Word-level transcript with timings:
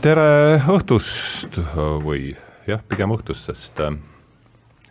tere 0.00 0.60
õhtust 0.68 1.56
või 2.04 2.34
jah, 2.68 2.82
pigem 2.88 3.12
õhtust, 3.14 3.48
sest 3.48 3.80
äh, 3.80 3.94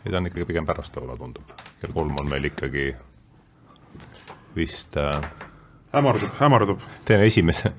ei, 0.03 0.11
ta 0.11 0.19
on 0.19 0.29
ikkagi 0.29 0.47
pigem 0.49 0.67
pärastlõuna, 0.67 1.17
tundub. 1.19 1.53
kell 1.81 1.93
kolm 1.93 2.15
on 2.21 2.29
meil 2.29 2.47
ikkagi 2.49 2.87
vist 4.55 4.97
äh, 4.97 5.19
hämardub, 5.93 6.31
hämardub. 6.39 6.85
teeme 7.05 7.27
esimese, 7.29 7.73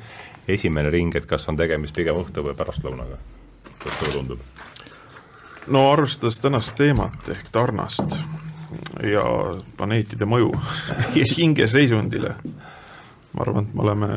esimene 0.48 0.92
ring, 0.92 1.16
et 1.16 1.26
kas 1.26 1.48
on 1.50 1.58
tegemist 1.58 1.96
pigem 1.96 2.20
õhtu 2.20 2.44
või 2.46 2.54
pärastlõunaga. 2.58 3.18
kuidas 3.72 3.98
sulle 3.98 4.14
tundub? 4.14 4.46
no 5.66 5.86
arvestades 5.92 6.38
tänast 6.40 6.76
teemat 6.78 7.28
ehk 7.32 7.50
tarnast 7.52 8.16
ja 9.02 9.24
planeetide 9.76 10.28
mõju 10.30 10.52
hingeseisundile, 11.38 12.36
ma 13.32 13.46
arvan, 13.46 13.66
et 13.66 13.74
me 13.74 13.86
oleme 13.88 14.14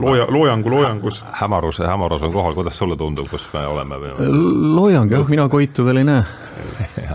looja, 0.00 0.26
loojangu 0.28 0.70
loojangus. 0.70 1.24
hämarus, 1.40 1.78
hämarus 1.78 2.22
on 2.22 2.32
kohal, 2.32 2.54
kuidas 2.54 2.78
sulle 2.78 2.96
tundub, 2.96 3.28
kus 3.30 3.48
me 3.52 3.66
oleme? 3.66 3.96
loojang 4.74 5.10
jah, 5.12 5.28
mina 5.28 5.48
Koitu 5.48 5.84
veel 5.84 6.02
ei 6.02 6.04
näe 6.04 6.24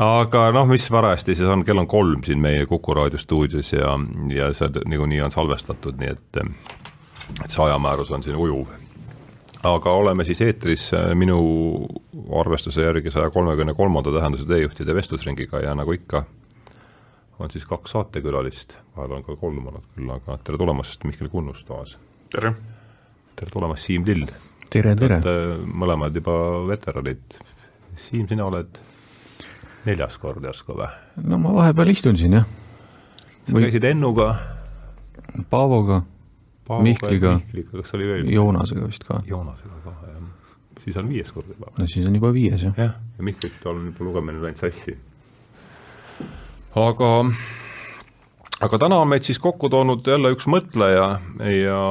aga 0.00 0.50
noh, 0.54 0.68
mis 0.70 0.88
parajasti 0.90 1.34
siis 1.34 1.48
on, 1.48 1.64
kell 1.66 1.78
on 1.82 1.88
kolm 1.90 2.24
siin 2.24 2.40
meie 2.40 2.66
Kuku 2.66 2.94
raadio 2.94 3.18
stuudios 3.18 3.72
ja, 3.72 3.96
ja 4.34 4.52
see 4.56 4.70
niikuinii 4.86 5.20
on 5.24 5.34
salvestatud, 5.34 5.98
nii 6.00 6.12
et, 6.14 6.42
et 7.44 7.50
see 7.50 7.64
ajamäärus 7.64 8.10
on 8.10 8.22
siin 8.22 8.36
ujuv. 8.36 8.68
aga 9.62 9.92
oleme 9.92 10.24
siis 10.24 10.40
eetris 10.40 10.90
äh, 10.94 11.10
minu 11.14 11.40
arvestuse 12.40 12.82
järgi 12.82 13.10
saja 13.10 13.30
kolmekümne 13.30 13.74
kolmanda 13.74 14.12
tähenduse 14.12 14.46
teejuhtide 14.48 14.94
vestlusringiga 14.94 15.60
ja 15.60 15.74
nagu 15.74 15.92
ikka 15.92 16.24
on 17.40 17.50
siis 17.50 17.64
kaks 17.64 17.94
saatekülalist, 17.94 18.76
vahel 18.96 19.16
on 19.16 19.24
ka 19.24 19.36
kolm 19.40 19.64
olnud 19.70 19.86
küll, 19.94 20.10
aga 20.12 20.36
tere 20.44 20.60
tulemast, 20.60 21.04
Mihkel 21.08 21.30
Kunnus 21.32 21.64
taas. 21.68 21.96
tere! 22.32 22.52
tere 23.36 23.52
tulemast, 23.52 23.86
Siim 23.88 24.04
Lill! 24.08 24.28
tere, 24.70 24.94
tere! 24.96 25.20
mõlemad 25.64 26.16
juba 26.16 26.36
veteranid. 26.68 27.40
Siim, 28.00 28.28
sina 28.28 28.46
oled 28.46 28.78
neljas 29.86 30.18
kord 30.20 30.44
järsku 30.44 30.76
või? 30.76 30.90
no 31.24 31.40
ma 31.40 31.56
vahepeal 31.56 31.92
istun 31.94 32.20
siin, 32.20 32.36
jah. 32.40 32.48
sa 33.44 33.56
või... 33.56 33.66
käisid 33.68 33.88
Ennuga? 33.88 34.30
Paavoga, 35.50 36.02
Mihkliga, 36.84 37.38
Mihkliga, 37.40 37.80
kas 37.80 37.96
oli 37.96 38.08
veel? 38.08 38.32
Joonasega 38.34 38.84
vist 38.86 39.06
ka. 39.06 39.22
Joonasega 39.26 39.80
ka, 39.84 39.94
jah. 40.10 40.74
siis 40.84 41.00
on 41.00 41.08
viies 41.08 41.32
kord 41.32 41.48
juba. 41.48 41.72
no 41.78 41.88
siis 41.88 42.08
on 42.08 42.20
juba 42.20 42.34
viies, 42.36 42.68
jah. 42.68 42.76
jah, 42.76 42.98
ja 43.16 43.30
Mihklit 43.30 43.64
on 43.70 43.86
juba 43.88 44.10
lugemine 44.10 44.44
läinud 44.44 44.60
sassi 44.60 44.98
aga, 46.76 47.10
aga 48.60 48.78
täna 48.78 49.00
on 49.02 49.08
meid 49.10 49.26
siis 49.26 49.38
kokku 49.42 49.68
toonud 49.72 50.06
jälle 50.06 50.30
üks 50.34 50.46
mõtleja 50.50 51.18
ja, 51.50 51.82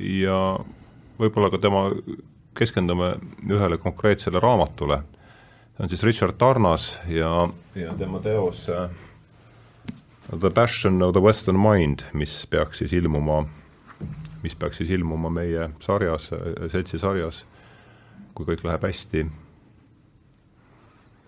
ja 0.00 0.40
võib-olla 1.20 1.50
ka 1.52 1.60
tema, 1.60 1.84
keskendume 2.56 3.14
ühele 3.50 3.78
konkreetsele 3.78 4.40
raamatule. 4.40 5.02
see 5.76 5.84
on 5.84 5.88
siis 5.88 6.02
Richard 6.02 6.38
Tarnas 6.38 6.98
ja, 7.08 7.48
ja 7.74 7.94
tema 7.98 8.20
teos 8.20 8.68
uh, 8.68 8.88
The 10.38 10.50
Passion 10.50 11.02
of 11.02 11.12
the 11.12 11.20
Western 11.20 11.58
Mind, 11.58 12.06
mis 12.12 12.46
peaks 12.46 12.78
siis 12.78 12.92
ilmuma, 12.92 13.44
mis 14.42 14.54
peaks 14.54 14.76
siis 14.76 14.90
ilmuma 14.90 15.30
meie 15.30 15.70
sarjas, 15.80 16.30
seltsi 16.68 16.98
sarjas, 16.98 17.44
kui 18.34 18.46
kõik 18.46 18.64
läheb 18.64 18.86
hästi, 18.86 19.26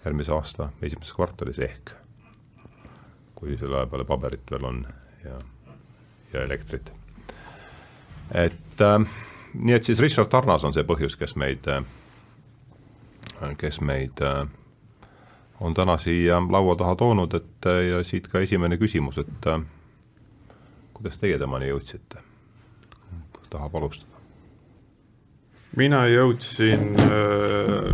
järgmise 0.04 0.32
aasta 0.32 0.70
esimeses 0.82 1.12
kvartalis 1.12 1.58
ehk 1.58 2.01
kui 3.42 3.58
selle 3.58 3.80
aja 3.80 3.90
peale 3.90 4.06
paberit 4.06 4.50
veel 4.50 4.64
on 4.68 4.84
ja, 5.24 5.38
ja 6.32 6.44
elektrit. 6.46 6.92
et 8.30 8.80
äh, 8.86 8.98
nii, 9.54 9.74
et 9.74 9.84
siis 9.84 10.00
Richard 10.00 10.30
Tarnas 10.30 10.62
on 10.64 10.74
see 10.76 10.86
põhjus, 10.86 11.18
kes 11.18 11.34
meid 11.34 11.66
äh,, 11.66 11.82
kes 13.58 13.80
meid 13.82 14.22
äh, 14.22 14.46
on 15.60 15.74
täna 15.74 15.98
siia 15.98 16.38
laua 16.38 16.76
taha 16.78 16.94
toonud, 16.94 17.34
et 17.34 17.66
äh, 17.66 17.80
ja 17.88 18.04
siit 18.06 18.30
ka 18.30 18.38
esimene 18.46 18.78
küsimus, 18.78 19.18
et 19.18 19.50
äh, 19.50 19.58
kuidas 20.94 21.18
teie 21.18 21.38
temani 21.42 21.72
jõudsite? 21.72 22.22
tahab 23.50 23.74
alustada? 23.76 24.22
mina 25.76 26.06
jõudsin 26.06 26.94
äh, 27.02 27.90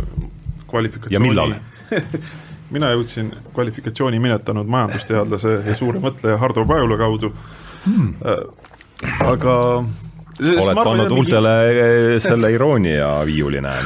kvalifikatsiooni 0.69 1.17
ja 1.17 1.25
millal 1.25 1.57
mina 2.73 2.91
jõudsin 2.93 3.31
kvalifikatsiooni 3.53 4.19
minetanud 4.21 4.69
majandusteadlase 4.69 5.55
ja 5.65 5.75
suure 5.77 6.01
mõtleja 6.03 6.37
Hardo 6.41 6.65
Pajula 6.69 6.97
kaudu 6.99 7.31
hmm.. 7.85 8.13
aga 9.25 9.55
oled 10.39 10.77
pannud 10.77 11.13
huultele 11.13 11.53
eh, 11.69 12.15
selle 12.23 12.51
iroonia 12.53 13.11
viiuli, 13.27 13.61
näen 13.63 13.85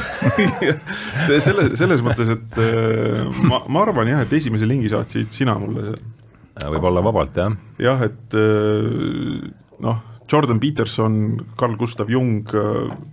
see 1.26 1.40
selle, 1.42 1.70
selles 1.78 2.04
mõttes, 2.04 2.30
et 2.36 2.58
eh, 2.62 3.44
ma, 3.48 3.62
ma 3.68 3.84
arvan 3.86 4.12
jah, 4.12 4.24
et 4.24 4.34
esimese 4.38 4.68
lingi 4.68 4.92
saatsid 4.92 5.32
sina 5.34 5.56
mulle. 5.58 5.94
võib-olla 6.62 7.02
vabalt, 7.04 7.38
jah. 7.40 7.54
jah, 7.82 8.04
et 8.06 8.36
noh, 9.84 10.02
Jordan 10.30 10.60
Peterson, 10.60 11.16
Carl 11.58 11.74
Gustav 11.76 12.10
Jung, 12.10 12.48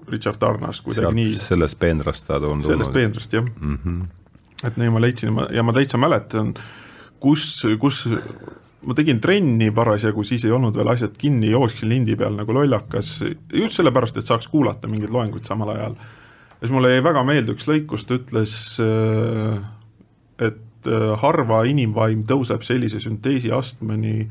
Richard 0.09 0.39
Tarnas, 0.41 0.79
kuidagi 0.85 1.15
nii. 1.17 1.35
sellest 1.39 1.79
peenrast 1.81 2.27
ta 2.29 2.37
on 2.37 2.61
tulnud. 2.61 2.69
sellest 2.69 2.93
peenrast, 2.95 3.39
jah 3.39 3.47
mm. 3.47 3.77
-hmm 3.77 4.17
et 4.67 4.77
nii 4.77 4.91
ma 4.93 5.01
leidsin 5.01 5.37
ja 5.53 5.63
ma 5.63 5.73
täitsa 5.75 5.99
mäletan, 6.01 6.53
kus, 7.21 7.45
kus 7.81 8.03
ma 8.85 8.95
tegin 8.97 9.21
trenni 9.21 9.69
parasjagu, 9.75 10.23
siis 10.25 10.45
ei 10.45 10.53
olnud 10.55 10.75
veel 10.77 10.89
asjad 10.93 11.13
kinni, 11.17 11.51
jooksin 11.53 11.89
lindi 11.91 12.15
peal 12.19 12.35
nagu 12.37 12.55
lollakas, 12.55 13.13
just 13.53 13.77
sellepärast, 13.77 14.17
et 14.17 14.27
saaks 14.27 14.49
kuulata 14.51 14.89
mingeid 14.89 15.13
loenguid 15.13 15.47
samal 15.47 15.73
ajal. 15.75 15.95
ja 15.95 16.59
siis 16.61 16.73
mulle 16.73 16.93
jäi 16.93 17.03
väga 17.05 17.23
meelde 17.27 17.55
üks 17.55 17.69
lõik, 17.69 17.87
kus 17.89 18.05
ta 18.05 18.17
ütles, 18.17 18.55
et 20.41 20.91
harva 21.21 21.63
inimvaim 21.69 22.23
tõuseb 22.29 22.65
sellise 22.65 23.01
sünteesi 23.01 23.51
astmeni, 23.53 24.25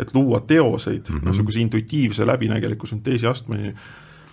et 0.00 0.10
luua 0.14 0.40
teoseid 0.40 1.08
mm, 1.08 1.16
-hmm. 1.16 1.28
niisuguse 1.30 1.60
intuitiivse 1.60 2.26
läbinägeliku 2.26 2.86
sünteesi 2.86 3.26
astmeni 3.26 3.74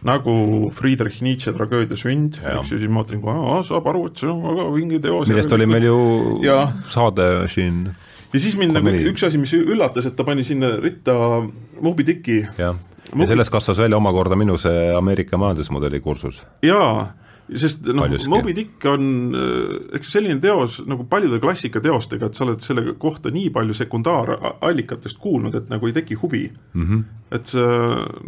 nagu 0.08 0.36
Friedrich 0.74 1.22
Nietzsche 1.22 1.54
tragöödia 1.54 1.98
Sünd, 2.00 2.40
eks 2.42 2.74
ju, 2.74 2.80
siis 2.80 2.90
ma 2.90 3.02
mõtlesin 3.02 3.22
kohe, 3.24 3.60
saab 3.68 3.90
aru, 3.92 4.08
et 4.10 4.22
see 4.22 4.30
on 4.32 4.42
väga 4.46 4.68
vinge 4.74 5.02
teos. 5.04 5.30
millest 5.30 5.58
oli 5.58 5.68
meil 5.70 5.86
ju 5.86 5.98
ja. 6.46 6.64
saade 6.90 7.28
siin. 7.54 7.84
ja 8.34 8.42
siis 8.42 8.58
mind 8.60 8.78
nagu 8.78 8.94
üks 9.12 9.26
asi, 9.28 9.42
mis 9.42 9.54
üllatas, 9.58 10.10
et 10.10 10.18
ta 10.18 10.26
pani 10.28 10.46
sinna 10.48 10.74
ritta 10.82 11.16
Moby 11.82 12.08
Dicki. 12.08 12.42
jah, 12.58 12.78
ja 13.12 13.30
sellest 13.30 13.54
kasvas 13.54 13.82
välja 13.84 14.00
omakorda 14.02 14.38
minu 14.40 14.58
see 14.62 14.90
Ameerika 14.98 15.38
majandusmudeli 15.42 16.02
kursus. 16.02 16.42
jaa 16.66 17.12
sest 17.60 17.88
noh, 17.92 18.08
Moby 18.32 18.54
Dick 18.56 18.86
on 18.88 19.36
äh, 19.36 19.98
eks 19.98 20.14
selline 20.16 20.40
teos 20.44 20.80
nagu 20.88 21.06
paljude 21.10 21.40
klassikateostega, 21.44 22.30
et 22.30 22.38
sa 22.38 22.46
oled 22.46 22.64
selle 22.64 22.94
kohta 23.02 23.32
nii 23.34 23.50
palju 23.54 23.76
sekundaarallikatest 23.82 25.20
kuulnud, 25.22 25.56
et 25.58 25.68
nagu 25.72 25.90
ei 25.90 25.96
teki 25.96 26.18
huvi 26.22 26.46
mm. 26.48 26.86
-hmm. 26.86 27.04
et 27.36 27.52
see 27.52 27.82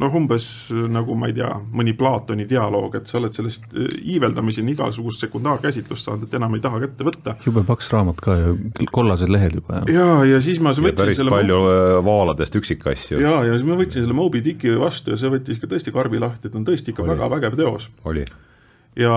noh, 0.03 0.17
umbes 0.19 0.47
nagu 0.91 1.15
ma 1.15 1.31
ei 1.31 1.37
tea, 1.39 1.51
mõni 1.71 1.95
Platoni 1.97 2.47
dialoog, 2.49 2.97
et 2.99 3.07
sa 3.07 3.19
oled 3.21 3.35
sellest 3.35 3.69
äh, 3.71 3.89
iiveldamiseni 4.15 4.75
igasugust 4.75 5.23
sekundaarkäsitlust 5.23 6.09
saanud, 6.09 6.27
et 6.27 6.39
enam 6.39 6.55
ei 6.55 6.63
taha 6.63 6.83
kätte 6.83 7.07
võtta. 7.07 7.37
jube 7.45 7.63
paks 7.67 7.91
raamat 7.95 8.23
ka 8.23 8.37
ju, 8.39 8.55
kollased 8.91 9.31
lehed 9.31 9.59
juba. 9.61 9.83
ja, 9.87 10.23
ja 10.27 10.41
siis 10.41 10.59
ma 10.59 10.75
võtsin 10.75 10.99
päris 10.99 11.21
selle 11.21 11.31
palju 11.31 11.59
Moby... 11.63 12.05
vaaladest 12.11 12.55
üksikasju. 12.59 13.19
ja, 13.23 13.43
ja 13.47 13.55
siis 13.55 13.67
ma 13.67 13.79
võtsin 13.79 14.03
selle 14.03 14.17
Moby 14.19 14.43
Dicki 14.43 14.75
vastu 14.79 15.15
ja 15.15 15.21
see 15.21 15.31
võttis 15.31 15.61
ikka 15.61 15.71
tõesti 15.75 15.95
karbi 15.95 16.19
lahti, 16.19 16.49
et 16.49 16.55
on 16.59 16.67
tõesti 16.67 16.91
ikka 16.91 17.05
oli. 17.05 17.15
väga 17.15 17.29
vägev 17.37 17.61
teos. 17.63 17.87
oli 18.03 18.27
ja 18.99 19.13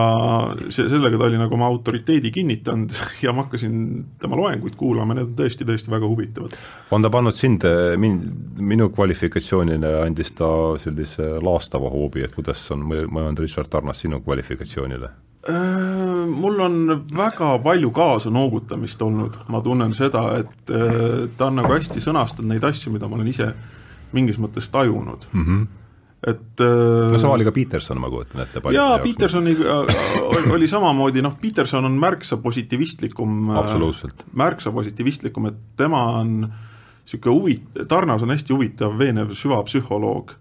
see, 0.69 0.89
sellega 0.89 1.19
ta 1.19 1.29
oli 1.29 1.39
nagu 1.41 1.55
oma 1.55 1.69
autoriteedi 1.69 2.31
kinnitanud 2.33 2.95
ja 3.25 3.35
ma 3.37 3.45
hakkasin 3.45 3.77
tema 4.21 4.39
loenguid 4.39 4.77
kuulama, 4.79 5.17
need 5.17 5.31
on 5.31 5.37
tõesti, 5.39 5.69
tõesti 5.69 5.93
väga 5.93 6.09
huvitavad. 6.09 6.57
on 6.91 7.05
ta 7.05 7.11
pannud 7.13 7.37
sind, 7.37 7.67
mind, 8.01 8.25
minu 8.59 8.89
kvalifikatsioonile 8.95 9.93
andis 10.05 10.33
ta 10.39 10.49
sellise 10.81 11.37
laastava 11.45 11.93
hoobi, 11.93 12.25
et 12.25 12.35
kuidas 12.35 12.65
on 12.75 12.87
mõjunud 12.89 13.45
Richard 13.45 13.71
Tarnas 13.73 14.01
sinu 14.05 14.21
kvalifikatsioonile? 14.25 15.13
Äh, 15.47 16.27
mul 16.27 16.61
on 16.61 17.07
väga 17.17 17.53
palju 17.63 17.93
kaasanoogutamist 17.95 19.03
olnud, 19.03 19.37
ma 19.53 19.61
tunnen 19.63 19.93
seda, 19.95 20.25
et 20.41 20.73
äh, 20.75 21.27
ta 21.39 21.53
on 21.53 21.61
nagu 21.61 21.71
hästi 21.71 22.03
sõnastanud 22.03 22.51
neid 22.51 22.65
asju, 22.67 22.91
mida 22.95 23.07
ma 23.07 23.21
olen 23.21 23.31
ise 23.31 23.53
mingis 24.17 24.41
mõttes 24.43 24.71
tajunud 24.73 25.29
mm. 25.33 25.45
-hmm 25.45 25.67
et 26.25 26.61
äh, 26.61 27.13
no 27.13 27.19
sama 27.21 27.35
oli 27.37 27.45
ka 27.45 27.53
Peterson, 27.53 28.01
ma 28.01 28.09
kujutan 28.11 28.43
ette. 28.47 28.63
jaa, 28.73 28.97
Petersoniga 29.03 29.81
oli, 30.25 30.47
oli 30.57 30.69
samamoodi, 30.71 31.23
noh, 31.25 31.37
Peterson 31.41 31.85
on 31.85 31.99
märksa 32.01 32.39
positiivistlikum, 32.41 33.51
äh, 33.53 34.01
märksa 34.33 34.73
positiivistlikum, 34.73 35.51
et 35.53 35.61
tema 35.77 36.03
on 36.23 36.39
niisugune 36.47 37.37
huvit-, 37.37 37.85
Tarnas 37.89 38.25
on 38.25 38.33
hästi 38.33 38.57
huvitav 38.57 38.97
veenev 38.99 39.37
süvapsühholoog. 39.37 40.33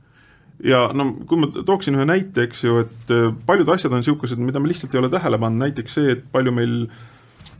ja 0.64 0.88
no 0.96 1.10
kui 1.28 1.42
ma 1.42 1.52
tooksin 1.52 2.00
ühe 2.00 2.06
näite, 2.08 2.48
eks 2.48 2.64
ju, 2.64 2.80
et 2.86 3.12
äh, 3.12 3.28
paljud 3.46 3.70
asjad 3.76 3.92
on 3.92 4.00
niisugused, 4.00 4.40
mida 4.40 4.64
me 4.64 4.72
lihtsalt 4.72 4.96
ei 4.96 5.04
ole 5.04 5.12
tähele 5.12 5.38
pannud, 5.42 5.68
näiteks 5.68 6.00
see, 6.00 6.16
et 6.16 6.24
palju 6.32 6.56
meil 6.56 6.86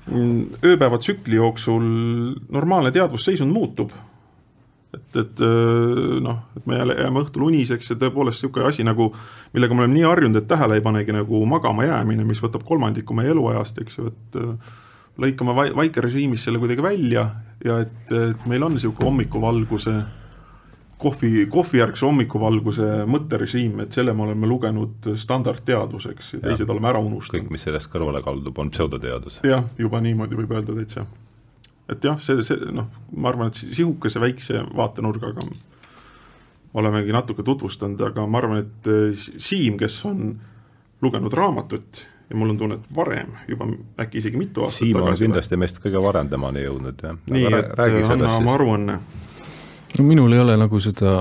mm, 0.08 0.64
ööpäevatsükli 0.64 1.36
jooksul 1.36 1.84
normaalne 2.48 2.96
teadvusseisund 2.96 3.52
muutub 3.52 3.92
et, 4.96 5.20
et 5.22 5.44
noh, 6.24 6.42
et 6.58 6.66
me 6.70 6.80
jälle 6.80 6.98
jääme 7.00 7.24
õhtul 7.26 7.48
uniseks 7.50 7.94
ja 7.94 8.00
tõepoolest 8.02 8.42
niisugune 8.42 8.70
asi 8.70 8.88
nagu, 8.88 9.12
millega 9.54 9.78
me 9.78 9.86
oleme 9.86 9.98
nii 9.98 10.08
harjunud, 10.10 10.42
et 10.42 10.50
tähele 10.50 10.80
ei 10.80 10.84
panegi, 10.86 11.16
nagu 11.16 11.46
magama 11.50 11.88
jäämine, 11.88 12.26
mis 12.28 12.42
võtab 12.44 12.66
kolmandiku 12.68 13.18
meie 13.18 13.34
eluajast, 13.36 13.82
eks 13.84 14.00
ju, 14.00 14.12
et 14.12 14.42
lõikame 15.22 15.56
vai-, 15.56 15.74
vaikerežiimis 15.76 16.46
selle 16.48 16.60
kuidagi 16.62 16.84
välja 16.84 17.30
ja 17.66 17.80
et, 17.86 17.98
et 18.12 18.48
meil 18.50 18.64
on 18.66 18.76
niisugune 18.76 19.10
hommikuvalguse 19.10 19.96
kohvi, 21.02 21.46
kohvijärgse 21.52 22.06
hommikuvalguse 22.06 22.90
mõtterežiim, 23.12 23.84
et 23.84 23.96
selle 23.96 24.16
me 24.16 24.26
oleme 24.28 24.48
lugenud 24.50 25.12
standardteaduseks 25.20 26.36
ja 26.38 26.42
teised 26.50 26.72
oleme 26.72 26.92
ära 26.92 27.04
unustanud. 27.04 27.46
kõik, 27.46 27.54
mis 27.56 27.68
sellest 27.68 27.92
kõrvale 27.94 28.24
kaldub, 28.26 28.58
on 28.60 28.72
pseudoteadus. 28.74 29.42
jah, 29.48 29.66
juba 29.80 30.02
niimoodi 30.04 30.40
võib 30.40 30.56
öelda 30.56 30.76
täitsa 30.80 31.06
et 31.90 32.04
jah, 32.04 32.18
see, 32.22 32.42
see 32.46 32.74
noh, 32.74 32.90
ma 33.18 33.30
arvan, 33.32 33.52
et 33.52 33.62
sihukese 33.62 34.22
väikse 34.24 34.64
vaatenurgaga 34.76 35.46
olemegi 36.76 37.14
natuke 37.16 37.44
tutvustanud, 37.46 38.02
aga 38.10 38.26
ma 38.28 38.42
arvan, 38.42 38.66
et 38.66 38.92
eh, 38.92 39.30
Siim, 39.38 39.78
kes 39.80 40.02
on 40.10 40.28
lugenud 41.06 41.34
raamatut 41.34 42.02
ja 42.30 42.36
mul 42.36 42.56
on 42.56 42.58
tunne, 42.58 42.80
et 42.80 42.96
varem, 42.96 43.36
juba 43.48 43.68
äkki 44.02 44.20
isegi 44.24 44.40
mitu 44.40 44.66
aastat 44.66 44.82
Siim 44.82 45.00
on 45.02 45.14
kindlasti 45.18 45.60
meist 45.62 45.80
kõige 45.84 46.02
varem 46.04 46.30
temani 46.32 46.66
jõudnud, 46.66 47.06
jah. 47.06 47.18
nii, 47.32 47.48
et 47.54 48.10
anna 48.10 48.34
oma 48.40 48.58
aruanne. 48.58 49.00
no 49.98 50.06
minul 50.08 50.34
ei 50.34 50.42
ole 50.42 50.58
nagu 50.58 50.82
seda 50.82 51.18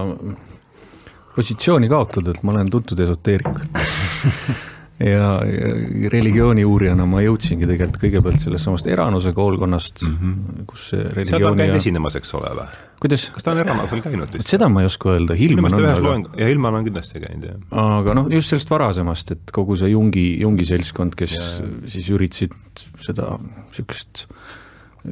positsiooni 1.34 1.90
kaotada, 1.90 2.32
et 2.32 2.42
ma 2.46 2.54
olen 2.56 2.70
tuntud 2.72 3.00
esoteerik 3.04 3.64
ja, 5.00 5.28
ja 5.42 6.10
religiooni 6.12 6.64
uurijana 6.66 7.06
ma 7.08 7.22
jõudsingi 7.24 7.66
tegelikult 7.66 8.02
kõigepealt 8.04 8.42
sellest 8.44 8.68
samast 8.68 8.88
Eranuse 8.90 9.32
koolkonnast 9.34 10.04
mm, 10.06 10.16
-hmm. 10.20 10.66
kus 10.70 10.90
see 10.92 11.00
religiooni 11.02 11.30
seal 11.30 11.46
ta 11.46 11.52
on 11.52 11.62
käinud 11.62 11.74
ja... 11.74 11.82
esinemas, 11.82 12.18
eks 12.20 12.34
ole 12.38 12.52
või? 12.60 12.66
kuidas? 13.02 13.26
kas 13.34 13.46
ta 13.46 13.54
on 13.54 13.62
Eranosel 13.64 14.04
käinud 14.04 14.36
vist? 14.36 14.50
seda 14.50 14.68
ma 14.70 14.84
ei 14.84 14.90
oska 14.90 15.14
öelda, 15.16 15.36
Hilman 15.38 15.74
on 15.74 15.86
aga 15.88 16.02
loeng... 16.06 16.28
ja 16.38 16.50
Hilman 16.50 16.78
on 16.80 16.86
kindlasti 16.86 17.22
käinud, 17.24 17.48
jah. 17.50 17.86
aga 17.98 18.18
noh, 18.20 18.30
just 18.32 18.54
sellest 18.54 18.70
varasemast, 18.70 19.34
et 19.34 19.54
kogu 19.54 19.78
see 19.80 19.90
Jungi, 19.90 20.26
Jungi 20.40 20.68
seltskond, 20.68 21.18
kes 21.18 21.38
ja, 21.38 21.48
ja. 21.64 21.72
siis 21.96 22.10
üritasid 22.14 22.54
seda 23.02 23.34
niisugust 23.42 24.28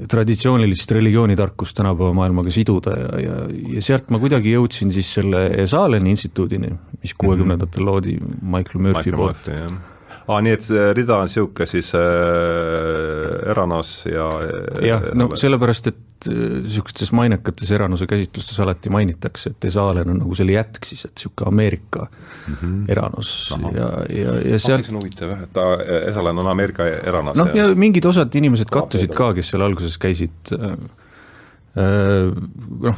traditsioonilist 0.08 0.90
religioonitarkust 0.96 1.76
tänapäeva 1.76 2.12
maailmaga 2.16 2.52
siduda 2.54 2.96
ja, 2.96 3.08
ja, 3.20 3.38
ja 3.76 3.82
sealt 3.84 4.08
ma 4.12 4.20
kuidagi 4.22 4.54
jõudsin 4.54 4.92
siis 4.94 5.10
selle 5.18 5.46
Esaleni 5.62 6.14
instituudini, 6.14 6.72
mis 7.02 7.14
kuuekümnendatel 7.18 7.84
loodi 7.84 8.16
Michael 8.20 8.86
Murphy 8.86 9.12
Michael 9.12 9.18
poolt. 9.20 9.50
aa, 10.22 10.40
nii 10.40 10.54
et 10.56 10.70
rida 10.96 11.18
on 11.18 11.28
niisugune 11.28 11.68
siis 11.68 11.92
äh, 11.98 13.50
Eranos 13.52 13.94
ja 14.08 14.30
jah, 14.86 15.10
no 15.18 15.32
sellepärast, 15.36 15.92
et 15.92 16.00
niisugustes 16.28 17.10
äh, 17.10 17.16
mainekates 17.16 17.70
Eranuse 17.72 18.06
käsitlustes 18.10 18.60
alati 18.62 18.90
mainitakse, 18.92 19.52
et 19.52 19.66
Esalen 19.68 20.10
on 20.14 20.20
nagu 20.22 20.36
selle 20.38 20.56
jätk 20.56 20.86
siis, 20.88 21.04
et 21.08 21.14
niisugune 21.16 21.48
Ameerika 21.48 22.06
mm 22.06 22.54
-hmm. 22.54 22.90
Eranus 22.92 23.52
Aha. 23.56 23.70
ja, 23.76 23.90
ja, 24.16 24.34
ja 24.52 24.58
sealt 24.58 24.86
see 24.86 24.94
on 24.94 25.00
huvitav 25.02 25.34
jah, 25.34 25.42
et 25.42 25.52
ta, 25.52 25.66
Esalen 26.08 26.38
on 26.38 26.46
Ameerika 26.46 26.86
Eranus. 26.86 27.36
noh, 27.36 27.54
ja 27.54 27.68
mingid 27.74 28.06
osad 28.06 28.34
inimesed 28.34 28.70
kattusid 28.70 29.14
ka, 29.14 29.32
kes 29.34 29.52
seal 29.54 29.62
alguses 29.62 29.98
käisid 29.98 30.52
äh, 30.52 30.74
äh, 31.76 32.32
noh, 32.88 32.96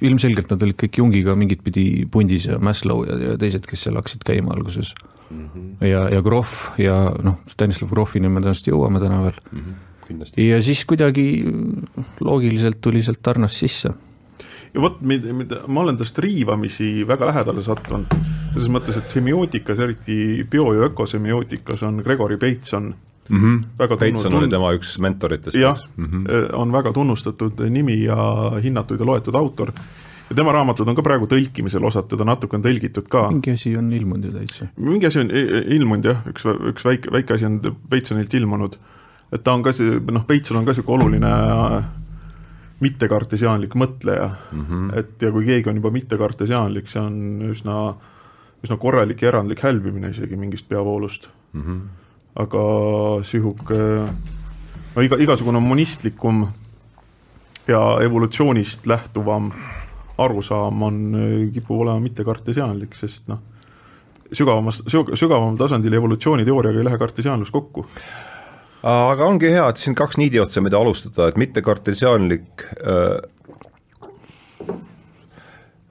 ilmselgelt 0.00 0.50
nad 0.50 0.62
olid 0.62 0.78
kõik 0.82 1.02
Jungiga 1.02 1.34
mingit 1.34 1.64
pidi 1.64 2.06
pundis 2.10 2.46
ja 2.46 2.58
Maslow 2.58 3.04
ja, 3.08 3.18
ja 3.30 3.38
teised, 3.38 3.66
kes 3.66 3.82
seal 3.88 3.96
hakkasid 3.96 4.24
käima 4.24 4.54
alguses 4.56 4.94
mm. 5.30 5.48
-hmm. 5.48 5.86
ja, 5.86 6.08
ja 6.08 6.22
Grof 6.22 6.78
ja 6.78 7.12
noh, 7.22 7.38
Stanislav 7.48 7.90
Grofini 7.90 8.28
me 8.28 8.40
tõenäoliselt 8.40 8.72
jõuame 8.72 9.00
täna 9.00 9.22
veel 9.22 9.40
mm. 9.52 9.58
-hmm 9.60 9.85
kindlasti. 10.08 10.48
ja 10.48 10.60
siis 10.62 10.84
kuidagi 10.84 11.44
loogiliselt 12.20 12.80
tuli 12.80 13.02
sealt 13.02 13.22
Tarnast 13.22 13.56
sisse. 13.62 13.92
ja 14.74 14.80
vot, 14.80 15.00
mida, 15.00 15.32
mida 15.32 15.62
ma 15.66 15.84
olen 15.86 15.98
tast 16.00 16.18
riivamisi 16.18 17.06
väga 17.08 17.30
lähedale 17.32 17.64
sattunud, 17.66 18.16
selles 18.54 18.70
mõttes, 18.72 18.98
et 19.00 19.10
semiootikas, 19.10 19.82
eriti 19.82 20.46
bio- 20.50 20.72
ja 20.76 20.88
ökosemiotikas 20.90 21.82
on 21.88 22.02
Gregory 22.04 22.36
Bateson 22.36 22.94
mm. 23.28 23.38
-hmm. 23.38 23.62
väga 23.78 23.96
Bateson 23.96 24.34
oli 24.34 24.48
tema 24.48 24.72
üks 24.72 24.98
mentoritest. 24.98 25.56
jah 25.56 25.78
mm, 25.96 26.04
-hmm. 26.04 26.52
on 26.52 26.72
väga 26.72 26.92
tunnustatud 26.92 27.60
nimi 27.70 28.02
ja 28.04 28.52
hinnatud 28.62 29.00
ja 29.00 29.06
loetud 29.06 29.34
autor 29.34 29.72
ja 30.30 30.36
tema 30.36 30.52
raamatud 30.52 30.88
on 30.88 30.96
ka 30.98 31.04
praegu 31.06 31.28
tõlkimisel, 31.30 31.84
osad 31.86 32.08
teda 32.10 32.26
natuke 32.26 32.58
on 32.58 32.64
tõlgitud 32.64 33.08
ka. 33.10 33.28
mingi 33.30 33.54
asi 33.54 33.76
on 33.78 33.92
ilmunud 33.92 34.24
ju 34.24 34.32
täitsa. 34.34 34.68
mingi 34.76 35.06
asi 35.06 35.22
on 35.22 35.30
ilmunud 35.78 36.10
jah, 36.10 36.22
üks, 36.30 36.46
üks 36.72 36.84
väike, 36.84 37.12
väike 37.12 37.34
asi 37.34 37.46
on 37.46 37.60
Batesonilt 37.88 38.34
ilmunud 38.34 38.78
et 39.32 39.42
ta 39.44 39.54
on 39.54 39.62
ka 39.62 39.72
see, 39.74 39.98
noh, 40.12 40.26
Peitsel 40.26 40.58
on 40.58 40.66
ka 40.66 40.74
niisugune 40.74 41.04
oluline 41.04 41.30
äh, 41.30 41.86
mittekartesiaanlik 42.80 43.74
mõtleja 43.78 44.28
mm, 44.28 44.66
-hmm. 44.68 44.98
et 44.98 45.22
ja 45.22 45.32
kui 45.32 45.46
keegi 45.46 45.70
on 45.70 45.80
juba 45.80 45.90
mittekartesiaanlik, 45.90 46.88
see 46.88 47.00
on 47.00 47.48
üsna, 47.50 47.94
üsna 48.64 48.76
korralik 48.76 49.22
ja 49.22 49.32
erandlik 49.32 49.62
hälbimine 49.64 50.12
isegi 50.12 50.36
mingist 50.36 50.68
peavoolust 50.68 51.28
mm. 51.52 51.62
-hmm. 51.62 51.80
aga 52.44 52.64
sihuke 53.24 53.80
no 54.96 55.02
iga, 55.02 55.16
igasugune 55.16 55.60
monistlikum 55.60 56.46
ja 57.68 57.98
evolutsioonist 58.02 58.86
lähtuvam 58.86 59.50
arusaam 60.18 60.82
on, 60.82 61.16
kipub 61.52 61.80
olema 61.80 62.00
mittekartesiaanlik, 62.00 62.94
sest 62.94 63.28
noh, 63.28 63.38
sügavamas, 64.32 64.82
sügavamal 65.14 65.56
tasandil 65.56 65.92
evolutsiooniteooriaga 65.92 66.78
ei 66.78 66.84
lähe 66.84 66.98
kartesiaanlus 66.98 67.50
kokku 67.50 67.86
aga 68.86 69.26
ongi 69.26 69.50
hea, 69.50 69.64
et 69.70 69.80
siin 69.82 69.96
kaks 69.98 70.18
niidiotsa, 70.20 70.62
mida 70.64 70.78
alustada, 70.78 71.30
et 71.30 71.40
mitte 71.40 71.62
kartesiaanlik 71.64 72.66
äh, 72.78 73.16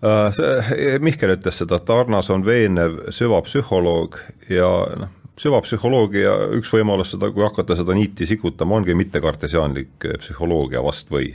äh, 0.05 0.29
see, 0.37 0.95
Mihkel 1.03 1.35
ütles 1.35 1.59
seda, 1.61 1.81
et 1.81 1.91
Arnas 1.91 2.31
on 2.33 2.45
veenev 2.47 3.01
süvapsühholoog 3.15 4.19
ja 4.53 4.71
noh, 5.01 5.13
süvapsühholoogia 5.41 6.35
üks 6.55 6.71
võimalus 6.71 7.11
seda, 7.15 7.31
kui 7.35 7.43
hakata 7.43 7.75
seda 7.75 7.95
niiti 7.97 8.27
sikutama, 8.29 8.79
ongi 8.79 8.95
mittekartesiaanlik 8.95 10.07
psühholoogia 10.21 10.83
vast 10.85 11.11
või 11.11 11.33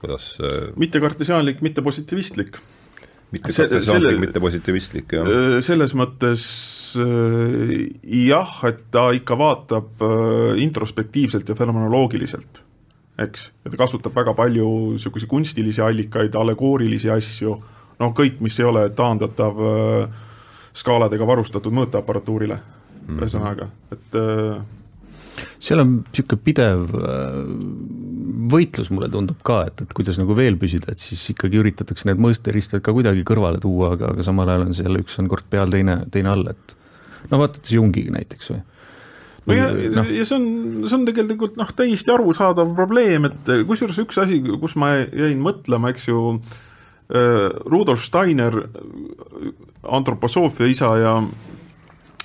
kuidas? 0.00 0.32
Äh, 0.40 0.70
mittekartesiaanlik, 0.80 1.60
mittepositiivistlik 1.64 2.56
mitte 3.34 3.52
kartesiaanlik, 3.52 4.20
mitte 4.22 4.40
positiivistlik, 4.42 5.12
jah? 5.18 5.28
Selles 5.64 5.94
mõttes 5.98 6.44
jah, 6.96 8.54
et 8.68 8.80
ta 8.94 9.08
ikka 9.16 9.36
vaatab 9.38 10.06
introspektiivselt 10.64 11.48
ja 11.48 11.58
fenomenoloogiliselt, 11.58 12.62
eks, 13.24 13.50
ja 13.64 13.74
ta 13.74 13.82
kasutab 13.82 14.16
väga 14.16 14.34
palju 14.38 14.70
niisuguseid 14.96 15.30
kunstilisi 15.30 15.84
allikaid, 15.84 16.38
allegoorilisi 16.38 17.12
asju, 17.12 17.58
noh, 18.00 18.16
kõik, 18.16 18.40
mis 18.44 18.58
ei 18.62 18.68
ole 18.68 18.88
taandatav 18.96 19.62
skaaladega 20.78 21.26
varustatud 21.26 21.74
mõõteaparatuurile 21.74 22.56
mm 22.56 23.06
-hmm., 23.06 23.22
ühesõnaga, 23.22 23.70
et 23.92 24.20
seal 25.58 25.82
on 25.82 25.98
niisugune 26.00 26.44
pidev 26.44 26.94
äh, 26.98 27.36
võitlus, 28.52 28.90
mulle 28.94 29.10
tundub 29.12 29.40
ka, 29.46 29.62
et, 29.68 29.84
et 29.84 29.94
kuidas 29.96 30.18
nagu 30.20 30.36
veel 30.38 30.58
püsida, 30.60 30.92
et 30.92 31.02
siis 31.02 31.22
ikkagi 31.34 31.60
üritatakse 31.60 32.08
need 32.08 32.20
mõõsteristad 32.22 32.82
ka 32.84 32.94
kuidagi 32.96 33.24
kõrvale 33.28 33.60
tuua, 33.62 33.94
aga, 33.96 34.12
aga 34.14 34.26
samal 34.26 34.50
ajal 34.50 34.68
on 34.68 34.76
seal 34.78 35.00
üks 35.00 35.18
on 35.22 35.30
kord 35.30 35.48
peal, 35.50 35.70
teine, 35.72 36.00
teine 36.14 36.32
all, 36.32 36.46
et 36.52 36.76
no 37.32 37.40
vaadates 37.42 37.74
Jungi 37.74 38.06
näiteks 38.14 38.52
või 38.54 38.62
no 39.48 39.56
ja 39.56 39.68
no., 39.72 40.04
ja 40.12 40.26
see 40.28 40.36
on, 40.36 40.48
see 40.86 40.98
on 40.98 41.06
tegelikult 41.08 41.58
noh, 41.60 41.72
täiesti 41.76 42.12
arusaadav 42.14 42.72
probleem, 42.78 43.28
et 43.30 43.52
kusjuures 43.68 44.00
üks 44.04 44.20
asi, 44.22 44.40
kus 44.60 44.76
ma 44.80 44.94
jäin 45.00 45.40
mõtlema, 45.44 45.92
eks 45.94 46.10
ju 46.10 46.22
äh,, 46.36 47.48
Rudolf 47.66 48.04
Steiner, 48.04 48.60
antroposoofia 49.88 50.68
isa 50.68 50.92
ja 51.00 51.16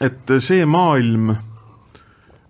et 0.04 0.38
see 0.44 0.66
maailm 0.68 1.32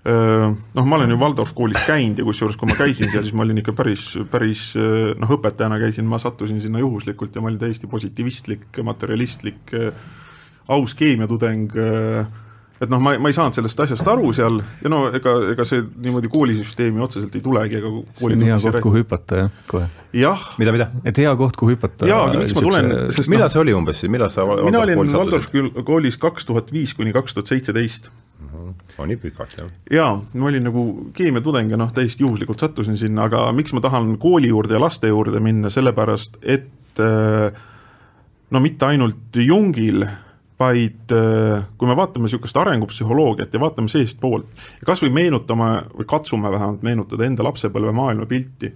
noh, 0.03 0.83
ma 0.83 0.97
olen 0.97 1.13
ju 1.13 1.17
Waldorf 1.19 1.53
koolis 1.55 1.85
käinud 1.87 2.17
ja 2.19 2.25
kusjuures, 2.27 2.57
kui 2.59 2.67
ma 2.67 2.75
käisin 2.75 3.07
seal, 3.07 3.23
siis 3.23 3.35
ma 3.37 3.45
olin 3.45 3.61
ikka 3.61 3.75
päris, 3.77 4.09
päris 4.31 4.65
noh, 4.75 5.31
õpetajana 5.37 5.79
käisin, 5.79 6.07
ma 6.09 6.19
sattusin 6.19 6.59
sinna 6.63 6.81
juhuslikult 6.83 7.35
ja 7.35 7.43
ma 7.43 7.51
olin 7.51 7.61
täiesti 7.61 7.87
positiivistlik, 7.87 8.67
materialistlik, 8.83 9.75
aus 10.73 10.95
keemiatudeng 10.99 11.77
et 12.83 12.91
noh, 12.91 12.99
ma, 13.03 13.13
ma 13.21 13.31
ei 13.31 13.35
saanud 13.35 13.55
sellest 13.55 13.81
asjast 13.85 14.07
aru 14.09 14.31
seal 14.35 14.59
ja 14.83 14.91
no 14.91 15.05
ega, 15.15 15.35
ega 15.53 15.65
see 15.67 15.83
niimoodi 16.03 16.29
koolisüsteemi 16.31 17.03
otseselt 17.05 17.35
ei 17.37 17.43
tulegi, 17.45 17.79
ega 17.79 17.91
see 18.17 18.29
on 18.29 18.45
hea 18.47 18.57
koht, 18.65 18.79
kuhu 18.85 19.01
hüpata, 19.01 19.43
jah, 19.43 19.61
kohe. 19.69 19.87
jah. 20.17 20.45
mida, 20.61 20.73
mida? 20.75 20.89
et 21.07 21.21
hea 21.21 21.33
koht, 21.39 21.57
kuhu 21.59 21.75
hüpata. 21.75 22.09
jaa, 22.09 22.25
aga 22.27 22.43
miks 22.43 22.57
ma 22.57 22.65
tulen 22.65 22.91
sest 23.13 23.31
millal 23.31 23.47
no, 23.47 23.53
see 23.55 23.63
oli 23.63 23.77
umbes, 23.77 24.03
millal 24.11 24.33
sa 24.33 24.47
mina 24.49 24.83
olin 24.83 25.03
Waldorf 25.13 25.49
koolis 25.85 26.19
kaks 26.21 26.49
tuhat 26.49 26.73
viis 26.75 26.95
kuni 26.97 27.15
kaks 27.15 27.37
tuhat 27.37 27.53
seitseteist 27.53 28.09
on 28.99 29.09
nii 29.09 29.19
pikalt, 29.21 29.55
jah? 29.57 29.69
jaa, 29.91 30.11
ma 30.33 30.49
olin 30.49 30.67
nagu 30.67 30.83
keemiatudeng 31.17 31.73
ja 31.73 31.79
noh, 31.79 31.91
täiesti 31.93 32.25
juhuslikult 32.25 32.61
sattusin 32.61 32.97
sinna, 32.99 33.27
aga 33.29 33.45
miks 33.55 33.73
ma 33.73 33.81
tahan 33.83 34.15
kooli 34.21 34.51
juurde 34.51 34.77
ja 34.77 34.81
laste 34.83 35.09
juurde 35.11 35.41
minna, 35.43 35.71
sellepärast 35.73 36.39
et 36.41 37.01
äh, 37.01 37.63
no 38.53 38.61
mitte 38.63 38.89
ainult 38.89 39.39
Jungil, 39.41 40.05
vaid 40.59 41.13
äh, 41.15 41.63
kui 41.77 41.89
me 41.89 41.95
vaatame 41.97 42.27
niisugust 42.27 42.57
arengupsühholoogiat 42.61 43.53
ja 43.53 43.61
vaatame 43.63 43.91
seestpoolt 43.91 44.65
ja 44.79 44.87
kas 44.87 45.01
või 45.03 45.13
meenutame 45.15 45.71
või 45.93 46.09
katsume 46.09 46.51
vähemalt 46.53 46.83
meenutada 46.85 47.25
enda 47.25 47.45
lapsepõlve 47.47 47.95
maailmapilti, 47.97 48.69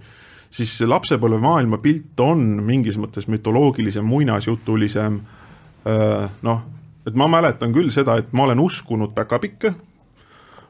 siis 0.50 0.74
see 0.80 0.88
lapsepõlve 0.90 1.38
maailmapilt 1.42 2.18
on 2.24 2.42
mingis 2.66 2.98
mõttes 3.00 3.28
mütoloogilisem, 3.30 4.06
muinasjutulisem, 4.08 5.20
noh, 6.42 6.62
et 7.08 7.16
ma 7.16 7.28
mäletan 7.30 7.72
küll 7.72 7.92
seda, 7.94 8.18
et 8.20 8.32
ma 8.36 8.48
olen 8.48 8.60
uskunud 8.60 9.14
päkapikke, 9.16 9.72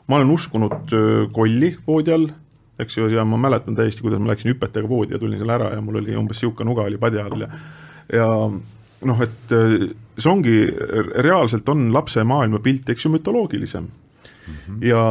ma 0.08 0.16
olen 0.16 0.30
uskunud 0.32 0.94
kolli 1.32 1.74
voodi 1.86 2.14
all, 2.14 2.28
eks 2.80 2.96
ju, 2.96 3.08
ja 3.12 3.24
ma 3.28 3.36
mäletan 3.40 3.76
täiesti, 3.76 4.02
kuidas 4.04 4.20
ma 4.22 4.32
läksin 4.32 4.54
hüpetega 4.54 4.88
voodi 4.88 5.16
ja 5.16 5.20
tulin 5.20 5.40
seal 5.40 5.52
ära 5.52 5.72
ja 5.74 5.80
mul 5.84 6.00
oli 6.00 6.16
umbes 6.16 6.40
niisugune 6.40 6.70
nuga 6.70 6.86
oli 6.88 7.00
padja 7.00 7.26
all 7.28 7.44
ja 7.44 7.48
ja 8.12 8.26
noh, 9.04 9.22
et 9.22 9.52
see 9.52 10.30
ongi, 10.30 10.56
reaalselt 11.22 11.68
on 11.68 11.90
lapse 11.94 12.24
maailmapilt, 12.24 12.88
eks 12.88 13.04
ju, 13.04 13.12
mütoloogilisem 13.12 13.84
mm. 13.84 14.54
-hmm. 14.54 14.86
ja 14.88 15.02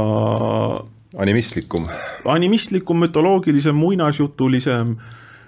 animistlikum. 1.18 1.88
animistlikum, 2.26 3.00
mütoloogilisem, 3.00 3.76
muinasjutulisem 3.76 4.96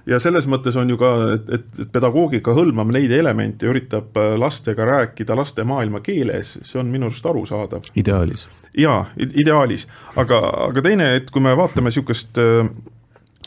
ja 0.09 0.19
selles 0.19 0.47
mõttes 0.47 0.77
on 0.79 0.89
ju 0.89 0.97
ka, 0.97 1.11
et, 1.35 1.49
et, 1.59 1.81
pedagoogika 1.91 2.53
hõlmab 2.55 2.93
neid 2.93 3.11
elemente 3.11 3.65
ja 3.65 3.73
üritab 3.73 4.17
äh, 4.17 4.33
lastega 4.39 4.85
rääkida 4.85 5.35
laste 5.37 5.63
maailma 5.63 6.01
keeles, 6.05 6.57
see 6.63 6.79
on 6.79 6.89
minu 6.91 7.09
arust 7.09 7.25
arusaadav. 7.25 7.91
ideaalis. 7.95 8.47
Jaa, 8.79 9.01
ideaalis, 9.17 9.87
aga, 10.19 10.39
aga 10.69 10.83
teine, 10.85 11.13
et 11.19 11.29
kui 11.33 11.43
me 11.43 11.55
vaatame 11.57 11.91
niisugust 11.91 12.39
äh, 12.41 12.69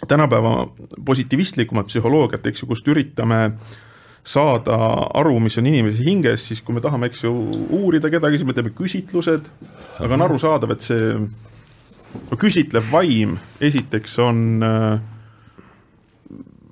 tänapäeva 0.09 0.67
positiivistlikumat 1.05 1.91
psühholoogiat, 1.91 2.47
eks 2.47 2.65
ju, 2.65 2.69
kust 2.71 2.89
üritame 2.89 3.45
saada 4.25 4.77
aru, 5.19 5.39
mis 5.43 5.59
on 5.59 5.67
inimese 5.67 6.05
hinges, 6.07 6.47
siis 6.51 6.62
kui 6.62 6.75
me 6.77 6.83
tahame, 6.83 7.11
eks 7.11 7.25
ju, 7.25 7.33
uurida 7.75 8.11
kedagi, 8.11 8.39
siis 8.39 8.49
me 8.49 8.55
teeme 8.55 8.75
küsitlused, 8.77 9.49
aga 9.99 10.19
on 10.19 10.27
arusaadav, 10.29 10.75
et 10.75 10.87
see 10.87 11.17
no 12.29 12.39
küsitlev 12.39 12.91
vaim 12.93 13.39
esiteks 13.62 14.19
on 14.23 14.45
äh, 14.67 15.01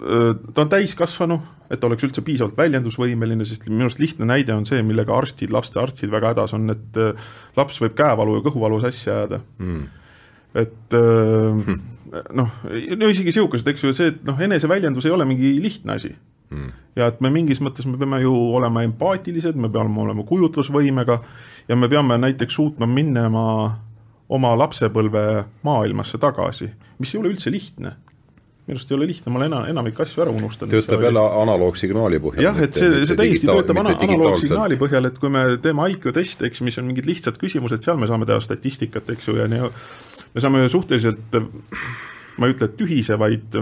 äh, 0.04 0.30
ta 0.54 0.66
on 0.66 0.72
täiskasvanu, 0.72 1.40
et 1.70 1.84
oleks 1.86 2.04
üldse 2.06 2.22
piisavalt 2.26 2.58
väljendusvõimeline, 2.58 3.46
sest 3.46 3.68
minu 3.70 3.86
arust 3.86 4.02
lihtne 4.02 4.26
näide 4.28 4.54
on 4.56 4.66
see, 4.68 4.82
millega 4.86 5.14
arstid, 5.14 5.52
lastearstid 5.54 6.10
väga 6.12 6.34
hädas 6.34 6.54
on, 6.56 6.66
et 6.74 6.98
äh, 6.98 7.30
laps 7.58 7.78
võib 7.82 7.94
käevalu 7.98 8.38
ja 8.38 8.44
kõhuvalu 8.48 8.80
sassi 8.82 9.10
ajada. 9.12 9.40
Mm.. 9.62 9.84
et 10.64 10.96
mm. 10.98 11.78
noh, 12.40 12.56
no 12.98 13.12
isegi 13.12 13.36
sihukesed, 13.36 13.70
eks 13.70 13.86
ju, 13.86 13.94
see, 13.96 14.10
et 14.14 14.26
noh, 14.26 14.40
eneseväljendus 14.48 15.06
ei 15.06 15.14
ole 15.14 15.28
mingi 15.28 15.54
lihtne 15.62 15.98
asi. 16.00 16.12
Mm.. 16.50 16.74
ja 16.98 17.06
et 17.12 17.20
me 17.22 17.30
mingis 17.30 17.62
mõttes, 17.62 17.86
me 17.86 18.00
peame 18.00 18.18
ju 18.24 18.34
olema 18.34 18.82
empaatilised, 18.82 19.54
me 19.54 19.70
peame 19.70 20.02
olema 20.02 20.26
kujutlusvõimega 20.26 21.20
ja 21.70 21.78
me 21.78 21.88
peame 21.88 22.18
näiteks 22.18 22.58
suutma 22.58 22.88
minema 22.90 23.44
oma 24.30 24.50
lapsepõlve 24.58 25.44
maailmasse 25.66 26.18
tagasi, 26.18 26.66
mis 26.98 27.14
ei 27.14 27.20
ole 27.20 27.30
üldse 27.30 27.54
lihtne 27.54 27.94
minu 28.70 28.78
arust 28.78 28.92
ei 28.92 28.96
ole 28.96 29.08
lihtne, 29.10 29.32
ma 29.32 29.40
olen 29.40 29.50
ena, 29.50 29.60
enamik 29.72 30.00
asju 30.04 30.22
ära 30.24 30.32
unustanud. 30.34 30.72
töötab 30.72 31.02
jälle 31.02 31.24
analoogsignaali 31.42 32.20
põhjal. 32.22 32.46
jah, 32.46 32.62
et 32.62 32.78
see, 32.78 33.02
see 33.08 33.18
täiesti 33.18 33.50
töötab 33.50 33.82
ana, 33.82 33.94
analoogsignaali 34.06 34.78
põhjal, 34.80 35.10
et 35.10 35.18
kui 35.22 35.32
me 35.34 35.44
teeme 35.62 35.88
IQ 35.90 36.10
teste, 36.14 36.46
eks, 36.46 36.62
mis 36.66 36.78
on 36.78 36.86
mingid 36.88 37.08
lihtsad 37.10 37.38
küsimused, 37.40 37.82
seal 37.84 37.98
me 38.00 38.08
saame 38.10 38.28
teha 38.30 38.40
statistikat, 38.44 39.10
eks 39.16 39.30
ju, 39.30 39.36
ja 39.40 39.48
nii, 39.50 39.70
me 40.34 40.44
saame 40.44 40.64
suhteliselt, 40.72 41.38
ma 42.38 42.48
ei 42.48 42.54
ütle, 42.54 42.70
et 42.70 42.78
tühise, 42.78 43.18
vaid 43.20 43.58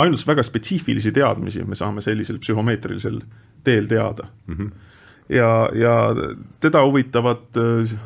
ainult 0.00 0.26
väga 0.26 0.44
spetsiifilisi 0.46 1.12
teadmisi 1.14 1.64
me 1.68 1.78
saame 1.78 2.02
sellisel 2.04 2.38
psühhomeetrilisel 2.42 3.20
teel 3.64 3.86
teada 3.90 4.26
mm. 4.46 4.56
-hmm. 4.56 4.70
ja, 5.28 5.50
ja 5.74 5.94
teda 6.60 6.84
huvitavad 6.86 7.60
äh, 7.60 8.00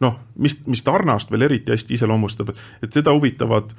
noh, 0.00 0.18
mis, 0.38 0.58
mis 0.66 0.82
Tarnast 0.86 1.30
veel 1.30 1.46
eriti 1.48 1.72
hästi 1.74 1.94
iseloomustab, 1.98 2.52
et 2.82 2.92
seda 2.94 3.14
huvitavad 3.14 3.72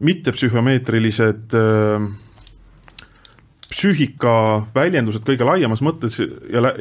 mittepsühhomeetrilised 0.00 1.56
äh, 1.56 2.10
psüühika 3.70 4.34
väljendused 4.74 5.24
kõige 5.26 5.46
laiemas 5.46 5.82
mõttes 5.84 6.18
ja 6.20 6.62
lä 6.64 6.72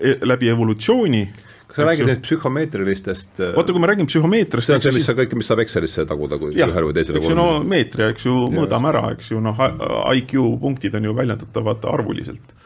läbi 0.00 0.48
evolutsiooni. 0.48 1.22
Kas 1.70 1.78
sa 1.78 1.86
räägid 1.86 2.08
nüüd 2.08 2.22
psühhomeetrilistest 2.24 3.40
äh, 3.44 3.52
vaata, 3.54 3.74
kui 3.74 3.82
me 3.82 3.86
räägime 3.90 4.10
psühhomeetriast 4.10 4.66
see 4.66 4.74
on 4.74 4.82
see, 4.82 4.94
mis 4.96 5.04
sa 5.06 5.14
kõike, 5.14 5.38
mis 5.38 5.50
saab 5.50 5.60
Excelisse 5.62 6.02
taguda, 6.08 6.38
kui 6.40 6.50
jah, 6.58 6.70
ühele 6.72 6.88
või 6.88 6.96
teisele 6.96 7.20
eks 7.20 7.30
ju, 7.30 7.36
no 7.38 7.44
meetria, 7.62 8.08
eks 8.10 8.26
ju, 8.26 8.38
mõõdame 8.50 8.90
ära, 8.90 9.04
eks 9.14 9.30
ju, 9.30 9.42
noh, 9.44 9.60
IQ 10.18 10.34
punktid 10.64 10.96
on 10.98 11.06
ju 11.06 11.14
väljendatavad 11.14 11.86
arvuliselt. 11.92 12.56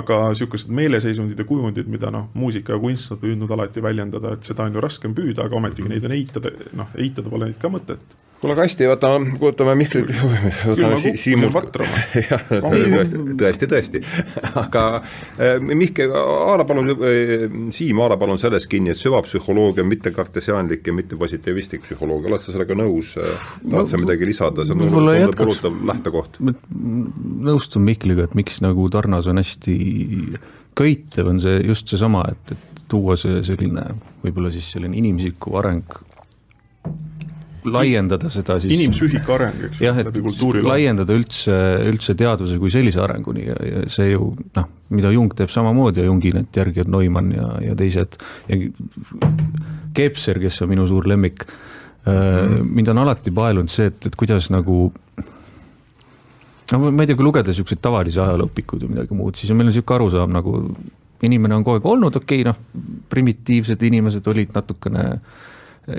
Aga 0.00 0.18
niisugused 0.32 0.74
meeleseisundid 0.74 1.38
ja 1.38 1.46
kujundid, 1.46 1.86
mida 1.90 2.10
noh, 2.14 2.26
muusika 2.38 2.74
ja 2.74 2.82
kunst 2.82 3.14
on 3.14 3.22
püüdnud 3.22 3.54
alati 3.54 3.82
väljendada, 3.82 4.34
et 4.34 4.46
seda 4.46 4.66
on 4.66 4.74
ju 4.74 4.82
raskem 4.82 5.14
püüda, 5.14 5.46
aga 5.46 5.58
ometigi 5.62 5.94
neid 5.94 6.10
on 6.10 6.16
eitada, 6.18 6.50
noh, 6.82 6.90
eitada 6.98 7.30
pole 7.30 7.46
neid 7.46 7.62
ka 7.62 7.70
mõtet 7.70 8.18
kuule, 8.40 8.54
aga 8.54 8.64
hästi, 8.64 8.86
võtame, 8.88 9.34
kutsume 9.40 9.74
Mihkli, 9.76 10.02
võtame 10.72 10.98
si 11.00 11.12
Siimu. 11.20 11.50
jah, 12.30 12.46
tõesti, 12.48 13.20
tõesti, 13.40 13.68
tõesti. 13.70 14.00
aga 14.60 14.84
eh, 15.36 15.58
Mihkel 15.60 16.14
haara 16.14 16.64
palun, 16.68 16.94
eh, 16.96 17.44
Siim, 17.74 18.00
haara 18.00 18.16
palun 18.20 18.40
sellest 18.40 18.70
kinni, 18.72 18.94
et 18.94 19.00
süvapsühholoogia 19.00 19.84
on 19.84 19.90
mitte 19.92 20.14
kartesiaanlik 20.16 20.88
ja 20.88 20.96
mitte 20.96 21.18
positiivistlik 21.20 21.84
psühholoogia, 21.84 22.32
oled 22.32 22.46
sa 22.46 22.56
sellega 22.56 22.78
nõus? 22.80 23.12
tahad 23.16 23.90
sa 23.90 24.00
midagi 24.00 24.28
lisada, 24.28 24.64
see 24.64 24.76
on 24.76 25.36
kulutav 25.36 25.76
lähtekoht? 25.92 26.40
nõustun 26.40 27.84
Mihkliga, 27.84 28.28
et 28.28 28.36
miks 28.38 28.62
nagu 28.64 28.88
Tarnas 28.92 29.28
on 29.30 29.40
hästi 29.40 29.76
köitev, 30.80 31.28
on 31.28 31.40
see 31.42 31.60
just 31.68 31.90
seesama, 31.92 32.24
et, 32.32 32.54
et 32.56 32.84
tuua 32.90 33.18
see 33.20 33.42
selline, 33.46 33.84
võib-olla 34.24 34.52
siis 34.54 34.72
selline 34.72 34.96
inimisiku 34.96 35.58
areng 35.60 36.00
laiendada 37.64 38.30
seda 38.32 38.56
siis. 38.62 38.74
inimpsüühika 38.76 39.34
areng, 39.34 39.64
eks 39.68 39.80
ju, 39.82 39.92
läbi 39.96 40.22
kultuuri. 40.24 40.62
laiendada 40.64 41.16
üldse, 41.16 41.56
üldse 41.90 42.14
teadvuse 42.18 42.58
kui 42.60 42.72
sellise 42.72 43.02
arenguni 43.04 43.46
ja, 43.48 43.56
ja 43.66 43.82
see 43.92 44.12
ju 44.12 44.30
noh, 44.56 44.68
mida 44.96 45.12
Jung 45.14 45.34
teeb 45.36 45.52
samamoodi 45.52 46.02
ja 46.02 46.08
Jungi 46.08 46.32
need 46.36 46.60
järgi 46.60 46.84
on 46.84 46.94
Neumann 46.96 47.34
ja, 47.36 47.48
ja 47.70 47.76
teised 47.78 48.18
ja 48.48 48.60
Kepser, 49.94 50.38
kes 50.42 50.62
on 50.64 50.70
minu 50.70 50.86
suur 50.88 51.08
lemmik 51.10 51.44
mm., 52.06 52.70
mind 52.70 52.92
on 52.92 53.02
alati 53.02 53.34
paelunud 53.34 53.72
see, 53.72 53.90
et, 53.90 54.08
et 54.08 54.16
kuidas 54.16 54.48
nagu 54.54 54.86
no 56.70 56.80
ma 56.86 57.02
ei 57.02 57.10
tea, 57.10 57.18
kui 57.18 57.26
lugeda 57.26 57.50
niisuguseid 57.50 57.82
tavalisi 57.82 58.22
ajalooõpikuid 58.22 58.86
või 58.86 58.96
midagi 58.96 59.18
muud, 59.18 59.36
siis 59.38 59.52
on 59.52 59.60
meil 59.60 59.70
niisugune 59.72 60.00
arusaam 60.00 60.34
nagu 60.34 60.56
inimene 61.26 61.58
on 61.58 61.64
kogu 61.66 61.76
aeg 61.76 61.86
olnud, 61.90 62.16
okei 62.16 62.40
okay,, 62.40 62.48
noh, 62.48 63.06
primitiivsed 63.12 63.82
inimesed 63.84 64.26
olid 64.30 64.54
natukene 64.56 65.02
äh, 65.10 65.48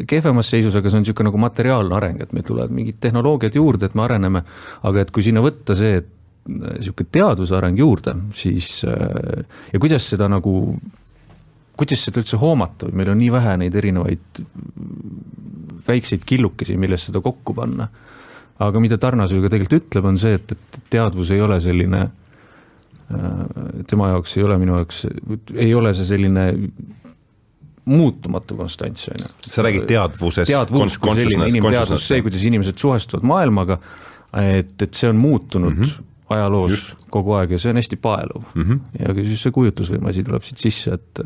kehvemas 0.07 0.49
seisus, 0.51 0.75
aga 0.77 0.89
see 0.89 0.99
on 0.99 1.05
niisugune 1.05 1.29
nagu 1.29 1.41
materiaalne 1.41 1.95
areng, 1.97 2.23
et 2.23 2.33
meil 2.35 2.45
tulevad 2.47 2.73
mingid 2.75 2.99
tehnoloogiad 3.01 3.57
juurde, 3.57 3.89
et 3.89 3.97
me 3.97 4.05
areneme, 4.05 4.43
aga 4.87 5.03
et 5.03 5.11
kui 5.13 5.25
sinna 5.25 5.43
võtta 5.43 5.75
see, 5.77 6.01
et 6.01 6.09
niisugune 6.51 7.13
teaduse 7.13 7.55
areng 7.57 7.79
juurde, 7.79 8.15
siis 8.37 8.83
ja 8.85 9.81
kuidas 9.81 10.07
seda 10.13 10.29
nagu, 10.31 10.53
kuidas 11.77 12.05
seda 12.07 12.21
üldse 12.21 12.39
hoomata 12.41 12.89
või 12.89 13.01
meil 13.01 13.13
on 13.13 13.21
nii 13.21 13.33
vähe 13.33 13.57
neid 13.63 13.75
erinevaid 13.81 14.41
väikseid 15.87 16.25
killukesi, 16.29 16.77
millest 16.79 17.09
seda 17.09 17.21
kokku 17.25 17.55
panna. 17.57 17.89
aga 18.61 18.79
mida 18.79 18.97
Tarnas 19.01 19.31
ju 19.33 19.41
ka 19.41 19.49
tegelikult 19.49 19.81
ütleb, 19.81 20.05
on 20.05 20.17
see, 20.21 20.35
et, 20.37 20.51
et 20.51 20.81
teadvus 20.93 21.31
ei 21.33 21.41
ole 21.41 21.57
selline 21.61 22.09
tema 23.87 24.11
jaoks 24.13 24.37
ei 24.37 24.43
ole, 24.45 24.57
minu 24.61 24.77
jaoks 24.79 25.05
ei 25.55 25.73
ole 25.75 25.93
see 25.97 26.07
selline 26.07 26.45
muutumatu 27.85 28.55
konstants, 28.55 29.07
on 29.09 29.15
ju. 29.19 29.51
sa 29.51 29.63
räägid 29.63 29.87
teadvusest. 29.89 30.47
teadvus 30.51 30.97
kui 31.01 31.15
selline 31.17 31.47
inimteadvus, 31.49 32.07
see, 32.07 32.21
kuidas 32.21 32.43
inimesed 32.45 32.77
suhestuvad 32.77 33.25
maailmaga, 33.25 33.77
et, 34.37 34.75
et 34.81 34.93
see 34.93 35.09
on 35.09 35.17
muutunud 35.17 35.73
mm 35.73 35.83
-hmm. 35.83 36.03
ajaloos 36.29 36.71
Just. 36.71 37.05
kogu 37.09 37.33
aeg 37.33 37.51
ja 37.51 37.59
see 37.59 37.69
on 37.69 37.81
hästi 37.81 37.95
paeluv 37.95 38.43
mm. 38.53 38.63
-hmm. 38.63 38.79
ja 38.99 39.23
siis 39.23 39.43
see 39.43 39.51
kujutlusvõime 39.51 40.09
asi 40.09 40.23
tuleb 40.23 40.43
siit 40.43 40.57
sisse, 40.57 40.93
et 40.93 41.19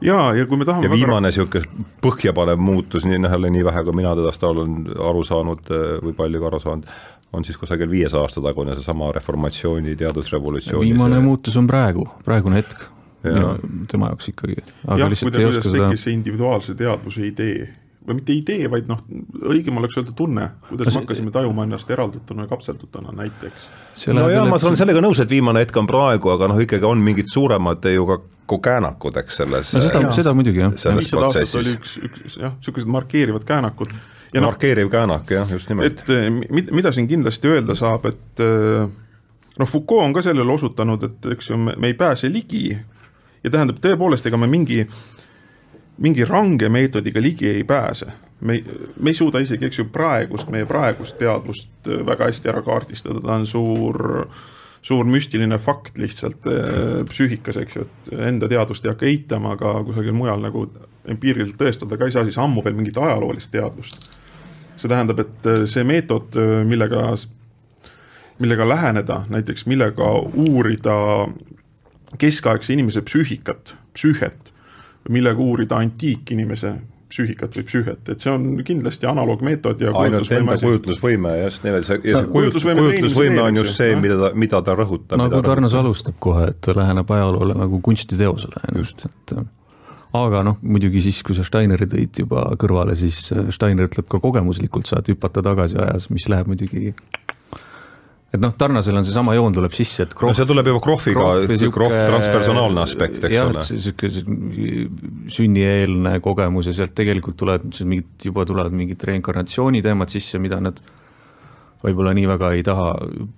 ja, 0.00 0.34
ja 0.34 0.46
kui 0.46 0.56
me 0.56 0.64
tahame 0.64 0.86
ja 0.86 0.92
viimane 0.92 1.28
niisugune 1.28 1.64
väga... 1.64 1.90
põhjapanev 2.02 2.56
muutus, 2.56 3.04
nii 3.04 3.18
noh, 3.18 3.30
jälle 3.30 3.50
nii 3.50 3.64
vähe, 3.64 3.84
kui 3.84 3.92
mina 3.92 4.14
tedast 4.16 4.42
olen 4.42 4.86
aru 5.10 5.24
saanud 5.24 5.70
või 6.02 6.12
palju 6.16 6.40
ka 6.40 6.46
aru 6.46 6.60
saanud, 6.60 6.90
on 7.32 7.44
siis 7.44 7.58
kusagil 7.58 7.90
viies 7.90 8.14
aasta 8.14 8.40
tagune 8.40 8.74
seesama 8.74 9.12
reformatsiooni, 9.12 9.96
teadusrevolutsiooni 9.96 10.92
viimane 10.92 11.18
see... 11.18 11.24
muutus 11.24 11.56
on 11.56 11.66
praegu, 11.66 12.08
praegune 12.24 12.62
hetk 12.62 12.95
minu, 13.32 13.82
tema 13.90 14.12
jaoks 14.12 14.30
ikkagi. 14.32 14.60
jah, 14.62 15.18
kuidas 15.22 15.66
tekkis 15.66 16.06
see 16.06 16.14
individuaalse 16.16 16.76
teadvuse 16.78 17.26
idee 17.26 17.66
või 18.06 18.20
mitte 18.20 18.34
idee, 18.36 18.68
vaid 18.70 18.86
noh, 18.90 19.00
õigem 19.50 19.78
oleks 19.80 19.96
öelda 19.98 20.12
tunne, 20.16 20.46
kuidas 20.68 20.92
no, 20.92 20.94
me 20.94 21.02
hakkasime 21.02 21.32
tajuma 21.34 21.66
ennast 21.66 21.90
eraldatuna 21.90 22.46
ja 22.46 22.50
kapseldutuna 22.50 23.14
näiteks. 23.16 23.68
no 24.14 24.28
jaa, 24.30 24.44
ma 24.46 24.58
olen 24.62 24.78
sellega 24.78 25.02
nõus, 25.02 25.20
et 25.22 25.30
viimane 25.30 25.64
hetk 25.64 25.76
on 25.80 25.88
praegu, 25.90 26.30
aga 26.36 26.50
noh, 26.52 26.60
ikkagi 26.62 26.86
on 26.86 27.02
mingid 27.02 27.30
suuremad 27.32 27.88
ju 27.90 28.06
ka 28.06 28.58
käänakud, 28.62 29.18
eks 29.22 29.40
selles 29.42 29.72
no 29.74 29.82
seda, 29.82 30.04
seda 30.14 30.34
muidugi 30.38 30.62
jah. 30.62 30.76
viissada 30.98 31.30
aastat 31.30 31.56
oli 31.62 31.74
üks, 31.74 31.96
üks 32.06 32.38
jah, 32.38 32.54
niisugused 32.60 32.92
markeerivad 32.94 33.46
käänakud. 33.48 33.96
ja 34.34 34.40
no, 34.40 34.52
markeeriv 34.52 34.92
käänak, 34.92 35.32
jah, 35.34 35.50
just 35.50 35.72
nimelt. 35.72 36.04
et 36.04 36.14
eh, 36.14 36.62
mida 36.70 36.94
siin 36.94 37.10
kindlasti 37.10 37.50
öelda 37.56 37.74
saab, 37.78 38.06
et 38.12 38.44
eh, 38.44 38.86
noh, 39.58 39.72
Foucault 39.72 40.06
on 40.06 40.14
ka 40.14 40.22
sellele 40.22 40.52
osutanud, 40.52 41.10
et 41.10 41.32
eks 41.34 41.50
ju, 41.50 41.58
me 41.58 41.90
ei 41.90 41.98
pääse 41.98 42.30
ligi 42.30 42.68
ja 43.46 43.52
tähendab, 43.54 43.78
tõepoolest, 43.82 44.26
ega 44.26 44.40
me 44.40 44.50
mingi 44.50 44.82
mingi 46.02 46.26
range 46.28 46.68
meetodiga 46.68 47.22
ligi 47.22 47.48
ei 47.48 47.64
pääse. 47.64 48.06
me, 48.40 48.64
me 49.00 49.10
ei 49.10 49.14
suuda 49.14 49.40
isegi, 49.40 49.64
eks 49.66 49.78
ju, 49.78 49.86
praegust, 49.92 50.50
meie 50.52 50.66
praegust 50.68 51.16
teadvust 51.18 51.88
väga 52.06 52.28
hästi 52.28 52.50
ära 52.52 52.60
kaardistada, 52.62 53.22
ta 53.24 53.38
on 53.38 53.46
suur, 53.48 54.26
suur 54.84 55.08
müstiline 55.08 55.58
fakt 55.58 55.98
lihtsalt 55.98 56.44
psüühikas, 57.08 57.56
eks 57.62 57.78
ju, 57.78 57.86
et 57.86 58.12
enda 58.28 58.48
teadvust 58.52 58.84
ei 58.84 58.92
hakka 58.92 59.08
eitama, 59.08 59.54
aga 59.56 59.72
kusagil 59.88 60.12
mujal 60.16 60.44
nagu 60.44 60.66
empiiriliselt 61.08 61.56
tõestada 61.62 61.96
ka 61.96 62.10
ei 62.10 62.12
saa, 62.12 62.26
siis 62.28 62.38
ammu 62.42 62.64
veel 62.64 62.76
mingit 62.76 63.00
ajaloolist 63.00 63.50
teadvust. 63.54 64.10
see 64.76 64.92
tähendab, 64.92 65.20
et 65.24 65.46
see 65.72 65.84
meetod, 65.88 66.36
millega, 66.68 67.14
millega 68.38 68.68
läheneda, 68.68 69.22
näiteks 69.32 69.64
millega 69.66 70.10
uurida 70.44 70.96
keskaegse 72.20 72.74
inimese 72.74 73.02
psüühikat, 73.06 73.74
psüühet 73.96 74.52
millega 75.08 75.42
uurida 75.42 75.80
antiikinimese 75.82 76.74
psüühikat 77.06 77.56
või 77.56 77.66
psüühet, 77.68 78.08
et 78.10 78.22
see 78.22 78.30
on 78.32 78.46
kindlasti 78.66 79.06
analoogmeetod 79.08 79.82
ja 79.84 79.92
ainult 80.00 80.30
enda 80.34 80.56
kujutlusvõime, 80.60 81.36
just 81.44 81.62
nimelt 81.64 81.86
see, 81.86 82.00
ja 82.04 82.20
see 82.20 82.30
kujutlusvõime, 82.32 82.82
kujutlusvõime 82.82 83.44
on 83.44 83.60
just 83.62 83.78
see, 83.78 83.94
mida 84.00 84.16
ta, 84.20 84.30
mida 84.34 84.60
ta 84.66 84.74
rõhutab. 84.76 85.20
nagu 85.20 85.42
Tarnas 85.46 85.76
alustab 85.78 86.18
kohe, 86.20 86.48
et 86.50 86.58
ta 86.66 86.74
läheneb 86.76 87.12
ajaloole 87.16 87.54
nagu 87.56 87.80
kunstiteosele, 87.86 88.64
et 88.74 89.36
aga 90.16 90.42
noh, 90.48 90.58
muidugi 90.66 91.04
siis, 91.06 91.22
kui 91.26 91.38
sa 91.38 91.46
Steineri 91.46 91.86
tõid 91.92 92.20
juba 92.24 92.48
kõrvale, 92.58 92.98
siis 92.98 93.22
Steiner 93.54 93.86
ütleb 93.86 94.10
ka 94.10 94.20
kogemuslikult 94.22 94.90
saad 94.90 95.08
hüpata 95.12 95.44
tagasi 95.46 95.78
ajas, 95.78 96.10
mis 96.10 96.26
läheb 96.32 96.50
muidugi 96.50 96.90
et 98.34 98.42
noh, 98.42 98.52
Tarnasel 98.58 98.96
on 98.98 99.06
seesama 99.06 99.36
joon 99.36 99.54
tuleb 99.54 99.74
sisse, 99.76 100.06
et 100.06 100.14
krohv, 100.16 100.32
no 100.32 100.36
see 100.36 100.48
tuleb 100.48 100.70
juba 100.72 100.82
krohviga, 100.84 101.26
krohv 101.72 101.96
transpersonaalne 102.08 102.82
aspekt, 102.82 103.24
eks 103.28 103.36
jah, 103.36 103.50
ole. 103.52 103.62
niisugune 103.70 105.30
sünnieelne 105.32 106.16
kogemus 106.24 106.70
ja 106.70 106.74
sealt 106.76 106.94
tegelikult 106.98 107.38
tulevad 107.40 107.80
mingid, 107.86 108.10
juba 108.28 108.46
tulevad 108.48 108.74
mingid 108.76 109.04
reinkarnatsiooni 109.10 109.82
teemad 109.84 110.12
sisse, 110.12 110.40
mida 110.42 110.58
nad 110.62 110.82
võib-olla 111.84 112.16
nii 112.16 112.26
väga 112.32 112.52
ei 112.56 112.66
taha 112.66 112.90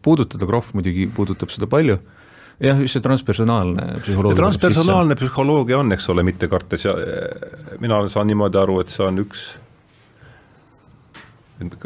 puudutada, 0.05 0.49
krohv 0.49 0.73
muidugi 0.79 1.09
puudutab 1.13 1.53
seda 1.53 1.69
palju, 1.71 1.99
jah, 2.65 2.81
just 2.81 2.97
see 2.97 3.05
transpersonaalne 3.05 4.01
psühholoogia. 4.03 4.41
transpersonaalne 4.41 5.21
psühholoogia 5.21 5.79
on, 5.83 5.93
eks 5.95 6.09
ole, 6.15 6.25
mitte 6.27 6.49
kartes 6.51 6.89
ja 6.89 6.97
mina 7.83 8.01
saan 8.09 8.31
niimoodi 8.33 8.61
aru, 8.61 8.81
et 8.83 8.95
see 8.95 9.05
on 9.07 9.21
üks 9.27 9.51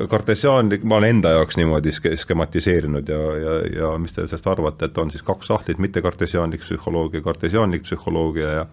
kartesiaanlik, 0.09 0.85
ma 0.85 0.99
olen 0.99 1.17
enda 1.17 1.31
jaoks 1.37 1.57
niimoodi 1.57 1.93
skematiseerinud 2.17 3.09
ja, 3.09 3.21
ja, 3.41 3.55
ja 3.77 3.93
mis 3.99 4.13
te 4.13 4.27
sellest 4.27 4.47
arvate, 4.47 4.89
et 4.89 4.99
on 4.99 5.11
siis 5.11 5.25
kaks 5.25 5.49
sahtlit, 5.49 5.81
mitte 5.81 6.03
kartesiaanlik 6.05 6.61
psühholoogia, 6.65 7.23
kartesiaanlik 7.25 7.87
psühholoogia 7.89 8.57
ja 8.59 8.67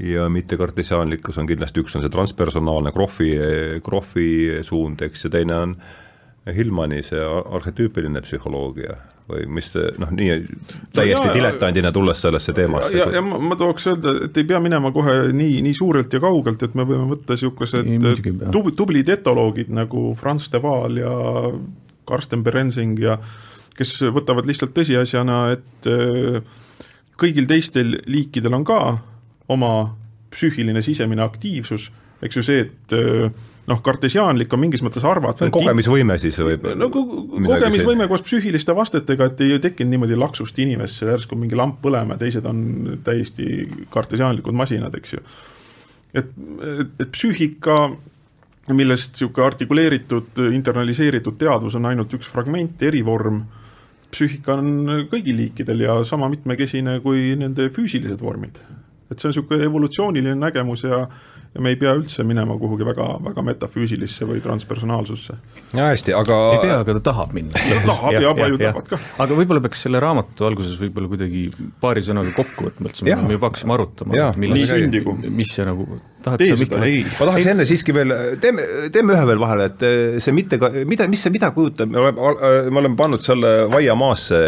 ja 0.00 0.28
mitte 0.28 0.58
kartesiaanlikkus 0.60 1.38
on 1.40 1.46
kindlasti, 1.48 1.80
üks 1.80 1.96
on 1.96 2.02
see 2.04 2.12
transpersonaalne 2.12 2.92
Krohvi, 2.92 3.30
Krohvi 3.84 4.28
suund, 4.62 5.00
eks, 5.00 5.24
ja 5.24 5.30
teine 5.32 5.56
on 5.56 5.76
Hillmani 6.52 7.00
see 7.02 7.22
arhetüüpiline 7.24 8.20
psühholoogia 8.20 8.98
või 9.26 9.46
mis 9.50 9.72
noh, 9.98 10.10
nii 10.14 10.34
täiesti 10.94 11.26
no 11.26 11.34
diletandina 11.34 11.90
tulles 11.94 12.20
sellesse 12.22 12.54
teemasse. 12.54 12.92
ja, 12.94 13.06
ja, 13.06 13.18
ja 13.18 13.22
ma, 13.26 13.40
ma 13.42 13.58
tooks 13.58 13.88
öelda, 13.90 14.14
et 14.28 14.38
ei 14.38 14.46
pea 14.46 14.60
minema 14.62 14.92
kohe 14.94 15.16
nii, 15.34 15.58
nii 15.66 15.74
suurelt 15.74 16.14
ja 16.14 16.20
kaugelt, 16.22 16.62
et 16.62 16.76
me 16.78 16.86
võime 16.86 17.08
võtta 17.10 17.34
niisugused 17.34 17.90
tub, 18.54 18.70
tublid 18.78 19.10
etoloogid 19.16 19.72
nagu 19.74 20.08
Franz 20.20 20.46
de 20.52 20.62
Waal 20.62 21.02
ja 21.02 21.16
Karsten 22.06 22.46
Berensing 22.46 23.02
ja 23.02 23.18
kes 23.76 23.98
võtavad 24.14 24.46
lihtsalt 24.48 24.72
tõsiasjana, 24.76 25.40
et 25.56 25.90
äh, 25.90 26.40
kõigil 27.18 27.48
teistel 27.50 27.98
liikidel 28.06 28.54
on 28.56 28.64
ka 28.66 28.80
oma 29.52 29.72
psüühiline 30.32 30.82
sisemine 30.84 31.24
aktiivsus, 31.24 31.90
eks 32.24 32.38
ju 32.38 32.46
see, 32.46 32.64
et 32.68 32.96
äh, 32.96 33.28
noh, 33.70 33.80
kartesiaanlik 33.84 34.52
on 34.54 34.62
mingis 34.62 34.82
mõttes 34.84 35.04
arvata. 35.06 35.48
kogemisvõime 35.54 36.16
siis 36.22 36.38
või? 36.40 36.56
no 36.78 36.88
kogemisvõime 36.92 38.08
koos 38.10 38.24
psüühiliste 38.26 38.74
vastetega, 38.76 39.30
et 39.30 39.42
ei 39.44 39.58
tekkinud 39.62 39.94
niimoodi 39.94 40.18
laksust 40.18 40.58
inimesse, 40.62 41.08
järsku 41.10 41.38
mingi 41.38 41.58
lamp 41.58 41.80
põlema 41.82 42.16
ja 42.16 42.24
teised 42.24 42.46
on 42.48 42.98
täiesti 43.06 43.66
kartesiaanlikud 43.92 44.56
masinad, 44.56 44.94
eks 44.98 45.16
ju. 45.16 45.24
et, 46.14 46.30
et, 46.30 46.94
et 47.02 47.12
psüühika, 47.12 47.78
millest 48.74 49.14
niisugune 49.14 49.46
artikuleeritud, 49.46 50.42
internaliseeritud 50.52 51.38
teadvus 51.38 51.78
on 51.78 51.86
ainult 51.90 52.14
üks 52.18 52.30
fragment, 52.30 52.82
erivorm, 52.82 53.44
psüühika 54.14 54.60
on 54.60 55.06
kõigil 55.10 55.38
liikidel 55.42 55.86
ja 55.86 56.00
sama 56.06 56.30
mitmekesine 56.32 57.00
kui 57.04 57.32
nende 57.38 57.70
füüsilised 57.74 58.22
vormid. 58.22 58.62
et 59.10 59.18
see 59.18 59.28
on 59.28 59.34
niisugune 59.34 59.66
evolutsiooniline 59.66 60.38
nägemus 60.38 60.82
ja 60.82 61.06
ja 61.54 61.62
me 61.64 61.72
ei 61.72 61.78
pea 61.80 61.94
üldse 61.96 62.24
minema 62.26 62.56
kuhugi 62.60 62.86
väga, 62.86 63.06
väga 63.24 63.44
metafüüsilisse 63.46 64.28
või 64.28 64.42
transpersonaalsusse. 64.44 65.38
ja 65.72 65.90
hästi, 65.92 66.16
aga 66.16 66.40
ei 66.56 66.60
pea, 66.64 66.80
aga 66.84 66.98
ta 66.98 67.04
tahab 67.10 67.36
minna. 67.36 67.54
ta 67.70 67.80
tahab 67.92 68.16
ja, 68.16 68.24
ja 68.26 68.34
paljud 68.38 68.62
tahavad 68.62 68.90
ka. 68.90 69.00
aga 69.26 69.40
võib-olla 69.40 69.64
peaks 69.68 69.86
selle 69.86 70.02
raamatu 70.02 70.48
alguses 70.48 70.76
võib-olla 70.80 71.12
kuidagi 71.14 71.46
paari 71.82 72.04
sõnaga 72.06 72.34
kokku 72.36 72.68
võtma, 72.70 72.92
et 72.92 73.02
me 73.06 73.38
juba 73.38 73.50
hakkasime 73.50 73.76
arutama, 73.78 74.30
mis 74.36 75.54
see 75.54 75.66
nagu 75.68 75.88
tahad 76.24 76.42
sa 76.42 76.58
mitte? 76.60 76.78
ma 76.78 77.28
tahaks 77.28 77.44
ei. 77.44 77.52
enne 77.52 77.66
siiski 77.68 77.94
veel, 77.96 78.14
teeme, 78.42 78.64
teeme 78.94 79.14
ühe 79.16 79.28
veel 79.30 79.40
vahele, 79.42 79.68
et 79.70 79.86
eh, 79.86 80.18
see 80.22 80.34
mitte 80.36 80.58
ka, 80.62 80.70
mida, 80.88 81.08
mis 81.10 81.22
see 81.26 81.34
mida 81.34 81.50
kujutab, 81.56 81.92
me 81.92 82.02
oleme, 82.02 82.32
eh, 82.34 82.70
me 82.70 82.82
oleme 82.82 82.98
pannud 82.98 83.24
selle 83.24 83.54
vaiamaasse 83.72 84.42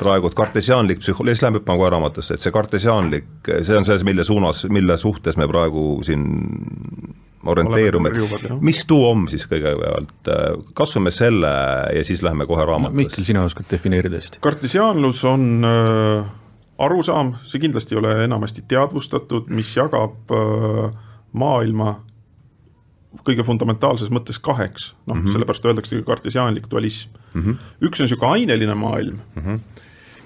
praegu, 0.00 0.30
et 0.30 0.38
kartesiaanlik 0.38 1.02
psühho-, 1.02 1.26
siis 1.30 1.44
läheme 1.44 1.60
hüppame 1.60 1.80
kohe 1.82 1.92
raamatusse, 1.96 2.38
et 2.38 2.44
see 2.44 2.54
kartesiaanlik, 2.54 3.50
see 3.54 3.78
on 3.78 3.88
see, 3.88 4.00
mille 4.06 4.26
suunas, 4.26 4.64
mille 4.72 4.98
suhtes 5.00 5.40
me 5.40 5.48
praegu 5.50 5.98
siin 6.06 6.28
orienteerume, 7.44 8.12
mis 8.64 8.84
tuum 8.88 9.26
siis 9.28 9.44
kõigepealt, 9.50 10.30
katsume 10.76 11.12
selle 11.14 11.50
ja 11.92 12.04
siis 12.06 12.22
läheme 12.24 12.46
kohe 12.48 12.64
raamatusse. 12.64 13.00
Mihkel, 13.02 13.26
sina 13.28 13.44
oskad 13.44 13.68
defineerida 13.70 14.20
hästi. 14.20 14.40
kartesiaanlus 14.44 15.24
on 15.28 15.68
äh, 15.68 16.32
arusaam, 16.78 17.34
see 17.46 17.60
kindlasti 17.62 17.94
ei 17.94 17.98
ole 17.98 18.16
enamasti 18.24 18.64
teadvustatud, 18.68 19.50
mis 19.54 19.76
jagab 19.76 20.32
äh, 20.34 20.90
maailma 21.32 21.96
kõige 23.24 23.44
fundamentaalses 23.46 24.10
mõttes 24.10 24.40
kaheks, 24.42 24.92
noh 25.06 25.16
mm 25.16 25.22
-hmm., 25.22 25.32
sellepärast 25.32 25.66
öeldaksegi 25.66 26.02
kartesiaanlik 26.02 26.66
dualism 26.70 27.10
mm. 27.34 27.42
-hmm. 27.42 27.56
üks 27.80 28.00
on 28.00 28.04
niisugune 28.04 28.32
aineline 28.32 28.74
maailm 28.74 29.18
mm 29.34 29.42
-hmm. 29.42 29.60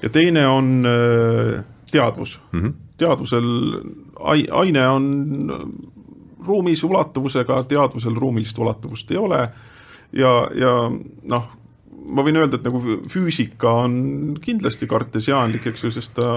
ja 0.02 0.08
teine 0.08 0.46
on 0.48 0.86
äh, 0.86 1.64
teadvus 1.90 2.40
mm. 2.52 2.60
-hmm. 2.60 2.72
teadvusel 2.96 3.44
ai-, 4.20 4.48
aine 4.50 4.88
on 4.88 5.04
ruumis 6.46 6.84
ulatuvusega, 6.84 7.62
teadvusel 7.62 8.14
ruumilist 8.14 8.58
ulatuvust 8.58 9.10
ei 9.10 9.16
ole 9.16 9.48
ja, 10.12 10.50
ja 10.54 10.90
noh, 11.22 11.57
ma 12.08 12.24
võin 12.26 12.40
öelda, 12.40 12.58
et 12.58 12.66
nagu 12.66 12.80
füüsika 13.10 13.72
on 13.84 13.98
kindlasti 14.42 14.88
kartesiaanlik, 14.90 15.68
eks 15.70 15.84
ju, 15.84 15.92
sest 15.94 16.14
ta 16.16 16.30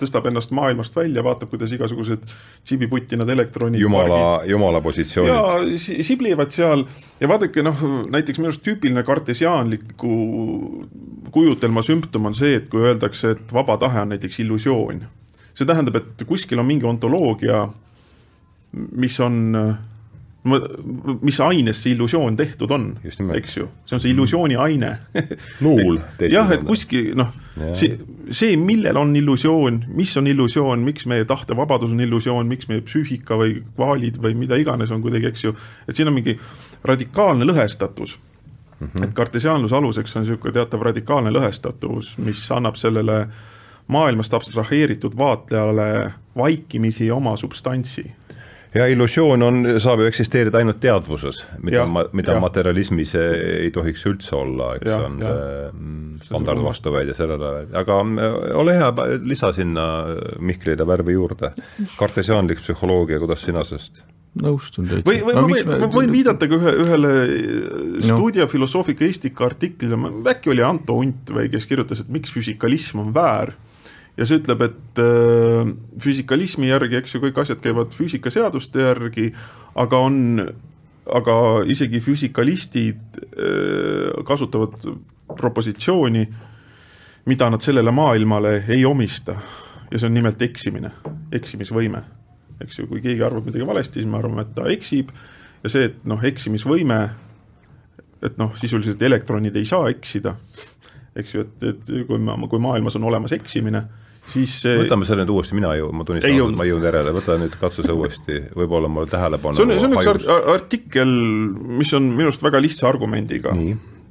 tõstab 0.00 0.28
ennast 0.30 0.52
maailmast 0.56 0.94
välja, 0.96 1.22
vaatab, 1.24 1.50
kuidas 1.52 1.72
igasugused 1.76 2.24
sibiputinad, 2.68 3.28
elektronid 3.34 3.82
jumala, 3.82 4.40
jumala 4.48 4.80
positsioonid. 4.84 5.30
ja 5.32 6.04
siblivad 6.06 6.54
seal 6.54 6.86
ja 7.20 7.28
vaadake 7.28 7.64
noh, 7.66 7.82
näiteks 8.12 8.40
minu 8.40 8.50
arust 8.50 8.64
tüüpiline 8.66 9.04
kartesiaanliku 9.06 10.14
kujutelma 11.34 11.84
sümptom 11.86 12.30
on 12.30 12.36
see, 12.38 12.56
et 12.60 12.70
kui 12.72 12.84
öeldakse, 12.86 13.34
et 13.36 13.54
vaba 13.54 13.76
tahe 13.80 14.04
on 14.04 14.14
näiteks 14.14 14.40
illusioon. 14.44 15.04
see 15.54 15.68
tähendab, 15.68 16.00
et 16.00 16.26
kuskil 16.26 16.58
on 16.62 16.68
mingi 16.68 16.86
ontoloogia, 16.88 17.66
mis 18.72 19.20
on 19.20 19.52
mis 20.42 21.40
aines 21.44 21.82
see 21.82 21.92
illusioon 21.92 22.36
tehtud 22.36 22.70
on, 22.72 22.86
eks 23.04 23.56
ju, 23.58 23.66
see 23.84 23.96
on 23.96 24.00
see 24.00 24.12
illusiooni 24.14 24.56
aine. 24.56 24.94
Luul. 25.60 25.98
jah, 26.32 26.48
et 26.54 26.64
kuskil 26.64 27.12
noh, 27.18 27.34
see, 27.76 27.98
see, 28.32 28.56
millel 28.60 28.96
on 28.96 29.12
illusioon, 29.20 29.82
mis 29.96 30.14
on 30.16 30.30
illusioon, 30.30 30.80
miks 30.86 31.04
meie 31.10 31.26
tahtevabadus 31.28 31.92
on 31.92 32.00
illusioon, 32.06 32.48
miks 32.48 32.70
meie 32.72 32.80
psüühika 32.86 33.36
või 33.36 33.58
kvaalid 33.76 34.16
või 34.24 34.38
mida 34.46 34.56
iganes 34.60 34.92
on 34.96 35.04
kuidagi, 35.04 35.28
eks 35.28 35.44
ju, 35.44 35.52
et 35.86 35.98
siin 35.98 36.08
on 36.08 36.16
mingi 36.16 36.38
radikaalne 36.88 37.48
lõhestatus. 37.48 38.16
Mm. 38.80 38.86
-hmm. 38.86 39.04
et 39.04 39.10
kartesiaanluse 39.14 39.76
aluseks 39.76 40.16
on 40.16 40.24
niisugune 40.24 40.54
teatav 40.56 40.80
radikaalne 40.88 41.28
lõhestatus, 41.36 42.14
mis 42.24 42.46
annab 42.56 42.80
sellele 42.80 43.26
maailmast 43.92 44.34
abstraheeritud 44.34 45.18
vaatlejale 45.18 46.14
vaikimisi 46.36 47.10
oma 47.10 47.36
substantsi 47.36 48.06
ja 48.74 48.86
illusioon 48.86 49.42
on, 49.42 49.64
saab 49.82 50.02
ju 50.02 50.10
eksisteerida 50.10 50.60
ainult 50.60 50.80
teadvuses, 50.82 51.42
mida, 51.62 51.86
mida 52.12 52.36
ja. 52.36 52.42
materialismis 52.42 53.16
ei 53.18 53.70
tohiks 53.74 54.06
üldse 54.10 54.36
olla, 54.38 54.74
eks 54.78 54.90
ja, 54.90 55.00
on 55.06 55.18
ja. 55.22 55.32
see 55.32 55.66
mm, 55.72 56.06
standardvastuväide 56.28 57.16
sellele, 57.16 57.52
aga 57.80 57.98
äh, 58.04 58.38
ole 58.62 58.76
hea, 58.78 58.92
lisa 59.26 59.52
sinna 59.56 59.88
Mihklile 60.38 60.86
värvi 60.86 61.16
juurde. 61.18 61.52
kartesiaanlik 61.98 62.62
psühholoogia, 62.62 63.20
kuidas 63.22 63.44
sina 63.46 63.64
sellest 63.66 64.04
nõustun 64.38 64.86
täitsa. 64.86 65.06
või, 65.08 65.18
või 65.26 65.34
no, 65.34 65.42
ma 65.42 65.56
võin, 65.56 65.72
ma 65.82 65.88
võin 65.90 66.12
viidata 66.14 66.46
ka 66.50 66.58
ühe, 66.60 66.74
ühele 66.84 67.14
Studia 68.04 68.46
no. 68.46 68.50
Philosophia 68.52 69.08
Estika 69.08 69.48
artiklile, 69.48 69.98
äkki 70.30 70.52
oli 70.54 70.62
Anto 70.62 71.00
Unt 71.00 71.32
või 71.34 71.50
kes 71.50 71.66
kirjutas, 71.66 72.04
et 72.04 72.12
miks 72.14 72.30
füsikalism 72.34 73.02
on 73.02 73.10
väär 73.16 73.56
ja 74.20 74.26
see 74.28 74.40
ütleb, 74.40 74.64
et 74.66 75.00
äh, 75.00 75.70
füüsikalismi 76.04 76.68
järgi, 76.68 76.98
eks 77.00 77.16
ju, 77.16 77.22
kõik 77.24 77.40
asjad 77.40 77.62
käivad 77.64 77.94
füüsikaseaduste 77.96 78.84
järgi, 78.84 79.30
aga 79.80 80.02
on, 80.04 80.44
aga 81.16 81.36
isegi 81.72 82.02
füüsikalistid 82.04 83.20
äh, 83.24 84.20
kasutavad 84.28 84.76
propositsiooni, 85.38 86.26
mida 87.30 87.48
nad 87.52 87.64
sellele 87.64 87.92
maailmale 87.94 88.58
ei 88.68 88.84
omista. 88.84 89.36
ja 89.90 89.98
see 89.98 90.06
on 90.06 90.14
nimelt 90.14 90.42
eksimine, 90.42 90.90
eksimisvõime. 91.32 92.02
eks 92.60 92.78
ju, 92.78 92.86
kui 92.86 93.00
keegi 93.00 93.22
arvab 93.24 93.46
midagi 93.48 93.66
valesti, 93.66 94.00
siis 94.00 94.10
me 94.10 94.18
arvame, 94.18 94.42
et 94.44 94.54
ta 94.54 94.68
eksib 94.68 95.08
ja 95.64 95.72
see, 95.72 95.88
et 95.88 96.04
noh, 96.04 96.20
eksimisvõime, 96.24 96.98
et 98.22 98.36
noh, 98.38 98.52
sisuliselt 98.56 99.02
elektronid 99.02 99.56
ei 99.56 99.64
saa 99.64 99.88
eksida, 99.88 100.34
eks 101.16 101.34
ju, 101.34 101.46
et, 101.46 101.64
et 101.72 101.90
kui 102.06 102.20
ma, 102.20 102.36
kui 102.48 102.60
maailmas 102.60 103.00
on 103.00 103.08
olemas 103.08 103.32
eksimine 103.32 103.82
siis 104.28 104.56
võtame 104.64 105.06
selle 105.08 105.24
nüüd 105.24 105.32
uuesti, 105.34 105.56
mina 105.58 105.72
ju, 105.78 105.90
ma 105.96 106.04
tunnistan, 106.06 106.34
et 106.34 106.58
ma 106.58 106.66
ei 106.66 106.72
jõudnud 106.72 106.88
järele, 106.90 107.14
võta 107.16 107.36
nüüd 107.40 107.56
katsu 107.60 107.84
see 107.86 107.96
uuesti, 107.96 108.38
võib-olla 108.56 108.90
mul 108.92 109.08
tähelepanu 109.10 109.58
see 109.58 109.66
on, 109.66 109.74
see 109.74 109.88
on 109.88 109.96
üks 109.96 110.10
art 110.12 110.28
artikkel, 110.56 111.14
mis 111.80 111.92
on 111.96 112.10
minu 112.12 112.30
arust 112.30 112.44
väga 112.44 112.62
lihtsa 112.62 112.88
argumendiga, 112.90 113.54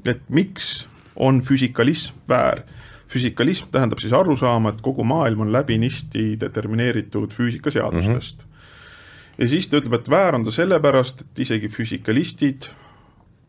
et 0.10 0.26
miks 0.34 0.88
on 1.20 1.42
füsikalism 1.46 2.16
väär. 2.30 2.64
füsikalism 3.10 3.72
tähendab 3.72 4.00
siis 4.00 4.14
arusaama, 4.14 4.70
et 4.70 4.82
kogu 4.86 5.04
maailm 5.04 5.42
on 5.42 5.52
läbinisti 5.52 6.38
determineeritud 6.40 7.34
füüsikaseadustest. 7.34 8.46
Mm. 8.46 8.50
-hmm. 8.50 9.42
ja 9.42 9.48
siis 9.48 9.68
ta 9.68 9.78
ütleb, 9.78 9.94
et 9.94 10.10
väär 10.10 10.36
on 10.36 10.46
ta 10.46 10.52
sellepärast, 10.52 11.22
et 11.22 11.40
isegi 11.40 11.68
füüsikalistid 11.68 12.70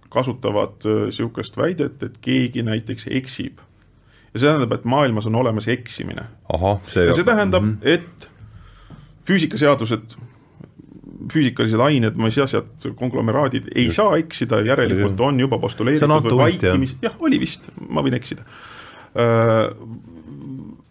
kasutavad 0.09 0.83
niisugust 0.85 1.59
äh, 1.59 1.63
väidet, 1.63 2.03
et 2.03 2.19
keegi 2.19 2.63
näiteks 2.63 3.07
eksib 3.11 3.61
ja 4.35 4.41
see 4.41 4.47
tähendab, 4.47 4.75
et 4.79 4.85
maailmas 4.85 5.27
on 5.27 5.39
olemas 5.41 5.69
eksimine. 5.69 6.27
ja 7.07 7.15
see 7.15 7.25
tähendab 7.25 7.63
mm, 7.63 7.79
-hmm. 7.83 7.89
et 7.89 8.29
füüsikaseadused, 9.29 10.17
füüsikalised 11.33 11.81
ained, 11.85 12.19
mis 12.19 12.39
asjad, 12.43 12.71
konglomeraadid 12.99 13.71
ei 13.75 13.89
Just. 13.89 13.97
saa 13.97 14.17
eksida, 14.17 14.61
järelikult 14.67 15.21
on 15.21 15.41
juba 15.41 15.59
postuleeritud 15.59 16.31
või 16.31 16.39
vaikimis, 16.45 16.97
jah, 17.03 17.19
oli 17.21 17.41
vist, 17.41 17.71
ma 17.89 18.03
võin 18.07 18.17
eksida. 18.19 18.47
Äh, 19.19 19.69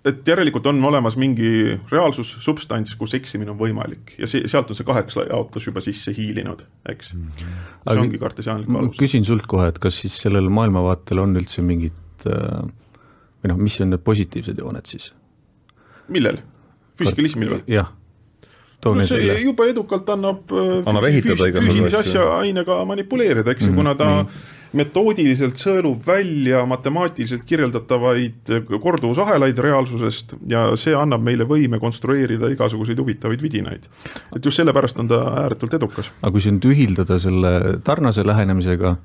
et 0.09 0.27
järelikult 0.27 0.67
on 0.71 0.79
olemas 0.85 1.17
mingi 1.19 1.77
reaalsus, 1.91 2.31
substants, 2.43 2.95
kus 2.99 3.13
eksimine 3.17 3.51
on 3.51 3.59
võimalik 3.59 4.13
ja 4.19 4.27
see, 4.31 4.47
sealt 4.47 4.71
on 4.71 4.77
see 4.77 4.87
kaheksa 4.87 5.25
jaotus 5.27 5.67
juba 5.67 5.83
sisse 5.83 6.13
hiilinud, 6.15 6.63
eks 6.89 7.11
see 7.11 7.49
Aga 7.85 8.03
ongi 8.05 8.21
kartesiaanlik 8.21 8.69
alus. 8.79 8.99
küsin 8.99 9.27
sult 9.27 9.47
kohe, 9.49 9.67
et 9.73 9.79
kas 9.83 9.99
siis 10.03 10.15
sellel 10.23 10.47
maailmavaatel 10.55 11.19
on 11.25 11.35
üldse 11.39 11.63
mingit 11.65 12.27
äh, 12.31 12.63
või 13.39 13.53
noh, 13.53 13.61
mis 13.61 13.79
on 13.83 13.93
need 13.93 14.03
positiivsed 14.05 14.59
jooned 14.59 14.89
siis? 14.89 15.13
millel? 16.11 16.41
füüsikalismil 16.99 17.55
või? 17.55 17.63
jah. 17.71 17.91
no 18.85 18.93
see 19.07 19.19
välja. 19.19 19.41
juba 19.43 19.67
edukalt 19.71 20.07
annab 20.15 20.53
äh, 20.53 20.79
annab 20.89 21.09
ehitada 21.09 21.51
füüsilise 21.59 21.99
asja 22.03 22.29
ainega 22.39 22.81
manipuleerida, 22.89 23.51
eks 23.51 23.67
ju 23.67 23.71
mm, 23.71 23.73
-hmm. 23.73 23.83
kuna 23.83 23.95
ta 23.95 24.09
mm 24.09 24.25
-hmm. 24.25 24.55
metoodiliselt 24.79 25.61
sõelub 25.61 26.01
välja 26.07 26.65
matemaatiliselt 26.65 27.43
kirjeldatavaid 27.45 28.51
korduvusahelaid 28.81 29.59
reaalsusest 29.59 30.35
ja 30.47 30.65
see 30.77 30.95
annab 30.95 31.23
meile 31.23 31.47
võime 31.47 31.79
konstrueerida 31.79 32.51
igasuguseid 32.55 32.99
huvitavaid 32.99 33.41
vidinaid. 33.41 33.87
et 34.35 34.45
just 34.45 34.57
sellepärast 34.57 34.99
on 34.99 35.07
ta 35.07 35.23
ääretult 35.45 35.73
edukas. 35.73 36.11
aga 36.21 36.31
kui 36.31 36.41
siin 36.41 36.59
ühildada 36.65 37.19
selle 37.19 37.79
tarnase 37.83 38.27
lähenemisega 38.27 38.97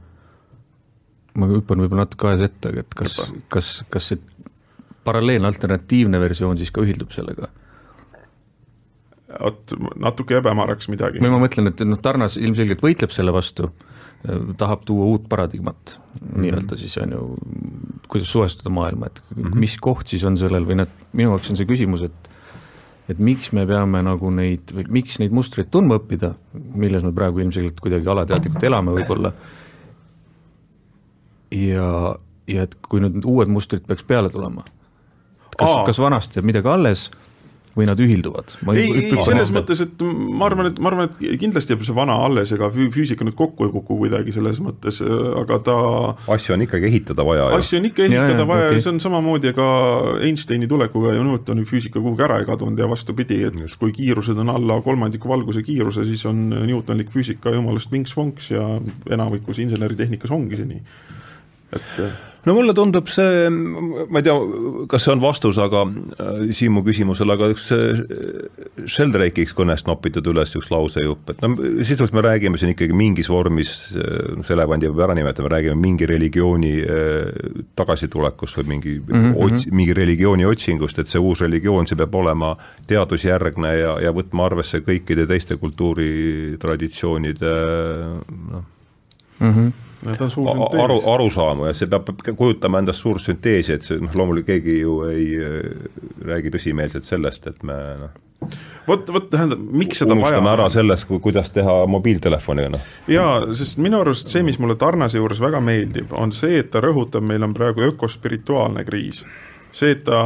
ma 1.34 1.48
hüppan 1.50 1.82
võib-olla 1.82 2.04
natuke 2.04 2.30
ajas 2.30 2.46
ette, 2.48 2.70
aga 2.70 2.84
et 2.84 2.96
kas, 2.98 3.18
kas, 3.52 3.74
kas 3.90 4.12
see 4.12 4.20
paralleelne 5.04 5.48
alternatiivne 5.50 6.20
versioon 6.22 6.58
siis 6.60 6.72
ka 6.74 6.84
ühildub 6.84 7.14
sellega? 7.14 7.50
vot 9.34 9.72
natuke 9.98 10.36
jääb 10.36 10.46
hämaraks 10.46 10.88
midagi. 10.92 11.22
või 11.22 11.32
ma 11.32 11.40
mõtlen, 11.42 11.72
et 11.72 11.82
noh, 11.88 11.98
Tarnas 12.02 12.36
ilmselgelt 12.38 12.84
võitleb 12.84 13.10
selle 13.14 13.32
vastu, 13.34 13.70
tahab 14.60 14.84
tuua 14.88 15.08
uut 15.10 15.24
paradigmat 15.28 15.96
mm 15.96 16.20
-hmm. 16.20 16.44
nii-öelda 16.44 16.76
siis 16.80 16.94
on 17.02 17.16
ju, 17.16 17.24
kuidas 18.08 18.30
suhestuda 18.32 18.70
maailma, 18.70 19.06
et 19.06 19.22
mm 19.22 19.42
-hmm. 19.42 19.58
mis 19.64 19.76
koht 19.76 20.06
siis 20.08 20.24
on 20.24 20.36
sellel 20.36 20.66
või 20.68 20.78
noh, 20.80 20.88
minu 21.12 21.34
jaoks 21.34 21.50
on 21.50 21.56
see 21.56 21.66
küsimus, 21.66 22.02
et 22.02 22.30
et 23.08 23.18
miks 23.18 23.52
me 23.52 23.66
peame 23.66 24.00
nagu 24.02 24.30
neid, 24.30 24.72
või 24.72 24.86
miks 24.88 25.18
neid 25.18 25.32
mustreid 25.32 25.68
tundma 25.70 25.98
õppida, 26.00 26.34
milles 26.52 27.02
me 27.02 27.12
praegu 27.12 27.38
ilmselgelt 27.38 27.80
kuidagi 27.80 28.08
alateadlikult 28.08 28.64
elame 28.64 28.94
võib-olla 28.96 29.32
ja, 31.54 31.90
ja 32.50 32.68
et 32.68 32.78
kui 32.88 33.02
nüüd 33.04 33.24
uued 33.24 33.52
mustrid 33.52 33.86
peaks 33.88 34.06
peale 34.06 34.32
tulema, 34.32 34.64
kas, 35.54 35.76
kas 35.90 36.02
vanast 36.02 36.36
jääb 36.36 36.50
midagi 36.50 36.70
alles 36.70 37.08
või 37.74 37.88
nad 37.88 37.98
ühilduvad? 37.98 38.52
ei, 38.74 38.86
ei 39.10 39.24
selles 39.26 39.50
mõttes, 39.54 39.80
et 39.82 40.02
ma 40.04 40.46
arvan, 40.46 40.68
et 40.70 40.78
ma 40.82 40.92
arvan, 40.92 41.08
et 41.08 41.38
kindlasti 41.40 41.74
jääb 41.74 41.82
see 41.86 41.96
vana 41.96 42.16
alles, 42.22 42.52
ega 42.54 42.68
füüsika 42.70 43.26
nüüd 43.26 43.34
kokku 43.38 43.66
ei 43.66 43.72
kuku 43.72 43.96
kuidagi 44.04 44.34
selles 44.34 44.60
mõttes, 44.62 45.00
aga 45.40 45.58
ta 45.66 45.76
asju 46.36 46.54
on 46.54 46.62
ikkagi 46.66 46.86
ehitada 46.90 47.26
vaja. 47.26 47.48
asju 47.58 47.80
on 47.80 47.88
ikka 47.90 48.06
ehitada 48.06 48.30
ja, 48.30 48.44
ja, 48.44 48.48
vaja 48.50 48.68
okay. 48.68 48.78
ja 48.78 48.84
see 48.84 48.92
on 48.92 49.02
samamoodi 49.02 49.54
ka 49.56 49.66
Einsteini 50.28 50.70
tulekuga 50.70 51.16
ja 51.16 51.26
Newtoni 51.26 51.66
füüsika 51.68 51.98
kuhugi 51.98 52.26
ära 52.28 52.38
ei 52.42 52.48
kadunud 52.48 52.78
ja 52.78 52.88
vastupidi, 52.90 53.40
et 53.48 53.58
kui 53.80 53.94
kiirused 53.96 54.38
on 54.38 54.54
alla 54.54 54.78
kolmandiku 54.84 55.32
valguse 55.32 55.64
kiiruse, 55.66 56.06
siis 56.06 56.22
on 56.30 56.46
Newtonlik 56.54 57.10
füüsika 57.14 57.56
jumalast 57.56 57.90
vinks-vonks 57.94 58.54
ja 58.54 58.68
enamikus 59.10 59.58
inseneritehnikas 59.66 60.34
ongi 60.34 60.62
see 60.62 60.70
nii 60.76 60.82
et 61.74 62.44
no 62.44 62.54
mulle 62.56 62.74
tundub 62.76 63.08
see, 63.12 63.48
ma 63.48 64.20
ei 64.20 64.24
tea, 64.26 64.34
kas 64.90 65.04
see 65.06 65.12
on 65.14 65.20
vastus, 65.22 65.58
aga 65.62 65.80
äh, 65.88 66.42
Siimu 66.54 66.82
küsimusele, 66.84 67.32
aga 67.36 67.48
üks 67.54 67.64
Sheldrake'iks 68.84 69.54
kõnest 69.56 69.88
nopitud 69.88 70.26
üles 70.32 70.52
üks 70.58 70.68
lausejupp, 70.72 71.30
et 71.32 71.38
no 71.44 71.48
sisuliselt 71.56 72.14
me 72.16 72.24
räägime 72.26 72.60
siin 72.60 72.74
ikkagi 72.74 72.94
mingis 72.96 73.28
vormis, 73.32 73.70
äh, 73.96 74.34
see 74.44 74.54
elevandi 74.56 74.90
peab 74.90 75.04
ära 75.08 75.14
nimetama, 75.18 75.52
räägime 75.56 75.76
mingi 75.80 76.04
religiooni 76.10 76.74
äh, 76.82 77.26
tagasitulekust 77.78 78.54
või 78.60 78.66
mingi 78.74 78.92
mm 79.00 79.14
-hmm. 79.14 79.32
ots-, 79.46 79.68
mingi 79.72 79.94
religiooni 79.96 80.44
otsingust, 80.48 80.96
et 81.00 81.08
see 81.10 81.22
uus 81.22 81.40
religioon, 81.44 81.86
see 81.88 81.98
peab 82.00 82.14
olema 82.20 82.50
teadusjärgne 82.90 83.72
ja, 83.78 83.92
ja 84.04 84.10
võtma 84.12 84.40
arvesse 84.50 84.78
kõikide 84.84 85.24
teiste 85.30 85.56
kultuuritraditsioonide 85.56 87.52
noh. 88.52 88.64
Mm 89.40 89.50
-hmm 89.50 89.93
aru, 90.06 90.98
arusaamu 91.14 91.68
ja 91.68 91.76
see 91.76 91.88
peab 91.90 92.10
kujutama 92.36 92.82
endast 92.82 93.04
suurt 93.04 93.24
sünteesi, 93.24 93.78
et 93.78 93.86
see 93.86 94.00
noh, 94.02 94.12
loomulikult 94.14 94.52
keegi 94.52 94.80
ju 94.80 94.98
ei 95.08 95.30
äh, 95.38 95.56
räägi 96.28 96.52
tõsimeelselt 96.54 97.08
sellest, 97.08 97.48
et 97.50 97.64
me 97.66 97.80
noh 98.02 98.20
vot, 98.88 99.08
vot 99.12 99.30
tähendab, 99.30 99.60
miks 99.72 100.02
seda 100.02 100.16
vaja 100.18 100.40
on? 100.42 100.50
ära 100.50 100.68
sellest, 100.72 101.08
kuidas 101.08 101.50
teha 101.54 101.76
mobiiltelefoniga, 101.90 102.74
noh. 102.74 102.92
jaa, 103.10 103.38
sest 103.56 103.80
minu 103.82 104.02
arust 104.04 104.32
see, 104.32 104.44
mis 104.46 104.60
mulle 104.60 104.76
Tarnase 104.80 105.20
juures 105.20 105.40
väga 105.42 105.62
meeldib, 105.64 106.12
on 106.12 106.34
see, 106.36 106.58
et 106.60 106.70
ta 106.74 106.82
rõhutab, 106.84 107.24
meil 107.24 107.46
on 107.46 107.56
praegu 107.56 107.86
ökospirituaalne 107.88 108.84
kriis 108.84 109.24
see, 109.74 109.90
et 109.90 110.04
ta 110.06 110.22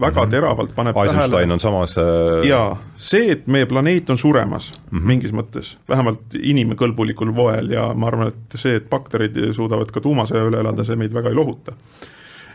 väga 0.00 0.20
mm 0.20 0.26
-hmm. 0.26 0.30
teravalt 0.30 0.74
paneb 0.74 0.96
Eisenstein 0.96 1.30
tähele. 1.30 1.52
on 1.52 1.60
samas 1.60 1.98
äh... 1.98 2.46
jaa, 2.48 2.76
see, 2.96 3.30
et 3.32 3.46
meie 3.46 3.66
planeet 3.66 4.10
on 4.10 4.18
suremas 4.18 4.72
mm 4.72 4.98
-hmm. 4.98 5.06
mingis 5.06 5.32
mõttes, 5.32 5.76
vähemalt 5.88 6.34
inimkõlbulikul 6.38 7.32
moel 7.32 7.70
ja 7.70 7.94
ma 7.94 8.06
arvan, 8.06 8.28
et 8.28 8.58
see, 8.58 8.76
et 8.76 8.90
bakterid 8.90 9.38
suudavad 9.52 9.90
ka 9.90 10.00
tuumasõja 10.00 10.46
üle 10.46 10.60
elada, 10.60 10.84
see 10.84 10.96
meid 10.96 11.14
väga 11.14 11.28
ei 11.28 11.34
lohuta 11.34 11.72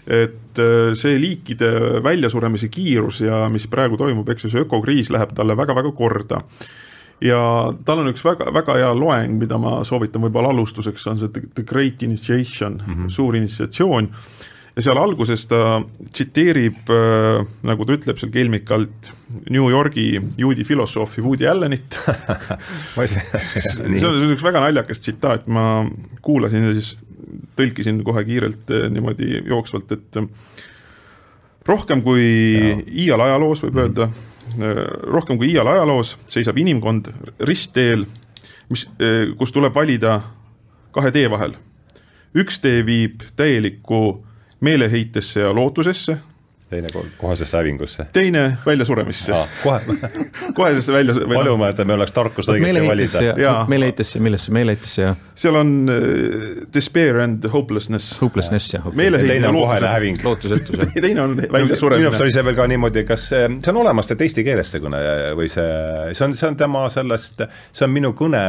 et 0.07 0.59
äh, 0.59 0.93
see 0.97 1.19
liikide 1.21 2.01
väljasuremise 2.03 2.69
kiirus 2.73 3.21
ja 3.21 3.49
mis 3.49 3.67
praegu 3.67 3.97
toimub, 3.97 4.29
eks 4.29 4.45
ju, 4.45 4.49
see 4.49 4.63
ökokriis 4.65 5.11
läheb 5.13 5.35
talle 5.37 5.57
väga-väga 5.57 5.91
korda. 5.91 6.39
ja 7.21 7.73
tal 7.85 7.99
on 7.99 8.09
üks 8.09 8.23
väga, 8.25 8.47
väga 8.53 8.75
hea 8.79 8.93
loeng, 8.97 9.37
mida 9.37 9.57
ma 9.61 9.83
soovitan 9.83 10.23
võib-olla 10.23 10.49
alustuseks, 10.49 11.05
on 11.07 11.19
see 11.19 11.29
The 11.29 11.63
Great 11.63 12.01
Initiation 12.03 12.81
mm, 12.87 12.93
-hmm. 12.93 13.09
suur 13.09 13.35
initsiatsioon 13.35 14.09
ja 14.75 14.85
seal 14.85 14.99
alguses 15.01 15.45
ta 15.51 15.81
tsiteerib 16.09 16.89
äh,, 16.93 17.45
nagu 17.67 17.85
ta 17.87 17.97
ütleb 17.97 18.19
seal 18.21 18.31
kelmikalt, 18.33 19.11
New 19.49 19.69
Yorgi 19.71 20.15
juudi 20.39 20.63
filosoofi 20.67 21.23
Woody 21.25 21.47
Allenit 21.51 21.99
see 22.97 24.07
on 24.07 24.35
üks 24.35 24.43
väga 24.45 24.63
naljakas 24.63 25.03
tsitaat, 25.03 25.47
ma 25.51 25.85
kuulasin 26.23 26.69
ja 26.69 26.75
siis 26.77 26.95
tõlkisin 27.57 28.01
kohe 28.05 28.23
kiirelt 28.27 28.71
äh, 28.73 28.87
niimoodi 28.91 29.41
jooksvalt, 29.47 29.91
et 29.95 30.19
äh, 30.19 30.27
rohkem 31.67 32.03
kui 32.05 32.25
ja. 32.57 32.77
iial 33.05 33.25
ajaloos, 33.27 33.63
võib 33.65 33.79
öelda, 33.83 34.07
äh, 34.07 34.83
rohkem 35.11 35.39
kui 35.41 35.51
iial 35.51 35.69
ajaloos 35.71 36.15
seisab 36.31 36.59
inimkond 36.61 37.11
ristteel, 37.47 38.05
mis, 38.71 38.85
kus 39.37 39.51
tuleb 39.51 39.75
valida 39.75 40.21
kahe 40.95 41.11
tee 41.11 41.27
vahel. 41.31 41.57
üks 42.31 42.61
tee 42.63 42.85
viib 42.87 43.25
täielikku 43.35 43.99
meeleheitesse 44.61 45.39
ja 45.39 45.53
lootusesse 45.53 46.17
teine 46.71 46.87
kohesesse 47.17 47.57
hävingusse. 47.57 48.05
teine 48.13 48.57
väljasuremisse 48.65 49.33
ah,. 49.35 49.47
kohe 49.63 49.81
kohesesse 50.57 50.93
välja. 50.93 51.13
palume, 51.33 51.69
et 51.69 51.81
meil 51.83 51.97
oleks 51.99 52.13
tarkust 52.15 52.51
õigesti 52.53 52.83
valida. 52.87 53.55
meeleheitesse, 53.67 54.19
millesse, 54.23 54.53
meeleheitesse 54.55 55.01
ja. 55.01 55.15
seal 55.35 55.59
on 55.59 55.73
uh, 55.91 56.61
despair 56.73 57.19
and 57.25 57.47
hopelessness. 57.53 58.21
Hopelessness 58.21 58.73
jah. 58.73 58.87
teine 58.95 59.49
on 59.49 59.59
kohene 59.59 59.89
häving. 59.91 60.21
lootusetus 60.23 60.87
teine 61.07 61.21
on 61.21 61.35
väljasuremine. 61.41 62.05
minu 62.05 62.13
arust 62.13 62.25
oli 62.27 62.35
see 62.37 62.45
veel 62.47 62.57
ka 62.61 62.69
niimoodi, 62.71 63.03
kas 63.09 63.27
see 63.33 63.73
on 63.73 63.81
olemas, 63.83 64.07
see 64.11 64.23
eesti 64.27 64.47
keeles 64.47 64.71
see 64.71 64.83
kõne 64.83 65.03
või 65.37 65.51
see, 65.51 65.67
see 66.15 66.27
on, 66.27 66.37
see 66.39 66.47
on 66.53 66.59
tema 66.63 66.85
sellest, 66.93 67.43
see 67.71 67.87
on 67.87 67.93
minu 67.97 68.13
kõne, 68.17 68.41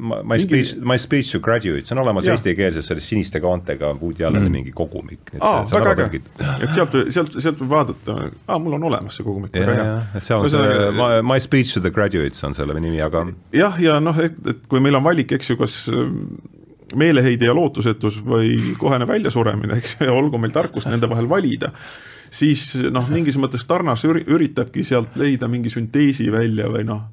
my 0.00 0.40
speech, 0.40 0.78
my 0.80 0.96
speech 1.00 1.34
to 1.36 1.42
graduate, 1.44 1.84
see 1.84 1.96
on 1.98 2.02
olemas 2.06 2.28
eestikeelses 2.32 2.88
selles 2.88 3.12
siniste 3.12 3.44
kaantega 3.44 3.92
Woody 4.00 4.24
Allen'i 4.24 4.48
mm. 4.48 4.58
mingi 4.60 4.74
kogumik. 4.76 5.34
aa, 5.40 5.66
väga 5.68 6.08
äge, 6.08 6.24
et 6.64 6.72
sealt 6.72 6.96
sealt, 7.14 7.36
sealt 7.42 7.60
võib 7.62 7.72
vaadata, 7.74 8.16
aa, 8.46 8.58
mul 8.62 8.76
on 8.78 8.86
olemas 8.90 9.18
see 9.18 9.26
kogumik, 9.26 9.54
väga 9.54 9.76
hea. 9.86 10.22
seal 10.24 10.44
on 10.44 10.52
see, 10.52 10.62
see 10.64 10.94
my, 10.96 11.20
my 11.26 11.42
speech 11.42 11.74
to 11.74 11.82
the 11.84 11.92
graduates 11.94 12.42
on 12.46 12.56
selle 12.56 12.76
nimi, 12.78 13.00
aga 13.04 13.24
jah, 13.56 13.76
ja 13.82 13.98
noh, 14.02 14.16
et, 14.22 14.38
et 14.50 14.64
kui 14.70 14.82
meil 14.82 14.98
on 14.98 15.04
valik, 15.06 15.34
eks 15.36 15.52
ju, 15.52 15.58
kas 15.60 15.76
äh, 15.92 16.08
meeleheide 16.98 17.50
ja 17.50 17.54
lootusetus 17.56 18.20
või 18.26 18.74
kohene 18.80 19.06
väljasuremine, 19.08 19.78
eks 19.80 19.98
ja 20.02 20.14
olgu 20.14 20.40
meil 20.42 20.54
tarkust 20.54 20.90
nende 20.90 21.10
vahel 21.10 21.28
valida, 21.30 21.72
siis 22.30 22.74
noh, 22.90 23.08
mingis 23.12 23.38
mõttes 23.40 23.66
Tarnas 23.68 24.04
üritabki 24.08 24.84
sealt 24.86 25.16
leida 25.20 25.48
mingi 25.50 25.72
sünteesi 25.72 26.30
välja 26.32 26.70
või 26.72 26.84
noh, 26.88 27.06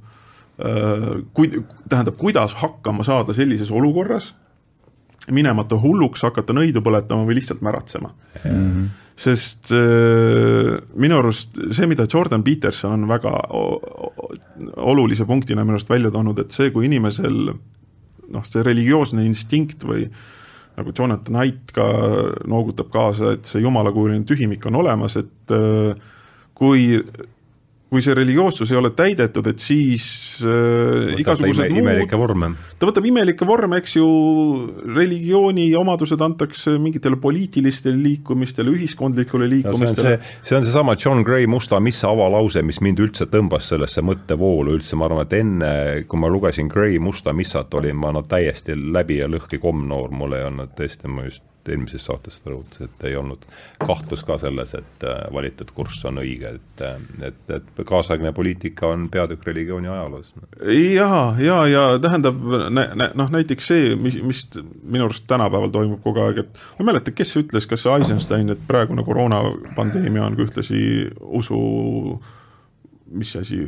äh, 0.62 1.07
kui, 1.33 1.51
tähendab, 1.89 2.17
kuidas 2.19 2.57
hakkama 2.62 3.05
saada 3.07 3.36
sellises 3.38 3.71
olukorras, 3.73 4.33
minemata 5.33 5.79
hulluks, 5.81 6.23
hakata 6.27 6.55
nõidu 6.55 6.81
põletama 6.85 7.27
või 7.27 7.41
lihtsalt 7.41 7.65
märatsema 7.65 8.13
mm. 8.13 8.55
-hmm 8.55 8.87
sest 9.17 9.71
äh, 9.73 10.75
minu 10.93 11.17
arust 11.17 11.57
see, 11.73 11.87
mida 11.89 12.05
Jordan 12.05 12.43
Peterson 12.45 12.93
on 12.93 13.07
väga 13.09 13.31
olulise 14.77 15.25
punktina 15.25 15.63
minu 15.65 15.79
arust 15.79 15.89
välja 15.89 16.11
toonud, 16.13 16.37
et 16.43 16.53
see, 16.53 16.69
kui 16.73 16.85
inimesel 16.85 17.39
noh, 17.49 18.45
see 18.45 18.65
religioosne 18.65 19.25
instinkt 19.25 19.85
või 19.87 20.05
nagu 20.77 20.93
Jonathan 20.93 21.39
Haidt 21.41 21.73
ka 21.73 21.87
noogutab 22.45 22.91
kaasa, 22.93 23.33
et 23.37 23.49
see 23.49 23.63
jumalakujuline 23.63 24.27
tühimik 24.29 24.65
on 24.69 24.77
olemas, 24.83 25.17
et 25.17 25.55
äh, 25.55 25.97
kui 26.57 27.01
kui 27.88 28.04
see 28.04 28.15
religioossus 28.17 28.71
ei 28.73 28.78
ole 28.80 28.91
täidetud, 28.95 29.47
et 29.47 29.63
siis 29.63 30.06
äh, 30.43 31.13
igasugused 31.21 31.71
ime, 31.71 31.80
imelikke 31.86 32.19
vorme. 32.19 32.50
ta 32.80 32.89
võtab 32.89 33.08
imelikke 33.08 33.47
vorme, 33.47 33.80
eks 33.80 33.95
ju, 33.95 34.08
religiooni 34.91 35.69
omadused 35.80 36.21
antakse 36.23 36.76
mingitele 36.84 37.19
poliitilistele 37.23 37.95
liikumistele, 37.95 38.73
ühiskondlikule 38.76 39.47
liikumistele 39.54 40.17
no,. 40.17 40.32
see 40.41 40.60
on 40.60 40.67
seesama 40.67 40.97
John 41.00 41.23
Gray 41.28 41.47
Musta 41.47 41.80
missa 41.84 42.12
avalause, 42.12 42.63
mis 42.67 42.82
mind 42.84 43.00
üldse 43.08 43.30
tõmbas 43.32 43.71
sellesse 43.71 44.04
mõttevoolu 44.04 44.76
üldse, 44.76 45.00
ma 45.00 45.08
arvan, 45.08 45.23
et 45.23 45.38
enne, 45.39 45.73
kui 46.12 46.19
ma 46.19 46.32
lugesin 46.32 46.67
Gray 46.71 47.00
Musta 47.00 47.32
missat, 47.36 47.71
olin 47.80 47.95
ma 47.95 48.12
no 48.12 48.26
täiesti 48.28 48.76
läbi 48.76 49.21
ja 49.21 49.32
lõhki 49.32 49.62
kommnoor, 49.63 50.12
mul 50.12 50.36
ei 50.36 50.50
olnud 50.50 50.76
tõesti, 50.76 51.08
ma 51.08 51.30
just 51.30 51.45
eelmises 51.71 52.06
saates 52.08 52.39
ta 52.41 52.51
rõhutas, 52.51 52.88
et 52.88 53.06
ei 53.10 53.15
olnud 53.19 53.43
kahtlus 53.82 54.23
ka 54.27 54.38
selles, 54.41 54.73
et 54.77 55.06
äh, 55.08 55.19
valitud 55.34 55.71
kurss 55.75 56.06
on 56.10 56.21
õige, 56.21 56.53
et, 56.60 56.84
äh, 56.86 57.01
et, 57.30 57.41
et 57.58 57.84
kaasaegne 57.88 58.34
poliitika 58.38 58.91
on 58.93 59.08
peatükk 59.13 59.47
religiooni 59.49 59.91
ajaloos. 59.91 60.32
ja, 60.93 61.12
ja, 61.41 61.60
ja 61.71 61.84
tähendab 62.03 62.39
noh, 62.71 63.36
näiteks 63.38 63.73
see, 63.73 63.91
mis, 63.99 64.19
mis 64.23 64.45
minu 64.84 65.08
arust 65.08 65.27
tänapäeval 65.30 65.73
toimub 65.73 66.01
kogu 66.06 66.25
aeg, 66.25 66.43
et 66.45 66.63
ma 66.77 66.86
ei 66.86 66.89
mäleta, 66.91 67.15
kes 67.15 67.36
ütles, 67.43 67.69
kas 67.69 67.86
Eisenstein, 67.97 68.49
et 68.53 68.65
praegune 68.67 69.06
koroonapandeemia 69.08 70.25
on 70.27 70.41
ühtlasi 70.47 70.82
usu 71.19 71.62
mis 73.12 73.36
asi, 73.36 73.67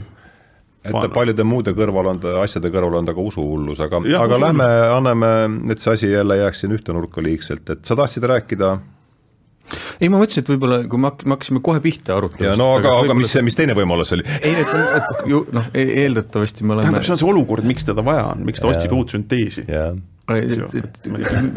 et 0.84 0.94
Vaana. 0.96 1.10
paljude 1.14 1.44
muude 1.44 1.74
kõrval 1.76 2.14
on 2.14 2.22
ta, 2.24 2.38
asjade 2.44 2.72
kõrval 2.72 3.02
on 3.02 3.10
ta 3.10 3.16
ka 3.18 3.26
usuhullus, 3.32 3.82
aga, 3.84 4.00
aga 4.00 4.14
usuhullus. 4.16 4.46
lähme 4.46 4.70
anname, 4.96 5.34
et 5.74 5.84
see 5.84 5.98
asi 5.98 6.12
jälle 6.14 6.40
jääks 6.40 6.64
siin 6.64 6.76
ühte 6.78 6.96
nurka 6.96 7.24
liigselt, 7.24 7.68
et 7.76 7.84
sa 7.86 7.98
tahtsid 8.00 8.28
rääkida 8.32 8.78
ei, 10.00 10.10
ma 10.10 10.18
mõtlesin, 10.18 10.44
et 10.44 10.50
võib-olla 10.50 10.80
kui 10.90 11.02
me 11.02 11.10
hak-, 11.12 11.26
me 11.28 11.36
hakkasime 11.36 11.62
kohe 11.66 11.82
pihta 11.84 12.16
arutama. 12.18 12.56
no 12.60 12.72
aga, 12.80 12.94
aga 13.04 13.18
mis, 13.18 13.36
mis 13.46 13.58
teine 13.58 13.76
võimalus 13.78 14.14
oli? 14.16 14.26
ei, 14.40 14.56
et, 14.64 14.72
et 15.00 15.30
ju 15.30 15.44
noh, 15.56 15.70
e-, 15.74 15.90
eeldatavasti 16.06 16.66
me 16.66 16.78
oleme 16.78 16.88
tähendab, 16.88 17.08
see 17.08 17.16
on 17.16 17.22
see 17.22 17.30
olukord, 17.30 17.68
miks 17.70 17.88
teda 17.88 18.06
vaja 18.06 18.30
on, 18.34 18.46
miks 18.48 18.64
ta 18.64 18.72
otsib 18.72 18.96
uut 18.98 19.14
sünteesi. 19.14 19.66
Et, 20.30 20.52
et, 20.78 21.08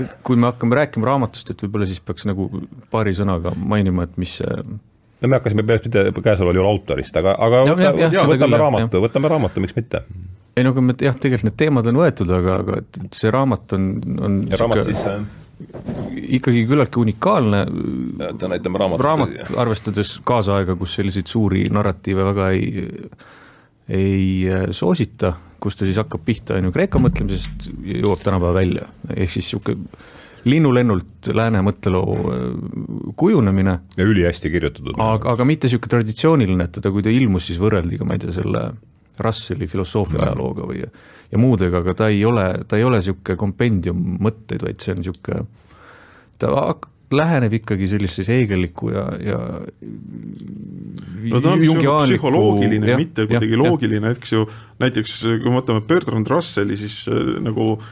et 0.00 0.14
kui 0.24 0.38
me 0.40 0.48
hakkame 0.48 0.78
rääkima 0.78 1.08
raamatust, 1.10 1.52
et 1.52 1.64
võib-olla 1.64 1.88
siis 1.88 2.00
peaks 2.04 2.24
nagu 2.28 2.48
paari 2.92 3.12
sõnaga 3.16 3.52
mainima, 3.56 4.06
et 4.08 4.16
mis 4.20 4.38
see 4.40 4.62
no 5.22 5.28
me 5.30 5.38
hakkasime 5.38 5.64
peale 5.66 6.12
käesoleval 6.22 6.58
juhul 6.58 6.70
autorist, 6.70 7.16
aga, 7.18 7.34
aga 7.46 7.62
ja, 7.66 7.74
võta, 7.74 7.90
ja, 8.00 8.08
ja, 8.10 8.24
võtame 8.28 8.48
küll, 8.48 8.62
raamatu, 8.64 9.02
võtame 9.04 9.30
raamatu, 9.32 9.62
miks 9.64 9.76
mitte? 9.78 10.02
ei 10.56 10.66
no 10.66 10.72
aga 10.74 10.84
me 10.84 10.96
jah, 11.00 11.14
tegelikult 11.16 11.48
need 11.48 11.58
teemad 11.62 11.88
on 11.90 12.00
võetud, 12.02 12.32
aga, 12.38 12.56
aga 12.64 12.80
et, 12.82 12.98
see 13.16 13.30
raamat 13.32 13.76
on, 13.78 13.86
on 14.18 14.40
ja 14.50 14.58
raamat 14.60 14.84
siis 14.88 15.04
äh... 15.08 15.22
ikkagi 16.38 16.64
küllaltki 16.68 17.00
unikaalne. 17.04 17.62
näitame 18.42 18.82
raamatut. 18.82 19.06
raamat, 19.06 19.38
arvestades 19.62 20.16
kaasaega, 20.28 20.76
kus 20.80 20.98
selliseid 20.98 21.30
suuri 21.30 21.64
narratiive 21.72 22.26
väga 22.32 22.50
ei, 22.56 22.88
ei 23.88 24.24
äh, 24.50 24.66
soosita, 24.74 25.36
kus 25.62 25.78
ta 25.78 25.86
siis 25.88 26.00
hakkab 26.02 26.26
pihta 26.26 26.58
on 26.58 26.68
ju 26.68 26.74
Kreeka 26.74 27.00
mõtlemisest, 27.02 27.70
jõuab 28.02 28.26
tänapäeva 28.26 28.58
välja, 28.58 28.90
ehk 29.14 29.30
siis 29.30 29.46
niisugune 29.46 30.10
linnulennult 30.44 31.30
lääne 31.34 31.62
mõtteloo 31.64 32.14
äh, 32.18 32.46
kujunemine. 33.16 33.78
ja 33.96 34.04
ülihästi 34.04 34.50
kirjutatud. 34.50 34.94
aga, 34.98 35.34
aga 35.36 35.44
mitte 35.48 35.68
niisugune 35.68 35.96
traditsiooniline, 35.96 36.68
et 36.68 36.78
teda, 36.78 36.92
kui 36.94 37.04
ta 37.04 37.12
ilmus, 37.12 37.48
siis 37.50 37.60
võrreldi 37.62 38.00
ka, 38.00 38.08
ma 38.08 38.16
ei 38.16 38.22
tea, 38.24 38.34
selle 38.36 38.64
Russelli 39.22 39.68
filosoofia 39.68 40.22
ajalooga 40.26 40.68
või 40.68 40.82
ja 41.32 41.40
muudega, 41.40 41.82
aga 41.82 41.94
ta 41.96 42.08
ei 42.12 42.24
ole, 42.28 42.46
ta 42.68 42.78
ei 42.80 42.86
ole 42.86 43.00
niisugune 43.00 43.38
kompendium 43.40 44.00
mõtteid, 44.22 44.64
vaid 44.64 44.80
see 44.84 44.96
on 44.96 45.02
niisugune, 45.02 45.44
ta 46.42 46.52
läheneb 47.12 47.52
ikkagi 47.58 47.86
sellisesse 47.90 48.32
heegelliku 48.32 48.88
ja, 48.88 49.02
ja 49.20 49.38
no 51.28 51.40
ta 51.44 51.52
on 51.52 51.64
psühholoogiline, 51.64 52.96
mitte 52.96 53.26
kuidagi 53.28 53.58
loogiline, 53.60 54.14
eks 54.16 54.32
ju, 54.32 54.46
näiteks 54.80 55.18
kui 55.42 55.50
me 55.50 55.58
võtame 55.58 55.84
Bertrand 55.88 56.30
Russelli, 56.32 56.78
siis 56.80 57.02
äh, 57.12 57.34
nagu 57.44 57.74
äh, 57.74 57.90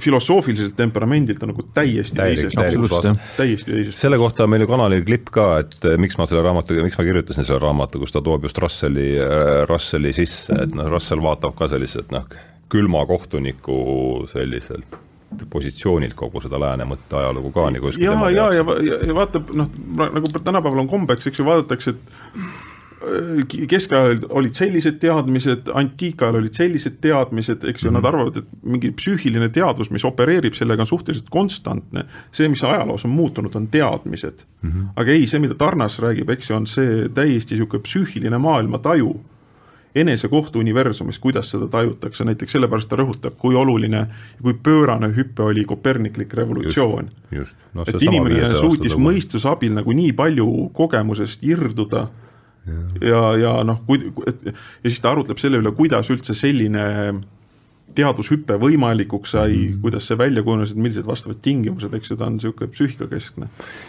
filosoofiliselt 0.00 0.76
temperamendilt 0.76 1.42
on 1.42 1.52
nagu 1.52 1.64
täiesti 1.76 2.16
teisest, 2.16 2.56
täiesti 2.56 3.16
teisest. 3.36 3.98
selle 3.98 4.18
kohta 4.18 4.46
on 4.46 4.50
meil 4.50 4.64
ju 4.64 4.68
kanalil 4.70 5.04
klipp 5.04 5.28
ka, 5.34 5.46
et 5.64 5.76
eh, 5.84 5.96
miks 6.00 6.16
ma 6.16 6.26
selle 6.28 6.44
raamatu, 6.46 6.78
miks 6.86 6.96
ma 6.96 7.04
kirjutasin 7.04 7.44
selle 7.44 7.60
raamatu, 7.60 8.00
kus 8.00 8.14
ta 8.14 8.22
toob 8.24 8.46
just 8.48 8.58
Russelli, 8.62 9.08
eh, 9.20 9.64
Russelli 9.68 10.14
sisse, 10.16 10.56
et 10.64 10.72
noh, 10.76 10.88
Russell 10.92 11.24
vaatab 11.24 11.56
ka 11.58 11.68
selliselt 11.72 12.14
noh, 12.14 12.24
külma 12.72 13.04
kohtuniku 13.08 13.80
selliselt 14.32 15.02
positsioonilt 15.50 16.14
kogu 16.16 16.40
seda 16.40 16.58
lääne 16.62 16.86
mõtteajalugu 16.88 17.50
ka 17.52 17.66
nagu 17.74 17.90
ja, 17.98 18.14
ja, 18.30 18.46
ja, 18.54 18.64
ja, 18.86 19.00
ja 19.10 19.16
vaatab 19.16 19.50
noh, 19.58 19.68
nagu 19.98 20.30
tänapäeval 20.38 20.86
on 20.86 20.88
kombeks, 20.90 21.28
eks 21.28 21.42
ju, 21.42 21.48
vaadatakse, 21.48 21.92
et 21.92 22.65
keskajal 23.68 24.22
olid 24.28 24.56
sellised 24.56 24.96
teadmised, 25.00 25.68
antiikajal 25.74 26.38
olid 26.40 26.56
sellised 26.56 26.96
teadmised, 27.04 27.64
eks 27.64 27.84
ju 27.84 27.90
mm, 27.90 27.96
-hmm. 27.96 28.00
nad 28.00 28.02
mhm. 28.02 28.06
arvavad, 28.06 28.36
et 28.36 28.48
mingi 28.62 28.90
psüühiline 28.90 29.48
teadvus, 29.52 29.90
mis 29.90 30.04
opereerib 30.04 30.54
sellega, 30.54 30.82
on 30.82 30.86
suhteliselt 30.86 31.28
konstantne. 31.30 32.04
see, 32.32 32.48
mis 32.48 32.64
ajaloos 32.64 33.04
on 33.04 33.10
muutunud, 33.10 33.54
on 33.54 33.68
teadmised 33.68 34.44
mm. 34.62 34.70
-hmm. 34.70 34.88
aga 34.96 35.10
ei, 35.10 35.26
see, 35.26 35.40
mida 35.40 35.54
Tarnas 35.54 35.98
räägib, 35.98 36.30
eks 36.30 36.50
ju, 36.50 36.56
on 36.56 36.66
see 36.66 37.08
täiesti 37.08 37.54
niisugune 37.54 37.82
psüühiline 37.82 38.38
maailmataju 38.38 39.20
enesekohtu 39.96 40.58
universumis, 40.58 41.18
kuidas 41.18 41.50
seda 41.50 41.68
tajutakse, 41.68 42.24
näiteks 42.24 42.52
sellepärast 42.52 42.88
ta 42.88 42.98
rõhutab, 43.00 43.38
kui 43.38 43.56
oluline 43.56 43.96
ja 43.96 44.42
kui 44.42 44.54
pöörane 44.54 45.08
hüpe 45.16 45.42
oli 45.42 45.64
koperniklik 45.64 46.34
revolutsioon. 46.34 47.08
No, 47.74 47.84
et 47.86 48.02
inimene 48.02 48.54
suutis 48.54 48.96
mõistuse 48.96 49.48
abil 49.48 49.72
nagu 49.72 49.92
nii 49.96 50.12
palju 50.12 50.46
kogemusest 50.76 51.44
irduda 51.48 52.06
ja, 53.00 53.22
ja 53.40 53.54
noh, 53.64 53.80
kui, 53.86 54.10
ja 54.26 54.54
siis 54.90 55.00
ta 55.00 55.14
arutleb 55.14 55.38
selle 55.38 55.62
üle, 55.62 55.72
kuidas 55.76 56.10
üldse 56.12 56.34
selline 56.34 56.86
teadushüpe 57.96 58.56
võimalikuks 58.60 59.34
sai 59.36 59.52
mm, 59.52 59.60
-hmm. 59.60 59.80
kuidas 59.84 60.08
see 60.08 60.18
välja 60.18 60.42
kujunes, 60.44 60.72
et 60.72 60.80
millised 60.80 61.06
vastavad 61.06 61.38
tingimused, 61.42 61.94
eks 61.94 62.10
ju, 62.10 62.16
ta 62.16 62.26
on 62.26 62.36
niisugune 62.36 62.70
psüühikakeskne. 62.72 63.48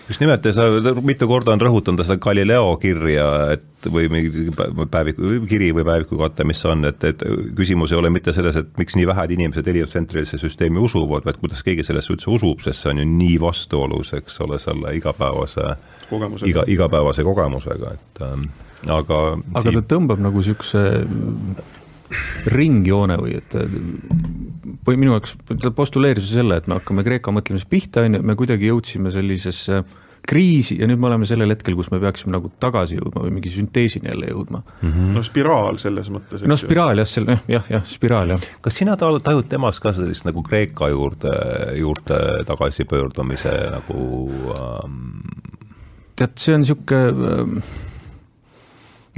just 0.10 0.22
nimelt 0.22 0.46
ja 0.46 0.54
sa 0.54 0.68
mitu 1.02 1.28
korda 1.28 1.52
on 1.52 1.62
rõhutanud 1.62 2.04
seda 2.04 2.20
Galileo 2.22 2.78
kirja, 2.82 3.28
et 3.58 3.90
või 3.94 4.10
mingi 4.12 4.52
päeviku, 4.92 5.32
kiri 5.50 5.72
või 5.76 5.86
päevikukate, 5.86 6.44
mis 6.44 6.64
on, 6.66 6.86
et, 6.86 7.04
et 7.04 7.24
küsimus 7.56 7.92
ei 7.92 7.98
ole 7.98 8.10
mitte 8.10 8.34
selles, 8.34 8.56
et 8.56 8.78
miks 8.78 8.96
nii 8.96 9.08
vähed 9.08 9.34
inimesed 9.38 9.68
heliotsentralisse 9.68 10.38
süsteemi 10.42 10.80
usuvad, 10.80 11.26
vaid 11.26 11.42
kuidas 11.42 11.64
keegi 11.64 11.84
sellesse 11.84 12.14
üldse 12.14 12.32
usub, 12.32 12.64
sest 12.64 12.84
see 12.84 12.94
on 12.94 13.04
ju 13.04 13.10
nii 13.10 13.40
vastuolus, 13.42 14.14
eks 14.18 14.40
ole, 14.46 14.60
selle 14.60 14.96
igapäevase, 14.98 15.76
iga, 16.46 16.64
igapäevase 16.68 17.24
kogemusega, 17.28 17.94
et 17.94 18.26
ähm, 18.26 18.50
aga 18.86 19.22
aga 19.58 19.74
ta 19.80 19.84
tõmbab 19.96 20.22
nagu 20.22 20.44
niisuguse 20.44 20.84
ringjoone 22.54 23.18
või 23.20 23.38
et 23.40 23.56
või 24.88 25.00
minu 25.00 25.16
jaoks, 25.18 25.36
ta 25.60 25.72
postuleeris 25.76 26.30
ju 26.30 26.40
selle, 26.40 26.60
et 26.62 26.68
me 26.70 26.78
hakkame 26.78 27.04
Kreeka 27.04 27.34
mõtlemisest 27.36 27.70
pihta, 27.72 28.06
on 28.08 28.18
ju, 28.18 28.24
me 28.24 28.36
kuidagi 28.40 28.70
jõudsime 28.70 29.12
sellisesse 29.12 29.82
kriisi 30.28 30.76
ja 30.82 30.88
nüüd 30.90 31.00
me 31.00 31.08
oleme 31.08 31.28
sellel 31.28 31.54
hetkel, 31.54 31.76
kus 31.78 31.90
me 31.94 32.00
peaksime 32.04 32.34
nagu 32.34 32.50
tagasi 32.60 32.98
jõudma 32.98 33.24
või 33.24 33.34
mingi 33.38 33.52
sünteesini 33.54 34.10
jälle 34.10 34.32
jõudma 34.32 34.60
mm. 34.60 34.90
-hmm. 34.90 35.14
no 35.16 35.24
spiraal 35.24 35.80
selles 35.80 36.10
mõttes. 36.12 36.44
no 36.48 36.58
spiraal 36.60 37.00
jah, 37.00 37.08
selle 37.08 37.38
jah, 37.48 37.68
jah, 37.72 37.86
spiraal 37.88 38.36
jah. 38.36 38.48
kas 38.64 38.80
sina 38.82 38.98
tajud 39.00 39.48
temas 39.48 39.80
ka 39.84 39.94
sellist 39.96 40.28
nagu 40.28 40.44
Kreeka 40.44 40.90
juurde, 40.92 41.34
juurde 41.80 42.20
tagasipöördumise 42.50 43.54
nagu 43.78 44.02
ähm... 44.58 44.98
tead, 46.16 46.36
see 46.36 46.58
on 46.58 46.66
niisugune 46.66 47.32
ähm, 47.32 47.60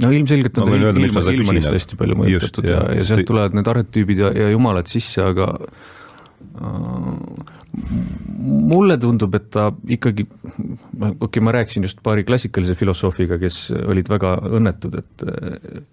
no 0.00 0.10
ilmselgelt 0.14 0.58
on 0.58 0.70
ta 0.70 0.80
ilma, 0.80 1.24
ilmanist 1.34 1.72
hästi 1.72 1.98
palju 2.00 2.18
mõjutatud 2.20 2.68
ja, 2.68 2.82
ja, 2.88 3.00
ja 3.00 3.08
sealt 3.08 3.28
tulevad 3.28 3.56
need 3.56 3.70
arhetüübid 3.72 4.24
ja, 4.24 4.34
ja 4.36 4.50
jumalad 4.52 4.90
sisse, 4.90 5.24
aga 5.24 5.52
äh, 5.60 7.56
mulle 7.70 8.96
tundub, 9.00 9.34
et 9.38 9.46
ta 9.54 9.68
ikkagi, 9.94 10.24
okei 10.26 11.12
okay,, 11.26 11.42
ma 11.44 11.54
rääkisin 11.54 11.86
just 11.86 12.00
paari 12.02 12.24
klassikalise 12.26 12.74
filosoofiga, 12.78 13.38
kes 13.40 13.60
olid 13.78 14.10
väga 14.10 14.32
õnnetud, 14.58 14.96
et, 14.98 15.24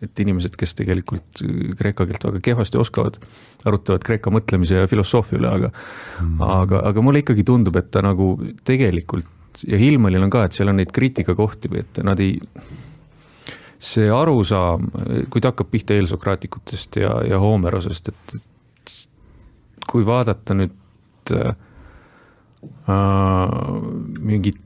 et 0.07 0.23
inimesed, 0.23 0.57
kes 0.57 0.73
tegelikult 0.79 1.43
kreeka 1.77 2.07
keelt 2.09 2.27
väga 2.29 2.41
kehvasti 2.49 2.81
oskavad, 2.81 3.19
arutavad 3.67 4.05
kreeka 4.07 4.33
mõtlemise 4.33 4.81
ja 4.81 4.89
filosoofia 4.89 5.39
üle, 5.41 5.53
aga 5.59 5.71
mm. 5.71 6.41
aga, 6.47 6.83
aga 6.91 7.05
mulle 7.05 7.21
ikkagi 7.23 7.45
tundub, 7.47 7.77
et 7.79 7.91
ta 7.93 8.03
nagu 8.05 8.33
tegelikult 8.67 9.33
ja 9.67 9.77
Hillmanil 9.81 10.25
on 10.25 10.33
ka, 10.33 10.45
et 10.45 10.57
seal 10.57 10.69
on 10.69 10.77
neid 10.81 10.91
kriitikakohti 10.93 11.71
või 11.73 11.81
et 11.85 12.01
nad 12.05 12.19
ei 12.21 12.35
see 13.79 14.09
arusaam, 14.09 14.89
kui 15.29 15.41
ta 15.41 15.51
hakkab 15.51 15.69
pihta 15.71 15.93
eelsokraatikutest 15.97 16.97
ja, 17.01 17.13
ja 17.29 17.39
Homerosest, 17.39 18.09
et, 18.09 18.37
et 18.37 18.93
kui 19.87 20.05
vaadata 20.05 20.55
nüüd 20.57 21.33
äh, 21.37 21.55
mingeid 24.21 24.63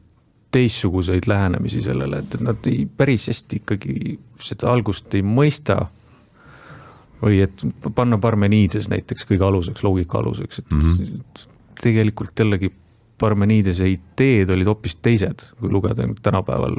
teistsuguseid 0.52 1.28
lähenemisi 1.28 1.82
sellele, 1.82 2.22
et 2.24 2.38
nad 2.44 2.68
ei, 2.68 2.86
päris 2.98 3.30
hästi 3.32 3.62
ikkagi 3.62 4.18
seda 4.44 4.72
algust 4.72 5.16
ei 5.16 5.24
mõista. 5.24 5.86
või 7.22 7.38
et 7.44 7.62
panna 7.96 8.18
Parmeniides 8.18 8.88
näiteks 8.90 9.28
kõige 9.30 9.46
aluseks, 9.46 9.84
loogika 9.86 10.18
aluseks, 10.18 10.60
et 10.60 10.72
mm 10.72 10.80
-hmm. 10.80 11.20
tegelikult 11.82 12.40
jällegi 12.40 12.72
Parmeniidese 13.22 13.86
ideed 13.90 14.50
olid 14.50 14.66
hoopis 14.66 14.96
teised, 14.96 15.46
kui 15.60 15.70
lugeda 15.70 16.08
tänapäeval 16.22 16.76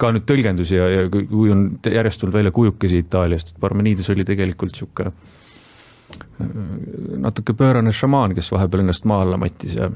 ka 0.00 0.10
nüüd 0.12 0.26
tõlgendusi 0.28 0.76
ja, 0.76 0.88
ja 0.92 1.06
kui 1.10 1.52
on 1.52 1.68
järjest 1.80 2.20
tulnud 2.22 2.36
välja 2.36 2.52
kujukesi 2.54 3.00
Itaaliast, 3.04 3.54
et 3.54 3.60
Parmenides 3.60 4.08
oli 4.12 4.26
tegelikult 4.28 4.76
sihuke 4.76 5.08
äh, 5.08 6.50
natuke 7.22 7.56
pöörane 7.56 7.94
šamaan, 7.96 8.36
kes 8.36 8.52
vahepeal 8.52 8.84
ennast 8.84 9.08
maa 9.08 9.22
alla 9.24 9.40
mattis 9.40 9.76
ja 9.78 9.90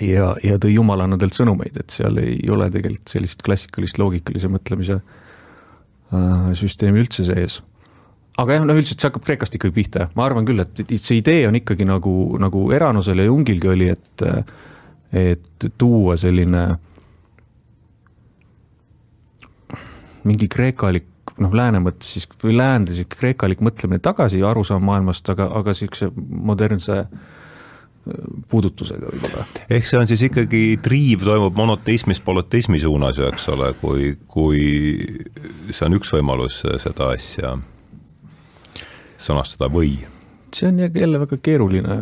ja, 0.00 0.30
ja 0.44 0.60
tõi 0.62 0.76
jumalannadelt 0.76 1.36
sõnumeid, 1.36 1.76
et 1.82 1.92
seal 1.92 2.16
ei 2.22 2.38
ole 2.50 2.70
tegelikult 2.72 3.12
sellist 3.12 3.42
klassikalist 3.44 3.98
loogikalise 4.00 4.50
mõtlemise 4.52 5.00
äh, 5.00 6.48
süsteemi 6.58 7.02
üldse 7.02 7.26
sees. 7.26 7.60
aga 8.38 8.60
jah, 8.60 8.68
noh 8.68 8.78
üldiselt 8.78 9.02
see 9.02 9.10
hakkab 9.10 9.26
Kreekast 9.26 9.58
ikkagi 9.58 9.76
pihta, 9.76 10.08
ma 10.14 10.28
arvan 10.28 10.46
küll, 10.48 10.62
et 10.62 10.94
see 10.94 11.18
idee 11.18 11.42
on 11.48 11.58
ikkagi 11.58 11.84
nagu, 11.88 12.14
nagu 12.40 12.68
Eranosel 12.72 13.20
ja 13.20 13.28
Jungilgi 13.28 13.74
oli, 13.74 13.90
et 13.92 14.28
et 15.12 15.64
tuua 15.76 16.14
selline 16.16 16.60
äh, 16.70 16.91
mingi 20.28 20.48
kreekalik 20.52 21.08
noh, 21.42 21.52
lääne 21.54 21.80
mõttes 21.82 22.16
siis 22.16 22.26
või 22.42 22.56
läände 22.56 22.94
sihuke 22.96 23.18
kreekalik 23.18 23.62
mõtlemine 23.64 24.02
tagasi, 24.02 24.42
arusaam 24.44 24.84
maailmast, 24.86 25.28
aga, 25.32 25.48
aga 25.58 25.74
sihukese 25.76 26.10
modernse 26.16 26.98
äh, 27.04 27.42
puudutusega 28.50 29.10
võib-olla. 29.12 29.44
ehk 29.70 29.86
see 29.86 30.00
on 30.00 30.08
siis 30.10 30.24
ikkagi, 30.26 30.62
triiv 30.82 31.22
toimub 31.26 31.56
monoteismist 31.58 32.24
polüteismi 32.26 32.80
suunas 32.82 33.20
ju, 33.20 33.28
eks 33.30 33.48
ole, 33.54 33.72
kui, 33.80 34.14
kui 34.26 34.62
see 35.70 35.86
on 35.86 35.98
üks 36.00 36.10
võimalus 36.16 36.62
seda 36.82 37.12
asja 37.14 37.54
sõnastada 39.22 39.70
või? 39.72 40.00
see 40.52 40.68
on 40.68 40.82
jälle 40.82 41.22
väga 41.22 41.38
keeruline 41.42 42.00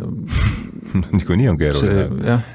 niikuinii 1.13 1.51
on 1.53 1.61
keeruline. 1.61 2.09
jah 2.25 2.49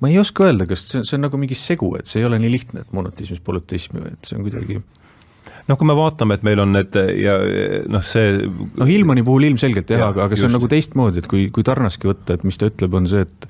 ma 0.00 0.12
ei 0.12 0.20
oska 0.20 0.46
öelda, 0.48 0.68
kas 0.68 0.84
see, 0.90 1.02
see 1.06 1.16
on 1.18 1.26
nagu 1.26 1.40
mingi 1.40 1.56
segu, 1.58 1.94
et 1.98 2.08
see 2.10 2.22
ei 2.22 2.28
ole 2.28 2.40
nii 2.42 2.52
lihtne, 2.52 2.84
et 2.84 2.94
monoteismis 2.96 3.42
polüteismi 3.44 4.04
et 4.10 4.28
see 4.28 4.38
on 4.38 4.46
kuidagi 4.46 4.80
noh, 5.66 5.78
kui 5.78 5.88
me 5.88 5.96
vaatame, 5.98 6.36
et 6.36 6.44
meil 6.46 6.60
on 6.62 6.74
need 6.76 6.96
ja 7.18 7.36
noh, 7.90 8.04
see 8.06 8.36
noh, 8.44 8.86
Hillmani 8.86 9.24
puhul 9.26 9.48
ilmselgelt 9.48 9.90
jah 9.90 10.04
ja,, 10.04 10.10
aga, 10.12 10.26
aga 10.26 10.36
see 10.36 10.44
just. 10.44 10.50
on 10.50 10.56
nagu 10.58 10.68
teistmoodi, 10.70 11.22
et 11.22 11.30
kui, 11.30 11.46
kui 11.54 11.66
Tarnaski 11.66 12.10
võtta, 12.10 12.36
et 12.36 12.44
mis 12.46 12.60
ta 12.60 12.70
ütleb, 12.70 12.94
on 12.98 13.08
see, 13.10 13.24
et 13.26 13.48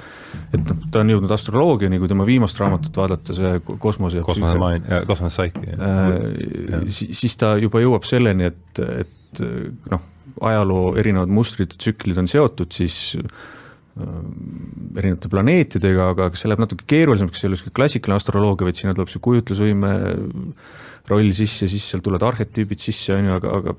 et 0.55 0.63
noh, 0.63 0.85
ta 0.93 1.03
on 1.03 1.11
jõudnud 1.11 1.33
astroloogiani, 1.35 1.99
kui 2.01 2.11
tema 2.11 2.27
viimast 2.29 2.61
raamatut 2.63 2.97
vaadata, 2.97 3.35
see 3.37 3.57
kosmose 3.83 4.23
kosmose 4.25 4.61
main, 4.63 4.87
kosmose 5.09 5.35
saiki 5.35 5.75
äh,. 5.75 6.87
siis 6.95 7.37
ta 7.41 7.57
juba 7.61 7.83
jõuab 7.83 8.07
selleni, 8.09 8.53
et, 8.53 8.83
et 9.03 9.43
noh, 9.91 10.07
ajaloo 10.47 10.95
erinevad 11.01 11.33
mustrid, 11.33 11.75
tsüklid 11.75 12.23
on 12.23 12.31
seotud, 12.31 12.71
siis 12.77 13.17
Äh, 13.27 13.56
erinevate 13.97 15.31
planeetidega, 15.33 16.11
aga 16.13 16.29
see 16.37 16.51
läheb 16.51 16.63
natuke 16.65 16.85
keerulisemaks, 16.91 17.41
see 17.41 17.47
ei 17.49 17.53
ole 17.53 17.61
sihuke 17.61 17.77
klassikaline 17.79 18.21
astroloogia, 18.21 18.69
vaid 18.69 18.81
sinna 18.81 18.95
tuleb 18.97 19.13
see 19.13 19.23
kujutlusvõime 19.25 19.93
roll 21.09 21.33
sisse, 21.39 21.69
siis 21.71 21.87
sealt 21.87 22.05
tulevad 22.05 22.27
arhetüübid 22.29 22.83
sisse, 22.83 23.15
on 23.17 23.31
ju, 23.31 23.37
aga, 23.39 23.53
aga 23.61 23.77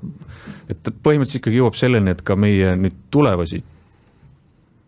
et 0.72 0.90
põhimõtteliselt 0.90 1.42
ikkagi 1.42 1.60
jõuab 1.60 1.78
selleni, 1.78 2.14
et 2.16 2.24
ka 2.26 2.38
meie 2.40 2.72
nüüd 2.80 2.96
tulevasi 3.14 3.62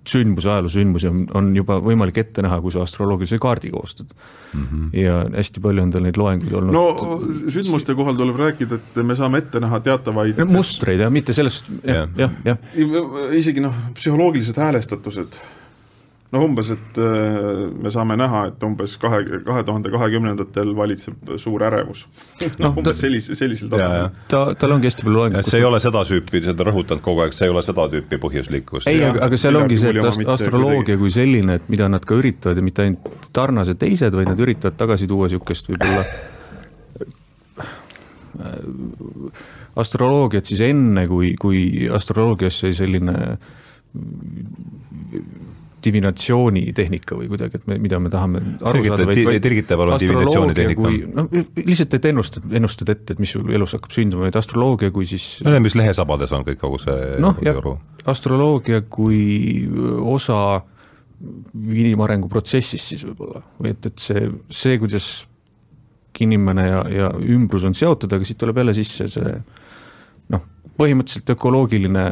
sündmusi, 0.08 0.48
ajaloosündmusi 0.48 1.08
on, 1.10 1.20
on 1.36 1.50
juba 1.56 1.76
võimalik 1.84 2.18
ette 2.22 2.42
näha, 2.44 2.60
kui 2.64 2.72
sa 2.72 2.84
astroloogilise 2.86 3.38
kaardi 3.42 3.70
koostad 3.72 4.10
mm. 4.12 4.64
-hmm. 4.64 4.88
ja 4.96 5.20
hästi 5.36 5.60
palju 5.60 5.82
on 5.82 5.92
tal 5.94 6.06
neid 6.06 6.16
loenguid 6.16 6.52
olnud. 6.52 6.72
no 6.74 7.48
sündmuste 7.52 7.94
kohal 7.94 8.16
tuleb 8.16 8.40
rääkida, 8.40 8.80
et 8.80 9.00
me 9.04 9.14
saame 9.14 9.44
ette 9.44 9.60
näha 9.60 9.80
teatavaid 9.80 10.40
no, 10.40 10.48
mustreid 10.56 11.00
ja 11.00 11.10
mitte 11.10 11.36
sellest, 11.36 11.70
jah, 11.84 12.08
jah, 12.16 12.30
jah. 12.44 12.58
isegi 13.36 13.60
noh, 13.60 13.74
psühholoogilised 13.94 14.56
häälestatused 14.56 15.40
noh, 16.30 16.44
umbes, 16.46 16.70
et 16.74 16.98
äh, 17.02 17.62
me 17.82 17.90
saame 17.92 18.16
näha, 18.20 18.44
et 18.50 18.64
umbes 18.66 18.94
kahe, 19.02 19.20
kahe 19.46 19.64
tuhande 19.66 19.90
kahekümnendatel 19.92 20.72
valitseb 20.78 21.34
suur 21.42 21.64
ärevus 21.66 22.04
noh, 22.62 22.70
umbes 22.70 22.92
ta, 22.92 22.96
sellise, 23.02 23.36
sellisel 23.38 23.72
tasemel. 23.72 24.10
ta, 24.30 24.42
tal 24.60 24.76
ongi 24.76 24.90
hästi 24.90 25.06
palju 25.06 25.18
loenguid. 25.18 25.50
see 25.50 25.60
ei 25.62 25.68
ole 25.68 25.82
seda 25.82 26.04
tüüpi, 26.06 26.44
seda 26.46 26.66
rõhutanud 26.70 27.04
kogu 27.04 27.24
aeg, 27.26 27.34
see 27.36 27.48
ei 27.48 27.54
ole 27.54 27.64
seda 27.66 27.88
tüüpi 27.94 28.20
põhjuslikkus. 28.22 28.88
ei, 28.90 29.02
aga, 29.06 29.24
aga 29.26 29.40
seal 29.40 29.58
ongi 29.60 29.80
see, 29.80 29.94
et 29.96 30.34
astroloogia 30.36 30.98
kui 31.00 31.14
selline, 31.14 31.58
et 31.60 31.70
mida 31.72 31.90
nad 31.90 32.06
ka 32.06 32.18
üritavad 32.20 32.60
ja 32.60 32.66
mitte 32.66 32.86
ainult 32.86 33.30
Tarnas 33.34 33.70
ja 33.70 33.78
teised, 33.78 34.14
vaid 34.14 34.30
nad 34.30 34.40
üritavad 34.42 34.78
tagasi 34.78 35.10
tuua 35.10 35.30
niisugust 35.30 35.70
võib-olla 35.70 36.04
astroloogiat 39.80 40.46
siis 40.48 40.62
enne, 40.64 41.06
kui, 41.10 41.34
kui 41.40 41.88
astroloogias 41.92 42.62
sai 42.62 42.76
selline 42.78 43.16
divinatsioonitehnika 45.84 47.16
või 47.18 47.28
kuidagi, 47.30 47.60
et 47.60 47.68
me, 47.70 47.78
mida 47.82 48.00
me 48.02 48.10
tahame 48.12 48.42
aru 48.58 48.82
saada, 48.84 49.06
vaid, 49.08 49.22
vaid 49.28 49.70
palun 49.70 50.02
divinatsioonitehnika. 50.02 50.90
noh, 51.16 51.30
lihtsalt, 51.56 51.96
et 51.98 52.10
ennustad, 52.10 52.50
ennustad 52.60 52.92
ette, 52.94 53.16
et 53.16 53.22
mis 53.22 53.32
sul 53.36 53.48
elus 53.54 53.76
hakkab 53.76 53.94
sündima, 53.94 54.26
vaid 54.28 54.38
astroloogia 54.40 54.92
kui 54.94 55.08
siis 55.08 55.28
no 55.46 55.54
mis 55.62 55.76
lehesabades 55.78 56.34
on 56.36 56.44
kõik 56.48 56.60
kogu 56.60 56.80
see 56.82 57.16
noh, 57.22 57.40
jah, 57.44 57.62
astroloogia 58.10 58.82
kui 58.90 59.22
osa 60.12 60.60
inimarengu 61.20 62.30
protsessist 62.32 62.94
siis 62.94 63.04
võib-olla, 63.04 63.42
või 63.60 63.74
et, 63.74 63.90
et 63.90 64.00
see, 64.00 64.28
see, 64.48 64.78
kuidas 64.80 65.10
inimene 66.20 66.66
ja, 66.66 66.80
ja 66.92 67.08
ümbrus 67.32 67.64
on 67.64 67.76
seotud, 67.76 68.12
aga 68.12 68.26
siit 68.28 68.38
tuleb 68.40 68.60
jälle 68.60 68.74
sisse 68.76 69.06
see 69.08 69.34
põhimõtteliselt 70.80 71.34
ökoloogiline 71.34 72.04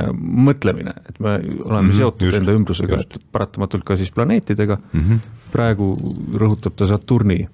mõtlemine, 0.48 0.94
et 1.09 1.20
me 1.20 1.37
oleme 1.38 1.59
mm 1.59 1.90
-hmm, 1.90 1.98
seotud 1.98 2.28
just, 2.28 2.40
enda 2.40 2.57
ümbrusega, 2.57 3.00
et 3.00 3.20
paratamatult 3.33 3.87
ka 3.88 3.96
siis 3.96 4.11
planeetidega 4.14 4.76
mm. 4.81 5.00
-hmm. 5.00 5.31
praegu 5.52 5.94
rõhutab 6.35 6.76
ta 6.76 6.87
Saturni 6.87 7.46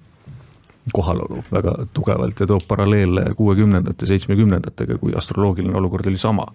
kohalolu 0.93 1.43
väga 1.51 1.77
tugevalt 1.93 2.39
ja 2.39 2.47
toob 2.47 2.67
paralleele 2.67 3.29
kuuekümnendate, 3.37 4.05
seitsmekümnendatega, 4.05 4.97
kui 5.01 5.15
astroloogiline 5.17 5.77
olukord 5.77 6.07
oli 6.07 6.17
sama. 6.17 6.45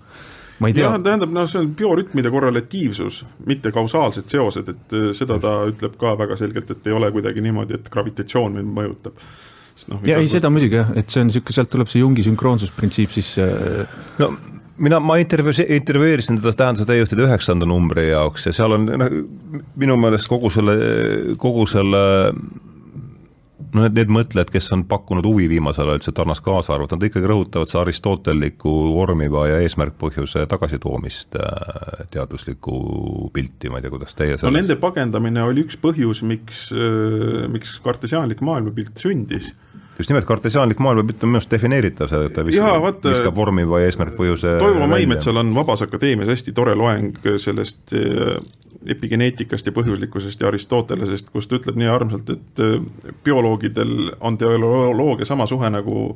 ma 0.59 0.68
ei 0.68 0.75
tea. 0.75 0.90
tähendab, 0.99 1.31
noh, 1.33 1.46
see 1.49 1.61
on 1.61 1.70
biorütmide 1.75 2.31
korrelatiivsus, 2.31 3.25
mitte 3.46 3.73
kausaalsed 3.73 4.29
seosed, 4.29 4.68
et 4.68 4.92
äh, 4.92 5.07
seda 5.16 5.38
ta 5.40 5.55
ütleb 5.70 5.96
ka 5.99 6.18
väga 6.18 6.37
selgelt, 6.37 6.70
et 6.70 6.87
ei 6.87 6.92
ole 6.92 7.11
kuidagi 7.12 7.40
niimoodi, 7.40 7.81
et 7.81 7.88
gravitatsioon 7.88 8.59
meid 8.59 8.68
mõjutab 8.68 9.16
no, 9.88 10.01
ja 10.07 10.18
ei, 10.20 10.28
seda 10.28 10.51
muidugi 10.53 10.76
jah, 10.76 10.93
et 11.01 11.09
see 11.09 11.24
on 11.24 11.30
niisugune, 11.30 11.57
sealt 11.57 11.72
tuleb 11.72 11.91
see 11.91 12.03
Jungi 12.05 12.26
sünkroonsusprintsiip 12.28 13.16
sisse. 13.16 13.47
no 14.20 14.30
mina, 14.81 15.01
ma 15.01 15.18
intervjuu-, 15.20 15.68
intervjueerisin 15.76 16.41
teda 16.41 16.55
tähenduse 16.57 16.89
täiustide 16.89 17.26
üheksanda 17.26 17.68
numbri 17.68 18.09
jaoks 18.11 18.49
ja 18.49 18.57
seal 18.57 18.76
on 18.78 18.89
noh, 18.89 19.14
minu 19.81 19.97
meelest 20.01 20.31
kogu 20.31 20.51
selle, 20.55 20.76
kogu 21.41 21.66
selle 21.70 22.03
no 23.74 23.85
need, 23.85 23.97
need 23.99 24.12
mõtlejad, 24.14 24.51
kes 24.53 24.70
on 24.74 24.85
pakkunud 24.91 25.26
huvi 25.26 25.47
viimasel 25.51 25.87
ajal 25.87 26.01
üldse 26.01 26.14
Tarnas 26.16 26.43
kaasa 26.45 26.74
arvata, 26.74 26.99
nad 26.99 27.07
ikkagi 27.09 27.28
rõhutavad 27.31 27.70
seda 27.70 27.85
aristotelliku 27.85 28.72
vormiva 28.97 29.47
ja 29.51 29.61
eesmärkpõhjuse 29.64 30.47
tagasitoomist 30.51 31.39
äh, 31.39 32.05
teaduslikku 32.12 33.31
pilti, 33.35 33.70
ma 33.70 33.81
ei 33.81 33.87
tea, 33.87 33.95
kuidas 33.95 34.16
teie 34.16 34.37
selles... 34.37 34.47
no 34.49 34.55
nende 34.57 34.78
pagendamine 34.81 35.45
oli 35.47 35.66
üks 35.66 35.78
põhjus, 35.81 36.24
miks, 36.26 36.68
äh, 36.74 37.47
miks 37.53 37.76
kartesiaanlik 37.85 38.43
maailmapilt 38.47 39.01
sündis 39.01 39.53
just 40.01 40.11
nimelt 40.11 40.28
kartesiaanlik 40.28 40.80
maailmapilt 40.82 41.24
on 41.24 41.32
minu 41.32 41.40
arust 41.40 41.53
defineeritav, 41.53 42.09
see, 42.11 42.22
et 42.26 42.34
ta 42.36 42.44
viskab, 42.46 43.05
viskab 43.05 43.36
vormi 43.36 43.66
või 43.68 43.84
eesmärkpõhjuse 43.88 44.57
Toivo 44.62 44.88
Maimetsal 44.90 45.40
on 45.42 45.53
Vabas 45.57 45.84
Akadeemias 45.86 46.30
hästi 46.32 46.55
tore 46.57 46.74
loeng 46.78 47.18
sellest 47.42 47.94
äh, 47.96 48.36
epigeneetikast 48.94 49.68
ja 49.68 49.74
põhjuslikkusest 49.76 50.40
ja 50.40 50.48
Aristotelesest, 50.48 51.28
kus 51.34 51.48
ta 51.48 51.59
ütleb 51.61 51.76
nii 51.80 51.90
armsalt, 51.92 52.32
et 52.32 52.62
äh, 52.64 52.78
bioloogidel 53.24 54.14
on 54.20 54.38
teoloogia 54.40 55.28
sama 55.28 55.48
suhe 55.51 55.70
nagu 55.72 56.07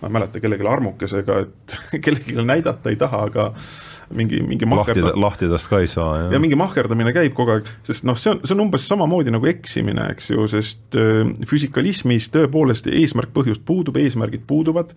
ma 0.00 0.08
ei 0.08 0.16
mäleta, 0.16 0.40
kellelegi 0.40 0.68
armukesega, 0.68 1.38
et 1.44 1.78
kellelegi 2.04 2.44
näidata 2.44 2.92
ei 2.92 3.00
taha, 3.00 3.24
aga 3.30 3.50
mingi, 4.14 4.42
mingi 4.46 4.68
mahkerda... 4.68 5.14
lahtidest 5.18 5.70
ka 5.70 5.80
ei 5.84 5.88
saa, 5.90 6.10
jah. 6.24 6.34
ja 6.34 6.42
mingi 6.42 6.58
mahkerdamine 6.58 7.14
käib 7.16 7.34
kogu 7.36 7.56
aeg, 7.56 7.70
sest 7.86 8.06
noh, 8.08 8.18
see 8.20 8.34
on, 8.34 8.42
see 8.44 8.56
on 8.56 8.64
umbes 8.66 8.86
samamoodi 8.90 9.32
nagu 9.34 9.48
eksimine, 9.50 10.10
eks 10.16 10.32
ju, 10.32 10.46
sest 10.50 10.98
äh, 10.98 11.24
füsikalismis 11.48 12.30
tõepoolest 12.34 12.90
eesmärk-põhjust 12.90 13.64
puudub, 13.68 14.00
eesmärgid 14.00 14.46
puuduvad, 14.50 14.94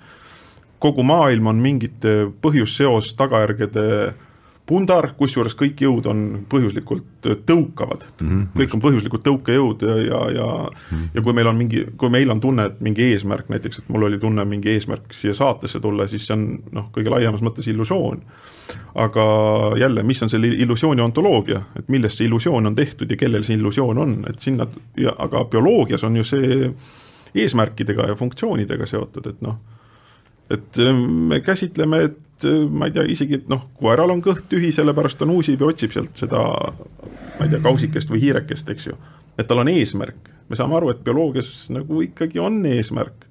kogu 0.83 1.05
maailm 1.07 1.47
on 1.53 1.63
mingite 1.63 2.15
põhjusseos 2.43 3.13
tagajärgede 3.19 3.89
äh, 4.09 4.29
pundar, 4.67 5.09
kusjuures 5.19 5.55
kõik 5.59 5.81
jõud 5.83 6.05
on 6.07 6.19
põhjuslikult 6.49 7.27
tõukavad 7.47 8.05
mm, 8.21 8.29
-hmm. 8.29 8.45
kõik 8.55 8.75
on 8.77 8.83
põhjuslikult 8.83 9.25
tõukejõud 9.25 9.83
ja, 9.83 9.95
ja, 9.99 10.21
ja 10.37 10.45
mm 10.45 10.77
-hmm. 10.91 11.09
ja 11.13 11.21
kui 11.21 11.33
meil 11.33 11.47
on 11.51 11.57
mingi, 11.59 11.83
kui 11.97 12.09
meil 12.09 12.31
on 12.31 12.39
tunne, 12.39 12.65
et 12.65 12.79
mingi 12.81 13.03
eesmärk, 13.11 13.49
näiteks 13.49 13.79
et 13.79 13.89
mul 13.89 14.07
oli 14.07 14.19
tunne 14.19 14.45
mingi 14.45 14.69
eesmärk 14.69 15.13
siia 15.13 15.33
saatesse 15.33 15.79
tulla, 15.79 16.07
siis 16.07 16.27
see 16.27 16.37
on 16.37 16.47
noh, 16.71 16.87
kõige 16.95 17.11
laiemas 17.11 17.41
mõttes 17.41 17.67
illusioon. 17.67 18.21
aga 18.95 19.23
jälle, 19.79 20.03
mis 20.03 20.23
on 20.23 20.29
selle 20.29 20.47
illusiooni 20.47 21.01
ontoloogia, 21.01 21.61
et 21.79 21.89
millest 21.89 22.17
see 22.17 22.27
illusioon 22.27 22.65
on 22.65 22.75
tehtud 22.75 23.11
ja 23.11 23.17
kellel 23.17 23.43
see 23.43 23.57
illusioon 23.57 23.97
on, 23.97 24.25
et 24.29 24.39
sinna 24.39 24.67
ja 24.97 25.15
aga 25.17 25.45
bioloogias 25.45 26.03
on 26.03 26.15
ju 26.15 26.23
see 26.23 26.73
eesmärkidega 27.35 28.07
ja 28.07 28.15
funktsioonidega 28.15 28.85
seotud, 28.85 29.27
et 29.27 29.41
noh 29.41 29.57
et 30.53 30.79
äh, 30.79 30.93
me 30.93 31.39
käsitleme, 31.39 32.03
et 32.09 32.45
äh, 32.47 32.63
ma 32.69 32.89
ei 32.89 32.95
tea, 32.95 33.05
isegi, 33.09 33.41
et 33.41 33.51
noh, 33.51 33.65
koeral 33.79 34.13
on 34.13 34.21
kõht 34.23 34.47
tühi, 34.51 34.71
sellepärast 34.75 35.21
ta 35.21 35.27
nuusib 35.29 35.61
ja 35.63 35.69
otsib 35.71 35.93
sealt 35.95 36.15
seda, 36.19 36.43
ma 37.39 37.45
ei 37.45 37.51
tea, 37.51 37.61
kausikest 37.63 38.11
või 38.13 38.23
hiirekest, 38.27 38.73
eks 38.73 38.89
ju. 38.91 38.97
et 39.37 39.47
tal 39.49 39.63
on 39.63 39.71
eesmärk, 39.71 40.31
me 40.49 40.59
saame 40.59 40.77
aru, 40.79 40.93
et 40.93 41.03
bioloogias 41.05 41.53
nagu 41.73 42.03
ikkagi 42.05 42.41
on 42.41 42.63
eesmärk. 42.69 43.29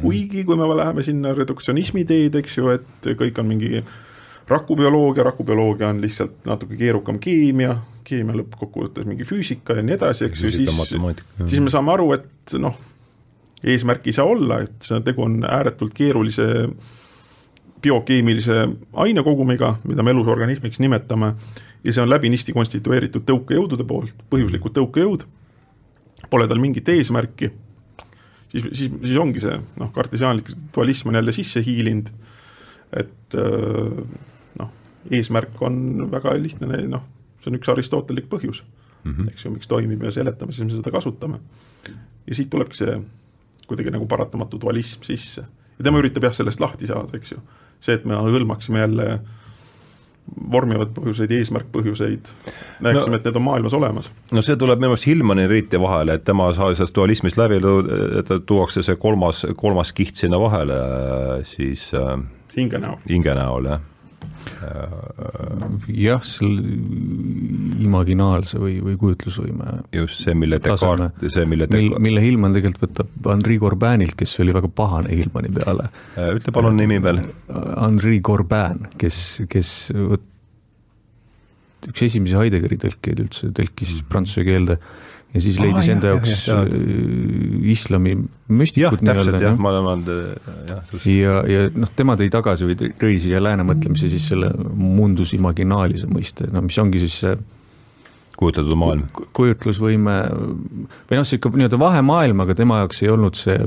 kuigi, 0.00 0.44
kui 0.44 0.56
me 0.56 0.66
läheme 0.74 1.02
sinna 1.04 1.34
reduktsionismi 1.36 2.04
teed, 2.08 2.38
eks 2.40 2.56
ju, 2.58 2.70
et 2.72 3.10
kõik 3.18 3.38
on 3.38 3.46
mingi 3.46 3.82
rakubioloogia, 4.50 5.22
rakubioloogia 5.28 5.88
on 5.92 6.00
lihtsalt 6.02 6.46
natuke 6.48 6.78
keerukam 6.80 7.20
keemia, 7.22 7.76
keemia 8.04 8.40
lõppkokkuvõttes 8.40 9.06
mingi 9.06 9.28
füüsika 9.28 9.76
ja 9.78 9.84
nii 9.86 9.94
edasi, 9.94 10.26
eks 10.26 10.42
ju, 10.42 10.50
siis, 10.56 10.80
siis 11.44 11.62
me 11.62 11.70
saame 11.70 11.92
aru, 11.94 12.08
et 12.16 12.56
noh 12.58 12.78
eesmärk 13.64 14.06
ei 14.06 14.16
saa 14.16 14.24
olla, 14.24 14.60
et 14.64 14.88
see 14.88 15.00
tegu 15.04 15.24
on 15.26 15.40
ääretult 15.44 15.94
keerulise 15.96 16.46
biokeemilise 17.82 18.68
ainekogumiga, 18.92 19.74
mida 19.88 20.04
me 20.04 20.12
elusorganismiks 20.14 20.80
nimetame, 20.80 21.32
ja 21.84 21.92
see 21.92 22.02
on 22.02 22.10
läbinisti 22.10 22.52
konstitueeritud 22.56 23.24
tõukejõudude 23.28 23.86
poolt, 23.88 24.24
põhjuslikud 24.32 24.74
tõukejõud, 24.76 25.24
pole 26.32 26.48
tal 26.48 26.60
mingit 26.60 26.88
eesmärki, 26.92 27.50
siis, 28.52 28.66
siis, 28.72 28.90
siis 28.90 29.16
ongi 29.20 29.42
see 29.44 29.56
noh, 29.80 29.92
kartesiaanlik 29.94 30.52
dualism 30.74 31.12
on 31.12 31.20
jälle 31.20 31.34
sisse 31.36 31.62
hiilinud, 31.64 32.12
et 33.00 33.38
noh, 34.60 34.76
eesmärk 35.10 35.60
on 35.64 36.10
väga 36.12 36.36
lihtne, 36.40 36.84
noh, 36.90 37.06
see 37.40 37.52
on 37.52 37.60
üks 37.60 37.72
aristotelik 37.72 38.28
põhjus 38.28 38.64
mm, 39.04 39.14
-hmm. 39.14 39.32
eks 39.32 39.44
ju, 39.44 39.54
miks 39.54 39.68
toimib 39.68 40.02
ja 40.04 40.12
seletame, 40.12 40.52
siis 40.52 40.68
me 40.68 40.76
seda 40.76 40.92
kasutame. 40.92 41.40
ja 42.26 42.34
siit 42.34 42.50
tulebki 42.50 42.76
see 42.76 42.98
kuidagi 43.70 43.92
nagu 43.94 44.08
paratamatu 44.10 44.60
dualism 44.60 45.04
sisse. 45.06 45.44
ja 45.78 45.84
tema 45.86 46.02
üritab 46.02 46.28
jah, 46.28 46.36
sellest 46.36 46.62
lahti 46.62 46.90
saada, 46.90 47.16
eks 47.18 47.36
ju. 47.36 47.42
see, 47.80 47.96
et 47.96 48.08
me 48.08 48.18
hõlmaksime 48.18 48.82
jälle 48.84 49.20
vormivad 50.30 50.92
põhjuseid, 50.94 51.32
eesmärkpõhjuseid, 51.34 52.28
näeksime 52.84 53.14
no,, 53.14 53.18
et 53.18 53.24
need 53.26 53.38
on 53.40 53.42
maailmas 53.42 53.74
olemas. 53.74 54.10
no 54.30 54.42
see 54.46 54.58
tuleb 54.60 54.78
minu 54.78 54.92
meelest 54.92 55.08
Hillmani 55.08 55.46
riiti 55.50 55.80
vahele, 55.80 56.18
et 56.18 56.26
tema 56.26 56.50
sai 56.54 56.76
sellest 56.78 56.94
dualismist 56.94 57.40
läbi, 57.40 57.58
tuuakse 58.46 58.84
see 58.86 58.98
kolmas, 59.00 59.42
kolmas 59.58 59.94
kiht 59.96 60.20
sinna 60.20 60.38
vahele, 60.42 60.76
siis 61.48 61.88
äh, 61.98 62.14
hinge 62.56 62.82
näol. 62.82 63.00
hinge 63.08 63.34
näol, 63.34 63.72
jah 63.72 63.86
jah, 65.94 66.22
selle 66.24 66.62
imaginaalse 67.80 68.60
või, 68.60 68.78
või 68.84 68.96
kujutlusvõime. 69.00 69.76
just 69.94 70.24
see, 70.24 70.34
mille 70.38 70.60
Descartes, 70.62 71.34
see, 71.34 71.46
mille 71.48 71.68
mil, 71.72 71.92
mille 72.02 72.24
Hillman 72.24 72.56
tegelikult 72.56 72.88
võtab 72.88 73.30
Henri 73.32 73.58
Corbanilt, 73.60 74.16
kes 74.18 74.38
oli 74.44 74.54
väga 74.56 74.72
pahane 74.72 75.12
Hillmani 75.12 75.52
peale. 75.60 75.90
Äh, 76.16 76.34
ütle 76.38 76.54
palun 76.56 76.76
nimi 76.80 77.00
veel. 77.02 77.22
Henri 77.50 78.20
Corban, 78.24 78.86
kes, 79.00 79.42
kes 79.50 79.74
üks 81.88 82.02
esimesi 82.04 82.36
Heideggeri 82.36 82.76
tõlkeid 82.80 83.22
üldse 83.24 83.48
tõlkis 83.56 83.94
mm 83.94 83.96
-hmm. 84.00 84.10
prantsuse 84.12 84.44
keelde 84.44 84.76
ja 85.34 85.42
siis 85.42 85.60
leidis 85.62 85.86
ah, 85.86 85.92
enda 85.94 86.10
jah, 86.10 86.16
jaoks 86.16 86.46
jah, 86.48 86.64
jah. 86.64 86.74
Äh, 86.74 87.70
islami 87.74 88.16
müstikud 88.50 89.04
nii-öelda. 89.06 89.42
jah, 89.44 89.60
ma 89.60 89.72
olen 89.78 90.02
jah, 90.70 90.82
just. 90.92 91.06
ja, 91.06 91.38
ja 91.46 91.68
noh, 91.74 91.92
tema 91.96 92.16
tõi 92.18 92.30
tagasi 92.32 92.68
või 92.68 92.90
tõi 92.98 93.14
siia 93.22 93.42
lääne 93.42 93.66
mõtlemise 93.68 94.10
siis 94.10 94.26
selle 94.32 94.50
mundus 94.58 95.34
imaginaalise 95.38 96.10
mõiste, 96.10 96.50
no 96.50 96.64
mis 96.66 96.78
ongi 96.82 97.02
siis 97.04 97.20
see 97.22 97.38
kujutatud 98.40 98.76
maailm. 98.80 99.06
kujutlusvõime 99.36 100.18
või 100.32 101.18
noh, 101.18 101.24
niisugune 101.24 101.62
nii-öelda 101.62 101.80
vahemaailm, 101.80 102.46
aga 102.46 102.56
tema 102.58 102.82
jaoks 102.82 103.04
ei 103.04 103.12
olnud 103.12 103.38
see 103.38 103.58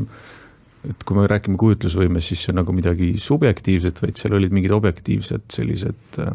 et 0.84 1.06
kui 1.08 1.16
me 1.16 1.28
räägime 1.32 1.56
kujutlusvõimest, 1.60 2.32
siis 2.32 2.42
see 2.44 2.52
on 2.52 2.60
nagu 2.60 2.74
midagi 2.76 3.14
subjektiivset, 3.22 4.02
vaid 4.04 4.20
seal 4.20 4.36
olid 4.36 4.52
mingid 4.56 4.74
objektiivsed 4.76 5.46
sellised 5.54 6.20
äh, 6.20 6.34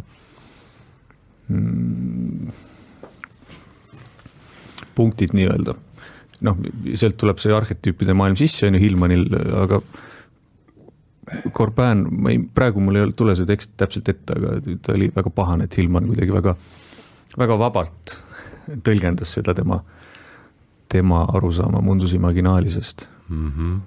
mm, 1.52 2.54
punktid 4.98 5.34
nii-öelda. 5.36 5.74
noh, 6.46 6.60
sealt 6.94 7.16
tuleb 7.18 7.40
see 7.42 7.54
arhetüüpide 7.54 8.14
maailm 8.14 8.36
sisse, 8.38 8.68
on 8.68 8.76
ju, 8.76 8.82
Hillmanil, 8.84 9.24
aga 9.58 9.80
Corbin, 11.52 12.04
ma 12.22 12.30
ei, 12.30 12.38
praegu 12.38 12.80
mul 12.80 13.00
ei 13.00 13.10
tule 13.16 13.34
see 13.36 13.48
tekst 13.48 13.74
täpselt 13.80 14.08
ette, 14.12 14.36
aga 14.36 14.76
ta 14.84 14.94
oli 14.94 15.10
väga 15.14 15.32
pahane, 15.34 15.66
et 15.66 15.76
Hillman 15.76 16.06
kuidagi 16.08 16.34
väga, 16.36 16.54
väga 17.42 17.58
vabalt 17.60 18.14
tõlgendas 18.86 19.34
seda 19.34 19.54
tema, 19.56 19.80
tema 20.88 21.24
arusaama 21.34 21.82
mundus 21.84 22.14
imaginaalisest 22.16 23.08
mm. 23.28 23.52
-hmm 23.56 23.78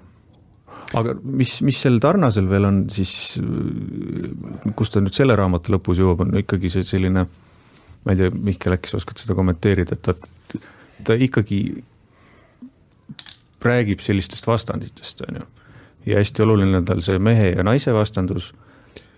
aga 0.98 1.14
mis, 1.24 1.54
mis 1.64 1.78
sel 1.84 1.98
Tarnasel 2.02 2.48
veel 2.50 2.66
on 2.68 2.82
siis, 2.92 3.14
kus 4.76 4.92
ta 4.92 5.00
nüüd 5.00 5.16
selle 5.16 5.36
raamatu 5.38 5.74
lõpus 5.74 6.02
jõuab, 6.02 6.24
on 6.26 6.36
ikkagi 6.42 6.70
see 6.72 6.86
selline, 6.86 7.24
ma 8.04 8.14
ei 8.14 8.20
tea, 8.20 8.32
Mihkel, 8.32 8.76
äkki 8.76 8.92
sa 8.92 8.98
oskad 9.00 9.22
seda 9.22 9.36
kommenteerida, 9.38 9.96
et 9.96 10.04
ta 10.04 10.14
ta 11.04 11.16
ikkagi 11.18 11.62
räägib 13.62 14.02
sellistest 14.02 14.46
vastanditest, 14.46 15.22
on 15.28 15.40
ju. 15.40 15.46
ja 16.06 16.18
hästi 16.18 16.42
oluline 16.42 16.82
on 16.82 16.84
tal 16.84 17.02
see 17.04 17.18
mehe 17.22 17.52
ja 17.52 17.62
naise 17.66 17.94
vastandus 17.94 18.52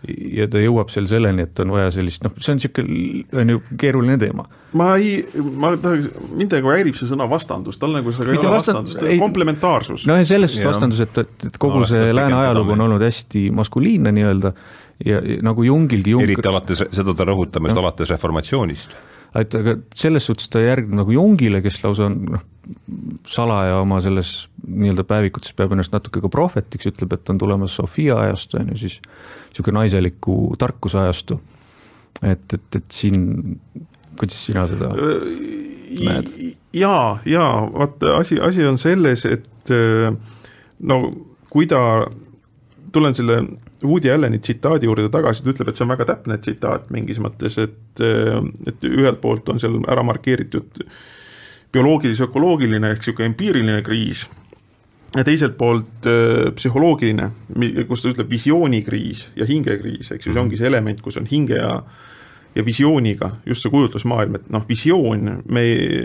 ja 0.09 0.47
ta 0.51 0.61
jõuab 0.61 0.91
seal 0.93 1.07
selleni, 1.09 1.47
et 1.47 1.61
on 1.63 1.73
vaja 1.73 1.89
sellist, 1.95 2.25
noh, 2.27 2.35
see 2.37 2.53
on 2.53 2.61
niisugune, 2.61 3.23
on 3.41 3.53
ju 3.55 3.63
keeruline 3.81 4.19
teema. 4.21 4.45
ma 4.77 4.91
ei, 5.01 5.23
ma 5.61 5.71
tahaks, 5.81 6.11
mind 6.35 6.57
nagu 6.59 6.73
häirib 6.75 6.99
see 6.99 7.09
sõna 7.09 7.29
vastandus, 7.31 7.79
tal 7.81 7.95
nagu 7.97 8.13
seda 8.13 8.35
ei 8.35 8.41
ole 8.43 8.53
vastandust, 8.57 9.05
komplementaarsus. 9.23 10.07
no 10.11 10.19
ja 10.21 10.27
selles 10.29 10.59
ja. 10.59 10.69
vastandus, 10.69 11.01
et, 11.07 11.23
et 11.25 11.59
kogu 11.63 11.81
no, 11.83 11.89
see 11.89 12.13
lääne 12.13 12.37
ajalugu 12.43 12.77
on 12.77 12.87
olnud 12.89 13.05
hästi 13.05 13.47
maskuliinne 13.57 14.13
nii-öelda 14.19 14.53
ja, 15.07 15.19
ja 15.19 15.41
nagu 15.47 15.65
Jungilgi 15.65 16.15
Jung... 16.15 16.29
eriti 16.29 16.53
alates, 16.53 16.85
seda 16.93 17.17
ta 17.17 17.29
rõhutab 17.29 17.71
just 17.71 17.81
alates 17.81 18.13
reformatsioonist 18.13 18.99
et 19.41 19.55
aga 19.59 19.77
selles 19.97 20.27
suhtes 20.29 20.51
ta 20.53 20.63
järgneb 20.63 20.95
nagu 21.01 21.15
Jungile, 21.15 21.61
kes 21.65 21.81
lausa 21.83 22.07
on 22.09 22.19
noh, 22.37 22.45
salaja 23.29 23.81
oma 23.83 24.01
selles 24.05 24.47
nii-öelda 24.65 25.05
päevikutes 25.09 25.57
peab 25.57 25.75
ennast 25.75 25.93
natuke 25.95 26.23
ka 26.23 26.31
prohvetiks, 26.33 26.89
ütleb, 26.93 27.17
et 27.17 27.33
on 27.33 27.41
tulemas 27.41 27.75
Sofia 27.77 28.17
ajastu, 28.27 28.61
on 28.61 28.73
ju, 28.73 28.79
siis 28.85 29.01
niisugune 29.51 29.81
naiseliku 29.83 30.39
tarkuse 30.61 31.03
ajastu. 31.03 31.41
et, 32.23 32.55
et, 32.55 32.77
et 32.79 32.95
siin, 32.95 33.59
kuidas 34.19 34.39
sina 34.47 34.69
seda 34.71 34.93
näed? 34.95 36.31
jaa, 36.73 37.19
jaa, 37.27 37.53
vaata 37.75 38.17
asi, 38.21 38.41
asi 38.41 38.65
on 38.67 38.79
selles, 38.79 39.27
et 39.27 39.75
no 40.81 41.01
kui 41.51 41.67
ta, 41.71 41.81
tulen 42.95 43.15
selle 43.15 43.43
Woody 43.85 44.11
Alleni 44.11 44.39
tsitaadi 44.39 44.89
juurde 44.89 45.09
tagasi, 45.13 45.45
ta 45.45 45.53
ütleb, 45.53 45.71
et 45.71 45.79
see 45.79 45.85
on 45.85 45.93
väga 45.93 46.07
täpne 46.13 46.39
tsitaat 46.41 46.89
mingis 46.95 47.21
mõttes, 47.23 47.59
et, 47.63 48.01
et 48.01 48.89
ühelt 48.89 49.21
poolt 49.23 49.49
on 49.53 49.61
seal 49.63 49.81
ära 49.91 50.05
markeeritud 50.07 50.83
bioloogilis-ökoloogiline 51.75 52.95
ehk 52.95 53.03
niisugune 53.03 53.33
empiiriline 53.33 53.83
kriis 53.87 54.25
ja 55.15 55.25
teiselt 55.27 55.57
poolt 55.59 56.09
äh, 56.11 56.51
psühholoogiline, 56.57 57.31
kus 57.89 58.03
ta 58.03 58.11
ütleb 58.11 58.31
visioonikriis 58.31 59.29
ja 59.39 59.47
hingekriis, 59.47 60.11
eks 60.15 60.27
ju, 60.29 60.35
see 60.35 60.43
ongi 60.43 60.59
see 60.59 60.71
element, 60.71 61.03
kus 61.05 61.21
on 61.21 61.31
hinge 61.31 61.59
ja 61.61 61.79
ja 62.55 62.63
visiooniga, 62.63 63.31
just 63.47 63.65
see 63.65 63.71
kujutlusmaailm, 63.73 64.37
et 64.39 64.51
noh, 64.55 64.63
visioon, 64.69 65.41
me 65.51 65.63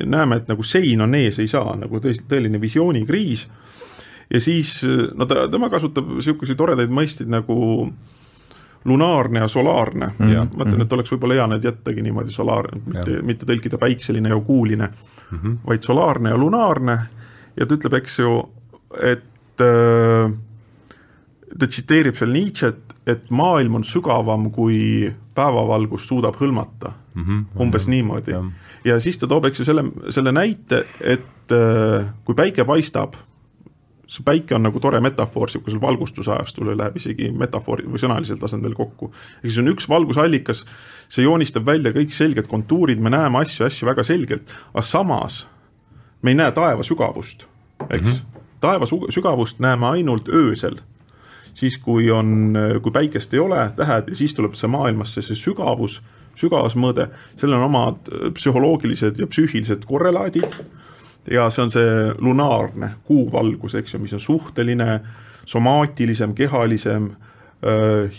näeme, 0.09 0.39
et 0.39 0.47
nagu 0.49 0.63
sein 0.65 1.01
on 1.05 1.13
ees, 1.13 1.37
ei 1.37 1.49
saa, 1.51 1.75
nagu 1.77 2.01
tõesti 2.01 2.25
tõeline 2.29 2.61
visioonikriis. 2.61 3.45
Ja 4.33 4.41
siis, 4.41 4.79
no 5.15 5.25
ta, 5.25 5.47
tema 5.51 5.69
kasutab 5.69 6.09
niisuguseid 6.17 6.57
toredaid 6.57 6.91
mõisteid 6.93 7.29
nagu 7.31 7.57
lunaarne 8.85 9.39
ja 9.39 9.47
solaarne 9.47 10.05
mm. 10.05 10.25
-hmm. 10.25 10.51
ma 10.53 10.63
mõtlen, 10.63 10.81
et 10.81 10.93
oleks 10.93 11.11
võib-olla 11.11 11.39
hea 11.39 11.47
need 11.47 11.65
jättagi 11.67 12.01
niimoodi 12.01 12.31
solaarne, 12.31 12.81
mitte, 12.85 13.21
mitte 13.23 13.45
tõlkida 13.49 13.77
päikseline 13.77 14.29
ja 14.29 14.39
kuuline 14.39 14.87
mm, 14.87 15.37
-hmm. 15.37 15.57
vaid 15.67 15.83
solaarne 15.83 16.29
ja 16.29 16.37
lunaarne 16.37 16.99
ja 17.57 17.65
ta 17.65 17.75
ütleb, 17.75 17.97
eks 17.99 18.19
ju, 18.19 18.35
et 19.03 19.63
äh, 19.65 20.31
ta 21.59 21.67
tsiteerib 21.67 22.15
seal 22.15 22.31
Nietzsche't, 22.31 22.95
et 23.09 23.29
maailm 23.29 23.79
on 23.79 23.83
sügavam, 23.83 24.49
kui 24.53 25.09
päevavalgus 25.35 26.07
suudab 26.07 26.37
hõlmata 26.39 26.91
mm, 26.91 27.23
-hmm. 27.23 27.45
umbes 27.61 27.87
mm 27.87 27.91
-hmm. 27.91 27.95
niimoodi. 27.95 28.31
ja 28.85 28.99
siis 28.99 29.17
ta 29.17 29.27
toob, 29.27 29.45
eks 29.45 29.59
ju, 29.59 29.65
selle, 29.65 29.83
selle 30.09 30.31
näite, 30.31 30.85
et 31.01 31.51
äh, 31.51 32.05
kui 32.23 32.35
päike 32.35 32.65
paistab, 32.65 33.13
see 34.09 34.25
päike 34.25 34.55
on 34.57 34.65
nagu 34.65 34.79
tore 34.81 34.99
metafoor 35.05 35.49
niisugusel 35.49 35.81
valgustusajastul, 35.81 36.71
läheb 36.77 36.97
isegi 36.97 37.29
metafoori 37.29 37.85
või 37.85 38.01
sõnalisel 38.01 38.39
tasandil 38.41 38.73
kokku. 38.77 39.11
ehk 39.43 39.53
see 39.53 39.61
on 39.61 39.71
üks 39.73 39.89
valgusallikas, 39.89 40.65
see 41.09 41.27
joonistab 41.27 41.65
välja 41.65 41.93
kõik 41.93 42.15
selged 42.17 42.49
kontuurid, 42.49 42.99
me 42.99 43.13
näeme 43.13 43.43
asju, 43.43 43.67
asju 43.69 43.89
väga 43.89 44.03
selgelt, 44.03 44.53
aga 44.73 44.85
samas 44.85 45.43
me 46.21 46.33
ei 46.33 46.39
näe 46.41 46.51
taeva 46.51 46.83
sügavust, 46.83 47.45
eks 47.89 48.01
mm. 48.01 48.07
-hmm. 48.07 48.47
taeva 48.59 48.89
sügavust 48.89 49.59
näeme 49.59 49.93
ainult 49.93 50.29
öösel 50.29 50.81
siis 51.53 51.77
kui 51.77 52.11
on, 52.11 52.53
kui 52.81 52.91
päikest 52.91 53.33
ei 53.33 53.39
ole, 53.39 53.71
tähed 53.75 54.09
ja 54.09 54.15
siis 54.15 54.33
tuleb 54.33 54.55
see 54.55 54.69
maailmasse 54.71 55.23
see 55.25 55.37
sügavus, 55.37 55.99
sügavusmõõde, 56.39 57.09
sellel 57.35 57.59
on 57.59 57.67
omad 57.67 58.11
psühholoogilised 58.37 59.19
ja 59.19 59.27
psüühilised 59.27 59.85
korrelaadid. 59.89 60.47
Ja 61.31 61.49
see 61.49 61.63
on 61.63 61.71
see 61.71 62.13
lunaarne 62.17 62.93
kuuvalgus, 63.07 63.75
eks 63.75 63.93
ju, 63.93 63.99
mis 63.99 64.13
on 64.13 64.23
suhteline, 64.23 64.99
somaatilisem, 65.45 66.35
kehalisem 66.35 67.09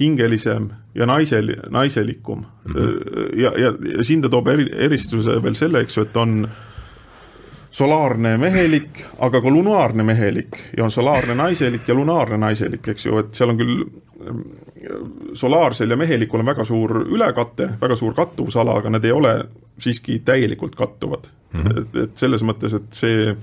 hingelisem 0.00 0.66
ja 0.94 1.06
naisel, 1.06 1.54
naiselikum 1.70 2.38
mm. 2.38 2.74
-hmm. 2.74 3.40
ja, 3.40 3.52
ja, 3.56 3.72
ja 3.96 4.04
siin 4.04 4.22
ta 4.22 4.28
toob 4.28 4.48
eri, 4.48 4.66
eristuse 4.76 5.42
veel 5.42 5.54
selle, 5.54 5.80
eks 5.80 5.96
ju, 5.96 6.02
et 6.02 6.16
on 6.16 6.48
solaarne 7.70 8.36
mehelik, 8.36 9.04
aga 9.18 9.40
ka 9.40 9.50
lunaarne 9.50 10.02
mehelik 10.02 10.58
ja 10.76 10.84
on 10.84 10.90
solaarne 10.90 11.34
naiselik 11.34 11.88
ja 11.88 11.94
lunaarne 11.94 12.36
naiselik, 12.36 12.88
eks 12.88 13.06
ju, 13.06 13.18
et 13.18 13.34
seal 13.34 13.54
on 13.54 13.58
küll 13.58 13.84
solaarsel 15.34 15.90
ja 15.90 15.96
mehelikul 15.96 16.40
on 16.40 16.46
väga 16.46 16.64
suur 16.64 17.02
ülekate, 17.02 17.70
väga 17.80 17.96
suur 17.96 18.14
kattuvusala, 18.16 18.78
aga 18.80 18.90
need 18.94 19.04
ei 19.04 19.12
ole 19.12 19.34
siiski 19.80 20.18
täielikult 20.24 20.76
kattuvad 20.76 21.28
mm. 21.52 21.62
-hmm. 21.62 21.80
et, 21.80 21.96
et 22.04 22.16
selles 22.16 22.42
mõttes, 22.42 22.74
et 22.76 22.92
see, 22.92 23.36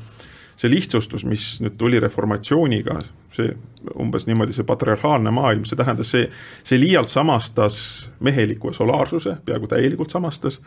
see 0.57 0.71
lihtsustus, 0.71 1.25
mis 1.25 1.61
nüüd 1.61 1.77
tuli 1.77 1.99
reformatsiooniga, 1.99 2.99
see 3.37 3.53
umbes 3.99 4.27
niimoodi, 4.27 4.53
see 4.53 4.65
patriarhaalne 4.65 5.31
maailm, 5.31 5.65
see 5.65 5.77
tähendas, 5.77 6.11
see, 6.11 6.29
see 6.63 6.79
liialt 6.79 7.09
samastas 7.09 8.09
meheliku 8.19 8.73
solaarsuse, 8.73 9.37
peaaegu 9.45 9.67
täielikult 9.67 10.09
samastas, 10.09 10.61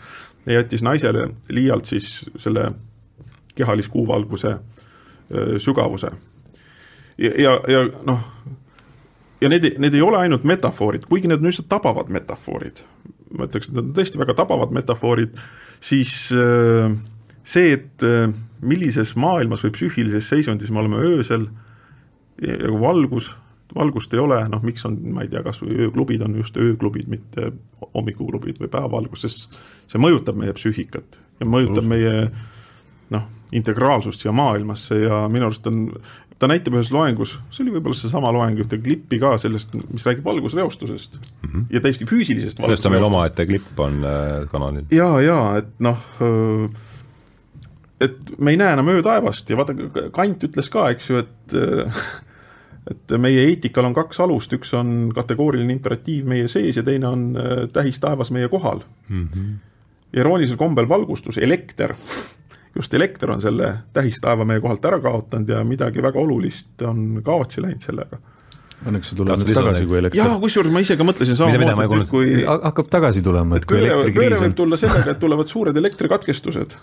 ja 0.47 0.61
jättis 0.61 0.83
naisele 0.83 1.29
liialt 1.49 1.85
siis 1.85 2.31
selle 2.39 2.71
kehaliskuuvalguse 3.55 4.57
sügavuse. 5.59 6.11
ja, 7.19 7.31
ja, 7.39 7.61
ja 7.69 7.89
noh, 8.07 8.21
ja 9.41 9.49
need, 9.53 9.67
need 9.81 9.97
ei 9.97 10.05
ole 10.05 10.21
ainult 10.25 10.45
metafoorid, 10.49 11.07
kuigi 11.09 11.31
need 11.31 11.43
on 11.43 11.51
lihtsalt 11.51 11.71
tabavad 11.73 12.13
metafoorid, 12.13 12.83
ma 13.39 13.49
ütleks, 13.49 13.71
et 13.71 13.77
need 13.77 13.89
on 13.89 13.97
tõesti 13.97 14.21
väga 14.21 14.37
tabavad 14.43 14.75
metafoorid, 14.77 15.39
siis 15.85 16.15
see, 16.31 17.73
et 17.73 18.05
millises 18.61 19.15
maailmas 19.17 19.65
või 19.65 19.75
psüühilises 19.77 20.29
seisundis 20.29 20.73
me 20.73 20.83
oleme 20.83 21.01
öösel 21.09 21.49
ja 22.41 22.59
kui 22.61 22.81
valgus, 22.81 23.31
valgust 23.75 24.15
ei 24.15 24.23
ole, 24.23 24.41
noh 24.53 24.63
miks 24.67 24.85
on, 24.89 24.97
ma 25.15 25.25
ei 25.25 25.33
tea, 25.33 25.43
kas 25.47 25.61
või 25.63 25.79
ööklubid 25.87 26.25
on 26.27 26.37
just 26.41 26.57
ööklubid, 26.61 27.09
mitte 27.13 27.53
hommikuklubid 27.95 28.61
või 28.63 28.71
päevavalgus, 28.71 29.27
sest 29.27 29.59
see 29.91 30.01
mõjutab 30.03 30.39
meie 30.41 30.55
psüühikat 30.57 31.21
ja 31.41 31.49
mõjutab 31.49 31.87
meie 31.89 32.15
noh, 33.15 33.29
integraalsust 33.57 34.23
siia 34.23 34.35
maailmasse 34.37 35.01
ja 35.03 35.25
minu 35.33 35.49
arust 35.49 35.67
on, 35.71 35.87
ta 36.41 36.49
näitab 36.49 36.77
ühes 36.79 36.91
loengus, 36.95 37.35
see 37.53 37.65
oli 37.65 37.75
võib-olla 37.77 37.97
seesama 37.99 38.33
loeng, 38.33 38.61
ühte 38.63 38.79
klippi 38.81 39.19
ka 39.21 39.35
sellest, 39.41 39.75
mis 39.93 40.07
räägib 40.09 40.25
valgusreostusest 40.25 41.19
mm 41.21 41.51
-hmm. 41.51 41.67
ja 41.71 41.83
täiesti 41.85 42.09
füüsilisest 42.09 42.63
sellest 42.63 42.87
on 42.89 42.97
meil 42.97 43.09
omaette 43.09 43.47
klipp 43.47 43.81
on 43.81 44.01
äh, 44.05 44.49
kanalil. 44.53 44.87
ja, 44.91 45.11
ja 45.21 45.41
et 45.59 45.75
noh 45.79 46.01
äh,, 46.25 46.81
et 48.01 48.35
me 48.39 48.51
ei 48.51 48.57
näe 48.57 48.73
enam 48.73 48.89
öötaevast 48.89 49.51
ja 49.51 49.57
vaata, 49.61 49.77
Kant 50.13 50.49
ütles 50.49 50.73
ka, 50.73 50.89
eks 50.91 51.11
ju, 51.11 51.21
et 51.21 51.55
äh, 51.55 52.03
et 52.91 53.13
meie 53.21 53.45
eetikal 53.51 53.85
on 53.85 53.95
kaks 53.95 54.23
alust, 54.25 54.53
üks 54.57 54.73
on 54.75 55.11
kategooriline 55.15 55.73
imperatiiv 55.77 56.29
meie 56.31 56.49
sees 56.49 56.77
ja 56.77 56.83
teine 56.83 57.09
on 57.11 57.27
äh, 57.37 57.67
tähis 57.73 58.01
taevas 58.01 58.31
meie 58.31 58.49
kohal 58.49 58.81
mm. 59.09 59.29
-hmm. 59.29 59.55
iroonilisel 60.17 60.57
kombel 60.57 60.89
valgustus, 60.89 61.39
elekter 61.39 61.95
just 62.77 62.95
elekter 62.95 63.31
on 63.35 63.41
selle 63.43 63.73
tähistaeva 63.93 64.45
meie 64.49 64.61
kohalt 64.63 64.85
ära 64.85 65.01
kaotanud 65.03 65.49
ja 65.49 65.63
midagi 65.67 66.03
väga 66.03 66.21
olulist 66.21 66.83
on 66.87 67.23
kaotsi 67.25 67.65
läinud 67.65 67.83
sellega. 67.85 68.21
Õnneks 68.81 69.11
see 69.11 69.17
tuleb 69.19 69.43
nüüd 69.43 69.57
tagasi, 69.59 69.85
kui 69.89 69.99
elekter? 70.01 70.17
Jaa, 70.23 70.39
kusjuures 70.41 70.73
ma 70.73 70.81
ise 70.81 70.97
ka 70.97 71.05
mõtlesin 71.05 71.37
samamoodi, 71.37 71.99
et 72.01 72.13
kui 72.13 72.37
hakkab 72.49 72.89
tagasi 72.89 73.21
tulema, 73.25 73.59
et 73.61 73.67
kui 73.69 73.83
elektrikriis 73.83 74.15
on. 74.15 74.23
pööre 74.23 74.43
võib 74.47 74.57
tulla 74.57 74.79
sellega, 74.81 75.13
et 75.13 75.21
tulevad 75.21 75.51
suured 75.53 75.77
elektrikatkestused 75.83 76.77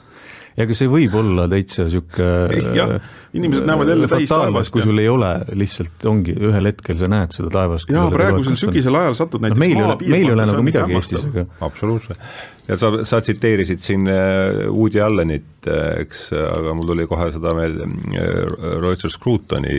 ja 0.58 0.66
aga 0.66 0.76
see 0.78 0.90
võib 0.90 1.14
olla 1.20 1.46
täitsa 1.52 1.86
niisugune 1.86 2.74
jah, 2.76 2.94
inimesed 3.38 3.68
näevad 3.70 3.92
jälle 3.94 4.10
täis 4.10 4.32
taevast. 4.32 4.74
kui 4.74 4.86
sul 4.86 5.02
ei 5.04 5.10
ole, 5.12 5.32
lihtsalt 5.60 6.06
ongi, 6.10 6.34
ühel 6.50 6.72
hetkel 6.72 6.98
sa 6.98 7.10
näed 7.12 7.36
seda 7.36 7.52
taevast. 7.54 7.92
jaa, 7.94 8.08
praegusel 8.14 8.58
sügisel 8.60 8.98
ajal 8.98 9.18
satud 9.20 9.46
näiteks 9.46 9.62
no, 9.62 9.66
meil 9.66 9.78
ei 9.78 9.86
ole, 9.86 9.98
meil 10.16 10.32
ei 10.32 10.36
ole 10.36 10.48
nagu 10.50 10.66
midagi 10.66 10.98
Eestis, 10.98 11.28
aga 11.30 11.46
absoluutselt. 11.68 12.26
ja 12.68 12.80
sa, 12.82 12.92
sa 13.08 13.22
tsiteerisid 13.22 13.84
siin 13.84 14.10
äh, 14.10 14.64
Woody 14.72 15.04
Allenit, 15.04 15.70
äh, 15.70 16.02
eks, 16.08 16.32
aga 16.34 16.74
mul 16.78 16.90
tuli 16.90 17.06
kohe 17.10 17.30
seda 17.36 17.54
meelde, 17.58 17.90
äh, 18.18 18.42
Roger 18.82 19.14
Scrutoni 19.14 19.78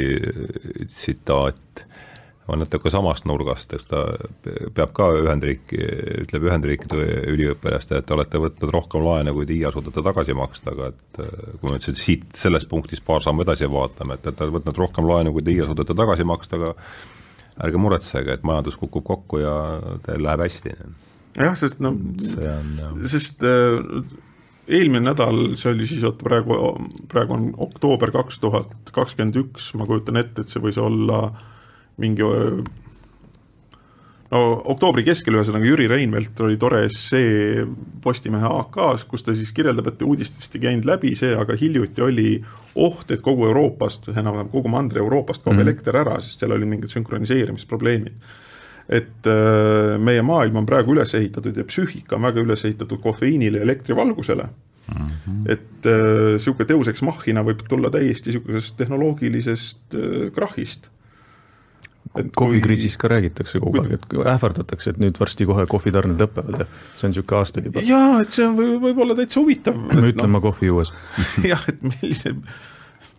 tsitaat 0.87 1.88
on 2.49 2.63
natuke 2.63 2.91
samast 2.93 3.27
nurgast, 3.29 3.73
eks 3.77 3.89
ta 3.91 4.03
peab 4.77 4.95
ka 4.97 5.11
Ühendriiki, 5.21 5.79
ütleb 6.25 6.47
Ühendriikide 6.49 7.09
üliõpilastele, 7.35 8.01
et 8.01 8.09
te 8.09 8.15
olete 8.17 8.41
võtnud 8.41 8.73
rohkem 8.73 9.05
laene, 9.05 9.35
kui 9.37 9.49
te 9.49 9.57
iial 9.57 9.75
suudate 9.75 10.05
tagasi 10.05 10.37
maksta, 10.37 10.73
aga 10.73 10.89
et 10.95 11.21
äh, 11.25 11.35
kui 11.61 11.69
me 11.69 11.77
nüüd 11.77 12.01
siit 12.01 12.25
sellest 12.39 12.71
punktist 12.71 13.05
paar 13.07 13.25
sammu 13.25 13.45
edasi 13.45 13.69
vaatame, 13.73 14.17
et 14.17 14.25
te 14.25 14.33
olete 14.33 14.49
võtnud 14.57 14.81
rohkem 14.81 15.09
laenu, 15.11 15.35
kui 15.37 15.45
te 15.45 15.53
iial 15.53 15.69
suudate 15.73 15.97
tagasi 15.99 16.25
maksta, 16.29 16.61
aga 16.61 16.73
ärge 17.69 17.83
muretsege, 17.83 18.39
et 18.39 18.49
majandus 18.49 18.79
kukub 18.81 19.05
kokku 19.05 19.43
ja 19.43 19.53
teil 20.07 20.25
läheb 20.25 20.47
hästi. 20.47 20.73
jah, 21.37 21.59
sest 21.59 21.85
no, 21.85 21.93
sest 23.13 23.45
äh, 23.45 23.77
eelmine 24.73 25.05
nädal, 25.11 25.53
see 25.61 25.75
oli 25.75 25.91
siis, 25.91 26.01
oota 26.09 26.25
praegu, 26.25 26.57
praegu 27.13 27.37
on 27.37 27.53
oktoober 27.69 28.15
kaks 28.17 28.41
tuhat 28.41 28.73
kakskümmend 28.97 29.37
üks, 29.45 29.69
ma 29.77 29.85
kujutan 29.91 30.17
ette, 30.23 30.47
et 30.47 30.57
see 30.57 30.65
võis 30.65 30.81
olla 30.81 31.27
äh, 31.29 31.47
mingi 31.99 32.23
no 34.33 34.41
oktoobri 34.73 35.05
keskel 35.07 35.39
ühesõnaga 35.39 35.69
Jüri 35.69 35.89
Reinvelt 35.91 36.41
oli 36.45 36.59
tore 36.61 36.83
essee 36.89 37.65
Postimehe 38.05 38.49
AK-s, 38.61 39.07
kus 39.09 39.25
ta 39.25 39.35
siis 39.37 39.53
kirjeldab, 39.57 39.89
et 39.91 40.05
uudistest 40.05 40.57
ei 40.57 40.67
käinud 40.67 40.89
läbi 40.89 41.15
see, 41.19 41.33
aga 41.37 41.57
hiljuti 41.59 42.05
oli 42.05 42.35
oht, 42.79 43.09
et 43.11 43.25
kogu 43.25 43.49
Euroopast, 43.49 44.11
enam-vähem 44.13 44.53
kogu 44.53 44.71
Mandri-Euroopast 44.73 45.45
kaob 45.45 45.57
mm 45.57 45.63
-hmm. 45.63 45.69
elekter 45.69 45.97
ära, 45.97 46.21
sest 46.21 46.45
seal 46.45 46.53
oli 46.53 46.69
mingid 46.69 46.93
sünkroniseerimisprobleemid. 46.93 48.21
et 48.89 49.27
äh, 49.27 49.99
meie 50.01 50.23
maailm 50.23 50.57
on 50.57 50.67
praegu 50.67 50.95
üles 50.95 51.15
ehitatud 51.15 51.57
ja 51.57 51.65
psüühika 51.65 52.17
on 52.17 52.23
väga 52.23 52.41
üles 52.41 52.65
ehitatud 52.65 53.01
kofeiinile 53.01 53.59
ja 53.59 53.63
elektrivalgusele 53.63 54.43
mm. 54.43 55.07
-hmm. 55.07 55.53
et 55.53 55.87
äh, 56.57 56.67
teuseks 56.67 57.03
mahhina 57.03 57.43
võib 57.43 57.69
tulla 57.69 57.91
täiesti 57.91 58.31
niisugusest 58.31 58.77
tehnoloogilisest 58.77 59.95
äh, 59.95 60.33
krahhist 60.33 60.89
kohvikriisist 62.15 62.99
ka 63.01 63.11
räägitakse 63.13 63.61
kogu 63.63 63.83
aeg, 63.83 63.99
et 63.99 64.17
ähvardatakse, 64.33 64.95
et 64.95 65.03
nüüd 65.03 65.19
varsti 65.21 65.47
kohe 65.49 65.67
kohvitarned 65.71 66.21
lõpevad 66.23 66.63
ja 66.63 66.67
see 66.97 67.09
on 67.09 67.15
niisugune 67.15 67.41
aastaid 67.41 67.69
juba. 67.69 67.85
jaa, 67.87 68.23
et 68.23 68.35
see 68.35 68.47
on 68.47 68.57
võib, 68.59 68.81
võib-olla 68.89 69.17
täitsa 69.19 69.41
huvitav. 69.43 69.79
me 69.91 70.11
ütleme 70.13 70.39
no, 70.39 70.43
kohvi 70.45 70.71
juues 70.71 70.93
jah, 71.51 71.63
et 71.71 71.85
millise, 71.85 72.35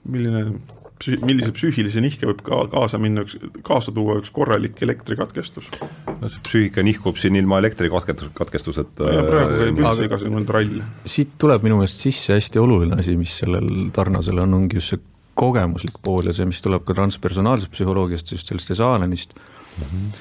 milline, 0.10 0.44
millise 1.24 1.52
psüühilise 1.56 2.04
nihke 2.04 2.30
võib 2.32 2.42
ka 2.46 2.64
kaasa 2.74 3.00
minna 3.02 3.26
üks, 3.28 3.38
kaasa 3.68 3.94
tuua 3.96 4.20
üks 4.22 4.34
korralik 4.36 4.82
elektrikatkestus. 4.86 5.70
no 6.10 6.32
see 6.32 6.44
psüühika 6.48 6.86
nihkub 6.86 7.20
siin 7.22 7.38
ilma 7.40 7.62
elektrikatkestuseta. 7.64 9.14
praegu 9.30 9.62
käib 9.64 9.84
üldse 9.86 10.10
igasugune 10.10 10.50
trall. 10.50 10.82
siit 11.06 11.38
tuleb 11.42 11.68
minu 11.68 11.80
meelest 11.82 12.08
sisse 12.08 12.36
hästi 12.38 12.64
oluline 12.64 13.00
asi, 13.00 13.16
mis 13.20 13.38
sellel 13.44 13.90
tarnasel 13.96 14.44
on, 14.46 14.60
ongi 14.64 14.82
just 14.82 14.96
see 14.96 15.06
kogemuslik 15.40 16.02
pool 16.04 16.28
ja 16.28 16.36
see, 16.36 16.48
mis 16.50 16.62
tuleb 16.66 16.84
ka 16.88 16.96
transpersonaalsest 16.98 17.72
psühholoogiast, 17.74 18.34
just 18.36 18.52
sellest 18.52 18.74
Esalenist 18.76 19.36
mm, 19.36 19.88
-hmm. 19.90 20.20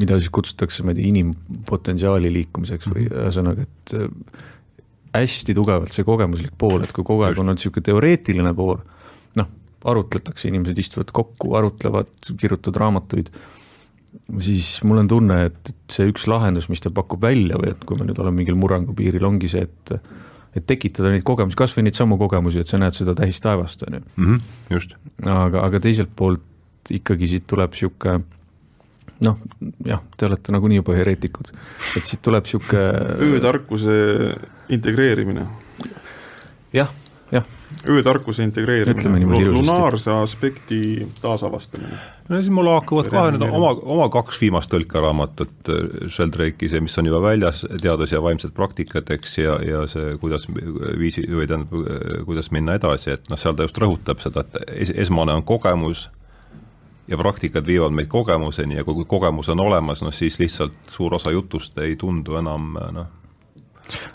mida 0.00 0.18
siis 0.18 0.30
kutsutakse, 0.34 0.82
ma 0.82 0.94
ei 0.94 1.00
tea, 1.00 1.10
inimpotentsiaali 1.12 2.32
liikumiseks 2.32 2.88
või 2.88 3.04
mhm. 3.04 3.18
ühesõnaga, 3.22 3.66
et 3.68 3.94
äh, 3.98 4.46
hästi 5.18 5.54
tugevalt 5.56 5.94
see 5.94 6.06
kogemuslik 6.06 6.54
pool, 6.58 6.82
et 6.84 6.92
kui 6.96 7.04
kogu 7.04 7.26
aeg 7.26 7.38
on 7.38 7.46
olnud 7.46 7.60
niisugune 7.60 7.86
teoreetiline 7.88 8.54
pool, 8.56 8.80
noh, 9.38 9.50
arutletakse, 9.88 10.48
inimesed 10.50 10.78
istuvad 10.80 11.12
kokku, 11.14 11.54
arutlevad, 11.58 12.10
kirjutavad 12.40 12.80
raamatuid, 12.84 13.30
siis 14.44 14.70
mul 14.88 15.02
on 15.02 15.10
tunne, 15.10 15.42
et, 15.48 15.60
et 15.72 15.98
see 15.98 16.08
üks 16.10 16.26
lahendus, 16.30 16.68
mis 16.72 16.82
ta 16.84 16.92
pakub 16.94 17.22
välja 17.24 17.60
või 17.60 17.72
et 17.72 17.84
kui 17.88 17.98
me 18.00 18.08
nüüd 18.08 18.20
oleme 18.22 18.42
mingil 18.42 18.58
murrangupiiril, 18.60 19.28
ongi 19.28 19.50
see, 19.52 19.64
et 19.68 19.94
et 20.56 20.64
tekitada 20.66 21.12
neid 21.12 21.24
kogemusi, 21.26 21.58
kas 21.58 21.74
või 21.76 21.88
neid 21.88 21.98
samu 21.98 22.18
kogemusi, 22.20 22.62
et 22.62 22.70
sa 22.70 22.80
näed 22.80 22.96
seda 22.96 23.14
tähistaevast, 23.18 23.84
on 23.88 23.98
ju. 23.98 24.02
Mhm, 24.16 24.48
just. 24.74 24.96
aga, 25.26 25.64
aga 25.66 25.82
teiselt 25.84 26.14
poolt 26.16 26.92
ikkagi 26.94 27.28
siit 27.28 27.46
tuleb 27.50 27.74
niisugune 27.74 28.22
noh, 29.26 29.38
jah, 29.86 30.00
te 30.16 30.28
olete 30.28 30.54
nagunii 30.54 30.78
juba 30.78 30.94
hereetikud, 30.94 31.50
et 31.98 32.06
siit 32.06 32.22
tuleb 32.24 32.46
niisugune 32.46 32.84
öötarkuse 33.28 33.98
integreerimine. 34.74 35.46
jah, 36.72 36.92
jah 37.34 37.57
öötarkuse 37.88 38.42
integreerimine, 38.42 39.40
lunaarse 39.52 40.10
aspekti 40.10 41.06
taasavastamine. 41.20 41.98
no 42.28 42.40
siis 42.40 42.50
mul 42.50 42.70
hakkavad 42.72 43.10
kohe 43.12 43.32
nüüd 43.34 43.44
oma, 43.48 43.72
oma 43.96 44.08
kaks 44.12 44.40
viimast 44.40 44.72
tõlkeraamatut, 44.72 45.72
Sheldrake'i 46.08 46.70
see, 46.72 46.82
mis 46.84 46.98
on 47.00 47.10
juba 47.10 47.22
väljas, 47.28 47.64
Teadus 47.82 48.12
ja 48.12 48.22
vaimsed 48.24 48.54
praktikad, 48.56 49.10
eks, 49.18 49.38
ja, 49.38 49.58
ja 49.64 49.84
see, 49.90 50.16
kuidas 50.22 50.48
viisi, 50.98 51.26
või 51.28 51.48
tähendab, 51.48 52.24
kuidas 52.28 52.52
minna 52.54 52.78
edasi, 52.80 53.14
et 53.16 53.28
noh, 53.32 53.40
seal 53.40 53.56
ta 53.56 53.68
just 53.68 53.80
rõhutab 53.80 54.24
seda, 54.24 54.46
et 54.46 54.72
es, 54.86 54.94
esmane 55.06 55.36
on 55.36 55.46
kogemus 55.46 56.08
ja 57.08 57.16
praktikad 57.16 57.66
viivad 57.66 57.94
meid 57.96 58.08
kogemuseni 58.12 58.76
ja 58.76 58.84
kui 58.84 59.04
kogemus 59.08 59.48
on 59.48 59.60
olemas, 59.64 60.02
noh 60.04 60.14
siis 60.14 60.40
lihtsalt 60.40 60.76
suur 60.92 61.14
osa 61.16 61.32
jutust 61.32 61.78
ei 61.84 61.96
tundu 61.96 62.36
enam 62.40 62.74
noh, 62.92 63.12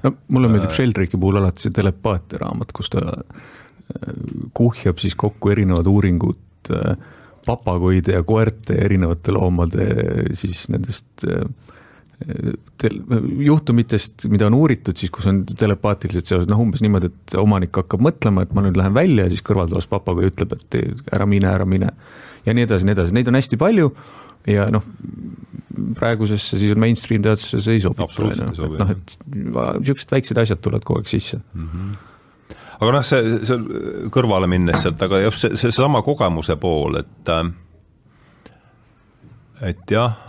no 0.04 0.14
mulle 0.34 0.52
meeldib 0.52 0.72
äh, 0.72 0.78
Sheldrake'i 0.78 1.20
puhul 1.20 1.42
alati 1.42 1.66
see 1.66 1.76
telepaatia 1.76 2.44
raamat, 2.44 2.72
kus 2.76 2.92
ta 2.94 3.04
äh, 3.10 4.16
kuhjab 4.58 5.02
siis 5.02 5.18
kokku 5.20 5.54
erinevad 5.54 5.90
uuringud 5.90 6.72
äh, 6.74 6.96
papagoide 7.46 8.16
ja 8.16 8.24
koerte 8.24 8.78
ja 8.78 8.88
erinevate 8.88 9.34
loomade 9.36 9.88
siis 10.38 10.70
nendest 10.72 11.26
juhtumitest, 13.44 14.30
mida 14.32 14.48
on 14.48 14.56
uuritud 14.56 14.96
siis, 14.96 15.12
kus 15.12 15.26
on 15.28 15.42
telepaatilised 15.50 16.30
seosed, 16.30 16.48
noh 16.48 16.62
umbes 16.64 16.80
niimoodi, 16.86 17.10
et 17.12 17.36
omanik 17.36 17.76
hakkab 17.82 18.06
mõtlema, 18.06 18.46
et 18.46 18.54
ma 18.56 18.64
nüüd 18.64 18.78
lähen 18.80 18.96
välja 18.96 19.26
ja 19.26 19.34
siis 19.34 19.44
kõrvaltoas 19.44 19.90
papagoi 19.92 20.30
ütleb, 20.30 20.56
et 20.56 20.78
ära 21.12 21.28
mine, 21.28 21.50
ära 21.52 21.68
mine. 21.68 21.90
ja 22.46 22.56
nii 22.56 22.64
edasi, 22.64 22.88
nii 22.88 22.96
edasi, 22.96 23.16
neid 23.18 23.28
on 23.28 23.40
hästi 23.42 23.60
palju 23.60 23.92
ja 24.48 24.68
noh, 24.74 24.84
praegusesse 25.98 26.60
siis 26.62 26.76
mainstream 26.80 27.24
teadusesse 27.26 27.62
see 27.64 27.78
ei 27.80 27.84
sobi. 27.84 28.34
et 28.34 28.82
noh, 28.82 28.92
et 28.94 29.16
niisugused 29.34 30.12
väiksed 30.14 30.42
asjad 30.44 30.62
tulevad 30.64 30.86
kogu 30.88 31.02
aeg 31.02 31.12
sisse 31.12 31.40
mm. 31.40 31.70
-hmm. 31.70 32.58
aga 32.80 32.92
noh, 32.98 33.06
see, 33.08 33.40
see 33.48 34.10
kõrvale 34.14 34.50
minnes 34.52 34.84
sealt, 34.84 35.02
aga 35.02 35.24
just 35.26 35.48
see, 35.48 35.64
seesama 35.66 36.04
kogemuse 36.06 36.58
pool, 36.62 37.00
et 37.02 37.34
äh, 37.34 37.50
et 39.72 39.92
jah 39.92 40.20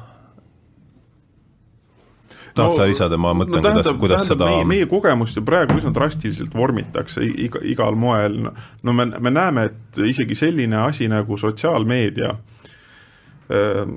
tahad 2.55 2.71
no, 2.71 2.77
sa 2.77 2.85
lisada, 2.87 3.17
ma 3.19 3.33
mõtlen 3.35 3.59
no,, 3.59 3.71
kuidas, 3.75 3.97
kuidas 3.99 4.29
seda 4.31 4.47
meie, 4.47 4.65
meie 4.65 4.87
kogemust 4.87 5.37
ju 5.37 5.43
praegu 5.43 5.75
üsna 5.81 5.91
drastiliselt 5.95 6.55
vormitakse 6.55 7.25
iga, 7.27 7.59
igal 7.67 7.99
moel, 7.99 8.45
no 8.83 8.93
me, 8.95 9.09
me 9.19 9.31
näeme, 9.35 9.65
et 9.73 10.05
isegi 10.07 10.39
selline 10.39 10.85
asi 10.87 11.11
nagu 11.11 11.39
sotsiaalmeedia 11.41 12.31
Äh, 12.31 12.54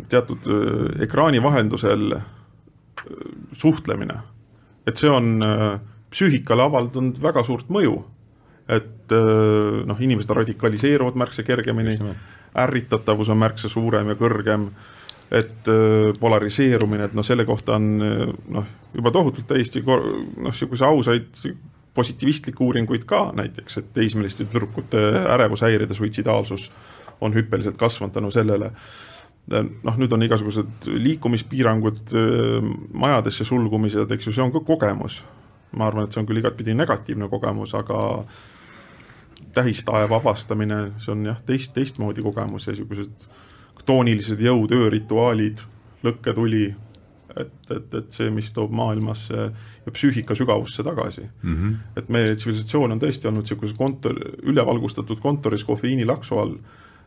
teatud 0.09 0.47
äh, 0.47 1.03
ekraani 1.03 1.43
vahendusel 1.43 2.11
äh, 2.11 2.23
suhtlemine. 3.51 4.19
et 4.87 4.95
see 4.95 5.09
on 5.11 5.41
psüühikale 6.11 6.63
avaldanud 6.63 7.17
väga 7.19 7.43
suurt 7.43 7.67
mõju. 7.67 7.97
et 8.67 9.11
noh, 9.87 9.99
inimesed 10.03 10.31
radikaliseeruvad 10.35 11.15
märksa 11.15 11.43
kergemini, 11.43 11.95
ärritatavus 12.59 13.29
on 13.29 13.37
märksa 13.39 13.69
suurem 13.71 14.09
ja 14.11 14.15
kõrgem, 14.19 14.65
et 15.31 15.69
polariseerumine, 16.19 17.07
et 17.07 17.15
noh, 17.15 17.23
selle 17.23 17.45
kohta 17.47 17.77
on 17.77 17.87
noh, 17.99 18.67
juba 18.93 19.11
tohutult 19.15 19.47
täiesti 19.47 19.83
noh, 19.87 20.03
niisuguse 20.49 20.85
ausaid 20.85 21.47
positiivistlikke 21.95 22.63
uuringuid 22.63 23.07
ka 23.07 23.29
näiteks, 23.35 23.79
et 23.79 23.93
teismeliste 23.95 24.45
tüdrukute 24.45 24.99
ärevushäired 25.35 25.89
ja 25.89 25.95
suitsidaalsus 25.95 26.67
on 27.21 27.35
hüppeliselt 27.35 27.79
kasvanud 27.79 28.13
tänu 28.13 28.31
sellele 28.31 28.71
noh, 29.51 29.97
nüüd 29.97 30.11
on 30.11 30.25
igasugused 30.25 30.87
liikumispiirangud, 30.91 32.13
majadesse 32.93 33.47
sulgumised, 33.47 34.11
eks 34.11 34.29
ju, 34.29 34.35
see 34.35 34.43
on 34.43 34.53
ka 34.55 34.63
kogemus. 34.67 35.23
ma 35.77 35.89
arvan, 35.89 36.05
et 36.07 36.15
see 36.15 36.21
on 36.21 36.27
küll 36.27 36.39
igatpidi 36.39 36.73
negatiivne 36.73 37.27
kogemus, 37.29 37.73
aga 37.75 38.23
tähistaeva 39.53 40.15
avastamine, 40.15 40.79
see 41.01 41.11
on 41.11 41.25
jah, 41.27 41.39
teist, 41.45 41.73
teistmoodi 41.75 42.23
kogemus 42.23 42.67
ja 42.67 42.73
niisugused 42.73 43.27
toonilised 43.87 44.41
jõud, 44.43 44.71
öörituaalid, 44.75 45.61
lõkketuli, 46.05 46.65
et, 47.37 47.53
et, 47.71 47.93
et 47.99 48.15
see, 48.15 48.29
mis 48.33 48.49
toob 48.55 48.73
maailmasse 48.75 49.47
ja 49.85 49.93
psüühika 49.93 50.35
sügavusse 50.35 50.83
tagasi 50.83 51.23
mm. 51.27 51.55
-hmm. 51.55 51.75
et 51.99 52.09
meie 52.09 52.35
tsivilisatsioon 52.35 52.95
on 52.95 53.01
tõesti 53.01 53.29
olnud 53.29 53.45
niisuguses 53.45 53.77
kontor, 53.77 54.17
ülevalgustatud 54.43 55.21
kontoris 55.21 55.63
kofeiinilaksu 55.67 56.39
all 56.39 56.55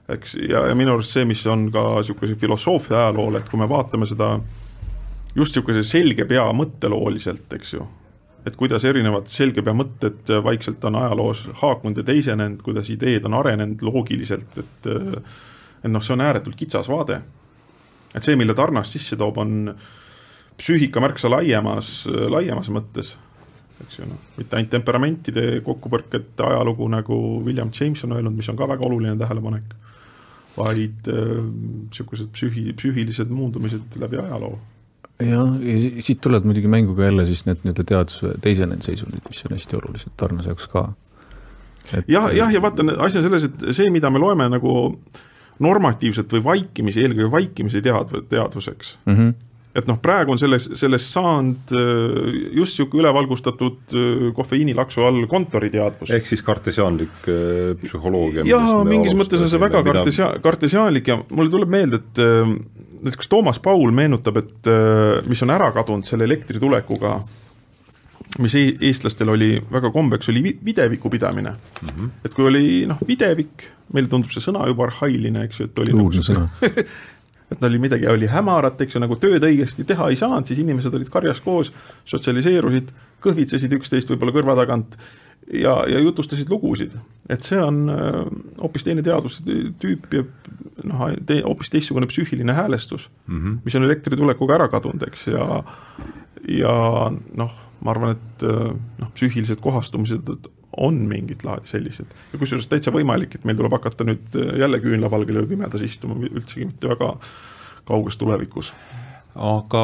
eks, 0.09 0.35
ja, 0.49 0.65
ja 0.71 0.75
minu 0.79 0.95
arust 0.95 1.15
see, 1.17 1.27
mis 1.29 1.43
on 1.51 1.69
ka 1.73 1.85
niisuguse 2.01 2.37
filosoofia 2.41 2.99
ajalool, 3.05 3.39
et 3.41 3.49
kui 3.51 3.61
me 3.61 3.69
vaatame 3.71 4.09
seda 4.09 4.35
just 5.37 5.57
niisuguse 5.57 5.85
selge 5.87 6.27
pea 6.29 6.47
mõttelooliselt, 6.57 7.47
eks 7.59 7.75
ju, 7.77 7.87
et 8.47 8.57
kuidas 8.59 8.85
erinevad 8.89 9.31
selge 9.31 9.63
pea 9.67 9.75
mõtted 9.77 10.35
vaikselt 10.45 10.85
on 10.89 10.99
ajaloos 11.03 11.47
haakunud 11.63 12.03
ja 12.03 12.07
teisenenud, 12.11 12.63
kuidas 12.67 12.91
ideed 12.93 13.29
on 13.29 13.39
arenenud 13.43 13.83
loogiliselt, 13.87 14.61
et 14.65 14.93
et 15.81 15.89
noh, 15.89 16.03
see 16.05 16.13
on 16.13 16.21
ääretult 16.21 16.59
kitsas 16.61 16.89
vaade. 16.93 17.23
et 18.15 18.23
see, 18.23 18.37
mille 18.37 18.55
Tarnas 18.55 18.93
sisse 18.93 19.17
toob, 19.17 19.39
on 19.39 19.75
psüühika 20.61 21.01
märksa 21.01 21.31
laiemas, 21.31 22.05
laiemas 22.07 22.69
mõttes 22.69 23.15
eks 23.81 24.01
ju 24.01 24.09
noh, 24.09 24.19
mitte 24.37 24.57
ainult 24.57 24.73
temperamentide 24.75 25.45
kokkupõrkete 25.65 26.45
ajalugu, 26.45 26.89
nagu 26.93 27.17
William 27.47 27.71
James 27.73 28.05
on 28.05 28.13
öelnud, 28.17 28.37
mis 28.37 28.49
on 28.53 28.59
ka 28.59 28.69
väga 28.69 28.85
oluline 28.87 29.17
tähelepanek 29.21 29.73
vaid 30.57 31.09
niisugused 31.11 32.29
äh, 32.29 32.35
psühi, 32.35 32.67
psüühilised 32.77 33.31
muundumised 33.35 33.99
läbi 34.01 34.21
ajaloo. 34.23 34.59
jah, 35.21 35.55
ja 35.63 36.03
siit 36.03 36.21
tulevad 36.25 36.49
muidugi 36.49 36.71
mängu 36.71 36.97
ka 36.97 37.09
jälle 37.09 37.27
siis 37.29 37.45
need 37.47 37.63
nii-öelda 37.65 37.87
teaduse 37.93 38.35
teisenenud 38.43 38.87
seisundid, 38.87 39.25
mis 39.29 39.45
on 39.47 39.57
hästi 39.57 39.79
olulised 39.81 40.17
Tarnase 40.17 40.53
jaoks 40.53 40.71
ka. 40.73 40.87
jah, 42.09 42.31
jah, 42.35 42.55
ja 42.55 42.63
vaata, 42.63 42.87
asi 43.05 43.21
on 43.21 43.29
selles, 43.29 43.51
et 43.51 43.69
see, 43.77 43.91
mida 43.93 44.11
me 44.11 44.23
loeme 44.23 44.49
nagu 44.51 44.73
normatiivselt 45.61 46.33
või 46.33 46.45
vaikimisi, 46.45 47.05
eelkõige 47.05 47.31
vaikimisi 47.31 47.85
tead-, 47.85 48.19
teadvuseks 48.33 48.97
mm, 49.05 49.17
-hmm 49.17 49.39
et 49.71 49.87
noh, 49.87 49.99
praegu 50.03 50.35
on 50.35 50.41
selles, 50.41 50.67
sellest 50.79 51.13
saanud 51.15 51.75
äh, 51.79 52.31
just 52.57 52.75
niisugune 52.75 53.05
ülevalgustatud 53.05 53.95
äh, 53.95 54.25
kofeiinilaksu 54.35 55.05
all 55.07 55.21
kontoriteadvus. 55.31 56.11
ehk 56.17 56.27
siis 56.27 56.43
kartesiaanlik 56.47 57.29
äh, 57.31 57.75
psühholoogia. 57.83 58.47
jaa, 58.49 58.81
mingis 58.89 59.15
mõttes 59.19 59.43
on 59.43 59.51
see 59.53 59.63
väga 59.63 59.85
kartesia-, 59.87 60.33
kartesiaanlik 60.43 61.13
ja 61.13 61.21
mulle 61.31 61.53
tuleb 61.55 61.71
meelde, 61.71 62.01
et 62.03 62.23
näiteks 63.01 63.31
Toomas 63.31 63.61
Paul 63.63 63.95
meenutab, 63.97 64.41
et 64.43 64.69
mis 65.31 65.41
on 65.47 65.53
ära 65.55 65.71
kadunud 65.73 66.05
selle 66.05 66.27
elektri 66.29 66.61
tulekuga, 66.61 67.15
mis 68.45 68.57
eestlastel 68.59 69.31
oli 69.33 69.55
väga 69.73 69.89
kombeks, 69.95 70.29
oli 70.33 70.43
videviku 70.65 71.11
pidamine 71.11 71.55
mm. 71.55 71.89
-hmm. 71.89 72.11
et 72.25 72.35
kui 72.35 72.45
oli 72.51 72.65
noh, 72.91 72.99
videvik, 73.07 73.71
meile 73.95 74.11
tundub 74.11 74.35
see 74.35 74.43
sõna 74.45 74.67
juba 74.69 74.89
arhailine, 74.89 75.47
eks 75.47 75.63
ju, 75.63 75.71
et 75.71 75.79
oli 75.79 75.95
Uudne 75.95 76.21
nagu 76.21 76.27
sõna 76.27 76.49
et 77.51 77.63
oli 77.67 77.81
midagi, 77.83 78.07
oli 78.11 78.29
hämarat, 78.31 78.81
eks 78.85 78.97
ju, 78.97 79.03
nagu 79.03 79.17
tööd 79.21 79.45
õigesti 79.47 79.87
teha 79.89 80.11
ei 80.11 80.19
saanud, 80.19 80.47
siis 80.47 80.61
inimesed 80.63 80.95
olid 80.95 81.11
karjas 81.13 81.41
koos, 81.45 81.73
sotsialiseerusid, 82.11 82.93
kõhvitsesid 83.25 83.75
üksteist 83.77 84.13
võib-olla 84.13 84.37
kõrva 84.37 84.57
tagant 84.63 84.95
ja, 85.53 85.75
ja 85.91 85.99
jutustasid 85.99 86.51
lugusid. 86.51 86.95
et 87.29 87.47
see 87.47 87.59
on 87.63 87.89
äh, 87.91 88.21
hoopis 88.61 88.87
teine 88.87 89.03
teadustüüp 89.07 90.15
ja 90.15 90.25
noh, 90.85 91.07
te, 91.27 91.41
hoopis 91.47 91.73
teistsugune 91.75 92.09
psüühiline 92.11 92.55
häälestus 92.57 93.09
mm, 93.27 93.39
-hmm. 93.39 93.59
mis 93.65 93.77
on 93.77 93.85
elektritulekuga 93.89 94.55
ära 94.55 94.69
kadunud, 94.69 95.03
eks, 95.09 95.27
ja 95.27 95.65
ja 96.49 96.75
noh, 97.37 97.53
ma 97.81 97.91
arvan, 97.91 98.17
et 98.17 98.47
äh, 98.47 98.73
noh, 99.03 99.13
psüühilised 99.15 99.61
kohastumised 99.61 100.31
on 100.77 101.03
mingit 101.09 101.45
laadi 101.45 101.67
sellised. 101.71 102.17
ja 102.33 102.39
kusjuures 102.39 102.69
täitsa 102.71 102.93
võimalik, 102.95 103.35
et 103.35 103.47
meil 103.49 103.59
tuleb 103.59 103.75
hakata 103.79 104.07
nüüd 104.07 104.35
äh, 104.39 104.57
jälle 104.63 104.81
küünlavalgel 104.83 105.43
ööpimedas 105.43 105.85
istuma, 105.87 106.19
üldsegi 106.31 106.69
mitte 106.69 106.91
väga 106.91 107.15
kauges 107.89 108.19
tulevikus. 108.21 108.73
aga 109.31 109.81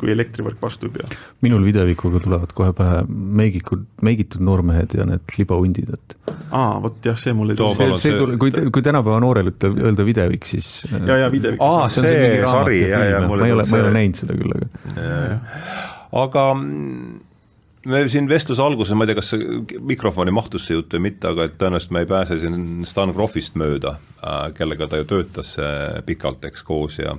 kui 0.00 0.10
elektrivõrk 0.10 0.58
vastu 0.62 0.88
ei 0.88 0.96
pea. 0.96 1.18
minul 1.46 1.62
videovikuga 1.66 2.20
tulevad 2.22 2.54
kohe 2.54 2.72
pähe 2.74 3.02
meigikud, 3.08 3.84
meigitud 4.02 4.42
noormehed 4.42 4.96
ja 4.98 5.06
need 5.08 5.34
libahundid, 5.38 5.94
et 5.94 6.16
aa, 6.50 6.80
vot 6.82 6.98
jah, 7.06 7.18
see 7.18 7.34
mulle 7.34 7.56
see, 7.58 7.74
see, 7.78 7.98
see 8.02 8.18
tule, 8.18 8.38
kui, 8.38 8.50
kui 8.50 8.82
tänapäeva 8.86 9.20
noorel 9.22 9.50
ütleb, 9.52 9.78
öelda 9.82 10.06
videovik, 10.06 10.46
siis 10.46 10.70
ja, 10.90 11.24
ja 11.24 11.30
videovik. 11.32 11.62
aa, 11.62 11.88
see, 11.88 12.06
see 12.06 12.42
sari, 12.46 12.80
ja, 12.90 13.02
ja 13.14 13.24
ma 13.26 13.38
ei 13.46 13.54
ole, 13.54 13.66
ma 13.70 13.78
ei 13.78 13.86
ole 13.86 13.94
näinud 13.98 14.22
seda 14.22 14.38
küll, 14.38 14.58
aga 14.58 15.94
aga 16.14 16.48
me 17.90 18.02
siin 18.08 18.28
vestluse 18.30 18.62
alguses, 18.64 18.94
ma 18.96 19.04
ei 19.04 19.12
tea, 19.12 19.20
kas 19.20 19.80
mikrofoni 19.92 20.34
mahtus 20.34 20.68
see 20.68 20.78
jutt 20.78 20.94
või 20.96 21.08
mitte, 21.10 21.30
aga 21.30 21.48
et 21.48 21.56
tõenäoliselt 21.60 21.94
me 21.96 22.04
ei 22.04 22.10
pääse 22.10 22.38
siin 22.42 22.84
Stan 22.88 23.12
Groffist 23.16 23.58
mööda, 23.60 23.96
äh, 24.20 24.46
kellega 24.56 24.88
ta 24.88 25.00
ju 25.00 25.08
töötas 25.10 25.54
pikalt, 26.06 26.44
eks, 26.50 26.64
koos 26.66 27.00
ja 27.02 27.18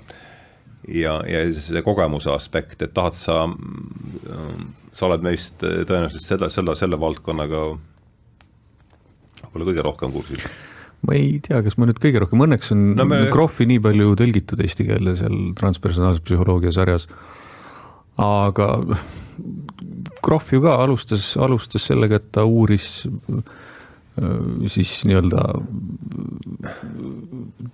ja, 0.87 1.17
ja 1.25 1.41
see 1.57 1.81
kogemuse 1.85 2.29
aspekt, 2.33 2.81
et 2.85 2.93
tahad 2.93 3.17
sa, 3.17 3.41
sa 4.93 5.07
oled 5.07 5.25
meist 5.25 5.57
tõenäoliselt 5.61 6.25
seda, 6.25 6.49
selle, 6.53 6.75
selle 6.77 6.99
valdkonnaga 7.01 7.65
võib-olla 9.55 9.71
kõige 9.71 9.85
rohkem 9.85 10.13
kursis. 10.13 10.45
Ma 11.05 11.17
ei 11.17 11.37
tea, 11.43 11.61
kas 11.65 11.77
ma 11.77 11.87
nüüd 11.87 11.99
kõige 12.01 12.21
rohkem, 12.23 12.41
õnneks 12.45 12.73
on 12.73 12.85
no 12.97 13.05
me... 13.07 13.25
Krohvi 13.33 13.67
nii 13.69 13.81
palju 13.83 14.15
tõlgitud 14.19 14.61
eesti 14.63 14.87
keelde 14.87 15.15
seal 15.19 15.37
transpersonaalse 15.57 16.23
psühholoogia 16.25 16.73
sarjas, 16.75 17.07
aga 18.21 18.69
Krohv 20.25 20.51
ju 20.55 20.63
ka 20.63 20.75
alustas, 20.81 21.35
alustas 21.41 21.85
sellega, 21.91 22.19
et 22.19 22.31
ta 22.33 22.45
uuris 22.49 23.05
äh, 23.05 23.41
siis 24.71 24.97
nii-öelda 25.05 25.43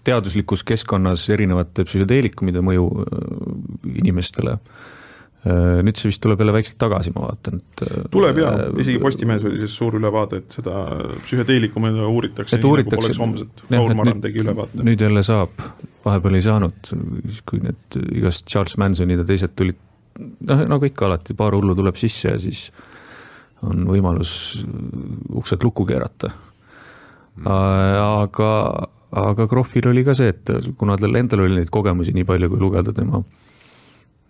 teaduslikus 0.07 0.65
keskkonnas 0.67 1.29
erinevate 1.31 1.85
psühhedeelikumide 1.87 2.63
mõju 2.65 2.87
äh, 3.03 3.29
inimestele. 4.01 4.57
Äh, 5.41 5.79
nüüd 5.85 5.97
see 5.97 6.11
vist 6.11 6.21
tuleb 6.21 6.43
jälle 6.43 6.53
väikselt 6.53 6.77
tagasi, 6.81 7.13
ma 7.15 7.23
vaatan, 7.29 7.61
et 7.61 7.85
tuleb 8.13 8.41
jaa, 8.43 8.51
isegi 8.83 8.99
Postimehes 9.01 9.45
oli 9.49 9.61
siis 9.63 9.77
suur 9.79 9.95
ülevaade, 9.97 10.41
et 10.43 10.57
seda 10.59 10.83
psühhedeelikumide 11.23 12.09
uuritakse, 12.09 12.59
poleks 12.61 13.21
homset, 13.21 13.63
Raul 13.71 13.95
Maran 13.97 14.21
tegi 14.21 14.43
ülevaate. 14.43 14.83
nüüd 14.85 15.01
jälle 15.01 15.23
saab, 15.25 15.63
vahepeal 16.05 16.37
ei 16.37 16.45
saanud, 16.45 16.91
kui 17.49 17.63
need 17.63 17.97
igast 18.11 18.45
Charles 18.51 18.77
Mansonid 18.81 19.23
ja 19.23 19.29
teised 19.31 19.55
tulid 19.57 19.79
noh, 20.19 20.63
nagu 20.69 20.87
ikka 20.87 21.07
alati, 21.07 21.35
paar 21.37 21.55
hullu 21.57 21.75
tuleb 21.77 21.99
sisse 21.99 22.29
ja 22.29 22.39
siis 22.41 22.69
on 23.65 23.85
võimalus 23.89 24.63
uksed 25.37 25.63
lukku 25.63 25.85
keerata. 25.85 26.31
aga, 27.45 28.49
aga 29.11 29.47
Krohvil 29.47 29.91
oli 29.91 30.03
ka 30.03 30.15
see, 30.17 30.33
et 30.33 30.73
kuna 30.77 30.97
tal 30.97 31.15
endal 31.15 31.45
oli 31.45 31.59
neid 31.59 31.69
kogemusi 31.73 32.13
nii 32.15 32.27
palju, 32.27 32.49
kui 32.51 32.61
lugeda 32.61 32.93
tema 32.93 33.21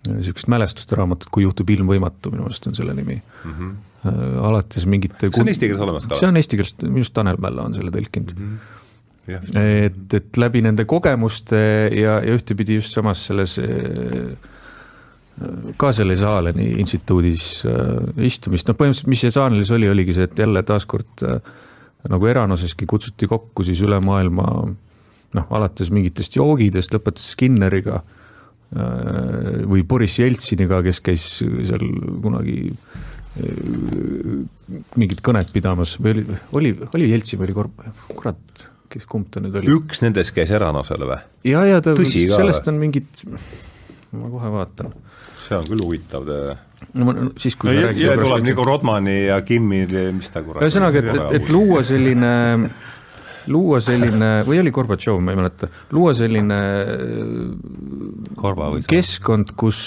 niisugust 0.09 0.49
mälestuste 0.49 0.97
raamatut, 0.97 1.29
Kui 1.33 1.45
juhtub 1.45 1.69
ilm 1.69 1.89
võimatu, 1.91 2.31
minu 2.33 2.47
meelest 2.47 2.67
on 2.69 2.75
selle 2.77 2.95
nimi 2.97 3.19
mm. 3.19 3.51
-hmm. 3.53 4.37
alates 4.47 4.85
mingite 4.89 5.29
see 5.29 5.43
on 5.43 5.51
eesti 5.51 5.67
keeles 5.69 5.83
olemas 5.85 6.07
ka? 6.07 6.17
see 6.17 6.29
on 6.29 6.39
eesti 6.41 6.57
keeles, 6.57 6.73
minu 6.81 7.03
arust 7.03 7.13
Tanel 7.13 7.37
Mälla 7.41 7.67
on 7.69 7.75
selle 7.77 7.93
tõlkinud 7.93 8.33
mm. 8.37 8.47
-hmm. 8.47 8.77
Yeah. 9.29 9.43
et, 9.85 10.13
et 10.17 10.37
läbi 10.37 10.63
nende 10.65 10.85
kogemuste 10.89 11.57
ja, 11.93 12.15
ja 12.25 12.33
ühtepidi 12.33 12.79
just 12.79 12.95
samas 12.97 13.21
selles 13.27 13.59
ka 15.79 15.91
selle 15.95 16.15
Saaleni 16.19 16.67
instituudis 16.81 17.63
äh, 17.69 18.23
istumist, 18.27 18.67
noh 18.67 18.77
põhimõtteliselt, 18.77 19.09
mis 19.11 19.23
see 19.23 19.33
Saalenis 19.33 19.71
oli, 19.73 19.89
oligi 19.89 20.15
see, 20.17 20.27
et 20.29 20.41
jälle 20.43 20.63
taaskord 20.67 21.23
äh, 21.27 21.39
nagu 22.11 22.29
Eranoseski 22.29 22.87
kutsuti 22.89 23.29
kokku 23.29 23.65
siis 23.65 23.81
üle 23.85 23.99
maailma 24.03 24.47
noh, 25.31 25.53
alates 25.55 25.91
mingitest 25.93 26.35
joogidest, 26.37 26.93
lõpetades 26.93 27.31
Skinneriga 27.35 28.01
äh, 28.01 29.63
või 29.71 29.85
Boris 29.87 30.19
Jeltsiniga, 30.21 30.81
kes 30.85 31.01
käis 31.05 31.29
seal 31.39 31.87
kunagi 32.21 32.59
mingit 34.99 35.21
kõnet 35.23 35.53
pidamas 35.55 35.95
või 36.03 36.17
oli, 36.17 36.37
oli, 36.59 36.71
oli 36.91 37.09
Jeltsin 37.13 37.39
või 37.39 37.47
oli 37.47 37.55
Korb-, 37.55 37.85
kurat, 38.11 38.65
kes, 38.91 39.07
kumb 39.07 39.29
ta 39.31 39.39
nüüd 39.39 39.55
oli? 39.55 39.71
üks 39.79 40.03
nendest 40.03 40.35
käis 40.35 40.51
Eranosel 40.51 41.07
või? 41.07 41.21
ja, 41.47 41.63
ja 41.69 41.79
ta, 41.81 41.95
sellest 41.95 42.67
on 42.67 42.81
mingid, 42.81 43.23
ma 44.17 44.29
kohe 44.31 44.51
vaatan. 44.51 44.93
See 45.41 45.57
on 45.57 45.67
küll 45.67 45.83
huvitav 45.83 46.27
töö. 46.27 46.55
no 46.97 47.07
ma, 47.07 47.13
siis 47.39 47.55
kui 47.59 47.73
no, 47.75 47.91
see 47.95 48.15
tuleb 48.19 48.45
nagu 48.45 48.65
Rodmani 48.67 49.17
ja 49.27 49.39
Kimmi, 49.45 49.85
mis 50.15 50.31
ta 50.33 50.43
kurat 50.45 50.65
ühesõnaga, 50.65 51.01
et, 51.01 51.11
et, 51.13 51.35
et 51.39 51.53
luua 51.53 51.83
selline 51.87 52.31
luua 53.49 53.79
selline, 53.81 54.29
või 54.45 54.59
oli 54.61 54.73
Gorbatšov, 54.73 55.21
ma 55.23 55.33
ei 55.33 55.39
mäleta, 55.39 55.69
luua 55.95 56.13
selline 56.17 56.59
või 58.37 58.83
keskkond, 58.89 59.55
kus, 59.57 59.81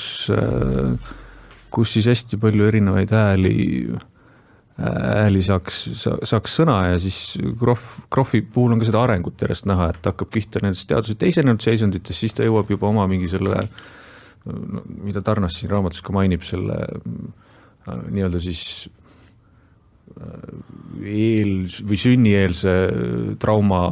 kus 1.74 1.94
siis 1.94 2.10
hästi 2.10 2.40
palju 2.42 2.66
erinevaid 2.66 3.14
hääli, 3.14 3.54
hääli 4.74 5.42
saaks, 5.46 5.84
saaks 6.02 6.58
sõna 6.62 6.80
ja 6.90 7.00
siis 7.02 7.36
Krohv, 7.60 7.90
Krohvi 8.10 8.42
puhul 8.42 8.74
on 8.74 8.82
ka 8.82 8.90
seda 8.90 9.04
arengut 9.06 9.46
järjest 9.46 9.68
näha, 9.70 9.92
et 9.94 10.10
hakkab 10.10 10.32
pihta 10.34 10.62
nendest 10.64 10.88
teaduse 10.90 11.14
teisenenud 11.20 11.62
seisunditest, 11.62 12.24
siis 12.24 12.34
ta 12.34 12.46
jõuab 12.46 12.74
juba 12.74 12.90
oma 12.90 13.06
mingi 13.10 13.30
selle 13.30 13.60
äh, 13.60 13.84
mida 14.44 15.22
Tarnas 15.24 15.56
siin 15.58 15.72
raamatus 15.72 16.02
ka 16.04 16.12
mainib, 16.12 16.44
selle 16.44 16.76
äh, 16.84 18.02
nii-öelda 18.12 18.40
siis 18.44 18.64
äh, 20.18 20.52
eel- 21.00 21.80
või 21.88 21.98
sünnieelse 22.00 22.74
trauma 23.40 23.86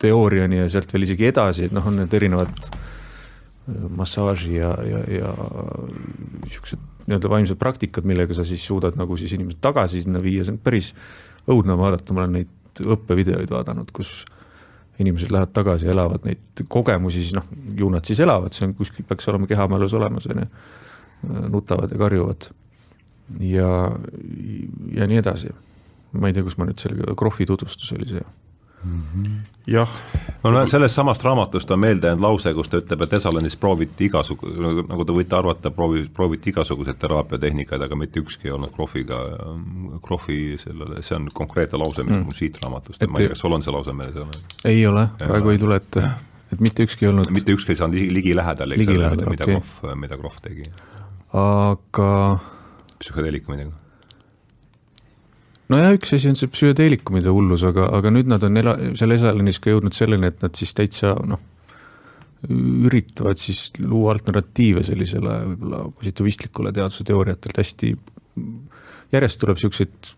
teooriani 0.00 0.62
ja 0.62 0.70
sealt 0.72 0.92
veel 0.94 1.08
isegi 1.08 1.28
edasi, 1.28 1.68
et 1.68 1.76
noh, 1.76 1.84
on 1.90 2.00
need 2.00 2.16
erinevad 2.16 2.54
äh, 2.64 3.86
massaaži 3.98 4.56
ja, 4.56 4.72
ja, 4.88 5.04
ja 5.20 5.36
niisugused 6.44 6.90
nii-öelda 7.04 7.28
vaimsed 7.28 7.60
praktikad, 7.60 8.06
millega 8.08 8.36
sa 8.36 8.46
siis 8.48 8.64
suudad 8.64 8.96
nagu 8.96 9.16
siis 9.20 9.34
inimesed 9.36 9.60
tagasi 9.64 10.00
sinna 10.04 10.22
viia, 10.24 10.46
see 10.46 10.56
on 10.56 10.62
päris 10.64 10.94
õudne 11.52 11.76
vaadata, 11.76 12.16
ma 12.16 12.24
olen 12.24 12.38
neid 12.40 12.80
õppevideoid 12.80 13.52
vaadanud, 13.52 13.92
kus 13.94 14.22
inimesed 14.98 15.32
lähevad 15.34 15.52
tagasi, 15.54 15.88
elavad 15.90 16.26
neid 16.26 16.64
kogemusi, 16.70 17.22
siis 17.24 17.34
noh, 17.36 17.46
ju 17.78 17.88
nad 17.90 18.06
siis 18.06 18.20
elavad, 18.22 18.54
see 18.54 18.68
on 18.68 18.74
kuskil 18.78 19.06
peaks 19.08 19.28
olema 19.32 19.48
kehamälus 19.50 19.94
olemas, 19.98 20.28
on 20.30 20.44
ju, 20.44 20.46
nutavad 21.50 21.92
ja 21.92 21.98
karjuvad. 21.98 22.48
ja, 23.40 23.68
ja 24.94 25.06
nii 25.08 25.18
edasi. 25.18 25.50
ma 26.12 26.28
ei 26.28 26.34
tea, 26.36 26.44
kus 26.46 26.58
ma 26.60 26.68
nüüd 26.68 26.78
selle, 26.78 27.14
Krohvi 27.18 27.46
tutvustus 27.48 27.92
oli 27.96 28.06
see 28.06 28.22
jah. 29.66 29.88
no 30.42 30.66
sellest 30.66 30.94
samast 30.94 31.24
raamatust 31.24 31.70
on 31.70 31.80
meelde 31.80 32.06
jäänud 32.10 32.22
lause, 32.22 32.52
kus 32.54 32.68
ta 32.68 32.80
ütleb, 32.82 33.04
et 33.06 33.12
Esalenis 33.18 33.56
prooviti 33.60 34.08
igasugu, 34.08 34.50
nagu 34.88 35.06
te 35.06 35.16
võite 35.16 35.38
arvata, 35.38 35.72
proovi, 35.74 36.04
prooviti 36.14 36.52
igasuguseid 36.52 36.98
teraapiatehnikaid, 37.00 37.84
aga 37.86 37.98
mitte 37.98 38.20
ükski 38.20 38.50
ei 38.50 38.54
olnud 38.56 38.74
Krohviga, 38.74 39.20
Krohvi 40.04 40.40
sellele, 40.60 41.02
see 41.06 41.16
on 41.18 41.30
konkreetne 41.34 41.80
lause, 41.80 42.04
mis 42.04 42.16
mm. 42.16 42.26
mul 42.28 42.38
siit 42.38 42.58
raamatust, 42.62 43.04
ma 43.08 43.20
ei 43.20 43.28
tea, 43.28 43.34
kas 43.34 43.44
sul 43.44 43.56
on 43.56 43.64
see 43.64 43.74
lause 43.74 43.96
meeles? 43.96 44.42
ei 44.68 44.82
ole, 44.86 45.06
praegu 45.22 45.54
ei 45.54 45.62
tule 45.62 45.78
ette, 45.80 46.08
et 46.52 46.64
mitte 46.64 46.88
ükski 46.88 47.08
ei 47.08 47.12
olnud 47.12 47.32
mitte 47.34 47.56
ükski 47.56 47.74
ei 47.74 47.80
saanud 47.80 48.18
ligilähedale, 48.18 48.80
mida, 48.80 49.14
mida 49.14 49.48
okay. 49.48 49.54
Krohv, 49.54 49.96
mida 50.02 50.20
Krohv 50.20 50.44
tegi. 50.44 50.68
aga 51.44 52.10
psühhedeelikumidega 53.00 53.83
nojah, 55.74 55.96
üks 55.98 56.14
asi 56.16 56.30
on 56.30 56.38
see 56.38 56.50
psühhedeelikumide 56.52 57.32
hullus, 57.34 57.64
aga, 57.66 57.88
aga 57.98 58.12
nüüd 58.14 58.30
nad 58.30 58.44
on 58.46 58.60
ela-, 58.60 58.78
seal 58.98 59.16
Esalenis 59.16 59.60
ka 59.62 59.74
jõudnud 59.74 59.96
selleni, 59.96 60.30
et 60.30 60.44
nad 60.44 60.54
siis 60.58 60.74
täitsa 60.76 61.14
noh, 61.28 61.42
üritavad 62.48 63.40
siis 63.40 63.70
luua 63.80 64.12
alternatiive 64.14 64.84
sellisele 64.84 65.38
võib-olla 65.52 65.86
positivistlikule 65.96 66.74
teaduse 66.76 67.06
teooriatelt 67.08 67.60
hästi, 67.62 67.94
järjest 69.14 69.40
tuleb 69.40 69.60
niisuguseid 69.60 70.12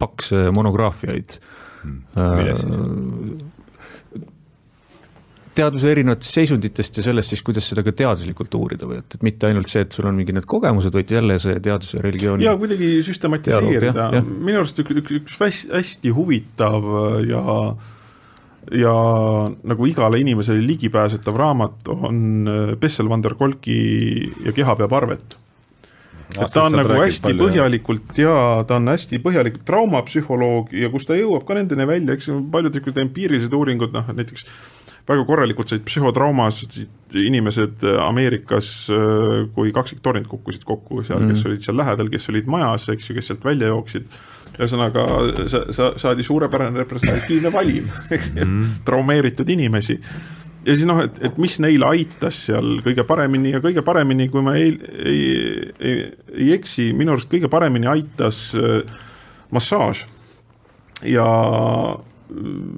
pakse 0.00 0.48
monograafiaid. 0.56 1.38
Hmm.. 1.82 2.00
millest 2.16 2.66
siis? 2.66 3.55
Teaduse 5.56 5.90
erinevatest 5.90 6.38
seisunditest 6.38 7.00
ja 7.00 7.06
sellest 7.08 7.32
siis, 7.32 7.42
kuidas 7.46 7.66
seda 7.70 7.84
ka 7.86 7.94
teaduslikult 7.96 8.54
uurida 8.58 8.88
või 8.88 9.00
et, 9.00 9.18
et 9.18 9.26
mitte 9.26 9.48
ainult 9.48 9.72
see, 9.72 9.84
et 9.86 9.96
sul 9.96 10.08
on 10.10 10.16
mingi 10.18 10.34
need 10.36 10.46
kogemused, 10.48 10.94
vaid 10.94 11.12
jälle 11.16 11.38
see 11.42 11.58
teaduse 11.64 11.98
ja 11.98 12.06
religiooni 12.06 12.46
ja 12.46 12.56
kuidagi 12.60 12.96
süstematiseerida, 13.06 14.08
minu 14.22 14.62
arust 14.62 14.80
üks, 14.84 14.96
üks, 15.02 15.18
üks 15.20 15.38
hästi, 15.42 15.72
hästi 15.74 16.16
huvitav 16.16 16.90
ja 17.26 17.44
ja 18.74 18.92
nagu 19.62 19.86
igale 19.86 20.18
inimesele 20.18 20.62
ligipääsetav 20.66 21.36
raamat 21.38 21.88
on 21.88 22.48
Bessel 22.80 23.08
van 23.08 23.22
der 23.22 23.36
Kolki 23.38 23.76
ja 24.44 24.52
Keha 24.52 24.74
peab 24.76 24.94
arvet. 24.98 25.36
Et 26.34 26.50
ta 26.52 26.64
on 26.66 26.74
nagu 26.74 26.96
hästi 26.98 27.28
palju, 27.28 27.44
põhjalikult 27.44 28.18
ja 28.18 28.32
ta 28.66 28.80
on 28.80 28.90
hästi 28.90 29.20
põhjalikult 29.22 29.62
traumapsühholoog 29.68 30.74
ja 30.74 30.90
kus 30.90 31.06
ta 31.06 31.14
jõuab 31.14 31.46
ka 31.46 31.54
nendeni 31.54 31.86
välja, 31.86 32.16
eks 32.16 32.32
paljud 32.50 32.74
niisugused 32.74 32.98
empiirilised 33.04 33.54
uuringud, 33.54 33.94
noh 33.94 34.10
näiteks 34.10 34.48
väga 35.06 35.24
korralikult 35.26 35.70
said 35.70 35.84
psühhotraumas 35.86 36.62
inimesed 37.16 37.84
äh, 37.86 37.98
Ameerikas, 38.02 38.70
äh, 38.90 39.44
kui 39.54 39.74
kaksiktornid 39.74 40.26
kukkusid 40.30 40.64
kokku 40.66 41.02
seal 41.06 41.22
mm., 41.22 41.34
kes 41.34 41.44
olid 41.50 41.66
seal 41.66 41.78
lähedal, 41.78 42.10
kes 42.12 42.30
olid 42.32 42.48
majas, 42.50 42.88
eks 42.94 43.10
ju, 43.10 43.18
kes 43.18 43.30
sealt 43.32 43.46
välja 43.46 43.70
jooksid. 43.72 44.08
ühesõnaga 44.56 45.02
sa, 45.52 45.60
sa, 45.74 45.90
saadi 46.00 46.24
suurepärane 46.24 46.80
representatiivne 46.80 47.52
valim, 47.52 47.90
eks 48.16 48.32
ju 48.34 48.44
mm., 48.46 48.82
traumeeritud 48.88 49.48
inimesi 49.52 49.98
ja 50.66 50.74
siis 50.74 50.86
noh, 50.88 51.00
et, 51.04 51.18
et 51.28 51.38
mis 51.38 51.58
neile 51.62 51.86
aitas 51.92 52.40
seal 52.48 52.80
kõige 52.84 53.04
paremini 53.06 53.52
ja 53.54 53.60
kõige 53.62 53.84
paremini, 53.86 54.28
kui 54.32 54.42
ma 54.42 54.56
ei, 54.58 54.72
ei, 55.04 55.20
ei, 55.78 56.00
ei 56.34 56.52
eksi, 56.56 56.90
minu 56.96 57.14
arust 57.14 57.30
kõige 57.30 57.50
paremini 57.52 57.90
aitas 57.90 58.48
äh, 58.58 58.80
massaaž 59.54 60.02
ja 61.06 61.26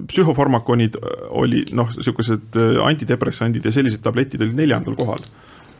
psühhofarmakonid 0.08 0.98
oli 1.30 1.64
noh, 1.76 1.88
niisugused 1.96 2.58
antidepressandid 2.84 3.64
ja 3.64 3.72
sellised 3.72 4.02
tabletid 4.04 4.42
olid 4.44 4.58
neljandal 4.58 4.96
kohal 4.98 5.24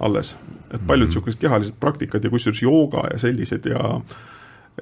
alles. 0.00 0.36
et 0.72 0.80
paljud 0.86 1.08
mhm. 1.08 1.38
kehalised 1.40 1.76
praktikad 1.80 2.24
ja 2.24 2.30
kusjuures 2.30 2.62
jooga 2.62 3.08
ja 3.12 3.18
sellised 3.18 3.66
ja 3.66 4.00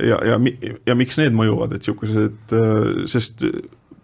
ja, 0.00 0.18
ja, 0.28 0.38
ja 0.86 0.94
miks 0.94 1.16
need 1.16 1.32
mõjuvad, 1.32 1.72
et 1.72 1.80
niisugused, 1.80 2.54
sest 3.08 3.44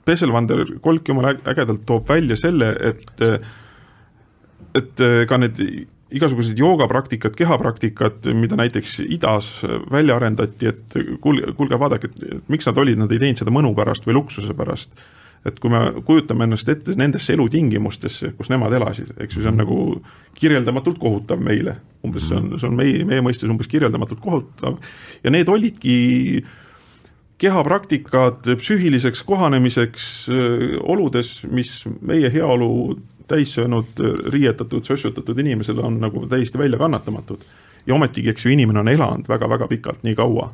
Pesselvander 0.05 0.65
Kolk 0.81 1.09
jumala 1.09 1.35
ägedalt 1.47 1.85
toob 1.87 2.09
välja 2.09 2.37
selle, 2.37 2.73
et 2.81 3.21
et 4.73 5.03
ka 5.29 5.37
need 5.37 5.61
igasugused 6.13 6.59
joogapraktikad, 6.59 7.37
kehapraktikad, 7.39 8.29
mida 8.37 8.57
näiteks 8.59 9.01
idas 9.07 9.51
välja 9.91 10.17
arendati, 10.17 10.69
et 10.73 10.97
kuulge, 11.21 11.55
kuulge, 11.57 11.79
vaadake, 11.81 12.13
et 12.29 12.49
miks 12.53 12.69
nad 12.69 12.79
olid, 12.79 13.01
nad 13.01 13.13
ei 13.13 13.23
teinud 13.23 13.43
seda 13.43 13.55
mõnu 13.55 13.75
pärast 13.77 14.07
või 14.09 14.19
luksuse 14.21 14.57
pärast. 14.59 14.97
et 15.43 15.57
kui 15.59 15.71
me 15.71 15.79
kujutame 16.07 16.45
ennast 16.47 16.69
ette 16.71 16.95
nendesse 16.95 17.33
elutingimustesse, 17.35 18.29
kus 18.39 18.47
nemad 18.53 18.73
elasid, 18.79 19.09
eks 19.19 19.35
ju, 19.35 19.41
see 19.43 19.51
on 19.51 19.57
nagu 19.59 19.79
kirjeldamatult 20.39 21.01
kohutav 21.03 21.41
meile. 21.43 21.77
umbes 22.07 22.29
see 22.29 22.37
on, 22.37 22.59
see 22.59 22.69
on 22.69 22.77
meie, 22.79 23.05
meie 23.05 23.25
mõistes 23.27 23.51
umbes 23.51 23.67
kirjeldamatult 23.67 24.21
kohutav 24.23 24.79
ja 25.25 25.31
need 25.35 25.49
olidki 25.51 25.97
äh, 26.45 26.53
kehapraktikad 27.43 28.47
psüühiliseks 28.61 29.25
kohanemiseks 29.27 30.05
oludes, 30.83 31.41
mis 31.51 31.81
meie 32.01 32.31
heaolu 32.31 33.01
täissöönud, 33.29 33.99
riietatud, 34.31 34.85
sossutatud 34.85 35.39
inimesele 35.39 35.83
on 35.83 36.01
nagu 36.01 36.27
täiesti 36.27 36.59
väljakannatamatud. 36.59 37.39
ja 37.87 37.95
ometigi, 37.95 38.29
eks 38.31 38.47
ju, 38.47 38.53
inimene 38.53 38.81
on 38.81 38.89
elanud 38.89 39.29
väga-väga 39.29 39.67
pikalt, 39.69 40.03
nii 40.03 40.15
kaua. 40.15 40.53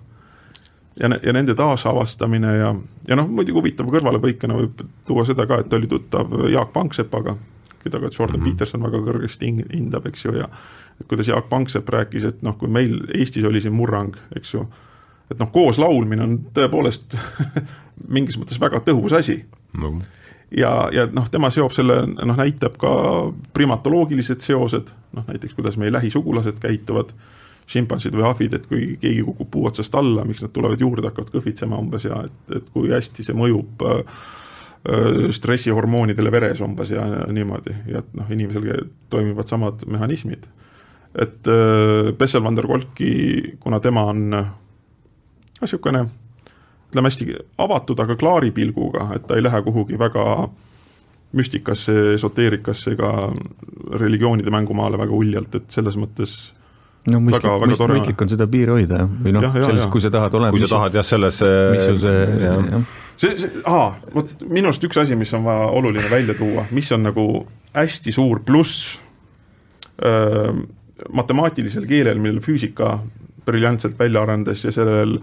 ja, 1.01 1.11
ja 1.23 1.33
nende 1.33 1.55
taasavastamine 1.55 2.57
ja, 2.57 2.75
ja 3.09 3.17
noh, 3.17 3.29
muidugi 3.29 3.59
huvitava 3.59 3.93
kõrvalepõikena 3.93 4.57
võib 4.57 4.81
tuua 5.07 5.25
seda 5.29 5.47
ka, 5.47 5.61
et 5.61 5.73
oli 5.73 5.87
tuttav 5.87 6.33
Jaak 6.49 6.73
Panksepaga, 6.73 7.37
keda 7.85 8.01
ka 8.01 8.11
Jordan 8.19 8.41
mm 8.41 8.47
-hmm. 8.47 8.51
Peterson 8.57 8.83
väga 8.83 9.05
kõrgesti 9.11 9.53
hindab, 9.75 10.07
eks 10.07 10.25
ju, 10.25 10.37
ja 10.41 10.49
et 11.01 11.07
kuidas 11.09 11.29
Jaak 11.29 11.49
Panksepp 11.49 11.89
rääkis, 11.89 12.25
et 12.25 12.43
noh, 12.43 12.57
kui 12.57 12.69
meil 12.69 13.01
Eestis 13.15 13.45
oli 13.45 13.61
siin 13.61 13.75
murrang, 13.75 14.17
eks 14.37 14.55
ju 14.55 14.69
et 15.31 15.39
noh, 15.41 15.51
koos 15.53 15.79
laulmine 15.81 16.25
on 16.25 16.39
tõepoolest 16.57 17.17
mingis 18.15 18.39
mõttes 18.41 18.61
väga 18.61 18.81
tõhus 18.87 19.15
asi 19.17 19.41
no. 19.79 19.95
ja, 20.55 20.73
ja 20.95 21.07
noh, 21.13 21.29
tema 21.31 21.51
seob 21.55 21.75
selle, 21.77 22.01
noh, 22.07 22.39
näitab 22.39 22.79
ka 22.81 22.93
primatoloogilised 23.57 24.45
seosed, 24.45 24.93
noh 25.17 25.29
näiteks 25.29 25.57
kuidas 25.59 25.79
meie 25.81 25.93
lähisugulased 25.95 26.61
käituvad, 26.63 27.13
šimpansid 27.69 28.15
või 28.17 28.25
ahvid, 28.31 28.55
et 28.57 28.67
kui 28.69 28.95
keegi 29.01 29.25
kukub 29.27 29.51
puu 29.53 29.67
otsast 29.69 29.95
alla, 29.99 30.25
miks 30.25 30.41
nad 30.45 30.53
tulevad 30.55 30.81
juurde, 30.81 31.11
hakkavad 31.11 31.33
kõhvitsema 31.35 31.77
umbes 31.77 32.07
ja 32.09 32.23
et, 32.25 32.39
et 32.57 32.71
kui 32.73 32.89
hästi 32.93 33.27
see 33.27 33.37
mõjub 33.37 33.85
äh, 33.85 34.23
äh 34.89 35.19
stressihormoonidele 35.37 36.33
veres 36.33 36.63
umbes 36.65 36.95
ja, 36.95 37.05
niimoodi 37.35 37.75
ja 37.93 38.01
noh, 38.17 38.31
inimesel 38.33 38.89
toimivad 39.13 39.51
samad 39.51 39.85
mehhanismid. 39.85 40.49
et 41.13 41.53
äh, 41.53 42.15
Besselvander 42.17 42.67
Kolki, 42.67 43.13
kuna 43.61 43.81
tema 43.85 44.07
on 44.15 44.33
niisugune 45.63 46.07
ütleme 46.89 47.11
hästi 47.11 47.27
avatud, 47.61 48.01
aga 48.01 48.17
klaari 48.17 48.51
pilguga, 48.55 49.11
et 49.17 49.27
ta 49.29 49.37
ei 49.37 49.45
lähe 49.45 49.61
kuhugi 49.67 49.99
väga 50.01 50.25
müstikasse, 51.37 52.15
esoteerikasse 52.15 52.95
ega 52.95 53.11
religioonide 54.01 54.51
mängumaale 54.51 55.01
väga 55.01 55.13
uljalt, 55.13 55.59
et 55.59 55.67
selles 55.73 55.99
mõttes 56.01 56.37
no 57.13 57.21
mõistlik, 57.25 57.51
mõist, 57.65 57.85
mõistlik 57.93 58.25
on 58.25 58.31
seda 58.33 58.47
piiri 58.49 58.73
hoida 58.73 59.03
jah, 59.03 59.11
või 59.25 59.35
noh, 59.37 59.59
selles, 59.59 59.91
kui 59.93 60.05
sa 60.05 60.13
tahad 60.15 60.39
olema. 60.39 60.57
kui 60.57 60.63
sa 60.65 60.71
tahad 60.75 60.97
jah, 60.97 61.07
selles 61.07 61.43
mis 61.45 61.85
sul 61.85 62.01
see, 62.01 62.25
jah. 62.47 62.95
see, 63.21 63.35
see, 63.45 63.63
aa, 63.69 63.91
vot 64.15 64.33
minu 64.47 64.71
arust 64.71 64.89
üks 64.89 65.03
asi, 65.05 65.19
mis 65.21 65.35
on 65.37 65.45
vaja 65.45 65.69
oluline 65.81 66.09
välja 66.13 66.37
tuua, 66.39 66.65
mis 66.73 66.89
on 66.97 67.05
nagu 67.11 67.27
hästi 67.77 68.15
suur 68.17 68.41
pluss 68.49 68.97
matemaatilisel 71.13 71.85
keelel, 71.91 72.21
millel 72.23 72.41
füüsika 72.45 72.97
briljantselt 73.49 73.99
välja 73.99 74.23
arendas 74.23 74.65
ja 74.65 74.73
sellel 74.75 75.19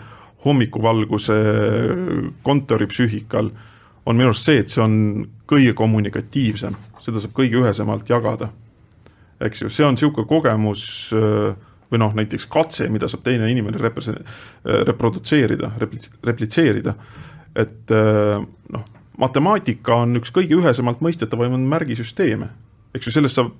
hommikuvalguse 0.46 1.38
kontoripsüühikal 2.46 3.50
on 4.06 4.18
minu 4.18 4.30
arust 4.30 4.46
see, 4.46 4.62
et 4.62 4.70
see 4.70 4.84
on 4.84 4.98
kõige 5.50 5.74
kommunikatiivsem, 5.78 6.76
seda 7.02 7.22
saab 7.22 7.34
kõige 7.38 7.62
ühesemalt 7.62 8.10
jagada. 8.10 8.52
eks 9.42 9.62
ju, 9.62 9.70
see 9.70 9.86
on 9.86 9.98
niisugune 9.98 10.28
kogemus 10.28 11.12
või 11.92 12.00
noh, 12.00 12.14
näiteks 12.16 12.46
katse, 12.50 12.88
mida 12.90 13.10
saab 13.12 13.26
teine 13.26 13.50
inimene 13.52 13.82
repre-, 13.82 14.22
reprodutseerida, 14.64 15.74
repli-, 15.82 16.14
replitseerida, 16.24 16.96
et 17.56 17.92
noh, 17.92 18.86
matemaatika 19.22 20.02
on 20.06 20.22
üks 20.22 20.32
kõige 20.36 20.58
ühesemalt 20.60 21.04
mõistetavamaid 21.04 21.68
märgisüsteeme. 21.74 22.48
eks 22.96 23.08
ju, 23.08 23.12
sellest 23.12 23.36
saab 23.36 23.52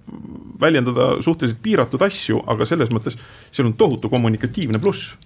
väljendada 0.62 1.22
suhteliselt 1.22 1.62
piiratud 1.62 2.02
asju, 2.02 2.40
aga 2.48 2.66
selles 2.66 2.92
mõttes 2.94 3.18
seal 3.52 3.68
on 3.68 3.74
tohutu 3.74 4.10
kommunikatiivne 4.10 4.80
pluss 4.80 5.18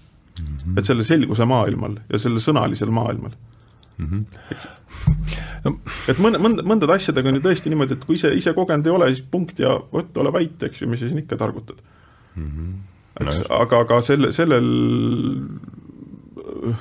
mm. 0.42 0.58
-hmm. 0.58 0.80
et 0.80 0.86
selle 0.86 1.04
selguse 1.04 1.46
maailmal 1.46 2.00
ja 2.10 2.20
selle 2.20 2.40
sõnalisel 2.44 2.92
maailmal 2.94 3.32
mm. 3.98 4.06
-hmm. 4.06 5.80
et 6.10 6.22
mõne, 6.24 6.42
mõnda, 6.42 6.66
mõndade 6.68 6.96
asjadega 6.96 7.30
on 7.30 7.40
ju 7.40 7.46
tõesti 7.48 7.74
niimoodi, 7.74 7.98
et 7.98 8.06
kui 8.06 8.16
ise, 8.20 8.34
ise 8.36 8.54
kogenud 8.54 8.86
ei 8.86 8.96
ole, 8.96 9.10
siis 9.14 9.26
punkt 9.32 9.60
ja 9.60 9.76
vot, 9.94 10.18
ole 10.18 10.34
vait, 10.34 10.64
eks 10.64 10.82
ju, 10.82 10.88
mis 10.90 11.00
sa 11.00 11.10
siin 11.10 11.24
ikka 11.24 11.38
targutad 11.38 11.82
mm. 12.36 12.48
-hmm. 12.48 12.72
eks 13.22 13.42
no,, 13.42 13.50
aga, 13.60 13.84
aga 13.88 14.02
selle, 14.02 14.32
sellel 14.32 14.72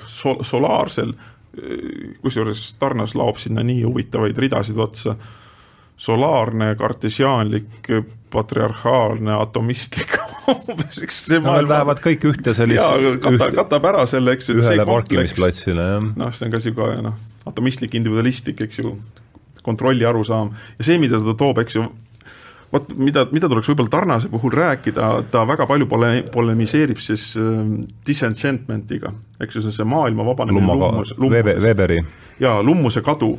sol-, 0.07 0.45
solaarsel, 0.45 1.13
kusjuures 2.23 2.75
Tarnas 2.79 3.15
laob 3.19 3.39
sinna 3.43 3.65
nii 3.67 3.83
huvitavaid 3.83 4.39
ridasid 4.39 4.79
otsa 4.79 5.17
solaarne, 5.99 6.73
kartesiaanlik, 6.79 7.91
patriarhaalne, 8.31 9.35
atomistlik 9.35 10.15
umbes, 10.53 11.01
eks 11.03 11.23
see 11.27 11.41
no, 11.41 11.51
maailm 11.51 11.73
lähevad 11.73 12.03
kõik 12.05 12.27
ühte 12.31 12.55
sellist 12.57 12.83
jaa, 12.83 13.15
kata, 13.25 13.51
katab 13.57 13.89
ära 13.91 14.05
selle, 14.11 14.37
eks 14.37 14.53
ju, 14.53 14.59
ühele 14.63 14.87
parkimisplatsile, 14.89 15.87
jah. 15.97 16.11
noh, 16.23 16.35
see 16.35 16.47
on 16.47 16.55
ka 16.55 16.61
niisugune 16.61 17.07
noh, 17.09 17.17
atomistlik, 17.51 17.97
individualistlik, 17.99 18.63
eks 18.69 18.83
ju, 18.83 18.95
kontrolli 19.65 20.07
arusaam 20.09 20.53
ja 20.79 20.87
see, 20.87 21.01
mida 21.03 21.21
ta 21.25 21.35
toob, 21.41 21.63
eks 21.65 21.81
ju, 21.81 21.89
vot 22.73 22.95
mida, 23.01 23.27
mida 23.35 23.51
tuleks 23.51 23.73
võib-olla 23.73 23.93
Tarnase 23.97 24.31
puhul 24.33 24.55
rääkida, 24.55 25.11
ta 25.33 25.45
väga 25.49 25.67
palju 25.69 25.89
pole-, 25.91 26.25
polemiseerib 26.33 27.01
siis 27.03 27.31
äh, 27.41 27.63
disenchantment'iga, 28.07 29.13
eks 29.41 29.59
ju, 29.59 29.65
see 29.65 29.73
on 29.73 29.79
see 29.81 29.89
maailma 29.89 30.27
vabanemine 30.31 30.69
lummus, 30.69 31.17
lummusest. 31.17 31.65
Weberi. 31.65 32.03
jaa, 32.45 32.61
lummuse 32.63 33.03
kadu 33.05 33.35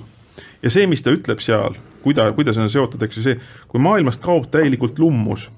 ja 0.63 0.73
see, 0.73 0.89
mis 0.91 1.05
ta 1.05 1.13
ütleb 1.15 1.41
seal, 1.43 1.77
kuida-, 2.03 2.31
kuidas 2.37 2.57
on 2.57 2.69
seotud, 2.69 3.03
eks 3.03 3.19
ju 3.19 3.25
see, 3.25 3.39
kui 3.67 3.81
maailmast 3.83 4.21
kaob 4.23 4.49
täielikult 4.51 4.99
lummus, 4.99 5.49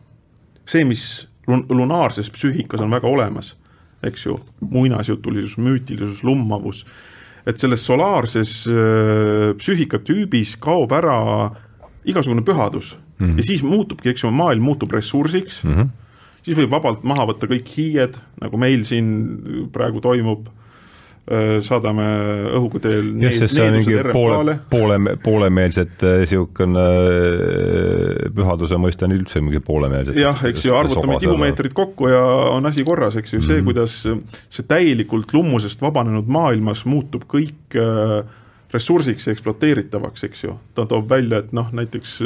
see, 0.65 0.83
mis 0.87 1.05
lun-, 1.49 1.65
lunaarses 1.69 2.31
psüühikas 2.33 2.83
on 2.83 2.93
väga 2.93 3.09
olemas, 3.09 3.55
eks 4.05 4.25
ju, 4.25 4.37
muinasjutulisus, 4.59 5.57
müütilisus, 5.61 6.23
lummavus, 6.27 6.85
et 7.45 7.57
selles 7.57 7.83
solaarses 7.85 8.55
äh, 8.69 9.51
psüühikatüübis 9.57 10.55
kaob 10.61 10.93
ära 10.93 11.17
igasugune 12.05 12.43
pühadus 12.45 12.95
mm 13.17 13.27
-hmm. 13.27 13.37
ja 13.37 13.43
siis 13.43 13.63
muutubki, 13.63 14.09
eks 14.09 14.23
ju, 14.23 14.31
maailm 14.31 14.63
muutub 14.63 14.91
ressursiks 14.91 15.63
mm, 15.63 15.73
-hmm. 15.73 15.87
siis 16.43 16.57
võib 16.57 16.71
vabalt 16.71 17.03
maha 17.03 17.25
võtta 17.25 17.47
kõik 17.47 17.69
hiied, 17.77 18.17
nagu 18.41 18.57
meil 18.57 18.85
siin 18.85 19.67
praegu 19.71 20.01
toimub 20.01 20.49
saadame 21.61 22.05
õhuga 22.57 22.79
teel 22.81 23.11
just, 23.21 23.43
sest 23.43 23.55
see 23.55 23.67
on 23.69 23.75
mingi 23.77 23.97
poole, 24.09 24.55
poole, 24.71 24.97
poolemeelset 25.21 26.01
niisugune 26.23 26.81
äh, 26.81 28.31
pühaduse 28.33 28.79
mõiste 28.81 29.05
on 29.05 29.13
üldse 29.15 29.43
mingi 29.43 29.61
poolemeelset. 29.63 30.17
jah, 30.17 30.41
eks 30.49 30.65
ju, 30.65 30.73
arvutame 30.75 31.19
tihumeetrid 31.21 31.75
kokku 31.77 32.09
ja 32.09 32.23
on 32.55 32.65
asi 32.67 32.83
korras, 32.87 33.19
eks 33.21 33.35
ju, 33.35 33.41
see 33.41 33.59
mm, 33.59 33.61
-hmm. 33.61 33.69
kuidas 33.69 34.49
see 34.49 34.67
täielikult 34.67 35.33
lummusest 35.37 35.81
vabanenud 35.85 36.27
maailmas 36.27 36.83
muutub 36.89 37.29
kõik 37.29 37.77
äh, 37.77 38.25
ressursiks 38.73 39.27
ja 39.27 39.35
ekspluateeritavaks, 39.35 40.25
eks 40.25 40.43
ju. 40.43 40.57
ta 40.75 40.87
toob 40.89 41.09
välja, 41.09 41.43
et 41.45 41.53
noh, 41.53 41.69
näiteks 41.75 42.17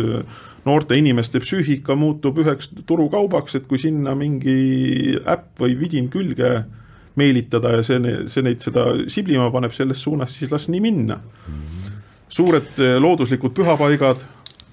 noorte 0.66 0.98
inimeste 0.98 1.42
psüühika 1.44 1.96
muutub 2.00 2.40
üheks 2.42 2.72
turukaubaks, 2.86 3.60
et 3.60 3.68
kui 3.70 3.82
sinna 3.82 4.16
mingi 4.16 5.20
äpp 5.20 5.62
või 5.62 5.78
vidin 5.80 6.10
külge 6.14 6.64
meelitada 7.16 7.72
ja 7.78 7.84
see, 7.84 8.00
see 8.32 8.44
neid 8.46 8.64
seda 8.64 8.88
siblima 9.12 9.50
paneb 9.54 9.74
selles 9.76 10.02
suunas, 10.04 10.36
siis 10.36 10.52
las 10.52 10.68
nii 10.72 10.82
minna. 10.84 11.20
suured 12.36 12.82
eh, 12.84 12.98
looduslikud 13.00 13.54
pühapaigad, 13.56 14.26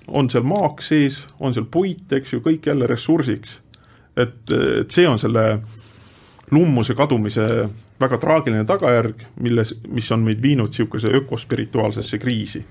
on 0.08 0.30
seal 0.30 0.42
maak 0.42 0.82
sees, 0.82 1.20
on 1.40 1.54
seal 1.54 1.68
puit, 1.70 2.10
eks 2.12 2.32
ju, 2.34 2.40
kõik 2.42 2.66
jälle 2.66 2.86
ressursiks. 2.90 3.60
et, 4.16 4.50
et 4.50 4.90
see 4.90 5.08
on 5.08 5.18
selle 5.18 5.62
lummuse 6.50 6.94
kadumise 6.94 7.68
väga 8.00 8.18
traagiline 8.18 8.64
tagajärg, 8.68 9.22
milles, 9.40 9.76
mis 9.88 10.10
on 10.12 10.24
meid 10.26 10.42
viinud 10.42 10.72
niisuguse 10.72 11.08
ökospirituaalsesse 11.08 12.18
kriisi. 12.18 12.64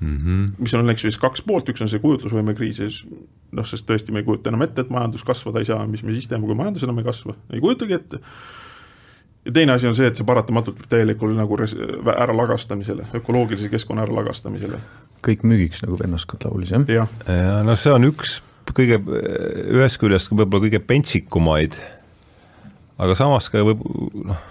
mm, 0.00 0.16
-hmm. 0.16 0.52
mis 0.58 0.74
on, 0.74 0.90
eks 0.90 1.04
ju, 1.04 1.10
siis 1.10 1.20
kaks 1.20 1.42
poolt, 1.42 1.68
üks 1.68 1.82
on 1.82 1.88
see 1.88 1.98
kujutlusvõime 1.98 2.54
kriis 2.54 3.04
noh, 3.52 3.66
sest 3.66 3.86
tõesti 3.88 4.12
me 4.12 4.22
ei 4.22 4.26
kujuta 4.26 4.52
enam 4.52 4.62
ette, 4.62 4.84
et 4.84 4.90
majandus 4.92 5.24
kasvada 5.26 5.62
ei 5.62 5.68
saa, 5.68 5.86
mis 5.86 6.02
me 6.04 6.14
siis 6.16 6.28
teeme, 6.28 6.46
kui 6.46 6.56
majandus 6.58 6.84
enam 6.86 6.98
ei 7.00 7.06
kasva, 7.06 7.34
ei 7.52 7.60
kujutagi 7.64 7.96
ette. 7.96 8.20
Ja 9.44 9.52
teine 9.52 9.72
asi 9.72 9.86
on 9.88 9.94
see, 9.96 10.08
et 10.10 10.18
see 10.18 10.26
paratamatult 10.26 10.80
viib 10.80 10.90
täielikule 10.92 11.36
nagu 11.36 11.58
res-, 11.60 11.76
äralagastamisele, 12.14 13.08
ökoloogilise 13.20 13.70
keskkonna 13.72 14.04
äralagastamisele. 14.06 14.80
kõik 15.24 15.42
müügiks, 15.46 15.82
nagu 15.86 15.98
vennaskond 15.98 16.44
laulis, 16.46 16.74
jah? 16.74 16.84
jah 16.88 17.16
ja, 17.26 17.62
no 17.66 17.76
see 17.76 17.94
on 17.94 18.10
üks 18.10 18.38
kõige, 18.74 19.00
ühest 19.72 20.00
küljest 20.00 20.30
võib-olla 20.32 20.66
kõige 20.66 20.80
pentsikumaid, 20.84 21.74
aga 22.98 23.16
samas 23.18 23.48
ka 23.52 23.64
võib 23.66 23.82
noh, 24.28 24.46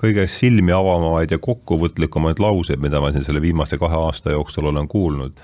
kõige 0.00 0.24
silmi 0.30 0.72
avavamaid 0.72 1.32
ja 1.34 1.38
kokkuvõtlikumaid 1.42 2.40
lauseid, 2.40 2.80
mida 2.80 3.00
ma 3.02 3.12
siin 3.12 3.26
selle 3.26 3.42
viimase 3.44 3.78
kahe 3.78 3.96
aasta 3.96 4.34
jooksul 4.34 4.70
olen 4.70 4.88
kuulnud, 4.88 5.36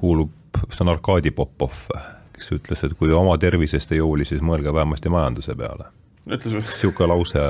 kuulub, 0.00 0.32
see 0.68 0.84
on 0.84 0.92
Arkadi 0.92 1.32
Popov, 1.34 1.86
kes 2.34 2.52
ütles, 2.56 2.84
et 2.84 2.96
kui 2.98 3.12
oma 3.12 3.36
tervisest 3.40 3.92
ei 3.96 4.02
hooli, 4.04 4.26
siis 4.28 4.44
mõelge 4.44 4.74
vähemasti 4.74 5.12
majanduse 5.12 5.56
peale. 5.58 5.88
Niisugune 6.30 7.10
lause 7.10 7.42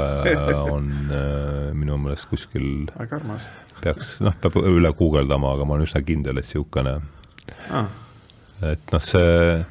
on 0.70 0.90
äh, 1.14 1.70
minu 1.76 1.98
meelest 2.02 2.28
kuskil 2.30 2.88
väga 2.94 3.20
armas. 3.20 3.48
peaks, 3.82 4.16
noh, 4.24 4.34
peab 4.40 4.58
üle 4.62 4.90
guugeldama, 4.98 5.54
aga 5.54 5.66
ma 5.68 5.76
olen 5.76 5.86
üsna 5.88 6.02
kindel, 6.06 6.40
et 6.40 6.48
niisugune 6.48 6.98
ah. 7.70 7.90
et 8.72 8.94
noh, 8.94 9.04
see 9.04 9.64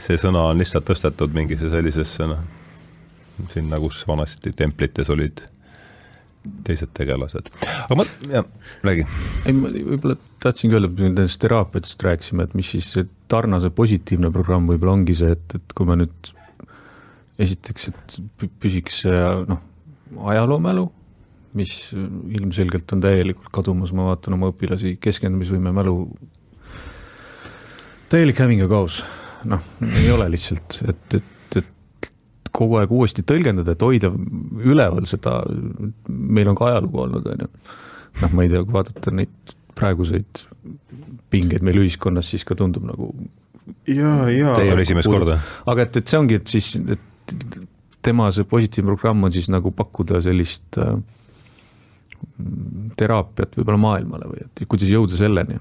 see 0.00 0.18
sõna 0.18 0.48
on 0.50 0.60
lihtsalt 0.60 0.86
tõstetud 0.88 1.34
mingisse 1.36 1.68
sellisesse 1.70 2.28
noh, 2.30 2.44
sinna, 3.50 3.80
kus 3.82 4.02
vanasti 4.08 4.54
templites 4.56 5.10
olid 5.12 5.42
teised 6.64 6.90
tegelased. 6.96 7.48
aga 7.64 7.96
ma, 7.96 8.04
jah, 8.28 8.46
räägi. 8.84 9.06
ei, 9.48 9.54
ma 9.56 9.70
võib-olla 9.72 10.16
tahtsingi 10.44 10.76
öelda, 10.76 10.90
nendest 11.00 11.40
teraapiatest 11.44 12.04
rääkisime, 12.04 12.44
et 12.44 12.56
mis 12.58 12.72
siis 12.74 12.90
see 12.96 13.06
Tarnase 13.32 13.70
positiivne 13.74 14.28
programm 14.32 14.68
võib-olla 14.68 14.98
ongi 14.98 15.16
see, 15.16 15.32
et, 15.32 15.56
et 15.56 15.76
kui 15.76 15.88
me 15.88 15.96
nüüd 16.02 16.34
esiteks, 17.40 17.88
et 17.90 18.18
püsiks 18.62 19.02
see 19.04 19.24
noh, 19.48 19.62
ajaloomälu, 20.30 20.86
mis 21.58 21.72
ilmselgelt 21.94 22.92
on 22.94 23.02
täielikult 23.02 23.50
kadumas, 23.54 23.92
ma 23.94 24.10
vaatan 24.10 24.36
oma 24.36 24.50
õpilasi, 24.52 24.96
keskendumisvõime 25.02 25.74
mälu, 25.74 25.98
täielik 28.10 28.42
häving 28.42 28.64
ja 28.64 28.70
kaos 28.70 29.02
noh, 29.48 29.62
ei 29.84 30.10
ole 30.14 30.28
lihtsalt, 30.34 30.80
et, 30.88 31.18
et, 31.18 31.58
et 31.60 32.10
kogu 32.54 32.78
aeg 32.80 32.92
uuesti 32.94 33.24
tõlgendada, 33.26 33.74
et 33.74 33.84
hoida 33.84 34.10
üleval 34.64 35.08
seda, 35.10 35.40
meil 36.08 36.50
on 36.50 36.58
ka 36.58 36.70
ajalugu 36.70 37.04
olnud, 37.06 37.30
on 37.34 37.46
ju. 37.46 37.52
noh, 38.22 38.34
ma 38.34 38.44
ei 38.44 38.52
tea, 38.52 38.64
kui 38.64 38.78
vaadata 38.78 39.14
neid 39.14 39.56
praeguseid 39.74 40.44
pingeid 41.34 41.64
meil 41.66 41.82
ühiskonnas, 41.82 42.30
siis 42.30 42.46
ka 42.46 42.56
tundub 42.58 42.86
nagu 42.86 43.10
ja, 43.90 44.28
ja. 44.30 44.54
Teie 44.58 44.74
on 44.74 44.82
esimest 44.82 45.10
korda. 45.10 45.40
aga 45.70 45.86
et, 45.86 45.98
et 46.00 46.12
see 46.12 46.20
ongi, 46.20 46.38
et 46.40 46.54
siis, 46.54 46.70
et 46.84 47.10
tema 48.04 48.30
see 48.32 48.44
positiivne 48.48 48.94
programm 48.94 49.24
on 49.24 49.32
siis 49.32 49.48
nagu 49.52 49.72
pakkuda 49.74 50.20
sellist 50.24 50.78
äh, 50.78 50.96
teraapiat 52.96 53.56
võib-olla 53.58 53.80
maailmale 53.80 54.28
või 54.32 54.44
et 54.44 54.66
kuidas 54.68 54.90
jõuda 54.90 55.16
selleni 55.18 55.60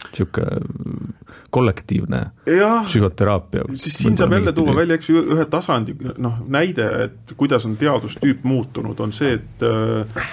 niisugune 0.00 1.10
kollektiivne 1.50 2.20
ja, 2.46 2.70
psühhoteraapia. 2.86 3.66
siis 3.74 3.98
siin 3.98 4.16
saab 4.16 4.32
jälle 4.32 4.52
tuua 4.56 4.74
välja, 4.76 4.96
eks 4.96 5.10
ju, 5.10 5.22
ühe 5.34 5.44
tasandi 5.50 5.96
noh, 6.18 6.38
näide, 6.48 6.86
et 7.06 7.34
kuidas 7.36 7.66
on 7.68 7.76
teadustüüp 7.76 8.46
muutunud, 8.48 9.00
on 9.00 9.12
see, 9.12 9.34
et 9.36 9.64
äh, 9.66 10.30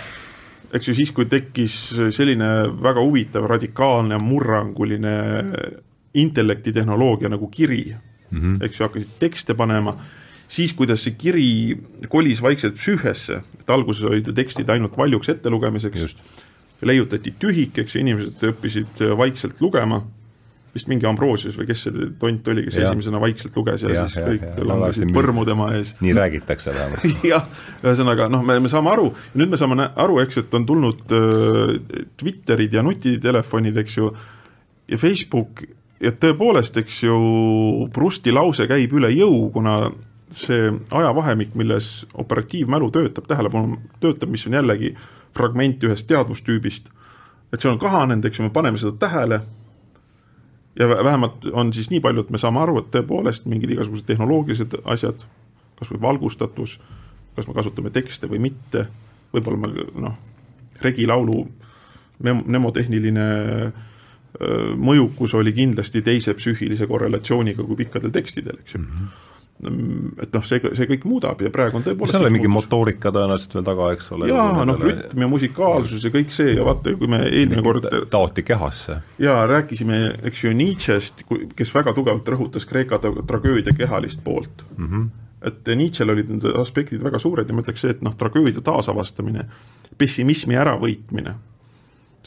eks 0.78 0.92
ju 0.92 0.96
siis, 0.98 1.12
kui 1.16 1.28
tekkis 1.30 1.78
selline 2.16 2.52
väga 2.84 3.04
huvitav, 3.04 3.48
radikaalne, 3.50 4.20
murranguline 4.24 5.16
intellektitehnoloogia 6.18 7.30
nagu 7.30 7.50
kiri 7.52 7.84
mm, 7.92 8.40
-hmm. 8.40 8.64
eks 8.66 8.80
ju, 8.80 8.86
hakkasid 8.88 9.20
tekste 9.20 9.54
panema, 9.54 9.98
siis 10.48 10.74
kuidas 10.78 11.04
see 11.06 11.16
kiri 11.20 11.48
kolis 12.12 12.42
vaikselt 12.44 12.78
psüühesse, 12.80 13.42
et 13.62 13.72
alguses 13.74 14.06
olid 14.08 14.30
tekstid 14.36 14.70
ainult 14.74 14.98
valjuks 14.98 15.34
ettelugemiseks, 15.36 16.16
leiutati 16.88 17.34
tühik, 17.40 17.82
eks 17.82 17.96
ju, 17.96 18.04
inimesed 18.06 18.46
õppisid 18.52 19.02
vaikselt 19.18 19.62
lugema. 19.64 20.04
Vist 20.76 20.90
mingi 20.92 21.08
Ambrosius 21.10 21.56
või 21.58 21.66
kes 21.72 21.88
see 21.88 22.08
tont 22.22 22.50
oli, 22.52 22.68
kes 22.68 22.76
ja. 22.78 22.90
esimesena 22.90 23.18
vaikselt 23.24 23.56
luges 23.58 23.82
ja, 23.82 23.94
ja 23.96 24.02
siis 24.06 24.20
ja, 24.20 24.26
kõik 24.28 24.60
langesid 24.68 25.14
põrmu 25.16 25.46
tema 25.48 25.72
ees. 25.74 25.96
nii 26.04 26.12
räägitakse 26.14 26.74
vähemalt. 26.76 27.16
Jah, 27.32 27.48
ühesõnaga 27.82 28.28
noh, 28.30 28.44
me, 28.46 28.60
me 28.62 28.70
saame 28.70 28.92
aru, 28.92 29.08
nüüd 29.40 29.50
me 29.50 29.58
saame 29.58 29.88
aru, 29.88 30.20
eks, 30.22 30.44
et 30.44 30.54
on 30.60 30.68
tulnud 30.70 31.16
äh, 31.18 32.04
Twitterid 32.20 32.78
ja 32.78 32.84
nutitelefonid, 32.86 33.80
eks 33.82 33.98
ju, 33.98 34.12
ja 34.92 35.02
Facebook 35.02 35.66
ja 36.04 36.14
tõepoolest, 36.14 36.78
eks 36.84 37.02
ju, 37.08 37.18
Prusti 37.96 38.36
lause 38.36 38.68
käib 38.70 38.94
üle 39.00 39.10
jõu, 39.16 39.48
kuna 39.56 39.80
see 40.34 40.72
ajavahemik, 40.92 41.56
milles 41.56 42.06
operatiivmälu 42.14 42.92
töötab, 42.92 43.28
tähelepanu 43.28 43.78
töötab, 44.00 44.30
mis 44.30 44.46
on 44.48 44.58
jällegi 44.58 44.94
fragment 45.36 45.84
ühest 45.84 46.08
teadvustüübist, 46.10 46.90
et 47.54 47.62
see 47.62 47.72
on 47.72 47.80
kahanenud, 47.80 48.26
eks 48.28 48.40
ju, 48.40 48.48
me 48.48 48.54
paneme 48.54 48.80
seda 48.82 48.96
tähele. 49.00 49.42
Ja 50.80 50.90
vähemalt 50.90 51.46
on 51.54 51.72
siis 51.74 51.90
nii 51.90 52.00
palju, 52.04 52.26
et 52.26 52.34
me 52.34 52.38
saame 52.42 52.62
aru, 52.62 52.78
et 52.82 52.92
tõepoolest 52.94 53.48
mingid 53.50 53.72
igasugused 53.74 54.06
tehnoloogilised 54.06 54.76
asjad, 54.86 55.24
kas 55.80 55.92
või 55.94 56.02
valgustatus, 56.04 56.78
kas 57.36 57.48
me 57.48 57.56
kasutame 57.58 57.90
tekste 57.94 58.30
või 58.30 58.42
mitte, 58.50 58.86
võib-olla 59.34 59.62
me 59.64 59.88
noh, 60.08 60.18
regilaulu 60.82 61.46
mnemotehniline 62.22 63.26
mõjukus 64.78 65.34
oli 65.38 65.54
kindlasti 65.54 66.04
teise 66.06 66.34
psüühilise 66.38 66.86
korrelatsiooniga 66.90 67.64
kui 67.66 67.78
pikkadel 67.80 68.14
tekstidel, 68.14 68.60
eks 68.62 68.76
ju. 68.76 68.82
Mm. 68.82 68.92
-hmm 68.92 69.27
et 69.58 70.36
noh, 70.36 70.44
see, 70.46 70.62
see 70.78 70.86
kõik 70.92 71.06
muudab 71.10 71.40
ja 71.42 71.50
praegu 71.54 71.80
on 71.80 71.86
tõepoolest 71.86 72.14
seal 72.14 72.28
on 72.28 72.36
mingi 72.36 72.50
motoorika 72.52 73.10
tõenäoliselt 73.14 73.56
veel 73.58 73.66
taga, 73.66 73.88
eks 73.96 74.12
ole. 74.14 74.30
jaa, 74.30 74.66
noh, 74.70 74.78
rütm 74.78 75.24
ja 75.24 75.30
musikaalsus 75.32 76.04
ja 76.06 76.12
kõik 76.14 76.34
see 76.36 76.52
ja 76.54 76.66
vaata, 76.68 76.94
kui 77.00 77.10
me 77.10 77.24
eelmine 77.26 77.64
kord 77.66 77.88
taoti 78.14 78.46
kehasse. 78.46 79.00
jaa, 79.24 79.40
rääkisime, 79.50 80.02
eks 80.30 80.44
ju, 80.44 80.52
Nietzsche'st, 80.58 81.24
kes 81.58 81.74
väga 81.74 81.96
tugevalt 81.98 82.30
rõhutas 82.30 82.70
Kreeka 82.70 83.00
tragöödia 83.02 83.74
kehalist 83.78 84.22
poolt 84.24 84.62
mm. 84.76 84.92
-hmm. 84.92 85.08
et 85.50 85.74
Nietzsche'l 85.74 86.14
olid 86.14 86.30
need 86.36 86.46
aspektid 86.62 87.02
väga 87.04 87.18
suured 87.20 87.50
ja 87.50 87.58
ma 87.58 87.66
ütleks 87.66 87.82
see, 87.82 87.96
et 87.98 88.06
noh, 88.06 88.14
tragöödia 88.14 88.62
taasavastamine, 88.62 89.48
pessimismi 89.98 90.54
äravõitmine, 90.54 91.34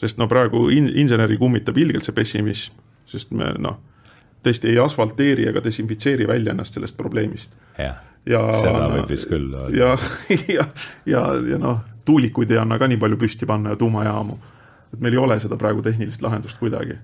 sest 0.03 0.19
no 0.19 0.27
praegu 0.27 0.67
in-, 0.67 0.91
inseneri 0.99 1.39
kummitab 1.39 1.77
ilgelt 1.77 2.03
see 2.03 2.17
pessimism, 2.17 2.75
sest 3.07 3.31
me 3.31 3.53
noh 3.55 3.79
tõesti 4.43 4.71
ei 4.71 4.79
asfalteeri 4.81 5.47
ega 5.49 5.63
desinfitseeri 5.63 6.27
välja 6.27 6.55
ennast 6.55 6.77
sellest 6.77 6.97
probleemist. 6.97 7.57
jah 7.77 7.99
ja, 8.27 8.41
seda 8.57 8.89
võib 8.91 9.09
vist 9.09 9.29
küll. 9.29 9.53
ja, 9.75 9.95
ja, 10.57 10.67
ja, 11.09 11.23
ja 11.53 11.61
noh, 11.61 11.81
tuulikuid 12.05 12.51
ei 12.53 12.61
anna 12.61 12.79
ka 12.81 12.89
nii 12.89 12.99
palju 13.01 13.19
püsti 13.21 13.49
panna 13.49 13.75
ja 13.75 13.79
tuumajaamu. 13.81 14.37
et 14.93 14.99
meil 14.99 15.17
ei 15.17 15.23
ole 15.23 15.39
seda 15.39 15.57
praegu 15.57 15.83
tehnilist 15.85 16.21
lahendust 16.21 16.59
kuidagi. 16.61 16.97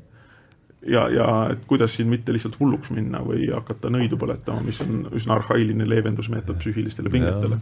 ja, 0.88 1.08
ja 1.14 1.28
et 1.54 1.66
kuidas 1.68 1.96
siin 1.98 2.10
mitte 2.12 2.36
lihtsalt 2.36 2.60
hulluks 2.60 2.94
minna 2.96 3.24
või 3.26 3.50
hakata 3.54 3.92
nõidu 3.94 4.20
põletama, 4.20 4.64
mis 4.66 4.82
on 4.86 5.08
üsna 5.16 5.40
arhailine 5.40 5.90
leevendusmeetod 5.90 6.62
psüühilistele 6.62 7.14
pingetele. 7.14 7.60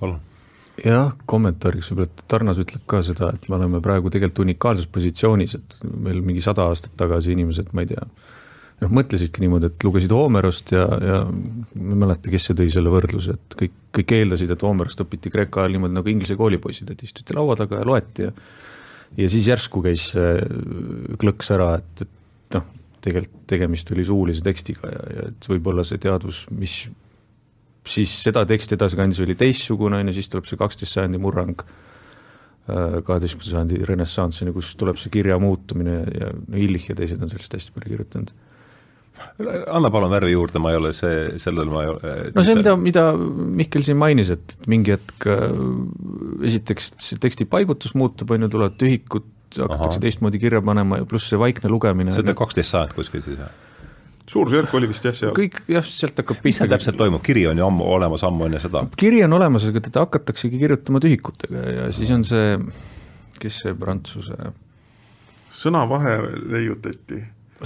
palun 0.00 0.20
jah, 0.82 1.14
kommentaariks 1.30 1.92
võib-olla, 1.92 2.10
et 2.10 2.24
Tarnas 2.30 2.60
ütleb 2.62 2.82
ka 2.90 3.02
seda, 3.06 3.30
et 3.34 3.48
me 3.48 3.58
oleme 3.58 3.80
praegu 3.84 4.10
tegelikult 4.12 4.44
unikaalses 4.46 4.90
positsioonis, 4.90 5.56
et 5.58 5.76
meil 5.84 6.22
mingi 6.24 6.42
sada 6.44 6.68
aastat 6.70 6.96
tagasi 6.98 7.34
inimesed, 7.36 7.70
ma 7.76 7.84
ei 7.84 7.92
tea, 7.92 8.02
noh, 8.82 8.94
mõtlesidki 8.98 9.44
niimoodi, 9.44 9.70
et 9.70 9.86
lugesid 9.86 10.12
Homerost 10.14 10.74
ja, 10.74 10.84
ja 10.88 11.20
ma 11.28 11.94
ei 11.94 12.02
mäleta, 12.04 12.32
kes 12.32 12.50
see 12.50 12.58
tõi 12.58 12.72
selle 12.74 12.92
võrdluse, 12.92 13.38
et 13.38 13.56
kõik, 13.60 13.78
kõik 14.00 14.16
eeldasid, 14.18 14.50
et 14.54 14.66
Homerost 14.66 15.04
õpiti 15.04 15.32
Kreeka 15.32 15.62
ajal 15.62 15.76
niimoodi 15.76 15.98
nagu 16.00 16.10
inglise 16.10 16.38
koolipoisid, 16.40 16.90
et 16.90 17.06
istuti 17.06 17.36
laua 17.36 17.56
taga 17.60 17.80
ja 17.82 17.88
loeti 17.88 18.28
ja 18.28 18.34
ja 19.14 19.28
siis 19.30 19.46
järsku 19.46 19.82
käis 19.84 20.08
klõks 21.20 21.50
ära, 21.54 21.74
et, 21.78 22.02
et 22.02 22.56
noh, 22.56 22.66
tegelikult 23.04 23.44
tegemist 23.50 23.90
oli 23.94 24.06
suulise 24.08 24.42
tekstiga 24.42 24.90
ja, 24.90 25.02
ja 25.14 25.26
et 25.30 25.48
võib-olla 25.50 25.84
see 25.86 26.00
teadvus, 26.02 26.44
mis 26.50 26.80
siis 27.88 28.12
seda 28.26 28.44
teksti 28.48 28.78
edasi 28.78 28.98
kandis 28.98 29.20
oli 29.24 29.36
teistsugune, 29.38 30.00
on 30.00 30.10
ju, 30.10 30.16
siis 30.16 30.30
tuleb 30.32 30.48
see 30.48 30.60
kaksteist 30.60 30.96
sajandi 30.96 31.20
murrang, 31.20 31.60
äh, 31.64 32.98
kaheteistkümnenda 33.04 33.50
sajandi 33.50 33.82
renessanss, 33.90 34.42
on 34.42 34.50
ju, 34.50 34.56
kus 34.56 34.72
tuleb 34.80 35.00
see 35.00 35.12
kirja 35.14 35.38
muutumine 35.42 36.00
ja 36.14 36.32
no 36.32 36.60
Illich 36.60 36.88
ja 36.90 36.98
teised 36.98 37.22
on 37.22 37.32
sellest 37.32 37.58
hästi 37.58 37.76
palju 37.76 37.92
kirjutanud. 37.92 38.34
anna 39.70 39.90
palun 39.94 40.10
värvi 40.10 40.32
juurde, 40.32 40.58
ma 40.58 40.72
ei 40.72 40.78
ole 40.80 40.90
see, 40.96 41.36
sellel 41.38 41.68
ma 41.70 41.84
ei 41.84 41.90
ole 41.92 42.14
no 42.34 42.42
see, 42.42 42.56
mida, 42.58 42.72
mida 42.74 43.04
Mihkel 43.14 43.84
siin 43.86 44.00
mainis, 44.00 44.32
et, 44.34 44.56
mingi 44.66 44.96
hetk 44.96 45.28
äh, 45.30 45.44
esiteks 46.48 46.94
see 46.98 47.20
teksti 47.22 47.46
paigutus 47.50 47.94
muutub, 47.94 48.32
on 48.34 48.48
ju, 48.48 48.50
tulevad 48.56 48.80
tühikud, 48.80 49.30
hakatakse 49.54 50.02
teistmoodi 50.02 50.40
kirja 50.42 50.64
panema 50.66 50.98
ja 50.98 51.06
pluss 51.06 51.28
see 51.30 51.38
vaikne 51.38 51.70
lugemine. 51.70 52.16
see 52.16 52.26
on 52.26 52.40
kaksteist 52.40 52.74
sajand 52.74 52.96
kuskil 52.96 53.22
siis, 53.22 53.38
jah? 53.38 53.52
Suurusjärk 54.30 54.74
oli 54.74 54.88
vist 54.88 55.04
jah, 55.04 55.14
seal. 55.16 55.34
kõik 55.36 55.60
jah, 55.68 55.84
sealt 55.84 56.18
hakkab 56.20 56.38
pihta. 56.38 56.48
mis 56.48 56.60
seal 56.62 56.72
täpselt 56.72 56.98
toimub, 57.00 57.22
kiri 57.24 57.46
on 57.50 57.60
ju 57.60 57.66
ammu 57.66 57.86
olemas, 57.96 58.24
ammu 58.26 58.48
enne 58.48 58.60
seda? 58.62 58.84
kiri 59.00 59.22
on 59.26 59.36
olemas, 59.36 59.66
aga 59.68 59.82
teda 59.84 60.04
hakataksegi 60.06 60.60
kirjutama 60.62 61.02
tühikutega 61.04 61.64
ja 61.78 61.88
siis 61.96 62.12
on 62.14 62.24
see, 62.28 62.58
kes 63.40 63.62
see 63.64 63.74
prantsuse 63.78 64.52
sõnavahe 65.54 66.16
leiutati 66.54 67.20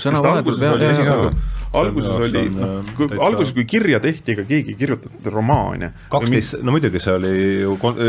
jah, 0.05 0.83
jah, 0.83 1.01
jah. 1.09 1.37
alguses 1.79 2.15
oli, 2.15 2.43
noh, 2.55 2.89
kui 2.97 3.09
alguses, 3.27 3.53
kui 3.57 3.67
kirja 3.69 4.01
tehti, 4.05 4.35
ega 4.37 4.45
keegi 4.49 4.73
ei 4.75 4.79
kirjutanud 4.79 5.29
romaani. 5.35 5.91
kaksteist, 6.13 6.59
no 6.65 6.75
muidugi 6.75 7.03
see 7.03 7.15
oli 7.19 7.33
ju 7.65 7.77
kon, 7.83 8.01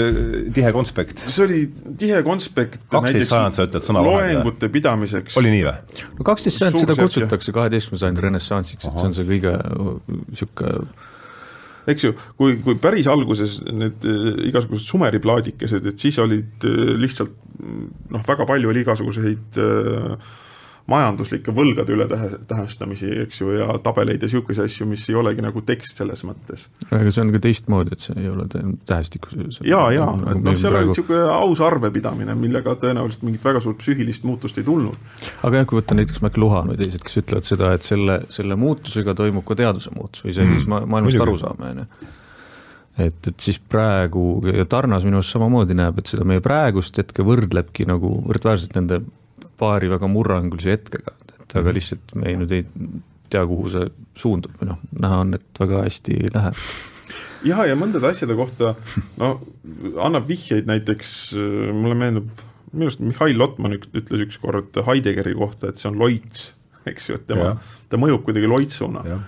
tihe 0.56 0.72
konspekt. 0.76 1.26
see 1.28 1.46
oli 1.46 1.62
tihe 2.00 2.22
konspekt 2.28 2.88
kaksteist 2.92 3.34
sajand, 3.34 3.58
sa 3.58 3.68
ütled 3.68 3.86
sõnavahe. 3.90 4.32
loengute 4.40 4.72
pidamiseks. 4.74 5.38
oli 5.42 5.54
nii 5.58 5.68
või? 5.68 6.02
no 6.20 6.30
kaksteist 6.32 6.64
sajand, 6.64 6.82
seda 6.86 6.98
kutsutakse 7.00 7.56
kaheteistkümnenda 7.56 8.06
sajandi 8.06 8.28
renessansiks, 8.30 8.90
et 8.90 9.00
see 9.00 9.12
on 9.12 9.18
see 9.18 9.30
kõige 9.34 9.56
niisugune 10.30 11.08
eks 11.90 12.04
ju, 12.06 12.12
kui, 12.38 12.58
kui 12.62 12.76
päris 12.78 13.08
alguses 13.10 13.60
need 13.66 14.04
igasugused 14.46 14.86
Sumeri 14.86 15.22
plaadikesed, 15.24 15.88
et 15.90 16.02
siis 16.02 16.20
olid 16.22 16.68
lihtsalt 17.02 17.34
noh, 18.14 18.24
väga 18.28 18.48
palju 18.50 18.72
oli 18.72 18.84
igasuguseid 18.86 19.60
äh, 19.60 20.30
majanduslike 20.90 21.54
võlgade 21.56 21.94
üle 21.96 22.08
tähe, 22.10 22.30
tähestamisi, 22.50 23.10
eks 23.26 23.42
ju, 23.42 23.52
ja 23.58 23.78
tabeleid 23.84 24.22
ja 24.24 24.30
niisuguseid 24.30 24.70
asju, 24.70 24.88
mis 24.90 25.06
ei 25.10 25.18
olegi 25.20 25.44
nagu 25.46 25.64
tekst 25.66 26.02
selles 26.02 26.24
mõttes. 26.28 26.68
aga 26.90 27.14
see 27.14 27.24
on 27.24 27.34
ka 27.36 27.42
teistmoodi, 27.46 27.96
et 27.96 28.06
see 28.06 28.18
ei 28.20 28.30
ole 28.32 28.48
tähestikus. 28.90 29.62
jaa, 29.66 29.90
jaa, 29.96 30.12
et 30.34 30.44
noh, 30.44 30.58
seal 30.60 30.76
praegu... 30.76 30.92
oli 30.92 30.94
niisugune 30.94 31.26
aus 31.40 31.64
arvepidamine, 31.66 32.38
millega 32.40 32.76
tõenäoliselt 32.84 33.26
mingit 33.28 33.46
väga 33.46 33.64
suurt 33.66 33.82
psüühilist 33.84 34.26
muutust 34.28 34.62
ei 34.62 34.68
tulnud. 34.68 35.10
aga 35.44 35.62
jah, 35.62 35.70
kui 35.70 35.82
võtta 35.82 35.98
näiteks 35.98 36.24
McLuhan 36.24 36.74
või 36.74 36.80
teised, 36.84 37.04
kes 37.06 37.22
ütlevad 37.24 37.50
seda, 37.50 37.74
et 37.78 37.86
selle, 37.88 38.22
selle 38.34 38.60
muutusega 38.60 39.18
toimub 39.18 39.48
ka 39.48 39.60
teaduse 39.60 39.94
muutus 39.96 40.26
või 40.26 40.36
see 40.36 40.48
mm., 40.48 40.58
mis 40.60 40.70
maailmast 40.70 41.28
aru 41.28 41.38
saame, 41.42 41.74
on 41.74 41.86
ju 41.86 42.16
et, 43.00 43.30
et 43.32 43.40
siis 43.40 43.60
praegu 43.72 44.42
ja 44.52 44.66
Tarnas 44.70 45.06
minu 45.08 45.20
arust 45.20 45.36
samamoodi 45.36 45.78
näeb, 45.78 46.02
et 46.02 46.12
seda 46.12 46.26
meie 46.28 46.44
praegust 46.44 46.98
hetke 47.00 47.24
võrdlebki 47.26 47.88
nagu 47.90 48.12
võrdväärselt 48.28 48.76
nende 48.78 49.02
paari 49.60 49.89
väga 49.91 50.10
murrangulise 50.12 50.76
hetkega, 50.78 51.16
et 51.36 51.55
aga 51.55 51.66
mhm. 51.68 51.78
lihtsalt 51.78 52.14
me 52.18 52.30
ei, 52.32 52.38
nüüd 52.39 52.53
ei 52.55 52.66
tea, 53.30 53.45
kuhu 53.45 53.72
see 53.72 53.89
suundub. 54.18 54.55
Või 54.60 54.72
noh, 54.72 54.84
näha 54.99 55.24
on, 55.26 55.36
et 55.38 55.64
väga 55.64 55.84
hästi 55.86 56.20
ei 56.20 56.34
lähe. 56.34 56.53
ja, 57.47 57.64
ja 57.70 57.80
mõndade 57.80 58.12
asjade 58.12 58.38
kohta, 58.38 58.76
no 59.22 59.34
annab 60.05 60.30
vihjeid 60.30 60.70
näiteks, 60.70 61.18
mulle 61.74 61.97
meenub, 61.97 62.45
minu 62.72 62.89
arust 62.89 63.01
Mihhail 63.01 63.38
Lotman 63.39 63.78
ütles 63.80 64.26
ükskord 64.28 64.78
Heideggeri 64.86 65.36
kohta, 65.38 65.72
et 65.72 65.82
see 65.82 65.89
on 65.91 65.99
loits, 66.01 66.51
eks 66.89 67.12
ju, 67.12 67.20
et 67.20 67.28
tema, 67.30 67.55
ta 67.89 68.01
mõjub 68.01 68.26
kuidagi 68.28 68.49
loitsuna. 68.49 69.05
Ja 69.10 69.20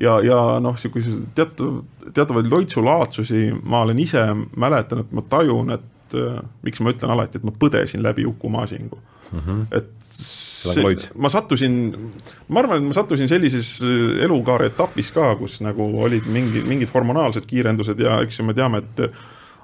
ja, 0.00 0.16
ja 0.24 0.36
noh, 0.62 0.76
niisuguseid 0.76 1.32
teatav, 1.36 1.80
teatavaid 2.16 2.50
loitsulaadsusi 2.50 3.50
ma 3.62 3.82
olen 3.84 3.98
ise 4.00 4.22
mäletan, 4.56 5.04
et 5.04 5.10
ma 5.12 5.24
tajun, 5.28 5.74
et 5.76 5.86
äh, 6.18 6.40
miks 6.66 6.82
ma 6.84 6.94
ütlen 6.94 7.12
alati, 7.14 7.40
et 7.40 7.46
ma 7.46 7.54
põdesin 7.56 8.02
läbi 8.04 8.26
Uku 8.28 8.48
Masingu 8.52 8.98
mm. 8.98 9.40
-hmm. 9.40 9.66
et 9.76 9.90
see, 10.20 10.94
ma 11.16 11.28
sattusin, 11.32 11.80
ma 12.48 12.60
arvan, 12.62 12.82
et 12.82 12.88
ma 12.90 12.96
sattusin 12.96 13.28
sellises 13.28 13.78
äh, 13.82 14.24
elukaare 14.24 14.70
etapis 14.72 15.12
ka, 15.16 15.34
kus 15.40 15.60
nagu 15.64 15.90
olid 16.02 16.26
mingi, 16.32 16.64
mingid 16.68 16.94
hormonaalsed 16.94 17.46
kiirendused 17.46 18.00
ja 18.00 18.20
eks 18.24 18.40
ju 18.40 18.48
me 18.48 18.54
teame, 18.54 18.82
et 18.84 19.12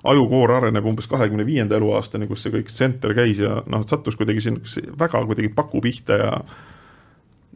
ajukoor 0.06 0.52
areneb 0.52 0.86
umbes 0.86 1.08
kahekümne 1.10 1.46
viienda 1.46 1.76
eluaastani, 1.76 2.28
kus 2.30 2.44
see 2.44 2.54
kõik 2.54 2.70
tsenter 2.70 3.14
käis 3.16 3.40
ja 3.42 3.60
noh, 3.66 3.82
sattus 3.86 4.16
kuidagi 4.16 4.44
siin 4.44 4.60
väga 4.98 5.24
kuidagi 5.26 5.50
paku 5.54 5.80
pihta 5.80 6.18
ja 6.20 6.32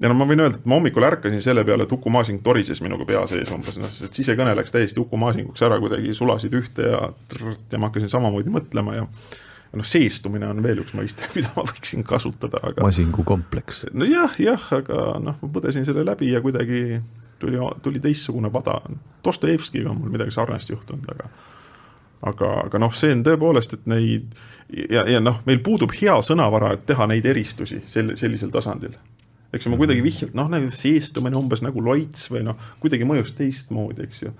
ja 0.00 0.08
no 0.08 0.16
ma 0.16 0.26
võin 0.28 0.42
öelda, 0.44 0.60
et 0.60 0.66
ma 0.68 0.78
hommikul 0.78 1.04
ärkasin 1.06 1.42
selle 1.44 1.64
peale, 1.68 1.84
et 1.84 1.92
Uku 1.92 2.12
Masing 2.12 2.42
torises 2.44 2.80
minuga 2.84 3.06
pea 3.08 3.22
sees 3.30 3.52
umbes, 3.54 3.78
noh, 3.80 3.92
et 4.06 4.16
sisekõne 4.16 4.54
läks 4.56 4.74
täiesti 4.74 5.02
Uku 5.02 5.20
Masinguks 5.20 5.62
ära, 5.66 5.78
kuidagi 5.82 6.14
sulasid 6.16 6.56
ühte 6.56 6.88
ja 6.88 7.04
trrrt, 7.32 7.68
ja 7.72 7.80
ma 7.80 7.90
hakkasin 7.90 8.12
samamoodi 8.12 8.52
mõtlema 8.54 8.96
ja 8.96 9.06
noh, 9.06 9.86
seestumine 9.86 10.48
on 10.50 10.62
veel 10.64 10.82
üks 10.84 10.96
mõiste, 10.96 11.28
mida 11.36 11.52
ma 11.56 11.66
võiksin 11.68 12.04
kasutada, 12.06 12.62
aga 12.72 12.86
masingu 12.86 13.24
kompleks. 13.28 13.84
nojah, 13.92 14.36
jah, 14.42 14.68
aga 14.80 15.06
noh, 15.22 15.38
ma 15.42 15.54
põdesin 15.54 15.86
selle 15.88 16.04
läbi 16.08 16.32
ja 16.32 16.42
kuidagi 16.44 17.00
tuli, 17.40 17.60
tuli 17.82 18.02
teistsugune 18.02 18.50
pada. 18.52 18.80
Dostojevskiga 19.24 19.90
on 19.92 20.00
mul 20.00 20.12
midagi 20.16 20.32
sarnast 20.34 20.72
juhtunud, 20.72 21.08
aga 21.12 21.28
aga, 22.26 22.48
aga 22.66 22.80
noh, 22.80 22.92
see 22.92 23.14
on 23.14 23.22
tõepoolest, 23.24 23.78
et 23.78 23.86
neid 23.88 24.34
ja, 24.92 25.06
ja 25.08 25.20
noh, 25.22 25.40
meil 25.48 25.62
puudub 25.64 25.92
hea 25.96 26.18
sõnavara, 26.24 26.74
et 26.76 26.84
teha 26.88 27.06
neid 27.10 27.26
eristusi 27.26 27.80
sel-, 27.88 28.16
sellisel 28.20 28.52
tasandil. 28.52 28.96
Eks 29.50 29.66
ju, 29.66 29.72
ma 29.72 29.80
kuidagi 29.80 30.02
vihjalt, 30.04 30.34
noh, 30.38 30.48
nagu 30.52 30.70
seestumine 30.74 31.38
umbes 31.38 31.64
nagu 31.66 31.82
loits 31.82 32.28
või 32.30 32.44
noh, 32.46 32.58
kuidagi 32.82 33.08
mõjus 33.08 33.34
teistmoodi, 33.38 34.06
eks 34.06 34.24
ju 34.26 34.34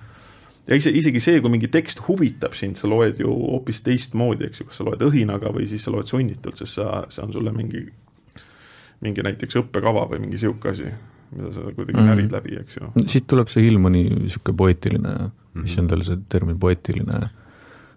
ja 0.69 0.79
ise, 0.79 0.93
isegi 0.95 1.23
see, 1.23 1.41
kui 1.43 1.53
mingi 1.53 1.71
tekst 1.73 2.05
huvitab 2.07 2.55
sind, 2.59 2.79
sa 2.79 2.89
loed 2.91 3.21
ju 3.23 3.31
hoopis 3.31 3.83
teistmoodi, 3.87 4.47
eks 4.51 4.63
ju, 4.63 4.69
kas 4.71 4.81
sa 4.81 4.87
loed 4.87 5.03
õhinaga 5.07 5.53
või 5.55 5.67
siis 5.71 5.85
sa 5.87 5.95
loed 5.95 6.11
sunnitult, 6.11 6.61
sest 6.61 6.79
sa, 6.79 7.05
see 7.13 7.25
on 7.25 7.35
sulle 7.35 7.55
mingi, 7.57 7.85
mingi 9.05 9.25
näiteks 9.27 9.63
õppekava 9.65 10.07
või 10.13 10.23
mingi 10.25 10.39
niisugune 10.39 10.75
asi, 10.75 10.95
mida 11.35 11.53
sa 11.55 11.67
kuidagi 11.69 11.97
mm 11.97 12.11
närid 12.11 12.35
läbi, 12.35 12.57
eks 12.61 12.81
ju. 12.81 12.91
siit 13.07 13.29
tuleb 13.31 13.51
see 13.51 13.67
Hillmani 13.67 14.07
niisugune 14.15 14.57
poeetiline 14.63 15.13
mm, 15.15 15.31
-hmm. 15.31 15.63
mis 15.67 15.79
on 15.79 15.91
tal 15.91 16.03
see 16.07 16.19
termin, 16.29 16.59
poeetiline 16.59 17.23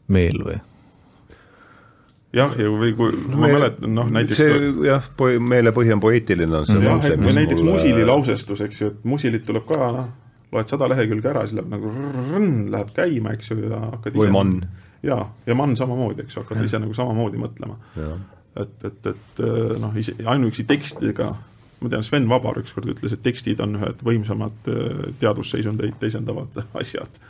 meel 0.07 0.45
või? 0.45 0.59
Jah, 2.33 2.55
ja 2.57 2.71
või 2.71 2.93
kui 2.97 3.13
no, 3.13 3.37
ma 3.41 3.49
mäletan, 3.51 3.93
noh 3.93 4.09
näiteks 4.13 4.41
see 4.41 4.71
jah, 4.87 5.07
meelepõhi 5.43 5.93
on 5.95 6.01
poeetiline, 6.03 6.59
on 6.59 6.67
see 6.67 6.77
mm 6.77 6.85
-hmm. 6.85 7.03
lause. 7.03 7.17
või 7.21 7.35
näiteks 7.37 7.61
mulle... 7.61 7.77
Musili 7.77 8.05
lausestus, 8.09 8.61
eks 8.65 8.81
ju, 8.81 8.91
et 8.93 9.05
Musilit 9.09 9.45
tuleb 9.45 9.65
ka 9.69 9.91
noh, 9.97 10.09
loed 10.53 10.69
sada 10.71 10.89
lehekülge 10.89 11.29
ära, 11.29 11.45
siis 11.47 11.59
läheb 11.59 11.69
nagu 11.73 11.91
rrrn, 11.93 12.71
läheb 12.73 12.93
käima, 12.95 13.35
eks 13.37 13.51
ju, 13.51 13.59
ja 13.69 13.81
hakkad 13.85 14.17
või 14.17 14.33
mann. 14.33 14.61
jaa, 15.05 15.25
ja 15.45 15.57
mann 15.57 15.77
samamoodi, 15.77 16.25
eks 16.25 16.37
ju, 16.37 16.43
hakkad 16.45 16.61
ja. 16.61 16.69
ise 16.69 16.81
nagu 16.81 16.93
samamoodi 16.97 17.41
mõtlema. 17.41 17.77
et, 18.61 18.85
et, 18.85 19.11
et 19.13 19.43
noh, 19.81 19.97
ise, 19.97 20.17
ainuüksi 20.25 20.65
tekstidega, 20.69 21.29
ma 21.81 21.89
tean, 21.89 22.03
Sven 22.05 22.29
Vabar 22.29 22.57
ükskord 22.61 22.89
ütles, 22.95 23.13
et 23.13 23.23
tekstid 23.25 23.61
on 23.61 23.77
ühed 23.77 24.01
võimsamad 24.05 24.73
teadusseisundeid 25.19 26.01
teisendavad 26.01 26.57
asjad. 26.81 27.21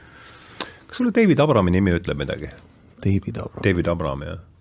kas 0.88 0.98
sulle 0.98 1.12
David 1.16 1.40
Abrami 1.40 1.72
nimi 1.72 1.92
ütleb 1.92 2.18
midagi? 2.18 2.52
David 3.04 3.38
Abram. 3.38 3.64
David 3.64 3.88
Abram, 3.92 4.22
jah 4.24 4.53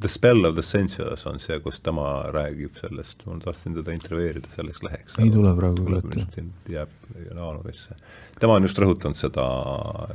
The 0.00 0.08
Spell 0.08 0.44
of 0.48 0.54
the 0.56 0.62
Sensuous 0.62 1.26
on 1.28 1.38
see, 1.38 1.58
kus 1.60 1.80
tema 1.84 2.06
räägib 2.32 2.78
sellest, 2.80 3.20
ma 3.26 3.36
tahtsin 3.42 3.76
teda 3.76 3.92
intervjueerida 3.92 4.48
selleks 4.54 4.82
leheks. 4.86 5.18
ei 5.20 5.30
tule 5.30 5.52
praegu 5.56 5.98
ette. 5.98 6.44
jääb 6.72 6.94
jaanuarisse. 7.26 7.96
tema 8.40 8.56
on 8.56 8.68
just 8.68 8.80
rõhutanud 8.80 9.18
seda, 9.18 9.46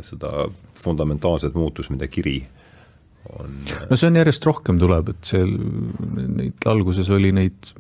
seda 0.06 0.48
fundamentaalset 0.82 1.54
muutust, 1.54 1.94
mida 1.94 2.08
kiri 2.10 2.40
on. 3.40 3.60
no 3.90 3.98
see 3.98 4.10
on 4.10 4.18
järjest 4.22 4.50
rohkem 4.50 4.82
tuleb, 4.82 5.14
et 5.14 5.34
see, 5.34 5.46
neid 6.42 6.70
alguses 6.70 7.10
oli 7.14 7.32
neid 7.36 7.76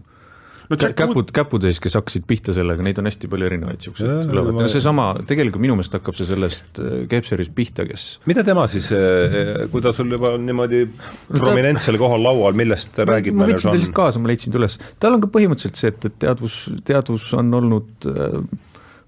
no 0.69 0.77
Jack 0.79 0.97
käpud, 1.35 1.65
ees, 1.69 1.79
kes 1.83 1.95
hakkasid 1.97 2.25
pihta 2.27 2.53
sellega, 2.55 2.83
neid 2.85 2.99
on 3.01 3.09
hästi 3.09 3.29
palju 3.31 3.47
erinevaid 3.49 3.85
siukseid 3.85 4.29
tulevad, 4.29 4.57
no 4.57 4.69
seesama, 4.71 5.07
tegelikult 5.29 5.63
minu 5.63 5.77
meelest 5.77 5.97
hakkab 5.97 6.17
see 6.17 6.27
sellest 6.29 6.79
äh, 6.81 6.93
Kepserist 7.11 7.53
pihta, 7.57 7.85
kes 7.89 8.05
mida 8.29 8.43
tema 8.47 8.65
siis, 8.71 8.89
äh, 8.95 9.35
äh, 9.41 9.51
kui 9.71 9.83
ta 9.85 9.93
sul 9.95 10.11
juba 10.15 10.35
on 10.37 10.45
niimoodi 10.47 10.85
no, 10.85 11.39
prominentsel 11.39 11.99
kohal 12.01 12.23
laual, 12.25 12.57
millest 12.57 12.95
ta 12.97 13.07
räägib? 13.09 13.37
ma 13.37 13.49
võtsin 13.49 13.71
ta 13.71 13.75
lihtsalt 13.77 13.97
kaasa, 13.97 14.21
ma 14.23 14.31
leidsin 14.31 14.55
ta 14.55 14.61
üles. 14.61 14.79
tal 15.01 15.17
on 15.17 15.25
ka 15.25 15.31
põhimõtteliselt 15.35 15.81
see, 15.81 15.93
et, 15.93 16.09
et 16.09 16.17
teadvus, 16.25 16.57
teadvus 16.87 17.27
on 17.37 17.53
olnud 17.61 18.09
äh, 18.11 18.39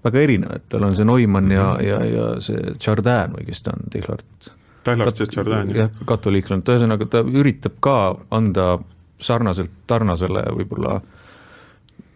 väga 0.06 0.22
erinev, 0.22 0.54
et 0.60 0.68
tal 0.70 0.86
on 0.86 0.94
see 0.98 1.08
Neumann 1.08 1.50
ja, 1.54 1.72
mhm. 1.74 1.88
ja, 1.88 1.98
ja 2.12 2.30
see 2.44 2.76
Chardin 2.78 3.34
või 3.34 3.48
kes 3.50 3.66
ta 3.66 3.74
on, 3.74 3.90
Tehlart? 3.94 4.52
Tehlart 4.86 5.20
ja 5.20 5.26
Chardin, 5.26 5.74
jah. 5.74 6.02
katoliiklane, 6.08 6.62
et 6.62 6.74
ühesõnaga 6.76 7.10
ta 7.10 7.26
üritab 7.26 7.80
ka 7.84 7.98
anda 8.34 8.76
sarnaselt 9.18 9.72
Tarnasele 9.90 10.44
võib-olla 10.54 11.00
äh, 11.00 11.14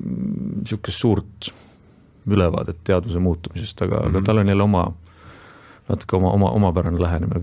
niisugust 0.02 0.98
suurt 0.98 1.52
ülevaadet 2.26 2.82
teadvuse 2.84 3.18
muutumisest, 3.18 3.82
aga 3.82 3.96
mm, 3.96 4.02
-hmm. 4.02 4.08
aga 4.08 4.18
mhm. 4.18 4.26
tal 4.26 4.38
on 4.38 4.48
jälle 4.48 4.62
oma, 4.62 4.92
natuke 5.88 6.16
oma, 6.16 6.30
oma, 6.30 6.50
omapärane 6.50 7.02
lähenemine. 7.02 7.40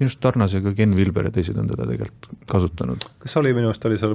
minu 0.00 0.08
arust 0.08 0.20
Tarnas 0.20 0.54
ja 0.54 0.60
ka 0.60 0.72
Ken 0.74 0.96
Vilber 0.96 1.24
ja 1.24 1.30
teised 1.30 1.56
on 1.56 1.66
teda 1.68 1.86
tegelikult 1.86 2.28
kasutanud. 2.46 2.96
kas 3.18 3.36
oli 3.36 3.52
minu 3.54 3.68
arust 3.68 3.84
oli 3.84 3.98
seal 3.98 4.14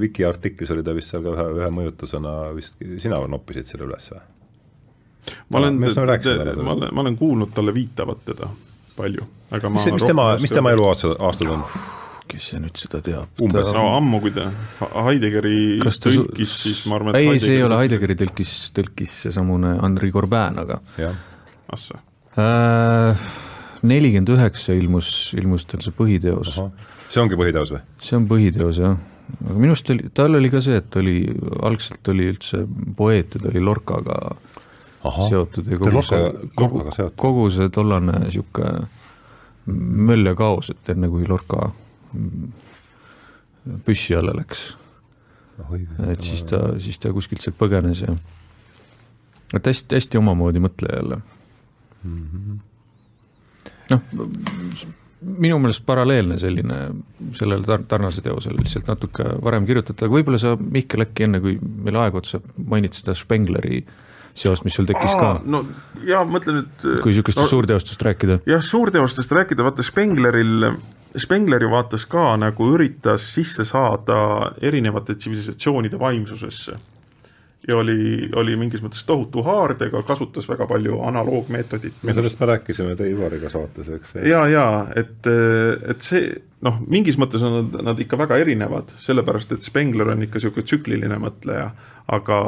Viki 0.00 0.24
artiklis 0.24 0.70
oli 0.70 0.82
ta 0.82 0.94
vist 0.94 1.10
seal 1.10 1.22
ka 1.22 1.32
ühe, 1.34 1.46
ühe 1.58 1.70
mõjutusena 1.70 2.54
vist, 2.54 2.76
sina 2.98 3.18
noppisid 3.26 3.66
selle 3.66 3.88
üles 3.88 4.10
või? 4.12 4.20
ma 5.48 5.58
olen, 5.58 5.80
ma 5.80 6.72
olen, 6.72 6.94
ma 6.94 7.00
olen 7.00 7.16
kuulnud 7.16 7.50
talle 7.54 7.74
viitavat 7.74 8.24
teda 8.24 8.48
palju, 8.96 9.26
aga 9.50 9.70
mis, 9.70 9.90
mis 9.92 10.04
tema, 10.04 10.36
mis 10.40 10.54
tema 10.54 10.70
eluaastad, 10.70 11.16
aastad 11.18 11.50
on? 11.50 11.64
Kes 12.28 12.48
see 12.52 12.60
nüüd 12.62 12.78
seda 12.78 13.00
teab? 13.04 13.42
umbes 13.42 13.68
ta... 13.68 13.74
no 13.76 13.92
ammu, 13.96 14.20
kui 14.22 14.32
ta 14.34 14.48
Heideggeri 15.08 15.56
tõlkis, 15.82 16.56
siis 16.64 16.82
ma 16.90 16.98
arvan, 16.98 17.16
et 17.18 17.26
ei, 17.26 17.42
see 17.42 17.58
ei 17.58 17.66
ole 17.66 17.80
Heideggeri 17.82 18.16
tõlkis, 18.22 18.54
tõlkis 18.76 19.14
seesamune 19.26 19.74
Andrei 19.82 20.12
Korben, 20.14 20.60
aga 20.62 20.80
ahsoo. 21.72 22.00
Äh, 22.40 23.24
nelikümmend 23.86 24.32
üheksa 24.32 24.76
ilmus, 24.78 25.32
ilmus 25.36 25.66
tal 25.68 25.82
see 25.84 25.94
põhiteos. 25.96 26.54
see 27.10 27.22
ongi 27.22 27.38
põhiteos 27.38 27.74
või? 27.74 27.82
see 28.02 28.16
on 28.18 28.28
põhiteos, 28.30 28.80
jah. 28.80 28.96
aga 29.42 29.58
minu 29.58 29.76
arust 29.76 29.92
oli, 29.94 30.08
tal 30.14 30.38
oli 30.38 30.50
ka 30.52 30.62
see, 30.64 30.80
et 30.80 30.98
oli, 31.02 31.18
algselt 31.68 32.12
oli 32.14 32.30
üldse 32.32 32.64
poeet 32.96 33.36
ja 33.36 33.44
ta 33.44 33.52
oli 33.52 33.64
Lorcaga 33.64 34.18
Aha. 35.02 35.28
seotud 35.28 35.68
ja 35.68 35.78
kogu 35.80 36.02
see, 36.06 36.26
kogu, 36.54 36.84
kogu 37.18 37.46
see 37.50 37.70
tollane 37.74 38.20
niisugune 38.22 38.88
möll 39.66 40.26
ja 40.26 40.34
kaos, 40.38 40.72
et 40.72 40.90
enne 40.94 41.10
kui 41.10 41.26
Lorca 41.28 41.68
püssi 43.86 44.16
alla 44.18 44.34
läks. 44.36 44.72
et 46.08 46.22
siis 46.24 46.44
ta, 46.48 46.62
siis 46.82 46.98
ta 46.98 47.12
kuskilt 47.12 47.44
sealt 47.44 47.58
põgenes 47.58 48.02
ja 48.02 48.14
et 49.54 49.68
hästi, 49.68 49.98
hästi 49.98 50.18
omamoodi 50.18 50.62
mõtleja 50.64 50.98
jälle 50.98 51.18
mm 52.02 52.22
-hmm.. 52.32 52.58
noh, 53.92 54.00
minu 55.22 55.58
meelest 55.62 55.84
paralleelne 55.86 56.38
selline 56.38 56.78
sellele 57.38 57.66
tar-, 57.66 57.84
Tarnase 57.88 58.24
teosele, 58.24 58.58
lihtsalt 58.62 58.88
natuke 58.90 59.26
varem 59.44 59.66
kirjutatud, 59.66 60.06
aga 60.06 60.16
võib-olla 60.16 60.40
sa, 60.40 60.56
Mihkel, 60.56 61.04
äkki 61.06 61.28
enne, 61.28 61.40
kui 61.44 61.58
meil 61.60 62.00
aeg 62.02 62.16
otsa, 62.18 62.40
mainid 62.56 62.96
seda 62.98 63.14
Spengleri 63.18 63.84
seost, 64.34 64.64
mis 64.64 64.74
sul 64.74 64.88
tekkis 64.88 65.14
Aa, 65.14 65.20
ka? 65.20 65.30
no 65.44 65.62
jaa, 66.08 66.24
mõtlen, 66.24 66.62
et 66.64 66.86
kui 67.04 67.12
niisugustest 67.12 67.44
no, 67.44 67.50
suurteostest 67.52 68.02
rääkida. 68.08 68.40
jah, 68.48 68.64
suurteostest 68.64 69.34
rääkida, 69.38 69.66
vaata 69.66 69.86
Spengleril, 69.86 70.72
Spengleri 71.18 71.68
vaates 71.68 72.06
ka 72.08 72.36
nagu 72.40 72.70
üritas 72.72 73.26
sisse 73.34 73.66
saada 73.68 74.52
erinevate 74.64 75.14
tsivilisatsioonide 75.18 75.98
vaimsusesse 76.00 76.78
ja 77.68 77.76
oli, 77.76 78.28
oli 78.36 78.56
mingis 78.58 78.82
mõttes 78.82 79.04
tohutu 79.06 79.42
haardega, 79.46 80.02
kasutas 80.06 80.48
väga 80.50 80.66
palju 80.66 80.98
analoogmeetodit. 81.06 82.00
no 82.02 82.14
sellest 82.16 82.40
me 82.40 82.48
rääkisime 82.50 82.96
teie 82.98 83.12
Ivariga 83.14 83.50
saates, 83.52 83.90
eks. 83.98 84.16
ja, 84.26 84.42
ja 84.50 84.66
et, 84.98 85.28
et 85.92 86.02
see 86.02 86.32
noh, 86.66 86.80
mingis 86.90 87.18
mõttes 87.22 87.44
on 87.46 87.60
nad, 87.60 87.78
nad 87.92 88.02
ikka 88.02 88.18
väga 88.18 88.40
erinevad, 88.42 88.94
sellepärast 89.02 89.54
et 89.54 89.66
Spengler 89.66 90.10
on 90.14 90.26
ikka 90.26 90.40
niisugune 90.40 90.66
tsükliline 90.66 91.18
mõtleja, 91.22 91.70
aga 92.12 92.38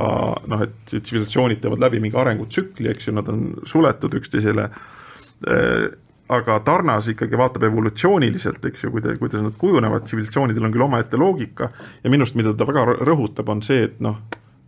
noh, 0.50 0.64
et 0.66 0.96
tsivilisatsioonid 0.96 1.62
teevad 1.62 1.84
läbi 1.86 2.02
mingi 2.02 2.18
arengutsükli, 2.18 2.90
eks 2.90 3.08
ju, 3.08 3.14
nad 3.14 3.30
on 3.30 3.52
suletud 3.70 4.18
üksteisele 4.18 4.70
aga 6.28 6.60
Tarnas 6.64 7.08
ikkagi 7.12 7.36
vaatab 7.36 7.66
evolutsiooniliselt, 7.68 8.64
eks 8.64 8.86
ju, 8.86 8.92
kuida-, 8.94 9.16
kuidas 9.18 9.42
nad 9.44 9.56
kujunevad, 9.60 10.06
tsivilisatsioonidel 10.06 10.64
on 10.64 10.72
küll 10.72 10.86
omaette 10.86 11.20
loogika 11.20 11.68
ja 12.04 12.10
minu 12.10 12.24
arust, 12.24 12.38
mida 12.40 12.54
ta 12.56 12.66
väga 12.68 12.86
rõhutab, 13.04 13.50
on 13.52 13.60
see, 13.62 13.82
et 13.90 14.00
noh, 14.04 14.22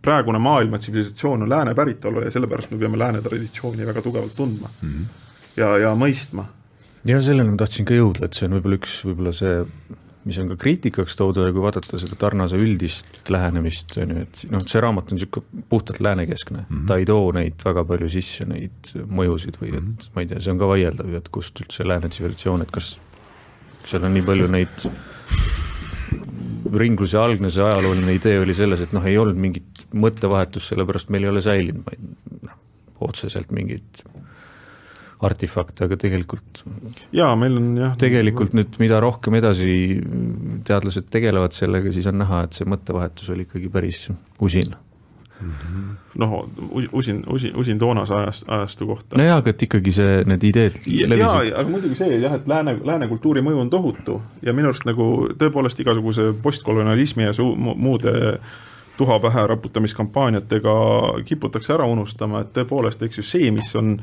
praegune 0.05 0.39
maailma 0.39 0.77
tsivilisatsioon 0.77 1.43
on 1.43 1.49
lääne 1.49 1.73
päritolu 1.75 2.21
ja 2.25 2.31
sellepärast 2.31 2.71
me 2.71 2.81
peame 2.83 2.99
lääne 2.99 3.21
traditsiooni 3.21 3.87
väga 3.87 4.01
tugevalt 4.05 4.35
tundma 4.35 4.69
mm 4.81 4.89
-hmm. 4.89 5.05
ja, 5.57 5.77
ja 5.77 5.95
mõistma. 5.95 6.45
ja 7.05 7.21
selleni 7.21 7.49
ma 7.49 7.57
tahtsin 7.57 7.85
ka 7.85 7.93
jõuda, 7.93 8.25
et 8.25 8.33
see 8.33 8.47
on 8.47 8.53
võib-olla 8.57 8.77
üks, 8.77 8.99
võib-olla 9.05 9.33
see, 9.33 9.65
mis 10.27 10.37
on 10.41 10.51
ka 10.51 10.57
kriitikaks 10.59 11.15
toodud 11.19 11.47
ja 11.47 11.55
kui 11.55 11.63
vaadata 11.63 11.99
seda 11.99 12.17
Tarnase 12.19 12.59
üldist 12.59 13.31
lähenemist, 13.31 13.95
on 14.01 14.13
ju, 14.13 14.25
et 14.27 14.43
noh, 14.51 14.63
see 14.67 14.81
raamat 14.83 15.11
on 15.11 15.19
niisugune 15.19 15.65
puhtalt 15.69 16.01
läänekeskne 16.03 16.63
mm, 16.63 16.69
-hmm. 16.69 16.87
ta 16.89 16.97
ei 16.99 17.07
too 17.07 17.31
neid 17.35 17.63
väga 17.65 17.85
palju 17.87 18.09
sisse, 18.11 18.47
neid 18.49 18.93
mõjusid 19.07 19.59
või 19.61 19.71
et 19.73 19.81
mm 19.81 19.93
-hmm. 19.93 20.15
ma 20.15 20.23
ei 20.23 20.31
tea, 20.31 20.41
see 20.43 20.53
on 20.55 20.61
ka 20.61 20.71
vaieldav 20.73 21.11
ju, 21.11 21.21
et 21.21 21.29
kust 21.29 21.61
üldse 21.63 21.87
lääne 21.87 22.09
tsivilisatsioon, 22.09 22.65
et 22.65 22.71
kas 22.71 22.97
seal 23.87 24.03
on 24.03 24.13
nii 24.13 24.25
palju 24.27 24.51
neid 24.51 24.87
ringluse 26.73 27.17
algne 27.17 27.49
see 27.53 27.63
ajalooline 27.63 28.13
idee 28.17 28.39
oli 28.43 28.55
selles, 28.55 28.81
et 28.83 28.93
noh, 28.95 29.05
ei 29.07 29.17
olnud 29.17 29.39
mingit 29.39 29.85
mõttevahetust, 29.95 30.73
sellepärast 30.73 31.11
meil 31.13 31.27
ei 31.27 31.31
ole 31.31 31.43
säilinud, 31.45 31.85
ma 31.85 31.95
ei 31.95 32.47
noh, 32.49 32.57
otseselt 33.07 33.51
mingit 33.55 34.03
artefakte, 35.21 35.87
aga 35.87 35.97
tegelikult 35.97 36.63
jaa, 37.15 37.31
meil 37.39 37.55
on 37.57 37.69
jah 37.79 37.95
tegelikult 37.97 38.53
nüüd, 38.57 38.75
mida 38.81 38.99
rohkem 39.01 39.39
edasi 39.39 39.71
teadlased 40.67 41.07
tegelevad 41.13 41.55
sellega, 41.57 41.93
siis 41.93 42.09
on 42.11 42.19
näha, 42.21 42.43
et 42.45 42.57
see 42.59 42.69
mõttevahetus 42.69 43.31
oli 43.33 43.47
ikkagi 43.47 43.71
päris 43.73 44.03
usin 44.43 44.75
Mhm. 45.41 45.89
noh, 46.15 46.49
usin, 46.91 47.23
usin, 47.29 47.55
usin 47.55 47.79
toonase 47.79 48.13
ajast, 48.13 48.43
ajastu 48.47 48.87
kohta. 48.87 49.17
nojah, 49.17 49.37
aga 49.37 49.49
et 49.49 49.63
ikkagi 49.63 49.91
see, 49.93 50.23
need 50.25 50.43
ideed 50.43 50.79
levisid. 50.87 51.19
jaa, 51.19 51.59
aga 51.59 51.69
muidugi 51.69 51.95
see 51.95 52.17
jah, 52.23 52.33
et 52.39 52.47
lääne, 52.49 52.73
lääne 52.83 53.07
kultuuri 53.07 53.43
mõju 53.45 53.61
on 53.61 53.69
tohutu 53.69 54.17
ja 54.41 54.53
minu 54.53 54.71
arust 54.71 54.87
nagu 54.89 55.27
tõepoolest 55.37 55.83
igasuguse 55.83 56.31
postkolonialismi 56.41 57.27
ja 57.27 57.35
suu-, 57.37 57.53
muude 57.53 58.15
tuha 58.97 59.19
pähe 59.21 59.47
raputamiskampaaniatega 59.53 60.73
kiputakse 61.25 61.73
ära 61.73 61.85
unustama, 61.85 62.41
et 62.41 62.53
tõepoolest, 62.57 63.05
eks 63.05 63.21
ju, 63.21 63.27
see, 63.35 63.51
mis 63.53 63.69
on 63.77 63.99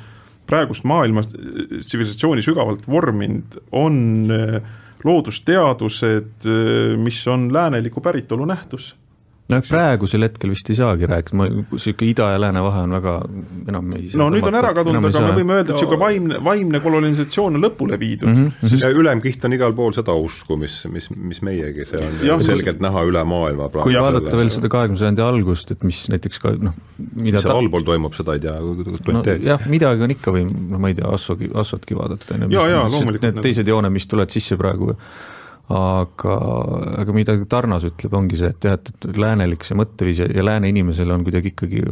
praegust 0.47 0.85
maailma 0.85 1.23
tsivilisatsiooni 1.25 2.43
sügavalt 2.45 2.89
vorminud, 2.89 3.59
on 3.73 3.97
eh, 4.31 4.59
loodusteadused, 5.05 6.47
eh, 6.49 6.99
mis 7.01 7.23
on 7.29 7.49
lääneliku 7.53 8.01
päritolu 8.05 8.45
nähtus 8.49 8.95
no 9.53 9.59
praegusel 9.61 10.25
hetkel 10.25 10.53
vist 10.55 10.71
ei 10.73 10.77
saagi 10.79 11.09
rääkida, 11.09 11.37
ma, 11.37 11.47
niisugune 11.51 12.09
ida 12.09 12.31
ja 12.33 12.39
lääne 12.41 12.63
vahe 12.65 12.85
on 12.87 12.95
väga, 12.97 13.15
enam 13.69 13.91
ei 13.99 14.07
no 14.17 14.31
nüüd 14.33 14.47
on 14.49 14.57
ära 14.57 14.71
kadunud, 14.77 15.09
aga 15.11 15.23
me 15.27 15.35
võime 15.37 15.59
öelda, 15.59 15.67
et 15.69 15.77
niisugune 15.77 16.01
vaimne, 16.01 16.39
vaimne 16.47 16.81
kolonialisatsioon 16.85 17.59
on 17.59 17.67
lõpule 17.67 17.99
viidud. 18.01 18.31
Mm. 18.31 18.47
-hmm. 18.47 18.71
Sest... 18.73 18.87
ja 18.87 18.91
ülemkiht 18.95 19.45
on 19.45 19.57
igal 19.57 19.77
pool 19.77 19.93
seda 19.97 20.15
usku, 20.17 20.57
mis, 20.61 20.79
mis, 20.93 21.11
mis 21.13 21.43
meiegi, 21.45 21.85
see 21.91 22.01
on. 22.01 22.17
Ja, 22.25 22.39
selgelt 22.47 22.81
näha 22.85 23.05
üle 23.11 23.27
maailma 23.29 23.69
praegu. 23.69 23.91
kui 23.91 24.01
vaadata 24.01 24.31
selle, 24.31 24.41
veel 24.41 24.55
seda 24.57 24.73
kahekümne 24.73 25.03
sajandi 25.03 25.27
algust, 25.27 25.77
et 25.77 25.85
mis 25.85 26.01
näiteks 26.15 26.41
ka 26.41 26.55
noh, 26.57 26.81
mida 27.13 27.37
mis 27.37 27.45
ta... 27.45 27.59
allpool 27.59 27.85
toimub, 27.85 28.17
seda 28.17 28.39
ei 28.39 28.45
tea, 28.47 28.57
no, 29.13 29.23
jah, 29.51 29.69
midagi 29.69 30.09
on 30.09 30.17
ikka 30.17 30.35
või 30.39 30.49
noh, 30.49 30.81
ma 30.81 30.93
ei 30.93 30.97
tea, 30.97 31.13
Assogi, 31.13 31.53
Assotki 31.53 32.01
vaadata, 32.01 32.41
on 32.41 32.49
ju, 32.49 33.15
need 33.21 33.45
teised 33.45 33.69
jooned, 33.69 33.93
mis 33.93 34.09
tulevad 34.09 34.33
sisse 34.33 34.57
praegu 34.57 34.95
aga, 35.73 36.35
aga 37.01 37.15
mida 37.17 37.37
Tarnas 37.49 37.87
ütleb, 37.89 38.17
ongi 38.19 38.41
see, 38.41 38.51
et 38.53 38.67
jah, 38.69 38.77
et 38.77 39.07
läänelik 39.17 39.65
see 39.65 39.79
mõtteviis 39.79 40.21
ja, 40.21 40.29
ja 40.29 40.45
lääne 40.45 40.69
inimesel 40.73 41.13
on 41.15 41.25
kuidagi 41.25 41.55
ikkagi 41.55 41.85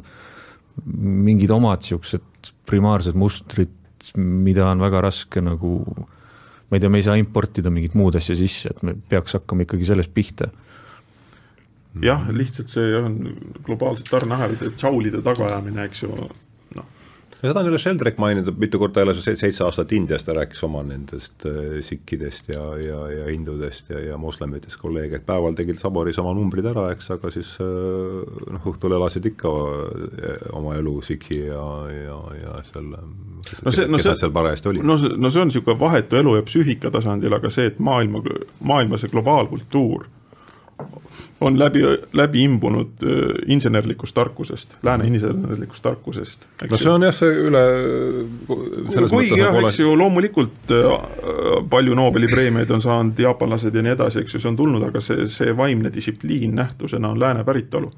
mingid 0.92 1.52
omad 1.52 1.84
niisugused 1.84 2.52
primaarsed 2.68 3.16
mustrid, 3.18 3.72
mida 4.16 4.66
on 4.68 4.82
väga 4.82 5.02
raske 5.06 5.40
nagu 5.44 5.78
ma 6.72 6.78
ei 6.78 6.80
tea, 6.80 6.88
me 6.88 7.00
ei 7.02 7.04
saa 7.04 7.18
importida 7.20 7.68
mingit 7.68 7.96
muud 8.00 8.16
asja 8.16 8.36
sisse, 8.36 8.70
et 8.72 8.84
me 8.86 8.94
peaks 8.96 9.36
hakkama 9.36 9.66
ikkagi 9.66 9.84
sellest 9.88 10.12
pihta. 10.16 10.48
jah, 12.00 12.24
lihtsalt 12.32 12.72
see 12.72 12.94
on 12.96 13.18
globaalsed 13.66 14.08
tarneahelate 14.08 14.70
tšaulide 14.78 15.20
tagaajamine, 15.24 15.84
eks 15.90 16.06
ju, 16.06 16.28
ja 17.42 17.50
seda 17.50 17.62
on 17.62 17.68
üle 17.72 17.78
Sheldrak 17.82 18.18
maininud 18.22 18.58
mitu 18.60 18.78
korda 18.78 19.04
see 19.18 19.34
seitse 19.38 19.64
aastat 19.66 19.92
Indias, 19.96 20.24
ta 20.26 20.34
rääkis 20.36 20.62
oma 20.66 20.84
nendest 20.86 21.46
äh, 21.48 21.80
sikkidest 21.84 22.52
ja, 22.54 22.62
ja, 22.78 23.00
ja 23.10 23.26
hindudest 23.30 23.90
ja, 23.90 23.98
ja 24.02 24.18
moslemitest 24.20 24.78
kolleege, 24.82 25.18
et 25.18 25.26
päeval 25.26 25.56
tegid 25.58 25.80
Saboris 25.82 26.20
oma 26.22 26.34
numbrid 26.38 26.68
ära, 26.70 26.88
eks, 26.94 27.10
aga 27.16 27.32
siis 27.34 27.54
äh, 27.62 27.66
noh, 28.54 28.70
õhtul 28.72 28.94
elasid 28.98 29.26
ikka 29.32 29.52
äh, 29.52 30.48
oma 30.54 30.78
elu 30.78 30.96
sikhi 31.02 31.42
ja, 31.48 31.66
ja, 31.90 32.18
ja 32.38 32.56
seal 32.70 32.90
no 32.92 33.74
see, 33.74 33.88
no 33.90 33.98
kes 33.98 34.06
see, 34.12 34.18
seal 34.22 34.34
parajasti 34.34 34.72
olid. 34.72 34.86
no 34.86 34.98
see, 35.02 35.18
no 35.18 35.34
see 35.34 35.42
on 35.42 35.50
niisugune 35.50 35.78
vahetu 35.82 36.22
elu 36.22 36.38
ja 36.38 36.46
psüühika 36.46 36.94
tasandil, 36.94 37.34
aga 37.38 37.50
see, 37.50 37.72
et 37.72 37.82
maailma, 37.82 38.22
maailma 38.62 39.02
see 39.02 39.10
globaalkultuur 39.10 40.06
on 41.42 41.58
läbi, 41.58 41.82
läbi 42.12 42.44
imbunud 42.44 43.02
äh, 43.02 43.34
insenerlikust 43.46 44.14
tarkusest, 44.14 44.76
lääne 44.82 45.06
insenerlikust 45.06 45.82
tarkusest. 45.82 46.46
no 46.70 46.78
see 46.78 46.92
on 46.92 47.06
jah, 47.06 47.14
see 47.14 47.30
üle 47.48 47.62
kuigi 49.10 49.38
jah, 49.40 49.58
eks 49.64 49.80
ju, 49.80 49.94
loomulikult 49.98 50.74
äh, 50.76 50.92
palju 51.70 51.96
Nobeli 51.98 52.30
preemiaid 52.30 52.70
on 52.70 52.84
saanud 52.84 53.18
jaapanlased 53.24 53.74
ja 53.74 53.84
nii 53.84 53.94
edasi, 53.96 54.22
eks 54.22 54.36
ju, 54.36 54.42
see 54.42 54.52
on 54.52 54.58
tulnud, 54.58 54.84
aga 54.88 55.02
see, 55.04 55.26
see 55.32 55.56
vaimne 55.56 55.92
distsipliin 55.94 56.54
nähtusena 56.58 57.10
on 57.10 57.20
lääne 57.20 57.44
päritolu. 57.44 57.90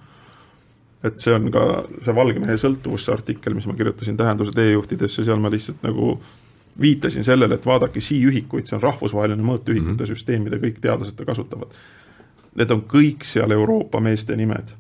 et 1.04 1.18
see 1.20 1.34
on 1.36 1.50
ka 1.52 1.84
see 2.04 2.14
Valge 2.16 2.40
mehe 2.40 2.56
sõltuvus, 2.60 3.04
see 3.04 3.12
artikkel, 3.12 3.54
mis 3.54 3.66
ma 3.68 3.76
kirjutasin 3.76 4.16
Tähenduse 4.16 4.54
teejuhtidesse, 4.56 5.24
seal 5.24 5.42
ma 5.42 5.50
lihtsalt 5.52 5.84
nagu 5.84 6.16
viitasin 6.80 7.24
sellele, 7.24 7.54
et 7.54 7.66
vaadake 7.66 8.00
siühikuid, 8.00 8.66
see 8.66 8.78
on 8.78 8.82
rahvusvaheline 8.82 9.44
mõõteühikute 9.44 9.92
mm 9.92 9.98
-hmm. 10.00 10.14
süsteem, 10.16 10.48
mida 10.48 10.56
kõik 10.62 10.80
teadlased 10.80 11.20
kasutavad 11.26 11.76
need 12.58 12.74
on 12.74 12.84
kõik 12.90 13.24
seal 13.28 13.54
Euroopa 13.54 14.02
meeste 14.04 14.36
nimed, 14.38 14.74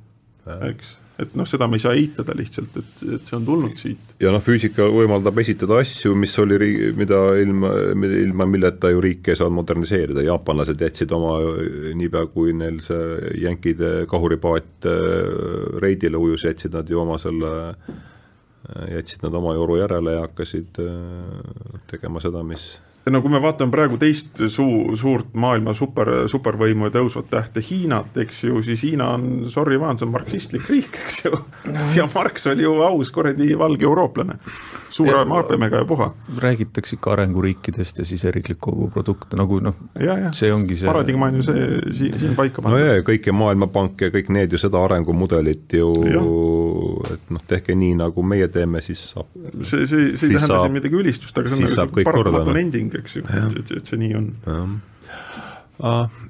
eks. 0.70 0.98
Et 1.14 1.34
noh, 1.38 1.46
seda 1.46 1.68
me 1.70 1.78
ei 1.78 1.82
saa 1.84 1.92
eitada 1.94 2.34
lihtsalt, 2.34 2.74
et, 2.80 3.02
et 3.14 3.28
see 3.28 3.36
on 3.36 3.44
tulnud 3.46 3.76
siit. 3.78 4.14
ja 4.18 4.32
noh, 4.34 4.42
füüsika 4.42 4.88
võimaldab 4.90 5.36
esitada 5.38 5.76
asju, 5.78 6.10
mis 6.18 6.32
oli, 6.42 6.56
mida 6.98 7.20
ilma, 7.38 7.70
ilma 7.94 8.46
milleta 8.50 8.90
ju 8.90 9.02
riik 9.04 9.30
ei 9.30 9.38
saanud 9.38 9.60
moderniseerida, 9.60 10.24
jaapanlased 10.26 10.82
jätsid 10.82 11.14
oma, 11.14 11.36
niipea 11.94 12.26
kui 12.34 12.56
neil 12.58 12.80
see 12.82 13.30
jänkide 13.44 13.92
kahuripaat 14.10 14.88
äh, 14.90 14.98
reidile 15.84 16.18
ujus, 16.18 16.48
jätsid 16.48 16.74
nad 16.74 16.90
ju 16.90 16.98
oma 17.04 17.20
selle, 17.22 17.54
jätsid 18.90 19.22
nad 19.22 19.38
oma 19.38 19.54
joru 19.54 19.78
järele 19.84 20.16
ja 20.16 20.26
hakkasid 20.26 20.82
äh, 20.82 21.78
tegema 21.94 22.22
seda, 22.26 22.42
mis 22.42 22.72
no 23.10 23.20
kui 23.20 23.32
me 23.32 23.40
vaatame 23.42 23.72
praegu 23.74 23.98
teist 24.00 24.40
suu-, 24.48 24.94
suurt 24.96 25.34
maailma 25.40 25.74
super, 25.76 26.10
supervõimu 26.30 26.88
ja 26.88 26.94
tõusvat 26.94 27.28
tähte 27.32 27.62
Hiinat, 27.64 28.16
eks 28.24 28.44
ju, 28.46 28.62
siis 28.64 28.84
Hiina 28.86 29.10
on, 29.18 29.26
sorry, 29.52 29.76
vaan, 29.80 29.98
see 30.00 30.08
on 30.08 30.14
marksistlik 30.14 30.68
riik, 30.72 30.96
eks 31.04 31.20
ju. 31.26 31.32
ja 31.98 32.08
Marx 32.14 32.48
oli 32.50 32.64
ju 32.64 32.74
aus 32.86 33.12
kuradi 33.14 33.50
valge 33.58 33.84
eurooplane, 33.84 34.38
suure 34.94 35.24
maapemega 35.28 35.82
ja 35.82 35.88
puha. 35.88 36.10
räägitakse 36.40 36.96
ikka 36.96 37.12
arenguriikidest 37.12 38.00
ja 38.00 38.08
siseriiklik 38.08 38.60
koguprodukt 38.64 39.36
nagu 39.36 39.60
noh, 39.64 39.76
see 40.32 40.52
ongi 40.52 40.76
see. 40.76 40.88
paradigma 40.88 41.28
on 41.28 41.40
ju 41.40 41.48
see 41.50 41.68
siin, 41.92 42.18
siin 42.18 42.36
paika 42.38 42.62
pandud. 42.62 42.80
no 42.80 42.88
jaa, 42.88 43.04
kõik 43.04 43.28
ja 43.28 43.36
Maailmapank 43.36 44.06
ja 44.06 44.12
kõik 44.14 44.32
need 44.32 44.56
ju 44.56 44.60
seda 44.60 44.80
arengumudelit 44.84 45.76
ju, 45.76 45.90
et 47.10 47.32
noh, 47.34 47.44
tehke 47.48 47.76
nii, 47.76 47.98
nagu 48.00 48.24
meie 48.24 48.48
teeme, 48.48 48.80
siis 48.84 49.04
saab. 49.12 49.28
see, 49.60 49.84
see, 49.84 50.14
see 50.16 50.32
ei 50.32 50.38
tähenda 50.38 50.62
siin 50.64 50.76
midagi 50.78 51.00
ülistust, 51.04 51.36
aga 51.36 51.52
see 51.52 51.68
on 51.68 51.76
nagu 51.82 52.06
paratamatu 52.08 52.56
nending, 52.56 52.93
eks 53.00 53.18
ju, 53.18 53.24
et, 53.24 53.58
et, 53.60 53.74
et 53.78 53.90
see 53.90 54.00
nii 54.00 54.14
on. 54.18 54.28
ah,. 55.80 56.20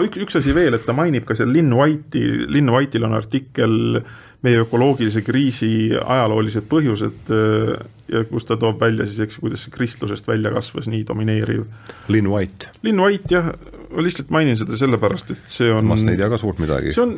üks, 0.00 0.20
üks 0.26 0.38
asi 0.40 0.54
veel, 0.56 0.76
et 0.76 0.86
ta 0.86 0.96
mainib 0.96 1.26
ka 1.28 1.36
seal 1.38 1.52
Lynn 1.52 1.74
White'i, 1.76 2.46
Lynn 2.50 2.72
White'il 2.74 3.08
on 3.08 3.16
artikkel 3.16 4.00
meie 4.44 4.60
ökoloogilise 4.60 5.22
kriisi 5.24 5.68
ajaloolised 5.96 6.66
põhjused 6.68 7.30
äh, 7.32 7.76
ja 8.12 8.24
kus 8.28 8.44
ta 8.48 8.58
toob 8.60 8.80
välja 8.82 9.06
siis, 9.08 9.22
eks, 9.24 9.38
kuidas 9.40 9.64
see 9.64 9.72
kristlusest 9.74 10.26
välja 10.28 10.52
kasvas 10.52 10.90
nii 10.92 11.04
domineeriv. 11.08 11.64
Lynn 12.12 12.28
White. 12.32 12.74
Lynn 12.84 13.00
White 13.00 13.32
jah, 13.32 13.48
ma 13.94 14.04
lihtsalt 14.04 14.32
mainin 14.34 14.58
seda 14.60 14.76
sellepärast, 14.78 15.32
et 15.32 15.54
see 15.56 15.70
on 15.72 15.88
vast 15.88 16.08
ei 16.10 16.20
tea 16.20 16.28
ka 16.32 16.40
suurt 16.40 16.60
midagi. 16.60 16.92
see 16.92 17.04
on, 17.04 17.16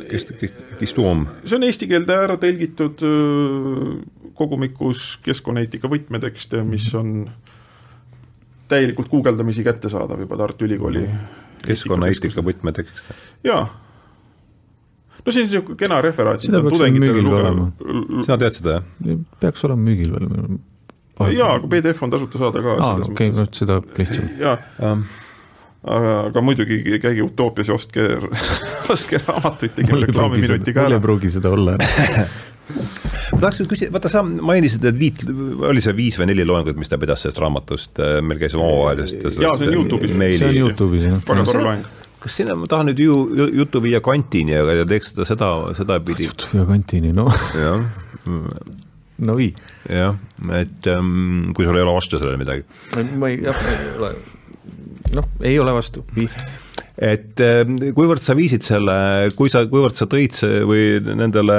see 1.43 1.57
on 1.57 1.67
eesti 1.67 1.89
keelde 1.91 2.15
ära 2.15 2.39
tõlgitud 2.39 3.03
äh, 3.07 3.91
kogumikus 4.37 5.17
keskkonnaeetika 5.25 5.91
võtmetekste, 5.91 6.63
mis 6.67 6.87
on 6.95 7.27
täielikult 8.67 9.09
guugeldamisi 9.11 9.65
kättesaadav 9.65 10.23
juba 10.23 10.39
Tartu 10.39 10.65
Ülikooli 10.67 11.03
keskkonnaeetika 11.65 12.43
võtmetekst. 12.45 13.11
jaa. 13.47 13.65
no 13.67 15.31
see 15.31 15.43
on 15.43 15.49
niisugune 15.49 15.79
kena 15.79 16.01
referaat. 16.05 16.41
seda 16.45 16.63
peaks 16.63 16.79
ka 16.79 17.37
olema. 17.41 17.69
sina 18.23 18.41
tead 18.41 18.59
seda, 18.61 18.81
jah? 19.05 19.21
peaks 19.43 19.69
olema 19.69 19.89
müügil 19.89 20.17
veel. 20.17 20.59
jaa, 21.37 21.53
aga 21.59 21.71
PDF 21.71 22.03
on 22.03 22.17
tasuta 22.17 22.43
saada 22.43 22.65
ka. 22.65 22.75
aa, 22.81 22.99
okei, 23.11 23.31
no 23.35 23.47
seda 23.51 23.81
lihtsam. 23.97 24.29
jaa 24.41 24.59
um 24.91 25.07
aga, 25.87 26.13
aga 26.27 26.43
muidugi 26.43 26.99
käige 27.01 27.23
Utoopias 27.25 27.69
ja 27.71 27.75
ostke 27.77 28.05
ostke 28.93 29.21
raamatuid, 29.23 29.75
tegime 29.77 30.05
reklaamiminutiga 30.05 30.83
ära. 30.83 30.89
mul 30.89 30.97
ei 30.97 31.05
pruugi 31.05 31.31
seda 31.37 31.51
olla 31.53 31.77
ma 32.75 33.39
tahaks 33.39 33.61
nüüd 33.61 33.69
küsida, 33.71 33.91
vaata 33.95 34.11
sa 34.11 34.23
mainisid, 34.25 34.85
et 34.89 34.97
viit, 34.99 35.23
oli 35.69 35.83
see 35.83 35.95
viis 35.97 36.17
või 36.19 36.31
neli 36.31 36.45
loengut, 36.47 36.77
mis 36.79 36.91
ta 36.91 36.99
pidas 37.01 37.23
sellest 37.23 37.39
raamatust, 37.43 38.01
meil 38.25 38.41
käis 38.41 38.57
omavahelisest 38.57 39.39
jaa, 39.43 39.55
see 39.59 39.69
on 39.69 39.77
Youtube'is. 39.79 40.17
see 40.41 40.49
on 40.49 40.59
Youtube'is, 40.61 41.07
jah. 41.07 41.23
väga 41.29 41.47
tore 41.47 41.63
loeng 41.63 41.87
kas 42.17 42.39
sinna, 42.41 42.57
ma 42.57 42.67
tahan 42.69 42.89
nüüd 42.91 43.01
ju 43.01 43.15
juttu 43.61 43.81
viia 43.83 44.01
kantini, 44.03 44.57
aga 44.57 44.87
teeks 44.89 45.13
seda 45.13 45.27
seda, 45.29 45.51
sedapidi. 45.77 46.27
juttu 46.27 46.51
viia 46.51 46.67
kantini, 46.69 47.13
noh. 47.15 47.31
jah. 47.55 47.85
no 49.27 49.37
vii. 49.37 49.51
jah, 49.93 50.17
et 50.59 50.91
um, 50.93 51.53
kui 51.55 51.67
sul 51.67 51.77
ei 51.77 51.85
ole 51.85 51.95
vastu 51.95 52.19
sellele 52.19 52.41
midagi. 52.41 52.65
ma 53.21 53.31
ei, 53.31 53.43
jah, 53.45 53.67
ei 53.73 53.91
ole, 53.99 54.13
noh, 55.15 55.35
ei 55.45 55.59
ole 55.61 55.77
vastu, 55.77 56.03
vii 56.17 56.27
et 56.97 57.41
ehm, 57.43 57.75
kuivõrd 57.93 58.23
sa 58.23 58.33
viisid 58.37 58.65
selle, 58.65 58.95
kui 59.37 59.51
sa, 59.53 59.65
kuivõrd 59.69 59.93
sa 59.93 60.07
tõid 60.09 60.39
või 60.65 60.97
nendele 61.05 61.57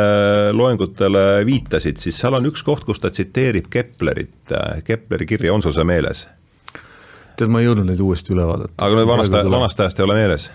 loengutele 0.56 1.44
viitasid, 1.47 2.01
siis 2.01 2.19
seal 2.19 2.35
on 2.39 2.48
üks 2.51 2.65
koht, 2.66 2.82
kus 2.89 2.98
ta 3.02 3.12
tsiteerib 3.15 3.70
Keplerit, 3.70 4.56
Kepleri 4.85 5.28
kirja, 5.31 5.55
on 5.55 5.62
sul 5.62 5.77
see 5.77 5.86
meeles? 5.86 6.27
tead, 7.39 7.52
ma 7.52 7.62
ei 7.62 7.69
jõudnud 7.69 7.86
neid 7.89 8.01
uuesti 8.02 8.35
üle 8.35 8.47
vaadata. 8.48 8.74
aga 8.82 8.98
nüüd 8.98 9.10
vanast, 9.10 9.36
vanast 9.52 9.85
ajast 9.85 10.01
ei 10.01 10.06
ole 10.06 10.16
meeles? 10.19 10.48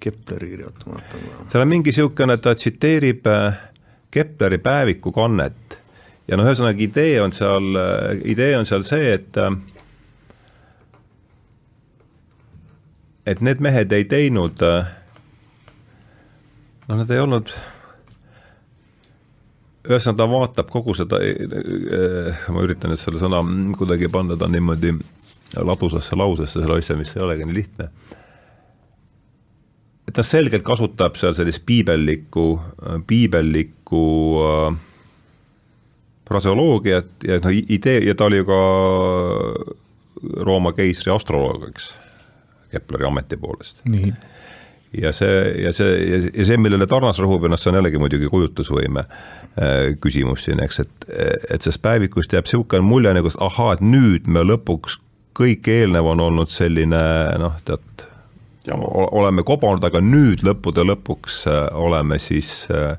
Kepleri 0.00 0.52
kirja, 0.52 0.70
oota 0.70 0.86
ma 0.88 0.96
vaatan 0.98 1.50
seal 1.52 1.64
on 1.64 1.72
mingi 1.72 1.90
niisugune, 1.92 2.36
ta 2.42 2.54
tsiteerib 2.56 3.26
äh, 3.30 3.60
Kepleri 4.10 4.60
päeviku 4.62 5.12
kannet 5.14 5.76
ja 6.30 6.38
noh, 6.38 6.46
ühesõnaga 6.46 6.84
idee 6.86 7.18
on 7.24 7.34
seal, 7.36 7.68
äh, 7.78 8.22
idee 8.30 8.54
on 8.58 8.68
seal 8.68 8.86
see, 8.86 9.14
et 9.18 9.40
äh, 9.40 9.50
et 13.30 13.42
need 13.44 13.62
mehed 13.62 13.92
ei 13.94 14.06
teinud, 14.10 14.62
äh, 14.66 14.88
noh, 16.88 16.98
nad 16.98 17.10
ei 17.14 17.22
olnud, 17.22 17.52
ühesõnaga 19.86 20.18
ta 20.18 20.28
vaatab 20.30 20.72
kogu 20.72 20.96
seda, 20.98 21.20
äh, 21.22 22.46
ma 22.50 22.64
üritan 22.66 22.92
nüüd 22.92 23.02
selle 23.02 23.22
sõna 23.22 23.42
kuidagi 23.78 24.10
panna 24.12 24.38
ta 24.38 24.50
niimoodi 24.50 24.96
ladusasse 25.56 26.18
lausesse, 26.18 26.58
selle 26.58 26.78
asja, 26.78 26.98
mis 26.98 27.14
ei 27.16 27.24
olegi 27.26 27.46
nii 27.46 27.58
lihtne. 27.60 27.90
et 30.10 30.14
ta 30.16 30.24
selgelt 30.26 30.64
kasutab 30.66 31.14
seal 31.14 31.36
sellist 31.38 31.62
piibellikku, 31.66 32.46
piibellikku 33.06 34.04
äh, 34.42 34.78
fraseoloogiat 36.26 37.26
ja 37.26 37.38
noh, 37.38 37.54
idee 37.54 38.02
ja 38.08 38.14
ta 38.14 38.26
oli 38.26 38.42
ju 38.42 38.50
ka 38.50 38.62
Rooma 40.20 40.74
keisri 40.76 41.12
astroloog, 41.14 41.70
eks 41.70 41.92
Kepleri 42.70 43.06
ameti 43.08 43.36
poolest. 43.40 43.82
ja 45.02 45.12
see, 45.14 45.36
ja 45.62 45.72
see, 45.72 45.92
ja 46.34 46.46
see, 46.46 46.58
millele 46.58 46.86
Tarnas 46.90 47.20
rõhub 47.22 47.46
ennast, 47.46 47.64
see 47.64 47.72
on 47.72 47.78
jällegi 47.80 48.00
muidugi 48.02 48.30
kujutlusvõime 48.30 49.04
äh, 49.06 49.92
küsimus 50.02 50.46
siin, 50.46 50.62
eks, 50.64 50.82
et, 50.84 51.08
et 51.50 51.62
sellest 51.62 51.82
päevikust 51.84 52.34
jääb 52.34 52.48
niisugune 52.48 52.86
mulje 52.86 53.14
nagu, 53.14 53.30
et 53.30 53.46
ahaa, 53.46 53.76
et 53.76 53.84
nüüd 53.84 54.30
me 54.30 54.42
lõpuks, 54.46 54.98
kõik 55.40 55.70
eelnev 55.70 56.10
on 56.10 56.22
olnud 56.26 56.50
selline 56.52 57.02
noh, 57.40 57.56
tead, 57.64 58.06
oleme 58.74 59.44
kobunud, 59.46 59.84
aga 59.86 60.02
nüüd 60.04 60.44
lõppude 60.46 60.84
lõpuks 60.90 61.44
äh, 61.50 61.66
oleme 61.78 62.18
siis 62.20 62.66
äh, 62.74 62.96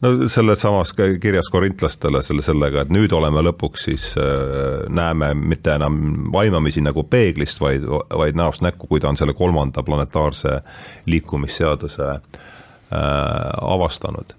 no 0.00 0.28
selles 0.28 0.60
samas 0.62 0.92
kirjas 1.20 1.48
korintlastele 1.52 2.22
selle, 2.22 2.42
sellega, 2.44 2.84
et 2.84 2.92
nüüd 2.94 3.12
oleme 3.16 3.42
lõpuks 3.48 3.88
siis 3.88 4.10
äh,, 4.20 4.86
näeme 4.94 5.32
mitte 5.34 5.74
enam 5.74 6.28
vaimamisi 6.32 6.82
nagu 6.84 7.04
peeglist, 7.10 7.60
vaid, 7.62 7.86
vaid 7.86 8.38
näost 8.38 8.62
näkku, 8.64 8.86
kui 8.90 9.02
ta 9.02 9.10
on 9.10 9.18
selle 9.18 9.34
kolmanda 9.38 9.82
planetaarse 9.82 10.60
liikumisseaduse 11.06 12.08
äh, 12.08 12.20
avastanud. 13.60 14.34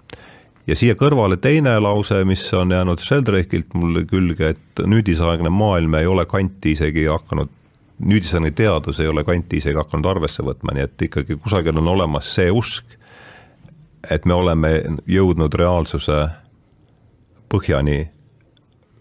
ja 0.66 0.76
siia 0.76 0.96
kõrvale 0.96 1.36
teine 1.36 1.76
lause, 1.80 2.24
mis 2.24 2.44
on 2.54 2.72
jäänud 2.72 3.02
Sheldrake'ilt 3.04 3.74
mulle 3.74 4.04
külge, 4.08 4.54
et 4.54 4.84
nüüdisaegne 4.86 5.52
maailm 5.52 5.94
ei 6.00 6.06
ole 6.06 6.26
kanti 6.26 6.76
isegi 6.76 7.06
hakanud 7.10 7.56
nüüdisaegne 8.00 8.50
teadus 8.56 9.00
ei 9.00 9.10
ole 9.10 9.24
kanti 9.24 9.58
isegi 9.60 9.76
hakanud 9.76 10.06
arvesse 10.08 10.42
võtma, 10.42 10.72
nii 10.72 10.86
et 10.86 11.02
ikkagi 11.04 11.36
kusagil 11.36 11.76
on 11.82 11.92
olemas 11.92 12.32
see 12.34 12.48
usk 12.48 12.96
et 14.10 14.24
me 14.24 14.34
oleme 14.34 14.70
jõudnud 15.10 15.54
reaalsuse 15.54 16.20
põhjani 17.50 18.04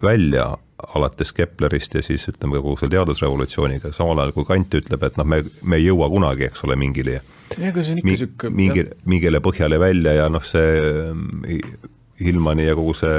välja, 0.03 0.57
alates 0.95 1.33
Keplerist 1.35 1.95
ja 1.95 2.01
siis 2.03 2.27
ütleme 2.31 2.59
kogu 2.59 2.77
selle 2.79 2.95
teadusrevolutsiooniga, 2.95 3.91
samal 3.95 4.21
ajal 4.23 4.33
kui 4.37 4.47
Kant 4.47 4.79
ütleb, 4.79 5.03
et 5.03 5.19
noh, 5.19 5.27
me, 5.27 5.43
me 5.61 5.79
ei 5.79 5.89
jõua 5.89 6.09
kunagi, 6.11 6.47
eks 6.49 6.63
ole, 6.67 6.79
mingile 6.79 7.19
mingile, 8.53 8.97
mingile 9.09 9.41
põhjale 9.43 9.79
välja 9.81 10.13
ja 10.21 10.27
noh, 10.31 10.43
see 10.45 11.59
Hillmani 12.19 12.65
ja 12.65 12.75
kogu 12.75 12.93
see 12.97 13.15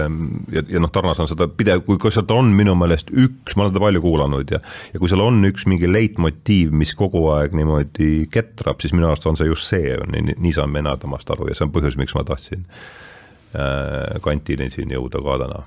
ja, 0.52 0.62
ja 0.68 0.80
noh, 0.82 0.90
Tarnas 0.92 1.20
on 1.22 1.28
seda 1.30 1.46
pidev, 1.48 1.82
kui, 1.86 1.98
kui 2.00 2.12
sealt 2.14 2.30
on 2.34 2.50
minu 2.56 2.74
meelest 2.78 3.10
üks, 3.10 3.56
ma 3.56 3.64
olen 3.64 3.74
teda 3.74 3.84
palju 3.84 4.02
kuulanud 4.04 4.52
ja 4.52 4.60
ja 4.92 5.00
kui 5.00 5.10
seal 5.10 5.24
on 5.24 5.40
üks 5.48 5.66
mingi 5.70 5.88
leitmotiiv, 5.90 6.72
mis 6.76 6.92
kogu 6.98 7.26
aeg 7.34 7.56
niimoodi 7.56 8.26
ketrab, 8.32 8.80
siis 8.82 8.94
minu 8.96 9.08
arust 9.08 9.28
on 9.30 9.38
see 9.40 9.48
just 9.48 9.68
see, 9.70 9.96
nii, 10.12 10.36
nii 10.36 10.54
saan 10.56 10.72
mina 10.74 10.96
temast 11.00 11.30
aru 11.32 11.48
ja 11.50 11.56
see 11.56 11.66
on 11.68 11.74
põhjus, 11.74 11.98
miks 12.00 12.16
ma 12.16 12.24
tahtsin 12.28 12.64
äh, 12.64 14.18
kantini 14.24 14.70
siin 14.74 14.92
jõuda 14.96 15.22
ka 15.24 15.38
täna. 15.44 15.62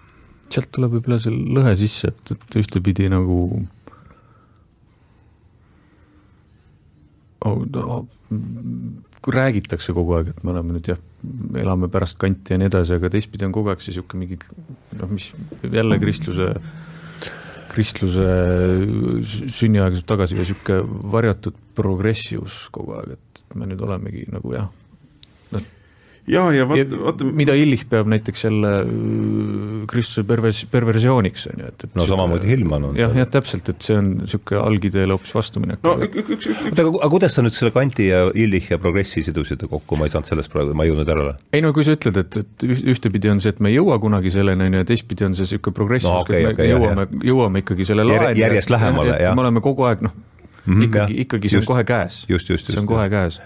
sealt 0.53 0.71
tuleb 0.75 0.97
võib-olla 0.97 1.21
see 1.23 1.33
lõhe 1.33 1.77
sisse, 1.79 2.13
et, 2.13 2.35
et 2.35 2.59
ühtepidi 2.61 3.09
nagu 3.13 3.39
oh, 7.45 7.65
oh, 7.83 8.05
räägitakse 9.31 9.93
kogu 9.95 10.17
aeg, 10.17 10.33
et 10.33 10.43
me 10.43 10.51
oleme 10.51 10.75
nüüd 10.75 10.89
jah, 10.91 10.99
elame 11.59 11.89
pärast 11.91 12.17
kanti 12.21 12.55
ja 12.55 12.59
nii 12.59 12.69
edasi, 12.71 12.97
aga 12.97 13.11
teistpidi 13.13 13.47
on 13.47 13.55
kogu 13.55 13.71
aeg 13.71 13.83
see 13.83 13.93
niisugune 13.93 14.25
mingi 14.25 14.39
noh, 14.99 15.11
mis 15.11 15.29
jälle 15.63 15.99
kristluse, 16.01 16.49
kristluse 17.71 18.27
sünniaeg 19.55 19.99
saab 19.99 20.09
tagasi 20.13 20.37
ja 20.37 20.43
niisugune 20.43 21.09
varjatud 21.15 21.59
progressiivsus 21.77 22.67
kogu 22.75 22.97
aeg, 22.99 23.15
et 23.15 23.43
me 23.55 23.69
nüüd 23.69 23.83
olemegi 23.85 24.27
nagu 24.33 24.55
jah, 24.57 24.69
ja, 26.27 26.43
ja 26.55 26.67
vaata, 26.67 26.99
vaata. 26.99 27.27
mida 27.35 27.55
Illich 27.57 27.85
peab 27.89 28.07
näiteks 28.11 28.45
jälle 28.45 28.71
äh, 28.79 29.87
Kristuse 29.87 30.23
pervers-, 30.27 30.63
perversiooniks, 30.71 31.47
on 31.51 31.63
ju, 31.63 31.71
et, 31.71 31.83
et. 31.83 31.95
no 31.99 32.07
samamoodi 32.07 32.47
Hillman 32.47 32.89
on. 32.89 32.97
jah, 32.97 33.15
jah, 33.17 33.27
täpselt, 33.31 33.69
et 33.73 33.83
see 33.83 33.97
on 33.99 34.09
niisugune 34.21 34.61
algideele 34.63 35.15
hoopis 35.15 35.35
vastuminek. 35.35 35.81
no 35.83 35.95
üks, 35.99 36.19
üks, 36.23 36.33
üks, 36.35 36.49
üks. 36.49 36.65
oota, 36.71 36.87
aga 36.87 37.11
kuidas 37.15 37.35
sa 37.35 37.45
nüüd 37.45 37.55
selle 37.55 37.73
Kanti 37.75 38.07
ja 38.09 38.25
Illich 38.33 38.71
ja 38.71 38.79
progressi 38.81 39.25
sidusid 39.25 39.65
kokku, 39.69 39.99
ma 39.99 40.07
ei 40.07 40.13
saanud 40.13 40.31
sellest 40.31 40.53
praegu, 40.53 40.75
ma 40.77 40.87
ei 40.87 40.93
jõudnud 40.93 41.13
järele. 41.13 41.37
ei 41.53 41.63
no 41.65 41.73
kui 41.75 41.87
sa 41.87 41.97
ütled, 41.97 42.19
et, 42.23 42.39
et 42.43 42.67
ühtepidi 42.95 43.33
on 43.33 43.43
see, 43.43 43.55
et 43.55 43.63
me 43.63 43.73
ei 43.73 43.79
jõua 43.79 43.99
kunagi 44.03 44.31
selleni, 44.33 44.69
on 44.69 44.77
ju, 44.77 44.83
ja 44.85 44.91
teistpidi 44.93 45.27
on 45.27 45.35
see 45.37 45.47
niisugune 45.47 45.79
progress 45.79 46.07
no,, 46.07 46.21
okay, 46.23 46.45
okay, 46.51 46.61
me 46.63 46.69
jõuame, 46.71 47.07
jõuame 47.33 47.65
ikkagi 47.65 47.89
selle 47.89 48.07
laeni. 48.07 48.39
järjest 48.39 48.71
lähemale, 48.71 49.17
jah. 49.19 49.35
me 49.35 49.43
oleme 49.43 49.63
kogu 49.65 49.89
aeg 49.89 50.07
noh 50.07 50.15
mm 50.15 50.73
-hmm,, 50.73 50.87
ikkagi, 50.87 51.19
ikkagi 51.25 51.51
see 51.51 51.59
on 51.59 51.67
kohe 51.67 51.83
käes. 51.83 52.23
see 52.29 52.79
on 52.79 52.87
kohe 52.87 53.09
käes 53.11 53.41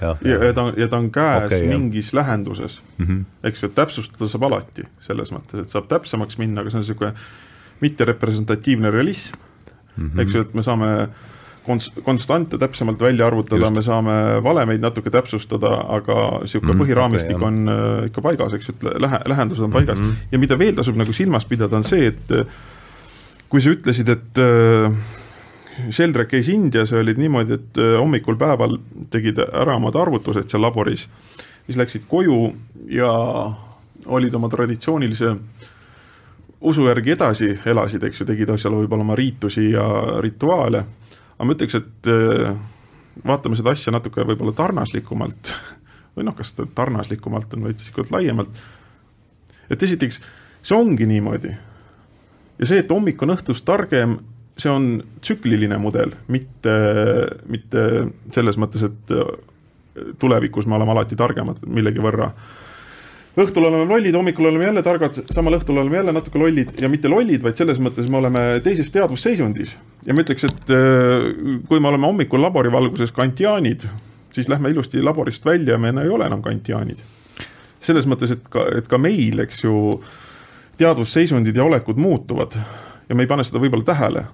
ja, 0.00 0.16
ja, 0.24 0.44
ja 0.44 0.52
ta, 0.52 0.66
ja 0.76 0.88
ta 0.88 1.00
on 1.00 1.08
käes 1.12 1.46
okay, 1.48 1.68
mingis 1.68 2.12
jah. 2.12 2.20
lähenduses 2.20 2.80
mm, 2.98 3.06
-hmm. 3.06 3.48
eks 3.48 3.62
ju, 3.62 3.70
et 3.70 3.74
täpsustada 3.74 4.28
saab 4.28 4.48
alati 4.50 4.84
selles 5.00 5.32
mõttes, 5.32 5.62
et 5.62 5.70
saab 5.70 5.88
täpsemaks 5.88 6.38
minna, 6.38 6.60
aga 6.60 6.70
see 6.70 6.78
on 6.80 6.84
niisugune 6.84 7.12
mitterepresentatiivne 7.80 8.90
realism 8.90 9.36
mm, 9.96 10.10
-hmm. 10.10 10.20
eks 10.20 10.34
ju, 10.34 10.40
et 10.40 10.54
me 10.54 10.62
saame 10.62 11.08
konst-, 11.66 12.02
konstante 12.02 12.58
täpsemalt 12.58 13.00
välja 13.00 13.26
arvutada, 13.26 13.70
me 13.70 13.82
saame 13.82 14.42
valemeid 14.42 14.80
natuke 14.80 15.10
täpsustada, 15.10 15.74
aga 15.98 16.40
niisugune 16.40 16.74
mm 16.74 16.84
põhiraamistik 16.84 17.36
okay, 17.36 17.48
on 17.48 17.68
äh, 17.68 18.06
ikka 18.06 18.22
paigas, 18.22 18.52
eks 18.52 18.68
ju, 18.68 18.74
et 18.76 18.88
lähe-, 19.02 19.22
lähendused 19.26 19.64
on 19.64 19.72
paigas 19.72 20.00
mm. 20.00 20.10
-hmm. 20.10 20.32
ja 20.32 20.38
mida 20.38 20.58
veel 20.58 20.74
tasub 20.74 20.96
nagu 20.96 21.12
silmas 21.12 21.44
pidada, 21.44 21.76
on 21.76 21.84
see, 21.84 22.06
et 22.06 22.48
kui 23.48 23.60
sa 23.60 23.70
ütlesid, 23.70 24.08
et 24.08 24.38
äh, 24.38 24.92
Sheldrak 25.90 26.30
käis 26.32 26.48
Indias 26.48 26.92
ja 26.92 27.00
olid 27.02 27.18
niimoodi, 27.20 27.58
et 27.58 27.78
äh, 27.80 27.94
hommikul 28.00 28.38
päeval 28.40 28.78
tegid 29.10 29.38
ära 29.46 29.76
omad 29.76 29.96
arvutused 30.00 30.48
seal 30.50 30.64
laboris, 30.64 31.06
siis 31.66 31.78
läksid 31.78 32.06
koju 32.08 32.38
ja 32.92 33.10
olid 34.06 34.34
oma 34.34 34.48
traditsioonilise 34.48 35.34
usu 36.60 36.86
järgi 36.88 37.12
edasi 37.12 37.50
elasid, 37.66 38.04
eks 38.06 38.20
ju, 38.20 38.28
tegid 38.28 38.52
seal 38.56 38.76
võib-olla 38.76 39.04
oma 39.04 39.16
riitusi 39.18 39.70
ja 39.70 39.86
rituaale, 40.24 40.82
aga 41.36 41.46
ma 41.46 41.56
ütleks, 41.56 41.78
et 41.78 42.10
äh, 42.12 42.56
vaatame 43.26 43.58
seda 43.58 43.74
asja 43.76 43.92
natuke 43.94 44.24
võib-olla 44.26 44.54
tarnaslikumalt 44.56 45.52
või 46.16 46.26
noh, 46.28 46.36
kas 46.36 46.54
tarnaslikumalt 46.56 47.54
on 47.56 47.68
veits 47.68 47.84
isegi 47.86 48.08
laiemalt, 48.14 48.62
et 49.70 49.82
esiteks, 49.82 50.20
see 50.62 50.76
ongi 50.76 51.08
niimoodi. 51.08 51.52
ja 52.58 52.66
see, 52.66 52.80
et 52.80 52.90
hommik 52.90 53.22
on 53.22 53.36
õhtust 53.36 53.66
targem, 53.68 54.18
see 54.56 54.72
on 54.72 55.02
tsükliline 55.20 55.78
mudel, 55.80 56.14
mitte, 56.32 56.76
mitte 57.52 57.82
selles 58.32 58.56
mõttes, 58.60 58.86
et 58.88 59.12
äh, 59.12 59.34
tulevikus 60.20 60.68
me 60.68 60.78
oleme 60.78 60.94
alati 60.96 61.16
targemad 61.16 61.60
millegi 61.66 62.00
võrra 62.04 62.30
õhtul 63.36 63.66
oleme 63.68 63.84
lollid, 63.84 64.16
hommikul 64.16 64.48
oleme 64.48 64.64
jälle 64.64 64.82
targad, 64.84 65.18
samal 65.32 65.58
õhtul 65.58 65.76
oleme 65.76 65.98
jälle 65.98 66.12
natuke 66.16 66.40
lollid 66.40 66.72
ja 66.80 66.88
mitte 66.88 67.10
lollid, 67.12 67.42
vaid 67.44 67.58
selles 67.60 67.80
mõttes 67.84 68.08
me 68.08 68.20
oleme 68.22 68.44
teises 68.64 68.88
teadvusseisundis. 68.94 69.76
ja 70.06 70.16
ma 70.16 70.24
ütleks, 70.24 70.46
et 70.48 70.72
äh, 70.72 71.26
kui 71.68 71.80
me 71.80 71.92
oleme 71.92 72.08
hommikul 72.08 72.40
laborivalguses 72.42 73.12
kantiaanid, 73.12 73.84
siis 74.32 74.48
lähme 74.48 74.72
ilusti 74.72 75.04
laborist 75.04 75.44
välja 75.44 75.76
ja 75.76 75.78
me 75.78 75.92
ei 76.02 76.08
ole 76.08 76.26
enam 76.26 76.42
kantiaanid. 76.42 77.04
selles 77.80 78.08
mõttes, 78.08 78.32
et 78.32 78.48
ka, 78.48 78.64
et 78.78 78.88
ka 78.88 78.98
meil, 78.98 79.44
eks 79.44 79.64
ju, 79.64 80.00
teadvusseisundid 80.80 81.56
ja 81.56 81.64
olekud 81.64 82.00
muutuvad 82.00 82.56
ja 83.08 83.14
me 83.14 83.24
ei 83.24 83.28
pane 83.28 83.44
seda 83.44 83.60
võib-olla 83.60 83.84
tähele 83.84 84.24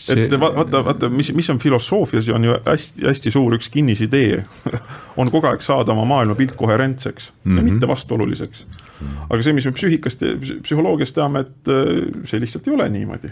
see... 0.00 0.24
et 0.24 0.34
vaata, 0.40 0.82
vaata, 0.84 1.10
mis, 1.12 1.32
mis 1.36 1.50
on 1.52 1.58
filosoofias 1.62 2.28
on 2.34 2.46
ju 2.48 2.56
hästi-hästi 2.66 3.32
suur 3.34 3.56
üks 3.58 3.70
kinnisidee 3.72 4.40
on 5.20 5.30
kogu 5.32 5.50
aeg 5.50 5.64
saada 5.64 5.94
oma 5.94 6.06
maailmapilt 6.08 6.56
koherentseks 6.58 7.30
mm 7.32 7.36
-hmm. 7.36 7.56
ja 7.56 7.62
mhm. 7.62 7.72
mitte 7.72 7.88
vastuoluliseks. 7.88 8.66
aga 9.30 9.42
see, 9.42 9.52
mis 9.56 9.66
me 9.66 9.72
psüühikast, 9.72 10.26
psühholoogiast 10.62 11.14
teame, 11.14 11.40
et 11.46 11.68
äh, 11.68 12.24
see 12.24 12.40
lihtsalt 12.40 12.68
ei 12.68 12.74
ole 12.74 12.88
niimoodi. 12.88 13.30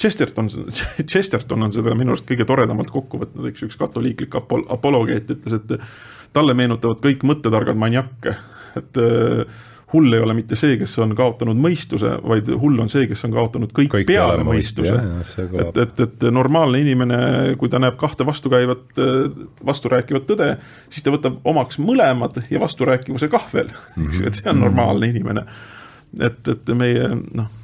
Chesterton, 0.00 0.48
Chesterton 1.12 1.62
on 1.62 1.72
seda 1.72 1.94
minu 1.94 2.12
arust 2.12 2.28
kõige 2.28 2.44
toredamalt 2.44 2.90
kokku 2.90 3.20
võtnud, 3.20 3.48
eks 3.48 3.62
üks 3.62 3.76
katoliiklik 3.80 4.34
apol-, 4.34 4.66
apologeet 4.68 5.30
ütles, 5.30 5.60
et 5.60 5.80
talle 6.32 6.54
meenutavad 6.54 7.00
kõik 7.04 7.24
mõttetargad 7.24 7.76
maniakke, 7.80 8.36
et 8.76 9.00
äh, 9.00 9.56
hull 9.92 10.12
ei 10.12 10.22
ole 10.22 10.34
mitte 10.34 10.56
see, 10.58 10.74
kes 10.80 10.96
on 11.02 11.12
kaotanud 11.18 11.58
mõistuse, 11.62 12.16
vaid 12.26 12.48
hull 12.58 12.80
on 12.82 12.90
see, 12.90 13.06
kes 13.10 13.22
on 13.28 13.34
kaotanud 13.36 13.74
kõik, 13.74 13.92
kõik 13.92 14.08
peale 14.08 14.42
mõistuse. 14.46 14.96
et, 15.62 15.78
et, 15.84 16.00
et 16.06 16.26
normaalne 16.34 16.80
inimene, 16.82 17.18
kui 17.60 17.70
ta 17.72 17.78
näeb 17.82 17.98
kahte 18.00 18.26
vastukäivat, 18.26 18.98
vasturääkivat 19.66 20.26
tõde, 20.26 20.50
siis 20.90 21.06
ta 21.06 21.14
võtab 21.14 21.38
omaks 21.46 21.78
mõlemad 21.82 22.42
ja 22.50 22.62
vasturääkivuse 22.62 23.30
kah 23.30 23.46
veel, 23.54 23.70
eks 24.08 24.22
ju, 24.22 24.26
et 24.26 24.40
see 24.40 24.50
on 24.50 24.64
normaalne 24.66 25.12
inimene. 25.12 25.46
et, 26.20 26.42
et 26.48 26.74
meie 26.74 27.12
noh 27.14 27.54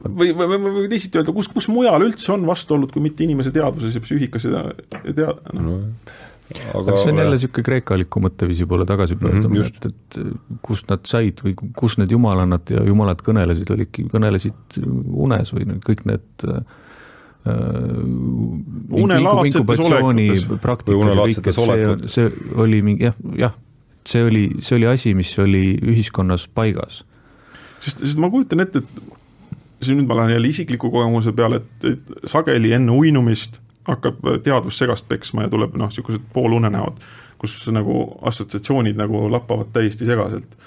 või, 0.00 0.30
või, 0.36 0.46
või, 0.48 0.72
või 0.74 0.88
teisiti 0.88 1.18
öelda, 1.18 1.32
kus, 1.36 1.48
kus 1.52 1.68
mujal 1.68 2.00
üldse 2.04 2.32
on 2.32 2.44
vastuolud, 2.48 2.92
kui 2.92 3.02
mitte 3.04 3.24
inimese 3.24 3.52
teadvuses 3.52 3.96
ja 3.96 4.00
psüühikas 4.04 4.46
ja, 4.48 4.62
ja 5.00 5.16
tea-, 5.16 5.34
noh. 5.56 5.66
No 5.66 6.28
aga 6.50 6.96
see 6.98 7.12
on 7.12 7.20
jälle 7.22 7.36
niisugune 7.36 7.66
kreekaliku 7.66 8.22
mõtteviisi 8.24 8.66
poole 8.70 8.86
tagasipöördumine 8.88 9.62
mm, 9.62 9.70
-hmm, 9.70 9.86
et, 9.86 10.20
et 10.20 10.58
kust 10.66 10.90
nad 10.90 11.04
said 11.06 11.42
või 11.44 11.54
kus 11.78 11.98
need 12.00 12.10
jumalannad 12.10 12.72
ja 12.74 12.82
jumalad 12.86 13.22
kõnelesid, 13.26 13.70
olidki, 13.74 14.08
kõnelesid 14.10 14.80
unes 15.26 15.54
või 15.54 15.68
kõik 15.86 16.06
need 16.10 16.46
äh, 16.48 16.62
kõik, 21.24 21.40
et 21.40 21.56
see, 21.56 21.94
see 22.16 22.56
oli 22.60 22.82
mingi 22.84 23.08
jah, 23.08 23.16
jah, 23.38 23.54
see 24.08 24.26
oli, 24.26 24.44
see 24.60 24.76
oli 24.76 24.90
asi, 24.90 25.14
mis 25.16 25.32
oli 25.40 25.64
ühiskonnas 25.78 26.48
paigas. 26.52 27.04
sest, 27.80 28.04
sest 28.04 28.20
ma 28.20 28.30
kujutan 28.32 28.66
ette, 28.66 28.82
et 28.82 29.86
siin 29.86 30.00
nüüd 30.00 30.10
ma 30.10 30.18
lähen 30.20 30.36
jälle 30.36 30.52
isikliku 30.52 30.90
kogemuse 30.92 31.32
peale, 31.32 31.62
et, 31.62 31.90
et 31.94 32.28
sageli 32.28 32.74
enne 32.76 32.92
uinumist 32.92 33.60
hakkab 33.88 34.20
teadvus 34.44 34.78
segast 34.78 35.08
peksma 35.08 35.46
ja 35.46 35.52
tuleb 35.52 35.76
noh, 35.78 35.88
niisugused 35.90 36.26
poolunenäod, 36.34 37.00
kus 37.40 37.56
nagu 37.72 38.02
assotsiatsioonid 38.28 38.98
nagu 39.00 39.24
lappavad 39.32 39.72
täiesti 39.72 40.08
segaselt. 40.08 40.58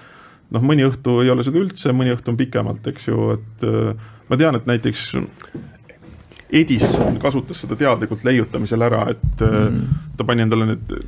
noh, 0.53 0.61
mõni 0.61 0.85
õhtu 0.85 1.21
ei 1.23 1.29
ole 1.33 1.45
seda 1.45 1.61
üldse, 1.61 1.93
mõni 1.93 2.13
õhtu 2.13 2.33
on 2.33 2.37
pikemalt, 2.37 2.87
eks 2.87 3.07
ju, 3.07 3.29
et 3.37 3.63
äh, 3.69 4.09
ma 4.29 4.37
tean, 4.37 4.57
et 4.57 4.67
näiteks 4.69 5.13
Edison 6.53 7.17
kasutas 7.21 7.63
seda 7.63 7.75
teadlikult 7.77 8.25
leiutamisel 8.27 8.85
ära, 8.85 9.07
et 9.09 9.41
äh, 9.41 9.55
mm. 9.69 10.03
ta 10.17 10.25
pani 10.27 10.45
endale 10.45 10.69
need 10.73 10.93
äh, 10.93 11.07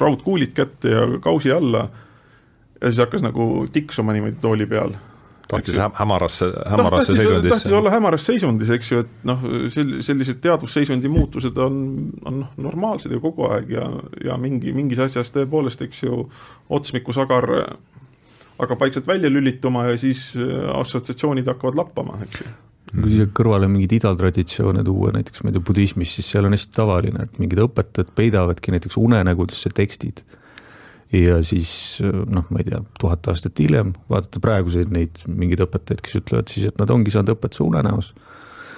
raudkuulid 0.00 0.54
kätte 0.56 0.94
ja 0.94 1.04
kausi 1.24 1.52
alla 1.52 1.88
ja 2.80 2.90
siis 2.90 3.02
hakkas 3.04 3.24
nagu 3.24 3.66
tiksuma 3.72 4.12
niimoodi 4.12 4.40
tooli 4.40 4.66
peal 4.68 4.96
tahtis 5.54 5.78
hämarasse, 5.98 6.50
hämarasse 6.70 7.16
seisundisse. 7.16 7.54
tahtis 7.54 7.76
olla 7.78 7.94
hämaras 7.94 8.26
seisundis, 8.28 8.74
eks 8.76 8.92
ju, 8.92 9.04
et 9.04 9.24
noh, 9.30 9.46
sel-, 9.72 9.96
sellised 10.04 10.42
teadvusseisundi 10.44 11.10
muutused 11.12 11.58
on, 11.62 11.80
on 12.26 12.42
noh, 12.42 12.52
normaalsed 12.68 13.14
ju 13.14 13.22
kogu 13.24 13.48
aeg 13.50 13.72
ja, 13.76 13.88
ja 14.24 14.38
mingi, 14.40 14.74
mingis 14.76 15.02
asjas 15.06 15.32
tõepoolest, 15.34 15.82
eks 15.86 16.04
ju, 16.06 16.22
otsmikusagar 16.74 17.50
hakkab 18.58 18.80
vaikselt 18.80 19.06
välja 19.06 19.30
lülituma 19.32 19.88
ja 19.88 19.96
siis 19.98 20.32
äh, 20.36 20.68
assotsiatsioonid 20.78 21.48
hakkavad 21.50 21.80
lappama, 21.82 22.20
eks 22.26 22.44
ju. 22.44 22.54
Kui 22.94 23.10
siia 23.10 23.26
kõrvale 23.34 23.66
mingeid 23.66 23.96
idatraditsioone 23.96 24.84
tuua, 24.86 25.10
näiteks 25.16 25.42
ma 25.42 25.50
ei 25.50 25.56
tea, 25.56 25.64
budismis, 25.66 26.12
siis 26.14 26.28
seal 26.30 26.46
on 26.46 26.54
hästi 26.54 26.76
tavaline, 26.76 27.24
et 27.26 27.40
mingid 27.42 27.58
õpetajad 27.64 28.12
peidavadki 28.14 28.74
näiteks 28.74 29.00
unenägudesse 29.00 29.72
tekstid 29.74 30.22
ja 31.14 31.40
siis 31.46 31.70
noh, 32.02 32.46
ma 32.50 32.62
ei 32.62 32.68
tea, 32.68 32.82
tuhat 33.00 33.32
aastat 33.32 33.58
hiljem 33.62 33.94
vaadata 34.10 34.42
praeguseid 34.42 34.92
neid 34.94 35.24
mingeid 35.28 35.64
õpetajaid, 35.66 36.04
kes 36.04 36.20
ütlevad 36.22 36.52
siis, 36.52 36.68
et 36.70 36.80
nad 36.80 36.90
ongi 36.90 37.14
saanud 37.14 37.36
õpetuse 37.36 37.66
unenäos 37.66 38.12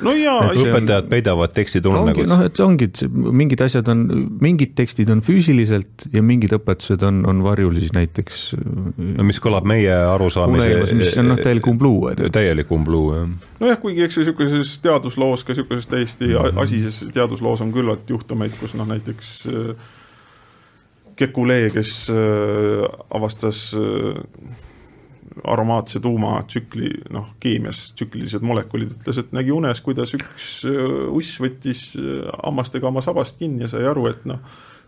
no 0.04 0.12
jaa. 0.16 0.50
õpetajad 0.52 1.04
on, 1.04 1.10
peidavad 1.10 1.52
tekstid 1.56 1.86
unenägus. 1.88 2.28
noh, 2.28 2.42
et 2.46 2.60
ongi, 2.62 2.88
et 2.90 3.02
mingid 3.40 3.62
asjad 3.64 3.88
on, 3.92 4.04
mingid 4.42 4.74
tekstid 4.78 5.10
on 5.12 5.22
füüsiliselt 5.24 6.06
ja 6.14 6.22
mingid 6.26 6.54
õpetused 6.56 7.04
on, 7.06 7.22
on 7.28 7.42
varjul 7.46 7.76
siis 7.80 7.94
näiteks. 7.96 8.44
no 8.98 9.26
mis 9.26 9.40
kõlab 9.42 9.68
meie 9.68 9.92
arusaamise. 9.92 10.96
mis 10.98 11.16
on 11.22 11.30
noh, 11.32 11.42
täielik 11.42 11.68
umbluu, 11.72 12.00
on 12.12 12.24
ju. 12.26 12.32
täielik 12.34 12.72
umbluu, 12.76 13.04
jah. 13.16 13.52
nojah, 13.62 13.80
kuigi 13.82 14.04
eks 14.06 14.20
niisuguses 14.22 14.76
teadusloos, 14.84 15.46
ka 15.46 15.54
niisuguses 15.54 15.90
täiesti 15.92 16.32
mm 16.32 16.40
-hmm. 16.40 16.64
asises 16.64 17.04
teadusloos 17.14 17.64
on 17.64 17.72
küllalt 17.76 18.10
juhtumeid, 18.10 18.56
kus 18.60 18.76
noh, 18.76 18.88
näiteks 18.88 19.36
äh, 19.46 19.86
Kekulé, 21.16 21.70
kes 21.72 22.10
äh, 22.12 22.84
avastas 23.16 23.70
äh, 23.76 24.18
aromaatse 25.44 26.00
tuumatsükli, 26.00 26.90
noh, 27.12 27.30
keemias 27.40 27.90
tsüklilised 27.96 28.44
molekulid, 28.44 28.92
ütles, 28.98 29.20
et 29.20 29.32
nägi 29.36 29.52
unes, 29.54 29.80
kuidas 29.84 30.12
üks 30.16 30.50
äh, 30.68 31.08
uss 31.12 31.40
võttis 31.40 31.88
hammastega 32.42 32.90
oma 32.90 33.04
sabast 33.04 33.40
kinni 33.40 33.64
ja 33.64 33.72
sai 33.72 33.84
aru, 33.88 34.08
et 34.12 34.28
noh, 34.28 34.42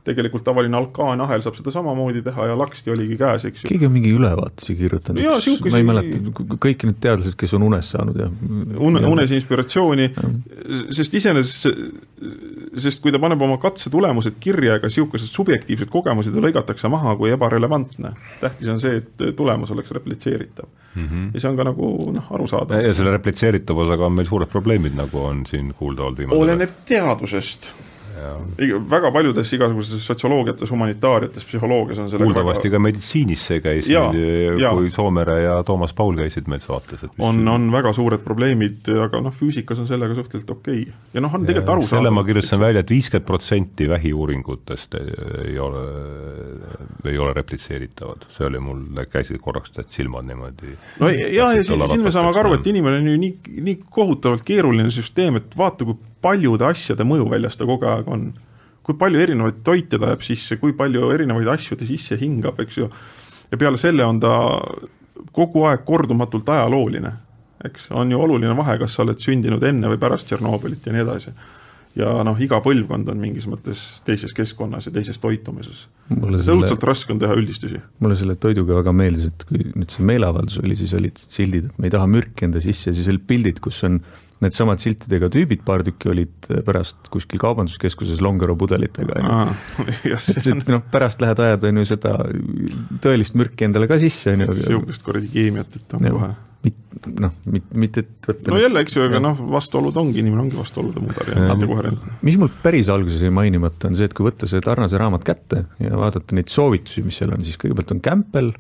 tegelikult 0.06 0.44
tavaline 0.46 0.76
alkaanahel 0.78 1.42
saab 1.44 1.58
seda 1.58 1.72
samamoodi 1.74 2.22
teha 2.26 2.46
ja 2.50 2.56
laksti 2.58 2.92
oligi 2.94 3.18
käes, 3.20 3.44
eks 3.48 3.64
ju. 3.64 3.70
keegi 3.70 3.88
on 3.88 3.94
mingi 3.94 4.12
ülevaatuse 4.16 4.76
kirjutanud, 4.78 5.24
ma 5.68 5.80
ei 5.80 5.86
mäleta, 5.86 6.20
kõik 6.66 6.84
need 6.88 7.00
teadlased, 7.04 7.36
kes 7.38 7.54
on 7.58 7.66
unes 7.68 7.90
saanud 7.94 8.20
ja 8.20 8.28
une, 8.28 9.02
unes 9.08 9.34
inspiratsiooni, 9.36 10.08
sest 10.94 11.18
iseenesest, 11.20 11.82
sest 12.86 13.02
kui 13.04 13.14
ta 13.14 13.20
paneb 13.22 13.42
oma 13.44 13.58
katse 13.62 13.92
tulemused 13.92 14.38
kirja, 14.42 14.78
ega 14.78 14.90
niisugused 14.90 15.32
subjektiivsed 15.34 15.90
kogemused 15.92 16.34
ju 16.34 16.44
lõigatakse 16.44 16.90
maha 16.92 17.16
kui 17.18 17.32
ebarelevantne. 17.34 18.14
tähtis 18.40 18.70
on 18.72 18.80
see, 18.82 19.02
et 19.02 19.36
tulemus 19.36 19.70
oleks 19.74 19.90
replitseeritav 19.96 20.68
mm. 20.94 21.04
-hmm. 21.04 21.30
ja 21.34 21.40
see 21.40 21.50
on 21.50 21.56
ka 21.56 21.68
nagu 21.68 21.90
noh, 22.14 22.32
arusaadav. 22.32 22.80
ja 22.84 22.94
selle 22.94 23.12
replitseeritavusega 23.18 24.06
on 24.06 24.12
meil 24.12 24.26
suured 24.30 24.48
probleemid, 24.48 24.96
nagu 24.96 25.24
on 25.24 25.44
siin 25.46 25.74
kuulda 25.74 26.02
olnud 26.02 26.18
viimasel 26.18 26.42
ajal. 26.42 26.48
oleneb 26.48 26.80
teadusest 26.88 27.70
väga 28.90 29.10
paljudes 29.12 29.52
igasugustes 29.52 30.06
sotsioloogiates, 30.06 30.70
humanitaariates, 30.70 31.44
psühholoogias 31.48 32.00
on 32.02 32.10
sellega 32.10 32.32
kuuldavasti 32.32 32.70
ka 32.72 32.80
meditsiinis 32.82 33.44
see 33.50 33.62
käis, 33.64 33.88
kui 33.88 34.90
Soomere 34.94 35.38
ja 35.42 35.58
Toomas 35.66 35.94
Paul 35.96 36.16
käisid 36.18 36.48
meil 36.50 36.62
saates. 36.64 37.04
on, 37.18 37.42
on 37.48 37.68
väga 37.72 37.92
suured 37.96 38.22
probleemid, 38.24 38.88
aga 39.04 39.22
noh, 39.24 39.34
füüsikas 39.34 39.82
on 39.82 39.88
sellega 39.90 40.16
suhteliselt 40.18 40.50
okei 40.56 40.82
okay. 40.86 41.06
ja 41.14 41.24
noh, 41.24 41.34
on 41.34 41.46
tegelikult 41.46 41.74
arusaadav. 41.76 42.02
selle 42.02 42.14
ma 42.14 42.24
kirjutasin 42.26 42.62
välja, 42.62 42.84
et 42.84 42.92
viiskümmend 42.94 43.26
protsenti 43.28 43.88
vähiuuringutest 43.90 44.98
ei 45.44 45.58
ole, 45.62 45.84
ei 47.08 47.18
ole 47.18 47.34
replitseeritavad, 47.38 48.28
see 48.34 48.46
oli 48.48 48.62
mul, 48.62 48.84
käisid 49.12 49.40
korraks 49.44 49.74
tead 49.76 49.90
silmad 49.92 50.28
niimoodi. 50.28 50.76
no 51.00 51.12
jah, 51.12 51.54
ja 51.56 51.64
siin, 51.64 51.86
siin 51.88 52.04
me 52.04 52.14
saame 52.14 52.34
ka 52.34 52.44
aru, 52.44 52.58
et 52.58 52.70
inimene 52.70 53.02
on 53.02 53.10
ju 53.12 53.22
nii, 53.24 53.62
nii 53.68 53.80
kohutavalt 53.88 54.46
keeruline 54.46 54.90
süsteem, 54.94 55.40
et 55.40 55.56
vaata, 55.58 55.86
kui 55.88 55.98
paljude 56.22 56.66
asjade 56.68 57.06
mõjuväljas 57.06 57.58
ta 57.58 57.66
kogu 57.68 57.88
aeg 57.88 58.08
on. 58.08 58.32
kui 58.82 58.96
palju 58.96 59.20
erinevaid 59.20 59.60
toite 59.64 59.98
ta 59.98 60.14
jääb 60.14 60.22
sisse, 60.24 60.56
kui 60.56 60.72
palju 60.72 61.10
erinevaid 61.12 61.48
asju 61.52 61.76
ta 61.76 61.84
sisse 61.86 62.16
hingab, 62.16 62.60
eks 62.60 62.78
ju. 62.78 62.90
ja 63.50 63.58
peale 63.58 63.78
selle 63.78 64.04
on 64.04 64.20
ta 64.20 64.32
kogu 65.32 65.64
aeg 65.68 65.84
kordumatult 65.84 66.48
ajalooline. 66.48 67.12
eks, 67.64 67.90
on 67.90 68.10
ju 68.10 68.20
oluline 68.20 68.56
vahe, 68.56 68.78
kas 68.78 68.94
sa 68.94 69.02
oled 69.02 69.18
sündinud 69.18 69.62
enne 69.62 69.88
või 69.88 69.98
pärast 69.98 70.28
Tšernobõlit 70.30 70.86
ja 70.86 70.92
nii 70.92 71.06
edasi 71.06 71.34
ja 71.98 72.10
noh, 72.26 72.38
iga 72.42 72.60
põlvkond 72.62 73.08
on 73.10 73.20
mingis 73.20 73.48
mõttes 73.50 73.82
teises 74.06 74.34
keskkonnas 74.36 74.88
ja 74.88 74.92
teises 74.94 75.18
toitumises. 75.22 75.86
õudselt 76.10 76.84
raske 76.86 77.12
on 77.14 77.20
teha 77.22 77.34
üldistusi. 77.38 77.80
mulle 77.98 78.16
selle 78.18 78.36
toiduga 78.36 78.78
väga 78.80 78.92
meeldis, 78.94 79.32
et 79.32 79.46
kui 79.48 79.64
nüüd 79.74 79.90
see 79.94 80.06
meeleavaldus 80.06 80.60
oli, 80.62 80.76
siis 80.78 80.94
olid 80.98 81.20
sildid, 81.28 81.70
et 81.70 81.78
me 81.78 81.88
ei 81.88 81.94
taha 81.94 82.06
mürki 82.10 82.46
enda 82.46 82.62
sisse, 82.62 82.92
siis 82.94 83.08
olid 83.10 83.26
pildid, 83.26 83.60
kus 83.64 83.82
on 83.88 84.00
needsamad 84.44 84.82
siltidega 84.82 85.30
tüübid, 85.32 85.62
paar 85.66 85.84
tükki 85.86 86.12
olid 86.12 86.50
pärast 86.66 87.10
kuskil 87.12 87.40
kaubanduskeskuses 87.42 88.22
Longero 88.24 88.56
pudelitega, 88.58 89.20
on 89.20 89.54
ju. 89.54 90.16
et, 90.18 90.50
et 90.54 90.74
noh, 90.74 90.84
pärast 90.92 91.22
lähed 91.24 91.40
ajad, 91.46 91.70
on 91.70 91.82
ju, 91.82 91.88
seda 91.92 92.16
tõelist 93.04 93.38
mürki 93.38 93.68
endale 93.68 93.90
ka 93.90 94.00
sisse, 94.02 94.36
on 94.36 94.46
ju. 94.46 94.52
niisugust 94.54 95.06
kuradi 95.06 95.32
keemiat, 95.32 95.80
et 95.80 95.98
on 95.98 96.06
kohe 96.10 96.34
noh, 97.22 97.34
mitte 97.46 98.02
et 98.02 98.28
võtta 98.28 98.52
no 98.52 98.58
jälle, 98.60 98.82
eks 98.82 98.96
ju, 98.96 99.04
ega 99.06 99.20
noh, 99.22 99.38
vastuolud 99.52 99.96
ongi, 100.00 100.18
inimene 100.22 100.42
ongi 100.46 100.58
vastuolude 100.58 101.02
mudel 101.02 101.30
ja 101.30 101.44
mitte 101.52 101.68
koherentne. 101.70 102.16
mis 102.26 102.38
mul 102.40 102.50
päris 102.62 102.90
alguses 102.92 103.22
jäi 103.22 103.32
mainimata, 103.34 103.90
on 103.90 103.98
see, 103.98 104.08
et 104.08 104.16
kui 104.16 104.26
võtta 104.26 104.48
see 104.50 104.62
Tarnase 104.64 104.98
raamat 105.00 105.26
kätte 105.26 105.64
ja 105.82 105.98
vaadata 105.98 106.36
neid 106.36 106.50
soovitusi, 106.52 107.04
mis 107.06 107.20
seal 107.20 107.34
on, 107.36 107.46
siis 107.46 107.60
kõigepealt 107.60 107.94
on 107.94 108.02
Campbell 108.04 108.52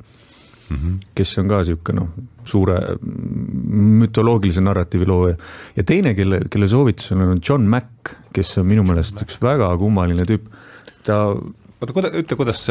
mm, 0.68 0.76
-hmm. 0.76 0.98
kes 1.14 1.38
on 1.38 1.48
ka 1.48 1.62
niisugune 1.62 2.00
noh, 2.00 2.08
suure 2.48 2.78
mütoloogilise 3.02 4.64
narratiivi 4.64 5.06
looja 5.06 5.36
ja 5.76 5.84
teine, 5.84 6.14
kelle, 6.14 6.40
kelle 6.50 6.68
soovitusel 6.68 7.24
on 7.24 7.40
John 7.48 7.68
Mack, 7.68 8.14
kes 8.32 8.58
on 8.58 8.66
minu 8.66 8.86
meelest 8.88 9.22
üks 9.24 9.40
väga 9.42 9.70
kummaline 9.80 10.24
tüüp, 10.28 10.48
ta 11.04 11.20
oota, 11.80 11.92
kuida-, 11.92 12.12
ütle, 12.18 12.38
kuidas 12.38 12.64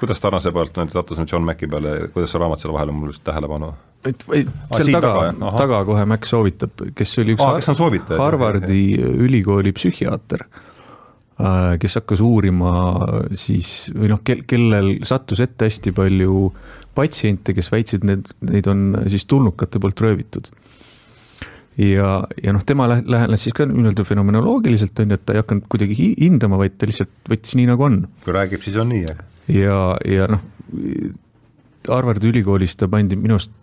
kuidas 0.00 0.20
Tarnase 0.20 0.52
pealt 0.52 0.76
nüüd 0.76 0.92
sattusime 0.92 1.28
John 1.30 1.46
Maci 1.46 1.68
peale, 1.70 2.08
kuidas 2.12 2.32
see 2.32 2.42
raamat 2.42 2.62
seal 2.62 2.74
vahel 2.74 2.92
on 2.92 3.00
mul 3.00 3.14
just 3.14 3.24
tähelepanu? 3.26 3.72
et 4.08 4.26
või 4.26 4.42
ah, 4.48 4.76
seal 4.76 4.92
taga, 4.96 5.14
taga, 5.30 5.54
taga 5.62 5.80
kohe 5.88 6.04
Mac 6.10 6.26
soovitab, 6.28 6.84
kes 6.98 7.16
oli 7.22 7.36
üks 7.36 7.46
ah, 7.46 7.56
kes 7.60 7.72
on 7.72 7.78
soovitaja? 7.78 8.18
Harvardi 8.20 8.82
ülikooli 8.98 9.72
psühhiaater, 9.76 10.44
äh, 11.38 11.72
kes 11.82 12.00
hakkas 12.00 12.22
uurima 12.26 12.74
siis 13.38 13.92
või 13.94 14.10
noh, 14.12 14.22
kel-, 14.26 14.44
kellel 14.48 14.94
sattus 15.08 15.42
ette 15.44 15.70
hästi 15.70 15.94
palju 15.96 16.46
patsiente, 16.94 17.54
kes 17.56 17.70
väitsid, 17.72 18.04
need, 18.08 18.28
neid 18.48 18.68
on 18.70 18.92
siis 19.12 19.26
tulnukate 19.30 19.80
poolt 19.82 20.00
röövitud. 20.04 20.50
ja, 21.78 22.10
ja 22.42 22.52
noh, 22.52 22.64
tema 22.68 22.88
lä-, 22.90 23.02
lähenes 23.06 23.46
siis 23.46 23.56
ka 23.56 23.66
nii-öelda 23.68 24.04
fenomenoloogiliselt, 24.04 24.98
on 25.00 25.14
ju, 25.14 25.20
et 25.20 25.26
ta 25.26 25.36
ei 25.36 25.42
hakanud 25.42 25.68
kuidagi 25.72 26.12
hindama, 26.20 26.60
vaid 26.60 26.76
ta 26.78 26.88
lihtsalt 26.90 27.32
võttis 27.32 27.56
nii, 27.56 27.70
nagu 27.72 27.88
on. 27.88 28.02
kui 28.24 28.36
räägib, 28.36 28.64
siis 28.64 28.76
on 28.82 28.92
nii, 28.92 29.02
jah? 29.08 29.24
ja, 29.48 29.82
ja 30.08 30.30
noh, 30.32 30.44
Harvardi 31.88 32.28
ülikoolis 32.30 32.76
ta 32.78 32.86
pandi 32.86 33.16
minu 33.18 33.34
arust 33.34 33.56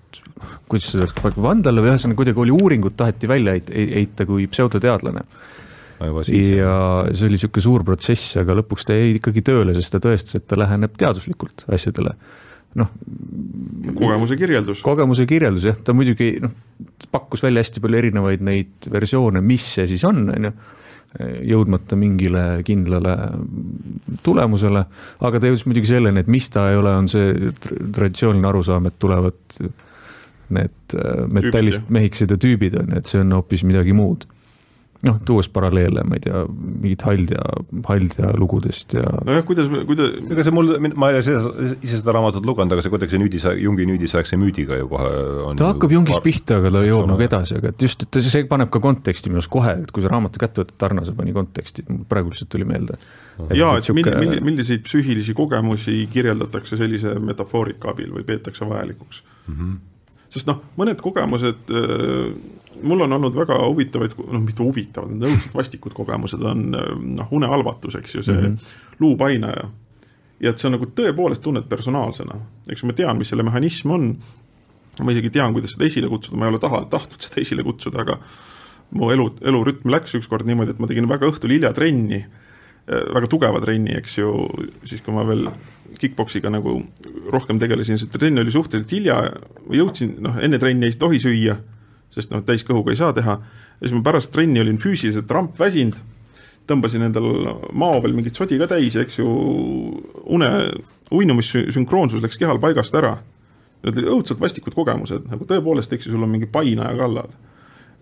kuidas 0.69 0.89
seda 0.91 1.06
öeldakse, 1.06 1.41
vandale 1.43 1.84
või 1.84 1.91
ühesõnaga 1.93 2.19
kuidagi 2.22 2.43
oli 2.43 2.56
uuringut 2.56 2.95
taheti 2.99 3.30
välja 3.30 3.56
heita 3.69 4.26
kui 4.30 4.47
pseudoteadlane. 4.51 5.23
ja 5.99 6.73
see 7.11 7.26
oli 7.27 7.35
niisugune 7.35 7.64
suur 7.64 7.84
protsess, 7.88 8.38
aga 8.39 8.56
lõpuks 8.61 8.88
ta 8.88 8.95
jäi 8.95 9.18
ikkagi 9.18 9.43
tööle, 9.45 9.76
sest 9.76 9.93
ta 9.95 10.01
tõestas, 10.03 10.39
et 10.39 10.47
ta 10.47 10.60
läheneb 10.60 10.95
teaduslikult 10.97 11.65
asjadele. 11.68 12.15
Noh. 12.78 12.90
kogemuse 13.98 14.38
kirjeldus. 14.38 14.84
kogemuse 14.86 15.26
kirjeldus 15.30 15.70
jah, 15.72 15.80
ta 15.84 15.96
muidugi 15.98 16.36
noh, 16.44 16.54
pakkus 17.12 17.44
välja 17.46 17.64
hästi 17.64 17.82
palju 17.82 18.02
erinevaid 18.04 18.44
neid 18.46 18.91
versioone, 18.91 19.41
mis 19.41 19.66
see 19.78 19.88
siis 19.90 20.06
on, 20.08 20.28
on 20.36 20.50
ju 20.50 20.54
jõudmata 21.18 21.98
mingile 21.98 22.62
kindlale 22.66 23.16
tulemusele, 24.22 24.84
aga 25.26 25.40
ta 25.41 25.50
jõudis 25.50 25.66
muidugi 25.66 25.90
selleni, 25.90 26.22
et 26.22 26.30
mis 26.30 26.50
ta 26.54 26.68
ei 26.70 26.78
ole, 26.78 26.94
on 26.94 27.10
see 27.10 27.50
traditsiooniline 27.58 28.50
arusaam, 28.52 28.90
et 28.90 29.00
tulevad 29.02 29.58
need 30.54 30.98
äh, 30.98 31.24
metallist 31.34 31.90
mehikesed 31.94 32.34
ja 32.34 32.38
tüübid 32.41 32.78
on 32.78 32.94
ju, 32.94 33.02
et 33.02 33.10
see 33.10 33.24
on 33.24 33.34
hoopis 33.38 33.66
midagi 33.66 33.96
muud. 33.98 34.28
Noh, 35.07 35.19
tuues 35.26 35.47
paralleele, 35.53 36.03
ma 36.07 36.17
ei 36.17 36.23
tea, 36.26 36.41
mingit 36.49 37.03
Haldja, 37.07 37.43
Haldja 37.88 38.31
lugudest 38.39 38.95
ja. 38.97 39.05
nojah, 39.27 39.45
kuidas, 39.47 39.69
kuidas. 39.88 40.17
ega 40.27 40.45
see 40.45 40.55
mul, 40.55 40.73
ma 40.91 41.11
ei 41.11 41.19
ole 41.19 41.23
ise, 41.23 41.38
ise 41.85 42.01
seda 42.01 42.15
raamatut 42.17 42.47
lugenud, 42.47 42.76
aga 42.76 42.84
see 42.84 42.93
kuidagi 42.93 43.15
see 43.15 43.21
nüüdis, 43.21 43.47
Jungi 43.63 43.88
nüüdisaegse 43.88 44.39
müüdiga 44.39 44.80
ju 44.81 44.89
kohe 44.91 45.13
on. 45.47 45.59
ta 45.59 45.71
hakkab 45.71 45.95
Jungist 45.95 46.26
pihta, 46.26 46.59
aga 46.59 46.73
ta 46.76 46.84
jõuab 46.88 47.07
nagu 47.13 47.26
edasi, 47.26 47.57
aga 47.61 47.71
et 47.71 47.88
just, 47.88 48.03
et 48.07 48.21
see 48.27 48.45
paneb 48.49 48.71
ka 48.73 48.84
konteksti 48.84 49.31
minu 49.31 49.39
arust 49.39 49.53
kohe, 49.53 49.77
et 49.85 49.95
kui 49.95 50.03
sa 50.03 50.11
raamatu 50.11 50.43
kätte 50.43 50.65
võtad, 50.65 50.76
Tarnase 50.80 51.15
pani 51.15 51.35
konteksti, 51.35 51.88
praegu 52.11 52.34
lihtsalt 52.34 52.51
tuli 52.51 52.67
meelde 52.67 52.99
jaa, 53.55 53.77
et 53.77 53.88
siuke... 53.88 54.01
mill-, 54.01 54.19
mill-, 54.19 54.43
milliseid 54.51 54.84
psüühilisi 54.84 55.35
kogemusi 55.38 56.01
kirjeldatakse 56.11 56.80
sellise 56.80 57.15
metafoorika 57.23 57.93
abil 57.93 58.11
või 58.17 58.27
peetakse 58.27 58.67
vajalikuks 58.67 59.23
mm. 59.47 59.55
-hmm 59.55 59.77
sest 60.30 60.45
noh, 60.45 60.59
mõned 60.77 60.99
kogemused 61.01 61.71
äh, 61.73 62.27
mul 62.84 63.06
on 63.06 63.14
olnud 63.18 63.35
väga 63.35 63.57
huvitavaid, 63.65 64.15
noh, 64.19 64.41
mitte 64.43 64.64
huvitavad, 64.64 65.11
need 65.14 65.30
õudselt 65.30 65.56
vastikud 65.56 65.95
kogemused 65.97 66.43
on 66.45 66.65
noh, 66.72 67.31
unehalvatus, 67.35 67.99
eks 67.99 68.15
ju, 68.15 68.23
see 68.23 68.35
mm 68.35 68.45
-hmm. 68.45 68.76
luupainaja. 68.99 69.69
ja 70.39 70.49
et 70.49 70.57
sa 70.60 70.69
nagu 70.69 70.85
tõepoolest 70.85 71.41
tunned 71.43 71.68
personaalsena, 71.69 72.35
eks 72.72 72.84
ma 72.84 72.93
tean, 72.93 73.18
mis 73.18 73.30
selle 73.30 73.43
mehhanism 73.43 73.91
on. 73.91 74.18
ma 75.03 75.11
isegi 75.11 75.30
tean, 75.30 75.53
kuidas 75.53 75.72
seda 75.72 75.85
esile 75.85 76.10
kutsuda, 76.10 76.38
ma 76.38 76.45
ei 76.45 76.49
ole 76.49 76.60
taha, 76.60 76.85
tahtnud 76.89 77.22
seda 77.22 77.41
esile 77.41 77.64
kutsuda, 77.64 78.01
aga 78.01 78.18
mu 78.91 79.11
elu, 79.11 79.30
elurütm 79.41 79.89
läks 79.89 80.15
ükskord 80.15 80.45
niimoodi, 80.45 80.72
et 80.72 80.80
ma 80.80 80.88
tegin 80.88 81.07
väga 81.07 81.27
õhtul 81.27 81.49
hilja 81.49 81.73
trenni 81.73 82.26
Äh, 82.89 83.06
väga 83.14 83.27
tugeva 83.30 83.60
trenni, 83.61 83.93
eks 83.99 84.15
ju, 84.18 84.30
siis 84.88 85.03
kui 85.06 85.14
ma 85.14 85.22
veel 85.27 85.43
kick-poksiga 85.99 86.49
nagu 86.49 86.80
rohkem 87.30 87.60
tegelesin, 87.61 87.99
see 88.01 88.10
trenn 88.10 88.41
oli 88.41 88.53
suhteliselt 88.53 88.93
hilja, 88.95 89.18
ma 89.68 89.77
jõudsin, 89.77 90.15
noh, 90.26 90.39
enne 90.41 90.57
trenni 90.61 90.88
ei 90.88 90.95
tohi 90.97 91.19
süüa, 91.22 91.53
sest 92.14 92.31
noh, 92.34 92.44
täiskõhuga 92.45 92.94
ei 92.94 92.99
saa 92.99 93.14
teha, 93.15 93.36
ja 93.80 93.84
siis 93.84 93.95
ma 93.95 94.03
pärast 94.06 94.31
trenni 94.34 94.61
olin 94.61 94.80
füüsiliselt 94.81 95.31
rampväsinud, 95.31 95.99
tõmbasin 96.69 97.07
endal 97.07 97.27
mao 97.73 97.99
veel 98.03 98.14
mingit 98.18 98.38
sodi 98.38 98.60
ka 98.61 98.68
täis, 98.69 98.98
eks 98.99 99.19
ju, 99.19 99.27
une, 100.30 100.49
uinumissünkroonsus 101.15 102.22
läks 102.22 102.38
kehal 102.38 102.61
paigast 102.61 102.95
ära. 102.95 103.15
Need 103.84 103.95
olid 103.95 104.11
õudselt 104.14 104.41
vastikud 104.41 104.76
kogemused, 104.76 105.30
nagu 105.31 105.48
tõepoolest, 105.49 105.94
eks 105.95 106.06
ju, 106.06 106.14
sul 106.14 106.26
on 106.26 106.30
mingi 106.30 106.49
painaja 106.52 106.91
kallal. 106.99 107.31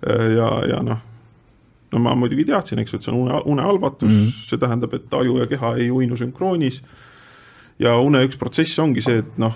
Ja, 0.04 0.50
ja 0.68 0.82
noh 0.86 1.06
no 1.92 2.02
ma 2.04 2.16
muidugi 2.20 2.46
teadsin, 2.48 2.82
eks 2.82 2.94
ju, 2.94 3.00
et 3.00 3.06
see 3.06 3.14
on 3.14 3.20
une, 3.22 3.42
unehalvatus 3.54 4.12
mm, 4.12 4.24
-hmm. 4.24 4.48
see 4.50 4.60
tähendab, 4.60 4.94
et 4.94 5.14
aju 5.14 5.40
ja 5.40 5.48
keha 5.48 5.76
ei 5.76 5.92
uinu 5.92 6.18
sünkroonis. 6.18 6.82
ja 7.80 7.98
une 8.02 8.24
üks 8.26 8.38
protsess 8.38 8.80
ongi 8.80 9.02
see, 9.02 9.20
et 9.22 9.38
noh, 9.38 9.54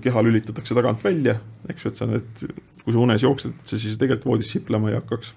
keha 0.00 0.22
lülitatakse 0.22 0.74
tagant 0.74 1.04
välja, 1.04 1.34
eks 1.68 1.84
ju, 1.84 1.90
et 1.90 1.96
sa 1.96 2.06
need, 2.06 2.44
kui 2.84 2.94
sa 2.94 3.02
unes 3.02 3.22
jooksed, 3.22 3.54
siis 3.68 3.98
tegelikult 3.98 4.28
voodis 4.32 4.50
siplema 4.54 4.90
ei 4.90 4.98
hakkaks. 4.98 5.34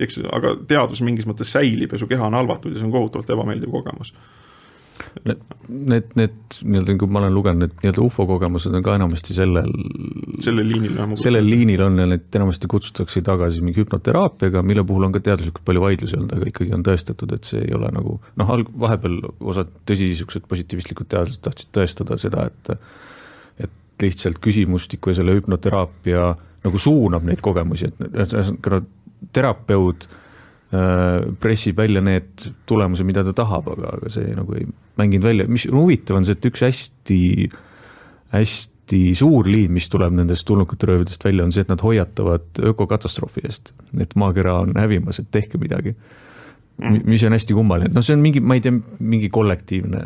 eks 0.00 0.18
aga 0.32 0.56
teadvus 0.68 1.00
mingis 1.04 1.28
mõttes 1.28 1.52
säilib 1.52 1.92
ja 1.92 1.98
su 2.00 2.08
keha 2.08 2.26
on 2.26 2.36
halvatud 2.36 2.72
ja 2.72 2.80
see 2.80 2.88
on 2.88 2.92
kohutavalt 2.92 3.30
ebameeldiv 3.32 3.72
kogemus 3.72 4.12
Need, 5.24 5.40
need, 5.68 6.12
need 6.16 6.56
nii-öelda, 6.62 6.94
kui 7.00 7.10
ma 7.10 7.20
olen 7.22 7.34
lugenud, 7.34 7.62
need 7.64 7.74
nii-öelda 7.80 8.02
ufo 8.04 8.26
kogemused 8.28 8.74
on 8.76 8.84
ka 8.84 8.94
enamasti 8.96 9.34
sellel 9.36 9.68
sellel 10.44 10.68
liinil, 10.70 10.98
sellel 11.20 11.48
liinil 11.48 11.82
on 11.86 12.00
ja 12.00 12.06
neid 12.08 12.38
enamasti 12.38 12.68
kutsutakse 12.70 13.22
taga 13.24 13.48
siis 13.50 13.64
mingi 13.64 13.82
hüpnoteraapiaga, 13.82 14.62
mille 14.66 14.84
puhul 14.88 15.08
on 15.08 15.16
ka 15.16 15.22
teaduslikult 15.26 15.64
palju 15.68 15.82
vaidlusi 15.84 16.18
olnud, 16.18 16.32
aga 16.36 16.48
ikkagi 16.52 16.76
on 16.76 16.84
tõestatud, 16.86 17.34
et 17.36 17.48
see 17.48 17.64
ei 17.64 17.74
ole 17.76 17.90
nagu 17.96 18.18
noh, 18.40 18.54
alg-, 18.56 18.72
vahepeal 18.86 19.18
osad 19.52 19.72
tõsi, 19.88 20.10
niisugused 20.12 20.48
positiivistlikud 20.48 21.10
teadlased 21.12 21.44
tahtsid 21.44 21.72
tõestada 21.76 22.20
seda, 22.20 22.48
et 22.48 23.66
et 23.66 24.04
lihtsalt 24.04 24.40
küsimustiku 24.44 25.12
ja 25.12 25.20
selle 25.20 25.36
hüpnoteraapia 25.38 26.34
nagu 26.64 26.78
suunab 26.80 27.26
neid 27.26 27.42
kogemusi, 27.44 27.90
et 27.90 28.16
ühesõnaga 28.16 28.80
terapeut 29.34 30.08
äh, 30.08 31.26
pressib 31.40 31.78
välja 31.80 32.02
need 32.04 32.48
tulemused, 32.68 33.06
mida 33.06 33.24
ta 33.26 33.34
tahab, 33.36 33.68
aga, 33.76 33.96
aga 33.98 34.12
see 34.12 34.34
nagu 34.36 34.56
ei 34.58 34.66
mänginud 35.00 35.26
välja, 35.26 35.48
mis 35.50 35.66
huvitav 35.70 36.20
on 36.20 36.28
see, 36.28 36.36
et 36.38 36.48
üks 36.50 36.64
hästi, 36.66 37.20
hästi 38.34 39.02
suur 39.18 39.48
liin, 39.50 39.72
mis 39.76 39.88
tuleb 39.92 40.14
nendest 40.16 40.46
tulnukate 40.48 40.88
röövidest 40.90 41.24
välja, 41.26 41.46
on 41.46 41.54
see, 41.54 41.66
et 41.66 41.72
nad 41.72 41.82
hoiatavad 41.84 42.62
ökokatastroofi 42.72 43.44
eest. 43.48 43.74
et 44.00 44.16
maakera 44.18 44.60
on 44.64 44.76
hävimas, 44.78 45.20
et 45.22 45.30
tehke 45.34 45.60
midagi 45.62 45.94
mm.. 45.94 47.02
mis 47.04 47.24
on 47.26 47.36
hästi 47.36 47.56
kummaline, 47.56 47.92
noh, 47.94 48.04
see 48.04 48.16
on 48.16 48.24
mingi, 48.24 48.40
ma 48.40 48.58
ei 48.58 48.64
tea, 48.64 48.74
mingi 49.00 49.30
kollektiivne 49.32 50.02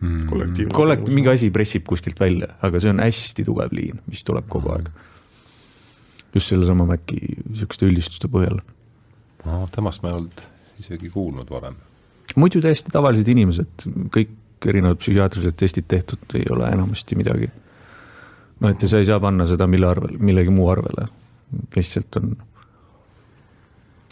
mm. 0.00 0.26
kollektiivne 0.30 0.74
kollekt-, 0.74 1.12
mingi 1.14 1.32
asi 1.32 1.50
pressib 1.54 1.86
kuskilt 1.88 2.20
välja, 2.20 2.54
aga 2.66 2.82
see 2.82 2.92
on 2.92 3.02
hästi 3.04 3.46
tugev 3.46 3.74
liin, 3.76 4.02
mis 4.10 4.24
tuleb 4.26 4.48
kogu 4.50 4.74
aeg. 4.74 4.90
Just 6.34 6.52
sellesama 6.52 6.86
Maci 6.86 7.20
niisuguste 7.48 7.86
üldistuste 7.88 8.30
põhjal. 8.32 8.60
no 9.44 9.62
temast 9.74 10.02
ma 10.02 10.12
ei 10.12 10.20
olnud 10.20 10.42
isegi 10.80 11.10
kuulnud 11.12 11.50
varem 11.50 11.78
muidu 12.36 12.60
täiesti 12.62 12.92
tavalised 12.92 13.28
inimesed, 13.28 13.86
kõik 14.14 14.68
erinevad 14.70 15.00
psühhiaatrilised 15.00 15.56
testid 15.58 15.88
tehtud, 15.88 16.22
ei 16.36 16.46
ole 16.52 16.68
enamasti 16.68 17.16
midagi. 17.18 17.50
no 18.60 18.68
et 18.68 18.82
ja 18.82 18.88
sa 18.88 19.00
ei 19.00 19.08
saa 19.08 19.20
panna 19.20 19.46
seda 19.48 19.66
mille 19.66 19.88
arvel, 19.88 20.18
millegi 20.18 20.52
muu 20.52 20.68
arvele, 20.70 21.08
lihtsalt 21.76 22.20
on. 22.20 22.34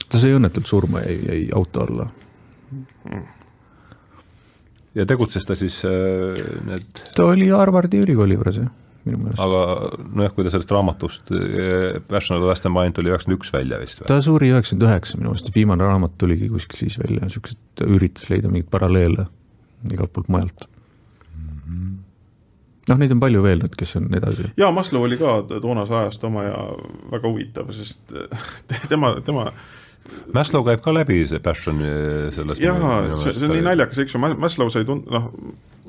ta 0.09 0.19
sai 0.19 0.35
õnnetult 0.37 0.67
surma, 0.67 1.05
jäi, 1.05 1.19
jäi 1.29 1.43
auto 1.55 1.85
alla. 1.85 2.09
ja 4.95 5.07
tegutses 5.07 5.47
ta 5.47 5.55
siis 5.55 5.83
äh, 5.85 6.43
need? 6.67 7.05
ta 7.15 7.29
oli 7.29 7.49
Harvardi 7.53 8.03
ülikooli 8.07 8.39
juures, 8.39 8.63
jah 8.65 8.88
minu 9.09 9.21
meelest. 9.23 9.41
aga 9.43 10.05
nojah, 10.21 10.35
kui 10.37 10.47
ta 10.47 10.53
sellest 10.55 10.73
raamatust, 10.75 11.33
Passion 12.09 12.37
of 12.37 12.45
the 12.45 12.51
West 12.51 12.69
Mind 12.69 12.97
tuli 12.99 13.13
üheksakümmend 13.13 13.41
üks 13.41 13.53
välja 13.55 13.81
vist 13.83 14.03
või? 14.03 14.11
ta 14.11 14.21
suri 14.25 14.53
üheksakümmend 14.53 14.89
üheksa 14.89 15.21
minu 15.21 15.33
meelest, 15.33 15.53
viimane 15.57 15.89
raamat 15.89 16.19
tuligi 16.21 16.51
kuskil 16.53 16.85
siis 16.85 16.99
välja, 17.01 17.25
niisugused, 17.27 17.87
üritas 17.87 18.29
leida 18.33 18.51
mingeid 18.53 18.71
paralleele 18.73 19.29
igalt 19.93 20.13
poolt 20.13 20.29
mujalt 20.33 20.67
mm. 20.67 21.49
-hmm. 21.49 21.97
noh, 22.91 23.01
neid 23.01 23.17
on 23.17 23.25
palju 23.25 23.43
veel 23.45 23.65
nüüd, 23.65 23.75
kes 23.79 23.97
on 24.01 24.09
edasi. 24.21 24.51
jaa, 24.59 24.71
Maslow 24.75 25.09
oli 25.09 25.19
ka 25.21 25.41
toonase 25.49 25.99
ajast 26.03 26.25
oma 26.29 26.47
ja 26.47 26.63
väga 27.13 27.29
huvitav, 27.29 27.73
sest 27.77 28.15
tema, 28.93 29.17
tema 29.25 29.51
Maslow 30.35 30.65
käib 30.65 30.83
ka 30.85 30.95
läbi 30.95 31.23
see 31.29 31.41
passion 31.45 31.81
selles 32.35 32.61
jaa, 32.63 33.17
see, 33.17 33.33
see 33.37 33.49
on 33.49 33.57
nii 33.57 33.67
naljakas, 33.71 34.05
eks 34.05 34.17
ju, 34.17 34.23
Maslow 34.41 34.73
sai 34.73 34.87
tund-, 34.89 35.09
noh, 35.13 35.33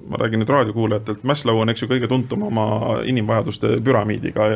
ma 0.09 0.17
räägin 0.17 0.41
nüüd 0.41 0.49
raadiokuulajatelt, 0.49 1.23
Maslow 1.23 1.61
on, 1.61 1.69
eks 1.69 1.83
ju, 1.83 1.89
kõige 1.91 2.09
tuntum 2.09 2.43
oma 2.47 2.65
inimvajaduste 3.05 3.77
püramiidiga 3.85 4.49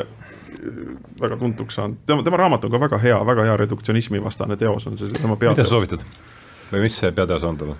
väga 1.21 1.37
tuntuks 1.37 1.79
saanud, 1.79 2.03
tema, 2.07 2.23
tema 2.23 2.39
raamat 2.41 2.65
on 2.65 2.71
ka 2.73 2.79
väga 2.79 2.99
hea, 3.03 3.17
väga 3.25 3.47
hea 3.49 3.57
reduktsionismi 3.63 4.21
vastane 4.23 4.57
teos 4.59 4.87
on 4.87 4.97
see, 4.97 5.11
tema 5.17 5.35
peateos. 5.35 5.57
mida 5.57 5.67
sa 5.67 5.75
soovitad? 5.75 6.05
või 6.73 6.85
mis 6.87 6.95
see 6.97 7.11
peateos 7.13 7.43
on 7.45 7.57
tal? 7.59 7.73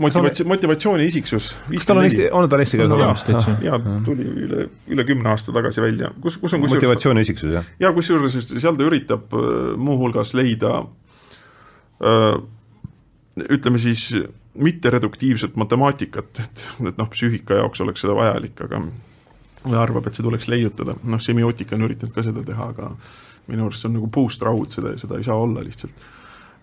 Motivatsioon, 0.00 0.48
motivatsiooni 0.48 1.06
isiksus. 1.10 1.50
kas 1.72 1.88
tal 1.88 2.00
on 2.00 2.06
eesti, 2.06 2.28
on 2.30 2.48
tal 2.50 2.62
eesti 2.62 2.78
keeles 2.78 2.94
olemas 2.96 3.24
täitsa? 3.26 3.56
jaa, 3.64 3.80
tuli 4.06 4.26
üle, 4.46 4.68
üle 4.94 5.06
kümne 5.08 5.32
aasta 5.32 5.54
tagasi 5.56 5.82
välja, 5.82 6.12
kus, 6.22 6.38
kus 6.42 6.54
on 6.54 6.64
kus 6.64 6.76
motivatsiooni 6.76 7.24
isiksus, 7.26 7.50
jah? 7.58 7.66
jaa, 7.82 7.92
kusjuures 7.96 8.36
seal 8.52 8.78
ta 8.78 8.86
üritab 8.86 9.34
muuhulgas 9.76 10.34
leida 10.38 10.78
öö, 12.04 12.36
ütleme 13.56 13.80
siis 13.82 14.10
mittereduktiivset 14.58 15.56
matemaatikat, 15.56 16.40
et, 16.44 16.64
et 16.88 16.98
noh, 16.98 17.08
psüühika 17.12 17.60
jaoks 17.62 17.82
oleks 17.84 18.04
seda 18.04 18.16
vajalik, 18.16 18.60
aga 18.66 18.82
arvab, 19.76 20.06
et 20.06 20.14
see 20.14 20.26
tuleks 20.26 20.48
leiutada, 20.48 20.94
noh, 21.04 21.22
semiootika 21.22 21.76
on 21.76 21.88
üritanud 21.88 22.14
ka 22.14 22.24
seda 22.26 22.44
teha, 22.46 22.70
aga 22.74 22.92
minu 23.50 23.66
arust 23.66 23.82
see 23.82 23.90
on 23.90 23.98
nagu 23.98 24.10
puust-raud, 24.12 24.70
seda, 24.74 24.94
seda 25.00 25.18
ei 25.18 25.26
saa 25.26 25.36
olla 25.38 25.64
lihtsalt. 25.64 26.06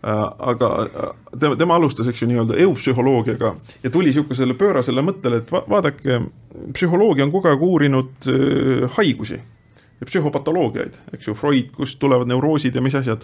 Äh, 0.04 0.24
aga 0.52 0.70
äh, 0.84 1.12
tema, 1.40 1.56
tema 1.60 1.76
alustas, 1.80 2.10
eks 2.12 2.24
ju, 2.24 2.28
nii-öelda 2.28 2.58
eupsühholoogiaga 2.66 3.54
ja 3.84 3.92
tuli 3.92 4.12
niisugusele 4.12 4.56
pöörasele 4.60 5.04
mõttele, 5.06 5.40
et 5.40 5.52
va 5.54 5.62
vaadake, 5.70 6.18
psühholoogia 6.76 7.24
on 7.24 7.32
kogu 7.32 7.48
aeg 7.52 7.64
uurinud 7.64 8.28
äh, 8.28 8.98
haigusi 8.98 9.40
ja 9.40 10.10
psühhopatoloogiaid, 10.10 11.00
eks 11.16 11.30
ju, 11.30 11.38
Freud, 11.40 11.72
kust 11.78 12.02
tulevad 12.04 12.28
neuroosid 12.28 12.76
ja 12.76 12.84
mis 12.84 12.98
asjad 13.00 13.24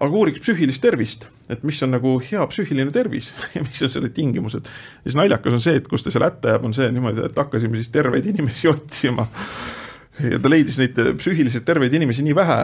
aga 0.00 0.16
uuriks 0.16 0.40
psüühilist 0.42 0.82
tervist, 0.82 1.26
et 1.52 1.62
mis 1.66 1.80
on 1.84 1.92
nagu 1.94 2.14
hea 2.24 2.46
psüühiline 2.50 2.94
tervis 2.94 3.30
ja 3.56 3.62
mis 3.64 3.84
on 3.84 3.92
selle 3.92 4.12
tingimused. 4.14 4.64
ja 4.64 5.10
siis 5.10 5.18
naljakas 5.18 5.58
on 5.58 5.64
see, 5.64 5.76
et 5.80 5.90
kus 5.90 6.06
ta 6.06 6.14
seal 6.14 6.26
hätta 6.26 6.54
jääb, 6.54 6.64
on 6.68 6.76
see 6.76 6.88
niimoodi, 6.94 7.26
et 7.28 7.38
hakkasime 7.38 7.80
siis 7.80 7.92
terveid 7.94 8.26
inimesi 8.32 8.70
otsima. 8.74 9.26
ja 10.30 10.40
ta 10.40 10.52
leidis 10.52 10.80
neid 10.82 10.98
psüühiliselt 11.20 11.66
terveid 11.68 11.94
inimesi 11.98 12.24
nii 12.26 12.36
vähe, 12.36 12.58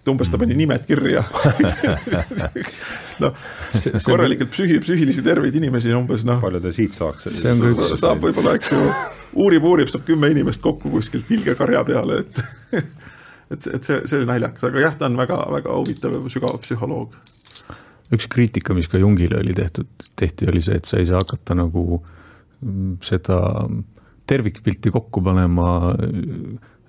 et 0.00 0.10
umbes 0.12 0.32
ta 0.32 0.40
pani 0.40 0.56
nimed 0.56 0.86
kirja 0.88 1.26
noh, 3.22 3.36
korralikult 4.06 4.52
psüühi, 4.54 4.80
psüühilisi 4.80 5.24
terveid 5.24 5.56
inimesi 5.60 5.92
umbes 5.96 6.24
noh. 6.28 6.40
palju 6.42 6.62
ta 6.64 6.72
siit 6.74 6.96
saaks? 6.96 7.28
saab 8.00 8.24
võib-olla, 8.24 8.56
eks 8.56 8.72
ju, 8.72 8.82
uurib, 9.44 9.68
uurib, 9.68 9.92
saab 9.92 10.08
kümme 10.08 10.32
inimest 10.32 10.64
kokku 10.64 10.92
kuskilt 10.96 11.30
ilgekarja 11.36 11.84
peale, 11.86 12.24
et 12.24 12.80
et, 13.50 13.66
et 13.66 13.84
see, 13.84 14.00
see 14.06 14.20
oli 14.20 14.30
naljakas, 14.30 14.68
aga 14.70 14.86
jah, 14.86 14.96
ta 14.98 15.10
on 15.10 15.18
väga, 15.20 15.42
väga 15.56 15.76
huvitav 15.76 16.16
ja 16.16 16.32
sügav 16.32 16.58
psühholoog. 16.64 17.14
üks 18.14 18.26
kriitika, 18.30 18.74
mis 18.74 18.90
ka 18.90 18.98
Jungile 18.98 19.38
oli 19.42 19.54
tehtud, 19.54 19.90
tehti, 20.18 20.48
oli 20.50 20.62
see, 20.64 20.80
et 20.80 20.88
sa 20.88 20.98
ei 20.98 21.06
saa 21.06 21.22
hakata 21.22 21.54
nagu 21.58 22.00
mm, 22.00 22.98
seda 23.06 23.40
tervikpilti 24.30 24.92
kokku 24.94 25.22
panema 25.26 25.70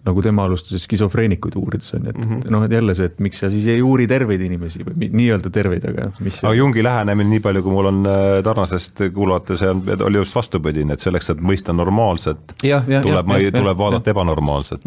nagu 0.01 0.21
tema 0.25 0.45
alustas 0.47 0.81
skisofreenikuid 0.81 1.55
uurides 1.61 1.93
on 1.93 2.05
ju, 2.05 2.09
et 2.09 2.17
mm 2.17 2.29
-hmm. 2.29 2.49
noh, 2.49 2.63
et 2.65 2.71
jälle 2.71 2.95
see, 2.95 3.05
et 3.05 3.19
miks 3.19 3.39
sa 3.39 3.49
siis 3.49 3.67
ei 3.67 3.81
uuri 3.81 4.07
terveid 4.07 4.41
inimesi 4.41 4.81
või 4.85 5.09
nii-öelda 5.13 5.49
terveid, 5.53 5.85
aga 5.89 6.11
mis 6.19 6.39
aga 6.43 6.53
Jungi 6.57 6.83
lähenemine, 6.83 7.29
nii 7.29 7.39
palju 7.39 7.63
kui 7.63 7.71
mul 7.71 7.89
on 7.91 8.05
äh, 8.05 8.43
Tarnasest 8.43 9.03
kuulata, 9.13 9.57
see 9.57 9.69
on, 9.69 9.83
oli 10.01 10.17
just 10.17 10.35
vastupidine, 10.35 10.93
et 10.93 10.99
selleks, 10.99 11.29
et 11.29 11.41
mõista 11.41 11.73
normaalset, 11.73 12.55
tuleb, 12.61 13.53
tuleb 13.55 13.77
vaadata 13.77 14.09
ja, 14.09 14.11
ebanormaalset 14.11 14.85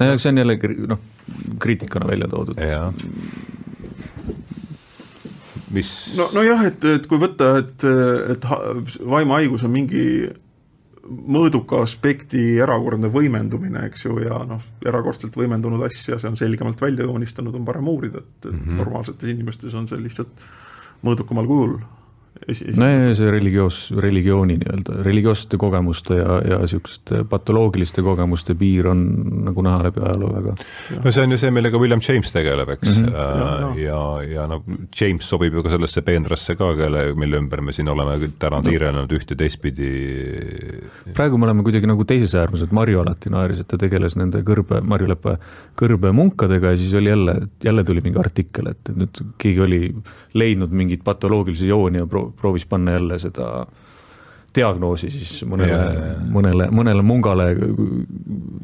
no 0.00 0.18
see 0.18 0.32
on 0.32 0.38
jälle 0.38 0.58
noh, 0.86 0.98
kriitikana 1.58 2.06
välja 2.06 2.28
toodud. 2.28 2.60
mis 5.70 5.90
no, 6.18 6.28
nojah, 6.34 6.66
et, 6.70 6.84
et 6.84 7.06
kui 7.06 7.20
võtta, 7.20 7.56
et, 7.62 7.88
et 8.34 8.46
vaimahaigus 9.08 9.64
on 9.66 9.74
mingi 9.74 10.04
mõõduka 11.08 11.82
aspekti 11.84 12.58
erakordne 12.60 13.08
võimendumine, 13.12 13.86
eks 13.88 14.04
ju, 14.04 14.18
ja 14.24 14.42
noh, 14.48 14.64
erakordselt 14.86 15.36
võimendunud 15.36 15.82
asja, 15.86 16.18
see 16.20 16.28
on 16.28 16.36
selgemalt 16.36 16.80
välja 16.80 17.06
joonistanud, 17.08 17.54
on 17.56 17.64
parem 17.68 17.88
uurida, 17.88 18.20
et 18.20 18.50
mm 18.50 18.58
-hmm. 18.58 18.80
normaalsetes 18.82 19.28
inimestes 19.32 19.74
on 19.74 19.88
see 19.88 20.02
lihtsalt 20.02 20.44
mõõdukamal 21.04 21.46
kujul 21.46 21.78
no 22.78 22.88
ja 22.88 23.14
see 23.18 23.30
religioos, 23.32 23.78
religiooni 23.98 24.58
nii-öelda, 24.60 24.98
religioossete 25.06 25.58
kogemuste 25.60 26.18
ja, 26.20 26.38
ja 26.46 26.58
niisuguste 26.62 27.22
patoloogiliste 27.28 28.02
kogemuste 28.06 28.54
piir 28.58 28.88
on 28.92 29.02
nagu 29.48 29.64
näha 29.64 29.88
läbi 29.88 30.02
ajaloo 30.04 30.30
väga. 30.32 30.54
no 31.04 31.12
see 31.12 31.24
on 31.24 31.34
ju 31.34 31.40
see, 31.40 31.52
millega 31.54 31.80
William 31.80 32.02
James 32.04 32.32
tegeleb, 32.32 32.72
eks 32.76 32.88
mm, 32.88 33.06
-hmm. 33.06 33.78
ja, 33.82 33.88
ja, 33.88 34.02
ja 34.32 34.46
noh, 34.50 34.64
James 35.00 35.28
sobib 35.28 35.54
ju 35.54 35.62
ka 35.62 35.74
sellesse 35.74 36.02
peenrasse 36.06 36.56
ka, 36.56 36.72
kelle, 36.78 37.04
mille 37.18 37.40
ümber 37.42 37.62
me 37.64 37.72
siin 37.76 37.88
oleme 37.88 38.30
täna 38.38 38.62
no. 38.62 38.70
tiirelnud 38.70 39.12
üht 39.18 39.34
ja 39.34 39.36
teistpidi. 39.36 39.92
praegu 41.14 41.38
me 41.38 41.48
oleme 41.48 41.66
kuidagi 41.66 41.90
nagu 41.90 42.04
teises 42.04 42.34
äärmus, 42.38 42.62
et 42.62 42.72
Marju 42.72 43.02
alati 43.02 43.32
naeris, 43.34 43.60
et 43.60 43.68
ta 43.68 43.80
tegeles 43.80 44.16
nende 44.16 44.42
kõrbe, 44.46 44.80
Marju 44.84 45.08
Lepe 45.08 45.38
kõrbemunkadega 45.78 46.72
ja 46.74 46.80
siis 46.80 46.94
oli 46.98 47.10
jälle, 47.10 47.34
jälle 47.64 47.84
tuli 47.84 48.02
mingi 48.04 48.18
artikkel, 48.18 48.72
et 48.72 48.92
nüüd 48.94 49.22
keegi 49.38 49.60
oli 49.64 49.82
leidnud 50.38 50.72
mingeid 50.74 51.04
patoloogilisi 51.04 51.68
jooni 51.68 52.02
ja 52.02 52.06
pro-, 52.06 52.27
proovis 52.36 52.66
panna 52.66 52.96
jälle 52.98 53.18
seda 53.18 53.66
diagnoosi 54.56 55.10
siis 55.12 55.32
mõnele, 55.48 55.78
mõnele, 56.32 56.68
mõnele 56.72 57.04
mungale 57.04 57.48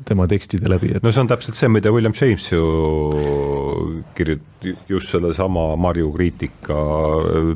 tema 0.08 0.26
tekstide 0.30 0.70
läbi 0.72 0.94
et.... 0.96 1.04
no 1.04 1.12
see 1.12 1.22
on 1.22 1.30
täpselt 1.30 1.58
see, 1.58 1.70
mida 1.72 1.92
William 1.94 2.14
James 2.16 2.46
ju 2.52 2.64
kirjut-, 4.16 4.68
just 4.88 5.12
sellesama 5.12 5.74
Marju 5.80 6.10
kriitika 6.16 6.78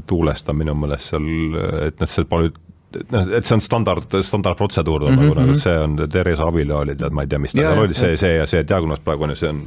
tuulest 0.06 0.52
on 0.52 0.60
minu 0.60 0.76
meelest 0.78 1.14
seal, 1.14 1.28
et 1.88 2.00
noh, 2.02 2.10
see 2.10 2.28
palju 2.28 2.52
noh, 3.14 3.34
et 3.36 3.48
see 3.48 3.56
on 3.56 3.64
standard, 3.64 4.20
standardprotseduur 4.30 5.08
mm, 5.08 5.14
-hmm. 5.14 5.28
nagu, 5.28 5.40
nagu 5.40 5.58
see 5.58 5.78
on 5.78 5.98
Theresa 6.08 6.48
Avila 6.48 6.82
oli 6.84 6.96
tead, 6.96 7.16
ma 7.16 7.24
ei 7.24 7.32
tea, 7.32 7.42
mis 7.42 7.56
tal 7.56 7.84
oli, 7.84 7.96
see, 7.96 8.16
see 8.16 8.36
ja 8.36 8.46
see 8.46 8.64
diagnoos 8.68 9.00
praegu 9.04 9.28
on 9.28 9.36
ju, 9.36 9.40
see 9.42 9.54
on 9.54 9.64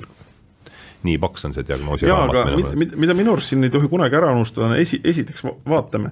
nii 1.08 1.18
paks 1.22 1.46
on 1.48 1.56
see 1.56 1.66
diagnoosi 1.68 2.10
jaa, 2.10 2.26
aga 2.28 2.44
mida, 2.56 2.74
mida, 2.78 2.98
mida 3.06 3.16
minu 3.18 3.36
arust 3.36 3.54
siin 3.54 3.66
ei 3.66 3.74
tohi 3.74 3.90
kunagi 3.92 4.18
ära 4.20 4.34
unustada, 4.36 4.70
on 4.70 4.82
esi, 4.82 5.00
esiteks 5.04 5.46
vaatame, 5.68 6.12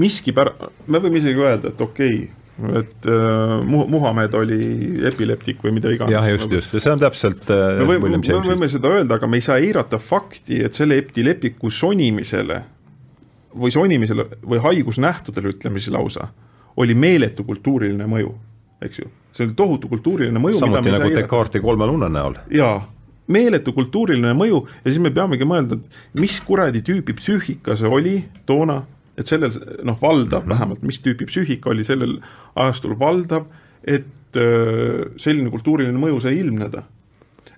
miski 0.00 0.34
pär-, 0.36 0.54
me 0.88 1.00
võime 1.02 1.20
isegi 1.20 1.42
öelda, 1.42 1.72
et 1.72 1.84
okei 1.84 2.22
okay,, 2.22 2.30
et 2.78 3.08
äh, 3.08 3.54
Muhamed 3.64 4.36
oli 4.36 4.60
epileptik 5.08 5.62
või 5.64 5.74
mida 5.78 5.92
iganes. 5.92 6.14
jah, 6.14 6.28
just, 6.34 6.52
just, 6.52 6.76
see 6.76 6.92
on 6.92 7.00
täpselt 7.00 7.48
äh, 7.52 7.80
me 7.80 7.88
võime, 7.94 8.12
me 8.20 8.38
võime 8.44 8.68
seda 8.72 8.92
öelda, 8.92 9.18
aga 9.18 9.28
me 9.28 9.40
ei 9.40 9.44
saa 9.44 9.58
eirata 9.60 10.00
fakti, 10.00 10.62
et 10.64 10.76
selle 10.76 11.00
epileptiku 11.02 11.72
sonimisele 11.72 12.62
või 13.56 13.72
sonimisele 13.74 14.28
või 14.48 14.62
haigusnähtudele, 14.64 15.56
ütleme 15.56 15.80
siis 15.80 15.92
lausa, 15.92 16.28
oli 16.80 16.96
meeletu 16.96 17.44
kultuuriline 17.44 18.06
mõju, 18.08 18.32
eks 18.84 19.02
ju. 19.02 19.10
see 19.36 19.48
oli 19.48 19.56
tohutu 19.56 19.92
kultuuriline 19.92 20.40
mõju. 20.40 20.60
samuti 20.60 20.92
nagu 20.92 21.12
Descartesi 21.12 21.64
kolme 21.64 21.88
lunna 21.88 22.08
näol. 22.12 22.40
jaa 22.52 22.80
meeletu 23.30 23.72
kultuuriline 23.72 24.32
mõju 24.36 24.62
ja 24.84 24.90
siis 24.90 25.02
me 25.02 25.12
peamegi 25.14 25.46
mõelda, 25.48 25.78
et 25.78 26.18
mis 26.20 26.38
kuradi 26.44 26.82
tüüpi 26.84 27.14
psüühika 27.18 27.76
see 27.78 27.90
oli 27.90 28.16
toona, 28.46 28.82
et 29.18 29.28
sellel 29.28 29.52
noh, 29.84 29.98
valdav 30.00 30.42
mm 30.42 30.46
-hmm. 30.46 30.54
vähemalt, 30.54 30.82
mis 30.82 31.00
tüüpi 31.04 31.28
psüühika 31.30 31.70
oli 31.70 31.84
sellel 31.84 32.18
ajastul 32.56 32.98
valdav, 32.98 33.46
et 33.84 34.36
äh, 34.36 35.06
selline 35.16 35.50
kultuuriline 35.50 35.98
mõju 35.98 36.20
sai 36.20 36.38
ilmneda 36.38 36.82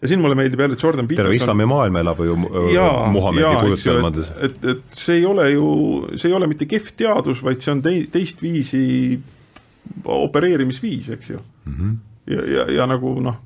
ja 0.02 0.08
siin 0.08 0.20
mulle 0.20 0.34
meeldib 0.34 0.60
jälle 0.60 0.76
Jordan 0.82 1.08
Peterson. 1.08 1.24
terve 1.24 1.36
islamimaailm 1.36 1.96
elab 1.96 2.18
ju 2.18 2.34
äh, 2.34 3.12
Muhamedi 3.12 3.60
kujutelmades. 3.60 4.32
et, 4.40 4.64
et 4.64 4.82
see 4.90 5.16
ei 5.16 5.24
ole 5.26 5.50
ju, 5.50 5.68
see 6.16 6.28
ei 6.28 6.34
ole 6.34 6.46
mitte 6.46 6.66
kehv 6.66 6.92
teadus, 6.96 7.42
vaid 7.42 7.62
see 7.64 7.72
on 7.72 7.82
tei-, 7.82 8.04
teistviisi 8.12 9.20
opereerimisviis, 10.04 11.08
eks 11.08 11.30
ju 11.30 11.38
mm. 11.38 11.74
-hmm. 11.74 11.96
ja, 12.26 12.44
ja, 12.56 12.70
ja 12.72 12.86
nagu 12.86 13.20
noh 13.20 13.40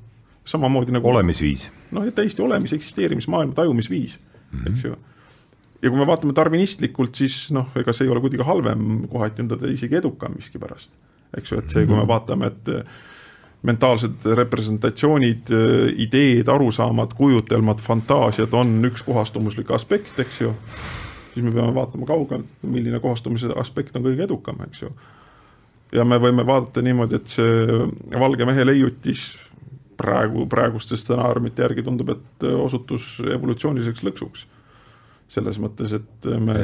samamoodi 0.49 0.95
nagu 0.95 1.09
olemisviis. 1.09 1.69
noh, 1.91 2.07
täiesti 2.15 2.41
olemis, 2.41 2.73
eksisteerimismaailma 2.73 3.53
tajumisviis 3.53 4.19
mm, 4.19 4.59
-hmm. 4.59 4.73
eks 4.73 4.83
ju. 4.83 4.95
ja 5.81 5.89
kui 5.89 5.99
me 5.99 6.07
vaatame 6.07 6.33
tarvinistlikult, 6.33 7.15
siis 7.15 7.51
noh, 7.55 7.69
ega 7.75 7.93
see 7.93 8.07
ei 8.07 8.11
ole 8.11 8.21
kuidagi 8.23 8.43
halvem, 8.43 9.07
kohati 9.07 9.41
on 9.41 9.47
ta 9.47 9.59
isegi 9.67 9.95
edukam 9.95 10.35
miskipärast. 10.35 10.91
eks 11.37 11.51
ju, 11.51 11.59
et 11.59 11.69
see, 11.69 11.85
kui 11.85 11.95
me 11.95 12.01
mhm. 12.01 12.07
vaatame, 12.07 12.47
et 12.47 12.69
äh, 12.69 12.83
mentaalsed 13.61 14.25
representatsioonid, 14.35 15.51
äh, 15.51 15.93
ideed, 15.97 16.47
arusaamad, 16.47 17.13
kujutelmad, 17.13 17.79
fantaasiad 17.79 18.53
on 18.53 18.79
üks 18.85 19.03
kohastumuslik 19.05 19.71
aspekt, 19.71 20.19
eks 20.19 20.41
ju, 20.41 20.53
siis 21.33 21.45
me 21.45 21.51
peame 21.51 21.75
vaatama 21.75 22.05
kaugelt, 22.05 22.49
milline 22.61 22.99
kohastumise 22.99 23.53
aspekt 23.55 23.95
on 23.95 24.07
kõige 24.07 24.25
edukam, 24.25 24.61
eks 24.67 24.81
ju. 24.81 24.93
ja 25.91 26.05
me 26.05 26.17
võime 26.17 26.45
vaadata 26.45 26.81
niimoodi, 26.81 27.15
et 27.15 27.27
see 27.27 28.19
valge 28.19 28.45
mehe 28.45 28.65
leiutis 28.65 29.29
praegu, 29.99 30.47
praeguste 30.51 30.97
stsenaariumite 30.99 31.65
järgi 31.65 31.85
tundub, 31.85 32.15
et 32.15 32.47
osutus 32.55 33.17
evolutsiooniliseks 33.35 34.07
lõksuks 34.07 34.47
selles 35.29 35.59
mõttes, 35.61 35.93
et 35.93 36.27
me 36.41 36.55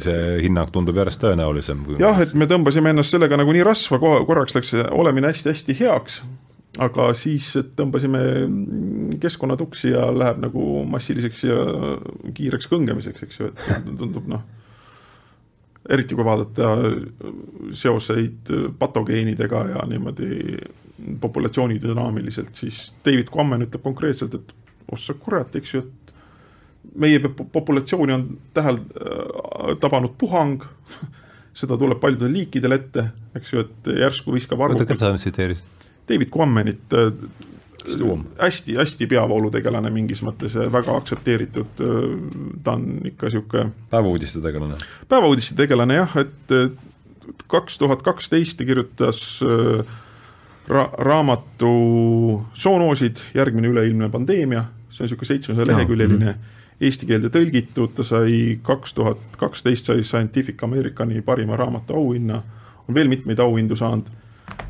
see 0.00 0.20
hinnang 0.46 0.70
tundub 0.72 0.96
järjest 0.96 1.20
tõenäolisem. 1.20 1.84
jah, 2.00 2.16
et 2.24 2.32
me 2.32 2.48
tõmbasime 2.48 2.94
ennast 2.94 3.12
sellega 3.12 3.36
nagunii 3.36 3.64
rasva, 3.66 4.00
korraks 4.00 4.56
läks 4.56 4.72
olemine 4.88 5.28
hästi-hästi 5.28 5.76
heaks, 5.82 6.22
aga 6.82 7.10
siis 7.16 7.50
tõmbasime 7.76 8.22
keskkonnatuksi 9.20 9.92
ja 9.92 10.08
läheb 10.16 10.40
nagu 10.46 10.84
massiliseks 10.88 11.44
ja 11.44 11.58
kiireks 12.36 12.70
kõngemiseks, 12.72 13.26
eks 13.28 13.42
ju, 13.42 13.52
et 13.52 13.92
tundub 14.00 14.32
noh, 14.32 14.48
eriti 15.92 16.16
kui 16.16 16.24
vaadata 16.26 16.72
seoseid 17.76 18.50
patogeenidega 18.80 19.62
ja 19.74 19.84
niimoodi 19.92 20.56
populatsiooni 21.20 21.80
dünaamiliselt, 21.82 22.54
siis 22.56 22.92
David 23.04 23.30
Quammen 23.34 23.66
ütleb 23.66 23.82
konkreetselt, 23.84 24.34
et 24.34 24.54
ossa 24.92 25.14
kurat, 25.18 25.56
eks 25.58 25.74
ju, 25.74 25.82
et 25.82 26.14
meie 26.94 27.20
populatsiooni 27.52 28.14
on 28.14 28.26
tähel 28.54 28.78
äh, 28.80 29.74
tabanud 29.80 30.16
puhang, 30.18 30.62
seda 31.60 31.78
tuleb 31.80 32.00
paljudel 32.00 32.32
liikidel 32.32 32.76
ette, 32.76 33.10
eks 33.36 33.52
ju, 33.52 33.66
et 33.66 33.92
järsku 34.04 34.34
viskab 34.34 34.60
arvukus. 34.60 34.86
oota, 34.86 34.94
keda 34.94 35.12
sa 35.12 35.20
tsiteerisid? 35.20 35.74
David 36.06 36.30
Quammenit 36.30 36.94
äh, 36.94 37.12
hästi-hästi 38.40 39.06
peavoolutegelane 39.10 39.90
mingis 39.94 40.22
mõttes, 40.26 40.56
väga 40.72 40.96
aktsepteeritud, 41.00 41.84
äh, 41.84 42.10
ta 42.64 42.76
on 42.78 42.88
ikka 43.12 43.28
niisugune 43.28 43.70
päevauudiste 43.92 44.42
tegelane? 44.44 44.80
päevauudiste 45.12 45.58
tegelane 45.58 46.00
jah, 46.00 46.18
et 46.22 46.56
kaks 47.50 47.78
tuhat 47.78 48.02
kaksteist 48.06 48.58
ta 48.58 48.64
kirjutas 48.64 49.40
ra-, 50.68 50.90
raamatu 50.98 51.70
Zoonoosid, 52.54 53.22
järgmine 53.34 53.68
üleilmne 53.68 54.10
pandeemia, 54.10 54.66
see 54.90 55.04
on 55.04 55.10
niisugune 55.10 55.32
seitsmesaja 55.32 55.72
leheküljeline 55.72 56.24
no. 56.24 56.36
Mm 56.36 56.52
eesti 56.80 57.06
keelde 57.08 57.30
tõlgitud, 57.32 57.94
ta 57.96 58.04
sai 58.04 58.58
kaks 58.64 58.94
tuhat 58.96 59.20
kaksteist 59.40 59.88
sai 59.88 60.04
Scientific 60.04 60.60
Americani 60.64 61.22
parima 61.24 61.56
raamatu 61.56 61.96
auhinna, 61.96 62.42
on 62.88 62.94
veel 62.94 63.08
mitmeid 63.08 63.40
auhindu 63.40 63.76
saanud. 63.76 64.10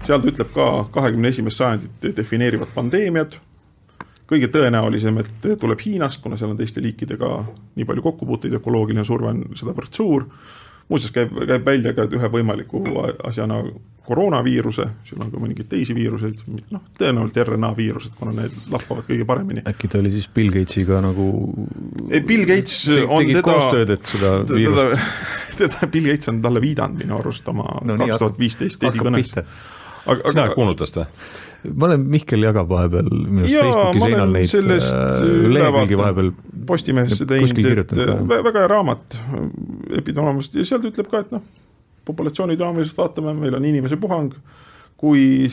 seal 0.07 0.23
ta 0.23 0.31
ütleb 0.31 0.53
ka 0.55 0.67
kahekümne 0.95 1.29
esimest 1.29 1.59
sajandit 1.59 2.07
defineerivad 2.17 2.71
pandeemiad, 2.75 3.35
kõige 4.31 4.49
tõenäolisem, 4.55 5.19
et 5.19 5.49
tuleb 5.59 5.83
Hiinast, 5.83 6.23
kuna 6.23 6.37
seal 6.37 6.53
on 6.53 6.61
teiste 6.61 6.83
liikidega 6.83 7.33
nii 7.75 7.85
palju 7.85 8.03
kokkupuuteid, 8.03 8.55
ökoloogiline 8.61 9.05
surve 9.05 9.33
on 9.35 9.43
sedavõrd 9.59 9.93
suur 9.93 10.29
muuseas 10.89 11.11
käib, 11.11 11.35
käib 11.47 11.67
välja 11.67 11.93
ka 11.95 12.07
ühe 12.07 12.31
võimaliku 12.31 12.83
asjana 13.27 13.63
koroonaviiruse, 14.07 14.87
siin 15.09 15.23
on 15.25 15.31
ka 15.33 15.41
mõningaid 15.43 15.69
teisi 15.71 15.95
viiruseid, 15.97 16.43
noh, 16.73 16.83
tõenäoliselt 16.99 17.51
RNA 17.51 17.71
viirused, 17.79 18.15
kuna 18.19 18.35
need 18.37 18.55
lappavad 18.73 19.09
kõige 19.09 19.27
paremini. 19.29 19.65
äkki 19.67 19.91
ta 19.93 20.01
oli 20.03 20.13
siis 20.15 20.29
Bill 20.35 20.53
Gatesiga 20.55 21.01
nagu 21.05 21.31
ei, 22.11 22.21
Bill 22.27 22.47
Gates 22.49 22.85
te, 22.87 23.01
on 23.03 23.27
teda 23.27 23.43
koostööd, 23.47 23.95
et 23.97 24.13
seda 24.13 24.37
viirust 24.51 25.09
teda, 25.61 25.91
Bill 25.91 26.13
Gates 26.13 26.31
on 26.33 26.39
talle 26.45 26.63
viidanud 26.63 27.03
minu 27.03 27.19
arust 27.19 27.49
oma 27.53 27.67
kaks 27.83 28.23
tuhat 28.23 28.39
viisteist 28.41 28.87
esikõnes. 28.91 29.35
sina 29.35 30.47
oled 30.47 30.55
kuulnud 30.55 30.81
tast 30.81 31.03
või? 31.03 31.11
ma 31.75 31.89
olen, 31.91 32.07
Mihkel 32.11 32.47
jagab 32.47 32.71
vahepeal 32.71 33.11
minu 33.11 33.43
arust 33.43 33.59
Facebooki 33.59 34.03
seinal 34.05 34.35
neid 34.35 34.57
äh, 34.63 35.31
lehekülgi 35.57 35.99
vahepeal. 36.01 36.33
Postimehesse 36.67 37.27
teinud, 37.29 37.83
et 37.83 37.95
väga 38.31 38.63
hea 38.63 38.71
raamat 38.71 39.17
epidemioloogiast 39.99 40.59
ja 40.59 40.67
sealt 40.69 40.87
ütleb 40.91 41.11
ka, 41.11 41.25
et 41.27 41.35
noh, 41.35 41.45
populatsiooni 42.07 42.57
dünaamiliselt 42.59 42.99
vaatame, 42.99 43.35
meil 43.37 43.59
on 43.59 43.65
inimese 43.67 43.99
puhang, 44.01 44.35
kui 44.97 45.47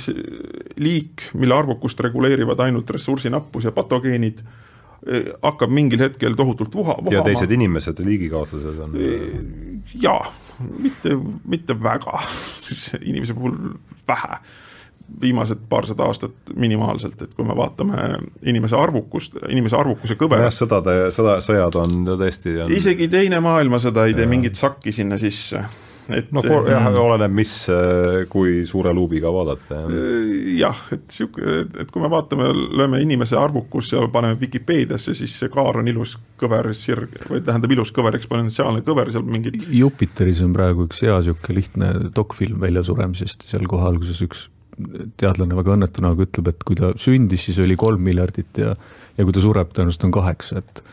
liik, 0.80 1.30
mille 1.40 1.56
arvukust 1.56 2.00
reguleerivad 2.06 2.62
ainult 2.64 2.90
ressursinappus 2.96 3.68
ja 3.68 3.74
patogeenid, 3.76 4.44
eh, 5.08 5.32
hakkab 5.44 5.74
mingil 5.74 6.00
hetkel 6.06 6.38
tohutult 6.40 6.76
vuha, 6.76 6.96
vohama. 7.00 7.16
ja 7.18 7.24
teised 7.26 7.52
inimesed, 7.52 8.00
liigikaotlused 8.06 8.84
on? 8.86 8.96
Eh, 8.96 9.40
jaa, 10.02 10.22
mitte, 10.80 11.18
mitte 11.46 11.80
väga 11.84 12.22
inimese 13.10 13.34
puhul 13.34 13.58
vähe 14.08 14.40
viimased 15.22 15.66
paarsada 15.70 16.06
aastat 16.08 16.54
minimaalselt, 16.56 17.22
et 17.22 17.34
kui 17.36 17.46
me 17.46 17.56
vaatame 17.58 17.98
inimese 18.50 18.78
arvukust, 18.80 19.36
inimese 19.50 19.76
arvukuse 19.78 20.16
kõverat. 20.18 20.48
jah, 20.48 20.56
sõdade, 20.56 20.96
sõda, 21.14 21.36
sõjad 21.44 21.76
on 21.82 22.06
tõesti 22.08 22.56
on... 22.64 22.72
isegi 22.72 23.10
Teine 23.12 23.42
maailmasõda 23.44 24.08
ei 24.08 24.16
tee 24.18 24.30
mingit 24.30 24.56
sakki 24.58 24.96
sinna 24.96 25.20
sisse 25.22 25.66
et 26.12 26.32
no 26.36 26.44
jah, 26.44 26.88
oleneb, 27.00 27.34
mis, 27.36 27.54
äh, 27.72 28.24
kui 28.32 28.64
suure 28.70 28.94
luubiga 28.96 29.32
vaadata. 29.34 29.84
jah, 30.58 30.80
et 30.96 31.06
sihuke, 31.14 31.64
et 31.82 31.92
kui 31.92 32.04
me 32.04 32.10
vaatame, 32.12 32.50
lööme 32.78 33.02
inimese 33.04 33.38
arvukus 33.40 33.94
ja 33.94 34.04
paneme 34.12 34.40
Vikipeediasse, 34.42 35.16
siis 35.18 35.36
see 35.40 35.52
kaar 35.54 35.80
on 35.82 35.92
ilus 35.92 36.18
kõver 36.42 36.72
sirg 36.78 37.14
või 37.30 37.44
tähendab 37.46 37.76
ilus 37.76 37.94
kõver, 37.96 38.18
eksponentsiaalne 38.20 38.84
kõver, 38.86 39.14
seal 39.14 39.28
mingid. 39.28 39.62
Jupiteris 39.74 40.44
on 40.46 40.56
praegu 40.56 40.88
üks 40.90 41.04
hea 41.06 41.20
sihuke 41.26 41.56
lihtne 41.56 41.94
dokfilm 42.16 42.60
väljasuremisest, 42.64 43.48
seal 43.50 43.70
kohe 43.72 43.88
alguses 43.88 44.22
üks 44.26 44.48
teadlane 45.22 45.56
väga 45.58 45.76
õnnetu 45.76 46.04
näoga 46.04 46.26
ütleb, 46.26 46.50
et 46.50 46.64
kui 46.66 46.78
ta 46.80 46.94
sündis, 47.00 47.46
siis 47.48 47.60
oli 47.62 47.78
kolm 47.80 48.02
miljardit 48.04 48.58
ja, 48.62 48.74
ja 49.18 49.26
kui 49.26 49.36
ta 49.36 49.44
sureb, 49.44 49.70
tõenäoliselt 49.76 50.08
on 50.08 50.16
kaheksa, 50.16 50.64
et 50.64 50.84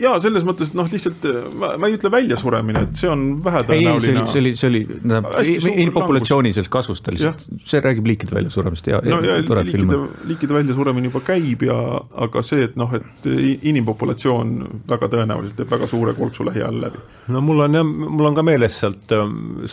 jaa, 0.00 0.16
selles 0.20 0.44
mõttes, 0.44 0.70
et 0.70 0.76
noh, 0.76 0.88
lihtsalt 0.92 1.24
ma, 1.56 1.70
ma 1.80 1.88
ei 1.88 1.96
ütle 1.96 2.10
väljasuremine, 2.12 2.82
et 2.86 3.00
see 3.00 3.08
on 3.08 3.24
vähetõenäoline. 3.44 4.24
see 4.28 4.42
oli, 4.42 4.52
see 4.58 4.68
oli, 4.68 4.82
see 4.92 5.72
oli 5.72 5.86
populatsiooni 5.94 6.52
sellest 6.52 6.72
kasvust 6.72 7.04
ta 7.06 7.14
lihtsalt, 7.14 7.46
see 7.64 7.80
räägib 7.84 8.08
liikide 8.10 8.36
väljasuremist 8.36 8.90
ja, 8.92 9.00
no, 9.04 9.20
ja, 9.24 9.38
ja 9.40 9.62
liikide, 9.64 10.00
liikide 10.28 10.58
väljasuremine 10.58 11.08
juba 11.08 11.22
käib 11.24 11.64
ja 11.64 11.78
aga 12.26 12.42
see, 12.44 12.66
et 12.68 12.76
noh, 12.80 12.92
et 12.98 13.28
inimpopulatsioon 13.72 14.82
väga 14.90 15.08
tõenäoliselt 15.14 15.56
teeb 15.62 15.72
väga 15.72 15.88
suure 15.90 16.16
kolksu 16.18 16.44
lähiajal 16.50 16.80
läbi. 16.84 17.00
no 17.32 17.42
mul 17.44 17.64
on 17.64 17.80
jah, 17.80 17.88
mul 17.88 18.30
on 18.30 18.36
ka 18.36 18.44
meeles 18.46 18.76
sealt 18.82 19.16
ähm, 19.16 19.64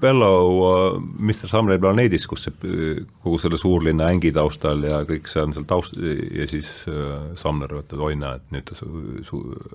Bellow 0.00 0.62
äh, 0.70 1.00
Mr 1.20 1.52
Sumleri 1.52 1.82
planeedis, 1.84 2.24
kus 2.30 2.48
see 2.48 2.96
kogu 3.20 3.36
selle 3.42 3.60
suurlinna 3.60 4.08
ängi 4.08 4.32
taustal 4.32 4.88
ja 4.88 5.04
kõik 5.08 5.28
see 5.28 5.44
on 5.44 5.52
seal 5.56 5.68
taust 5.68 6.00
ja 6.00 6.48
siis 6.48 6.72
äh, 6.88 7.36
Sumner 7.36 7.76
võtab 7.76 8.08
oina, 8.08 8.36
et 8.40 8.56
nüüd 8.56 8.64
ta 8.72 8.80
su-, 8.80 9.65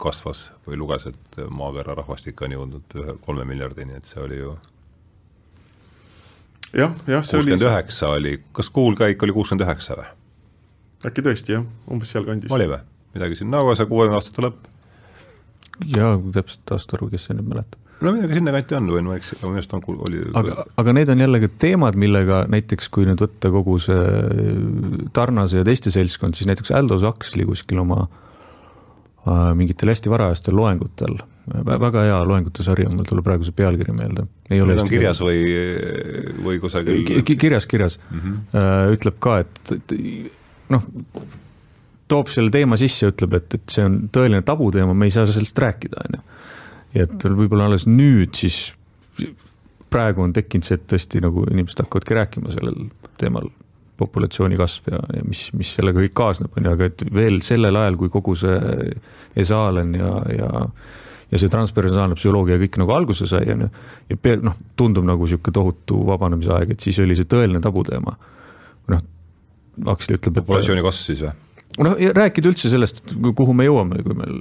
kasvas 0.00 0.50
või 0.66 0.78
luges, 0.80 1.06
et 1.10 1.40
maakera 1.52 1.96
rahvastik 1.98 2.40
on 2.44 2.54
jõudnud 2.56 2.96
ühe, 3.00 3.16
kolme 3.24 3.46
miljardini, 3.48 3.98
et 3.98 4.08
see 4.08 4.22
oli 4.22 4.38
ju 4.40 4.54
jah, 6.76 6.94
jah, 7.10 7.24
see 7.26 7.40
oli 7.40 7.50
kuuskümmend 7.50 7.66
üheksa 7.68 8.14
oli, 8.16 8.38
kas 8.56 8.70
kuulkäik 8.74 9.26
oli 9.26 9.36
kuuskümmend 9.36 9.66
üheksa 9.66 9.98
või? 10.00 10.08
äkki 11.10 11.26
tõesti 11.26 11.56
jah, 11.58 11.68
umbes 11.90 12.14
sealkandis. 12.14 12.52
oli 12.54 12.70
või? 12.70 12.80
midagi 13.16 13.40
siin, 13.40 13.52
no 13.52 13.64
aga 13.64 13.76
see 13.78 13.90
kuuekümne 13.90 14.20
aastate 14.20 14.46
lõpp. 14.46 14.72
jaa, 15.96 16.16
täpselt 16.38 16.74
aasta 16.76 16.98
arvu, 16.98 17.10
kes 17.12 17.28
see 17.28 17.36
nüüd 17.36 17.50
mäletab 17.52 17.78
no 18.00 18.14
midagi 18.16 18.38
sinnakanti 18.38 18.78
on 18.78 18.88
või 18.94 19.04
no 19.04 19.18
eks, 19.18 19.34
minu 19.42 19.60
arust 19.60 19.76
on, 19.76 19.84
oli 20.08 20.24
aga, 20.40 20.64
aga 20.80 20.96
need 20.96 21.12
on 21.12 21.26
jällegi 21.26 21.52
teemad, 21.60 21.98
millega 22.00 22.44
näiteks 22.48 22.88
kui 22.94 23.04
nüüd 23.08 23.20
võtta 23.20 23.52
kogu 23.52 23.76
see 23.82 24.56
Tarnase 25.16 25.60
ja 25.60 25.68
teiste 25.68 25.92
seltskond, 25.92 26.38
siis 26.38 26.48
näiteks 26.48 26.72
Aldous 26.76 27.04
Huxley 27.04 27.48
kuskil 27.50 27.82
oma 27.82 28.06
Äh, 28.06 28.29
mingitel 29.26 29.92
hästi 29.92 30.10
varajastel 30.10 30.56
loengutel, 30.56 31.18
väga 31.66 32.04
hea 32.06 32.20
loengute 32.24 32.64
sari 32.64 32.86
on, 32.88 32.94
mul 32.96 33.08
tuleb 33.08 33.26
praegu 33.26 33.44
see 33.44 33.56
pealkiri 33.56 33.92
meelde. 33.96 34.24
Need 34.50 34.64
on 34.64 34.88
kirjas 34.88 35.20
või, 35.22 35.42
või 36.44 36.60
kusagil 36.62 37.04
Ki? 37.26 37.36
kirjas, 37.36 37.66
kirjas 37.70 37.98
mm. 37.98 38.20
-hmm. 38.20 38.96
ütleb 38.96 39.18
ka, 39.22 39.40
et, 39.44 39.74
et 39.76 39.94
noh, 40.72 40.86
toob 42.10 42.30
selle 42.32 42.52
teema 42.54 42.78
sisse, 42.80 43.10
ütleb, 43.12 43.36
et, 43.38 43.58
et 43.58 43.72
see 43.76 43.86
on 43.86 44.02
tõeline 44.12 44.42
tabuteema, 44.46 44.94
me 44.96 45.10
ei 45.10 45.14
saa 45.14 45.28
sellest 45.30 45.58
rääkida, 45.62 46.06
on 46.06 46.18
ju. 46.18 46.22
ja 46.96 47.06
et 47.06 47.26
võib-olla 47.28 47.68
alles 47.70 47.86
nüüd 47.90 48.34
siis, 48.38 48.72
praegu 49.90 50.24
on 50.24 50.34
tekkinud 50.34 50.66
see, 50.66 50.78
et 50.78 50.86
tõesti 50.90 51.22
nagu 51.22 51.44
inimesed 51.50 51.84
hakkavadki 51.84 52.18
rääkima 52.18 52.54
sellel 52.54 52.88
teemal 53.20 53.50
populatsiooni 54.00 54.58
kasv 54.60 54.90
ja, 54.92 55.02
ja 55.18 55.26
mis, 55.26 55.48
mis 55.56 55.74
sellega 55.76 56.02
kõik 56.02 56.16
kaasneb, 56.16 56.56
on 56.56 56.66
ju, 56.66 56.72
aga 56.76 56.88
et 56.90 57.04
veel 57.14 57.40
sellel 57.46 57.78
ajal, 57.80 58.00
kui 58.00 58.12
kogu 58.12 58.34
see 58.38 58.56
esaalen 59.38 59.94
ja, 59.98 60.16
ja 60.34 60.50
ja 61.30 61.38
see 61.38 61.50
transpersonaalne 61.50 62.16
psühholoogia 62.18 62.58
kõik 62.58 62.80
nagu 62.82 62.94
alguse 62.94 63.28
sai, 63.30 63.44
on 63.54 63.66
ju, 63.66 63.68
ja 64.10 64.18
pea-, 64.18 64.40
noh, 64.42 64.56
tundub 64.78 65.06
nagu 65.06 65.26
niisugune 65.26 65.54
tohutu 65.54 66.00
vabanemise 66.08 66.50
aeg, 66.56 66.72
et 66.74 66.86
siis 66.86 66.98
oli 67.04 67.14
see 67.18 67.28
tõeline 67.30 67.62
tabuteema. 67.62 68.16
noh, 68.90 69.04
Akseli 69.90 70.18
ütleb, 70.18 70.34
et 70.34 70.44
populatsiooni 70.44 70.82
kasv 70.84 71.06
siis 71.06 71.22
või? 71.22 71.30
noh, 71.86 72.00
rääkida 72.16 72.50
üldse 72.50 72.72
sellest, 72.72 73.04
et 73.04 73.14
kuhu 73.38 73.54
me 73.54 73.68
jõuame, 73.68 74.02
kui 74.02 74.16
meil 74.18 74.40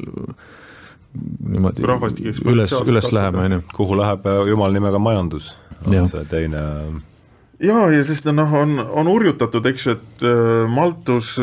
niimoodi 1.53 1.86
üles, 1.86 2.73
üles 2.81 3.11
läheme, 3.14 3.45
on 3.45 3.57
ju. 3.60 3.61
kuhu 3.77 3.98
läheb 3.99 4.26
jumala 4.49 4.73
nimega 4.73 5.02
majandus, 5.02 5.53
on 5.86 6.10
see 6.10 6.26
teine 6.34 6.65
jaa, 7.64 7.86
ja 7.94 8.03
sest 8.07 8.30
noh, 8.31 8.53
on, 8.56 8.80
on 8.80 9.10
urjutatud, 9.11 9.65
eks 9.69 9.88
ju, 9.88 9.95
et 9.98 10.26
äh, 10.27 10.65
Maltus, 10.72 11.36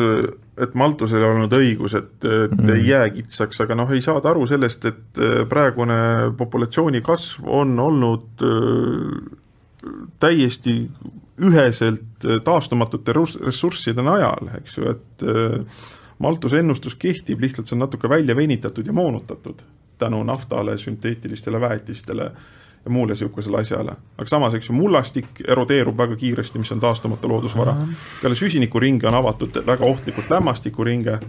et 0.57 0.73
Maltusel 0.77 1.21
ei 1.21 1.29
olnud 1.29 1.53
õigus, 1.53 1.97
et, 1.97 2.15
et 2.25 2.55
mm. 2.55 2.73
ei 2.75 2.87
jää 2.89 3.09
kitsaks, 3.19 3.61
aga 3.65 3.77
noh, 3.77 3.91
ei 3.93 4.01
saada 4.05 4.31
aru 4.31 4.47
sellest, 4.49 4.87
et 4.89 5.21
äh, 5.21 5.43
praegune 5.49 5.99
populatsiooni 6.37 7.03
kasv 7.05 7.47
on 7.59 7.77
olnud 7.83 8.45
äh, 8.47 9.93
täiesti 10.19 10.79
üheselt 11.37 12.25
taastumatute 12.43 13.13
ressursside 13.13 14.01
najal, 14.01 14.49
eks 14.57 14.79
ju, 14.79 14.89
et 14.89 15.25
Maltuse 16.17 16.57
ennustus 16.57 16.95
kehtib, 16.97 17.43
lihtsalt 17.43 17.69
see 17.69 17.75
on 17.77 17.83
natuke 17.83 18.09
välja 18.09 18.33
venitatud 18.35 18.87
ja 18.89 18.95
moonutatud 18.97 19.61
tänu 20.01 20.23
naftale, 20.25 20.77
sünteetilistele 20.81 21.61
väetistele 21.61 22.31
ja 22.85 22.91
muule 22.91 23.11
niisugusele 23.11 23.59
asjale. 23.59 23.91
aga 24.17 24.29
samas, 24.29 24.53
eks 24.53 24.69
ju, 24.69 24.75
mullastik 24.75 25.41
erodeerub 25.47 25.97
väga 25.97 26.15
kiiresti, 26.15 26.59
mis 26.59 26.71
on 26.71 26.79
taastumata 26.79 27.27
loodusvara. 27.27 27.75
peale 28.21 28.35
süsinikuringe 28.35 29.07
on 29.07 29.15
avatud 29.15 29.61
väga 29.67 29.85
ohtlikult 29.85 30.29
lämmastikuringe, 30.29 31.19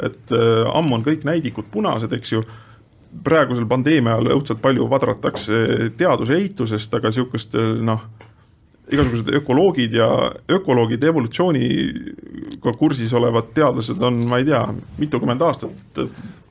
et 0.00 0.32
äh, 0.32 0.74
ammu 0.74 0.94
on 0.94 1.06
kõik 1.06 1.24
näidikud 1.24 1.70
punased, 1.70 2.12
eks 2.12 2.32
ju, 2.32 2.44
praegusel 3.24 3.66
pandeemia 3.66 4.14
ajal 4.14 4.36
õudselt 4.36 4.60
palju 4.62 4.86
vadratakse 4.90 5.90
teaduse 5.98 6.36
eitusest, 6.38 6.94
aga 6.94 7.10
niisugustel 7.10 7.80
noh, 7.84 8.06
igasugused 8.90 9.34
ökoloogid 9.34 9.92
ja 9.98 10.06
ökoloogid, 10.50 11.04
evolutsiooniga 11.04 12.72
kursis 12.78 13.12
olevad 13.12 13.50
teadlased 13.54 14.02
on, 14.02 14.22
ma 14.30 14.38
ei 14.38 14.46
tea, 14.46 14.62
mitukümmend 14.98 15.42
aastat 15.42 16.00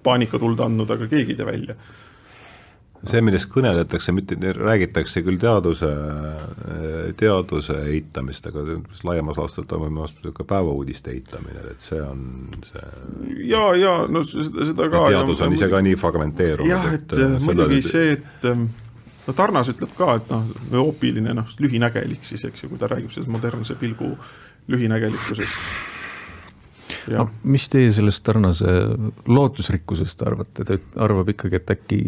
paanikatuld 0.04 0.60
andnud, 0.64 0.92
aga 0.92 1.08
keegi 1.08 1.36
ei 1.36 1.40
tee 1.40 1.48
välja 1.48 1.76
see, 3.08 3.22
millest 3.24 3.48
kõneletakse, 3.52 4.14
mitte 4.16 4.36
räägitakse 4.56 5.24
küll 5.24 5.40
teaduse, 5.40 5.90
teaduse 7.20 7.78
eitamist, 7.94 8.50
aga 8.50 8.66
laiemas 9.08 9.40
laastus 9.40 9.70
toimub 9.70 9.92
minu 9.92 10.04
arust 10.04 10.20
niisugune 10.20 10.50
päevauudiste 10.50 11.14
eitamine, 11.16 11.64
et 11.72 11.86
see 11.86 12.02
on 12.04 12.26
see 12.68 13.48
ja, 13.52 13.64
ja 13.80 13.94
no 14.12 14.24
seda 14.28 14.90
ka 14.92 15.06
teadus 15.14 15.46
on 15.46 15.56
ise 15.56 15.72
ka 15.72 15.82
nii 15.86 15.96
fragmenteerunud. 16.00 16.72
jah, 16.72 16.90
et, 16.98 17.16
et 17.16 17.46
muidugi 17.46 17.82
see, 17.86 18.18
et 18.18 18.50
ähm, 18.52 18.68
no 19.28 19.38
Tarnas 19.38 19.72
ütleb 19.72 19.96
ka, 19.98 20.18
et 20.20 20.34
noh, 20.34 20.50
müoopiline 20.74 21.38
noh, 21.38 21.56
lühinägelik 21.64 22.28
siis, 22.28 22.44
eks 22.50 22.66
ju, 22.66 22.74
kui 22.74 22.82
ta 22.82 22.92
räägib 22.92 23.16
sellest 23.16 23.32
modernse 23.32 23.80
pilgu 23.80 24.12
lühinägelikkusest 24.70 25.98
no 27.18 27.26
mis 27.50 27.66
teie 27.72 27.92
sellest 27.96 28.24
Tarnase 28.26 28.76
lootusrikkusest 29.30 30.24
arvate, 30.28 30.66
ta 30.68 30.78
arvab 31.06 31.32
ikkagi, 31.34 31.60
et 31.60 31.74
äkki 31.76 32.00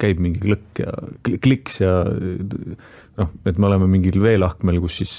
käib 0.00 0.22
mingi 0.22 0.42
klõkk 0.44 0.82
ja 0.82 0.94
kliks 1.42 1.80
ja 1.82 1.92
noh, 2.06 3.34
et 3.44 3.58
me 3.58 3.70
oleme 3.70 3.88
mingil 3.90 4.20
veelahkmel, 4.22 4.80
kus 4.84 5.00
siis 5.02 5.14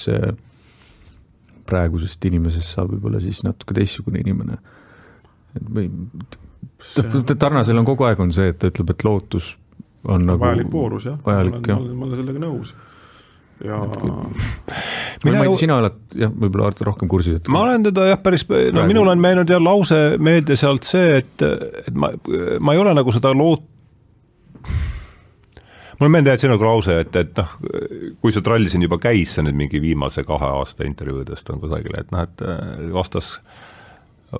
praegusest 1.68 2.24
inimesest 2.30 2.76
saab 2.76 2.94
võib-olla 2.94 3.20
siis 3.22 3.42
natuke 3.46 3.76
teistsugune 3.76 4.22
inimene. 4.24 4.58
või 5.68 5.90
Tarnasel 7.38 7.78
on 7.78 7.86
kogu 7.88 8.06
aeg 8.06 8.20
on 8.22 8.32
see, 8.32 8.52
et 8.52 8.58
ta 8.60 8.70
ütleb, 8.70 8.92
et 8.94 9.04
lootus 9.04 9.56
on 10.08 10.22
nagu 10.24 10.40
vajalik 10.42 10.70
voorus 10.72 11.08
jah, 11.08 11.18
ma 11.24 11.40
olen, 11.42 11.96
ma 11.98 12.06
olen 12.06 12.20
sellega 12.22 12.42
nõus 12.42 12.74
ja 13.64 13.80
Mina, 15.24 15.40
ma 15.40 15.44
ei 15.44 15.50
tea, 15.50 15.58
sina 15.58 15.78
oled 15.80 15.96
jah, 16.14 16.30
võib-olla 16.30 16.70
rohkem 16.86 17.08
kursis, 17.10 17.40
et 17.40 17.48
ma 17.50 17.64
olen 17.66 17.88
teda 17.88 18.04
jah, 18.12 18.20
päris, 18.22 18.44
no 18.74 18.84
minul 18.86 19.10
on 19.10 19.24
läinud 19.24 19.50
jah 19.50 19.62
lause 19.62 19.98
meelde 20.22 20.54
sealt 20.58 20.86
see, 20.86 21.18
et, 21.22 21.42
et 21.88 21.96
ma, 21.98 22.12
ma 22.62 22.76
ei 22.76 22.82
ole 22.82 22.92
nagu 22.94 23.14
seda 23.14 23.32
loot-, 23.34 23.66
mulle 25.98 26.12
meeldib 26.14 26.32
jah, 26.34 26.42
see 26.44 26.52
nagu 26.52 26.68
lause, 26.68 27.00
et, 27.02 27.18
et 27.18 27.40
noh, 27.40 27.56
kui 28.22 28.34
see 28.34 28.46
trall 28.46 28.70
siin 28.70 28.86
juba 28.86 29.00
käis, 29.02 29.34
see 29.34 29.46
nüüd 29.48 29.58
mingi 29.58 29.82
viimase 29.82 30.22
kahe 30.28 30.52
aasta 30.60 30.86
intervjuudest 30.86 31.50
on 31.50 31.58
kusagil, 31.64 31.98
et 31.98 32.14
noh, 32.14 32.28
et 32.28 32.46
vastas 32.94 33.34
äh, 33.40 33.66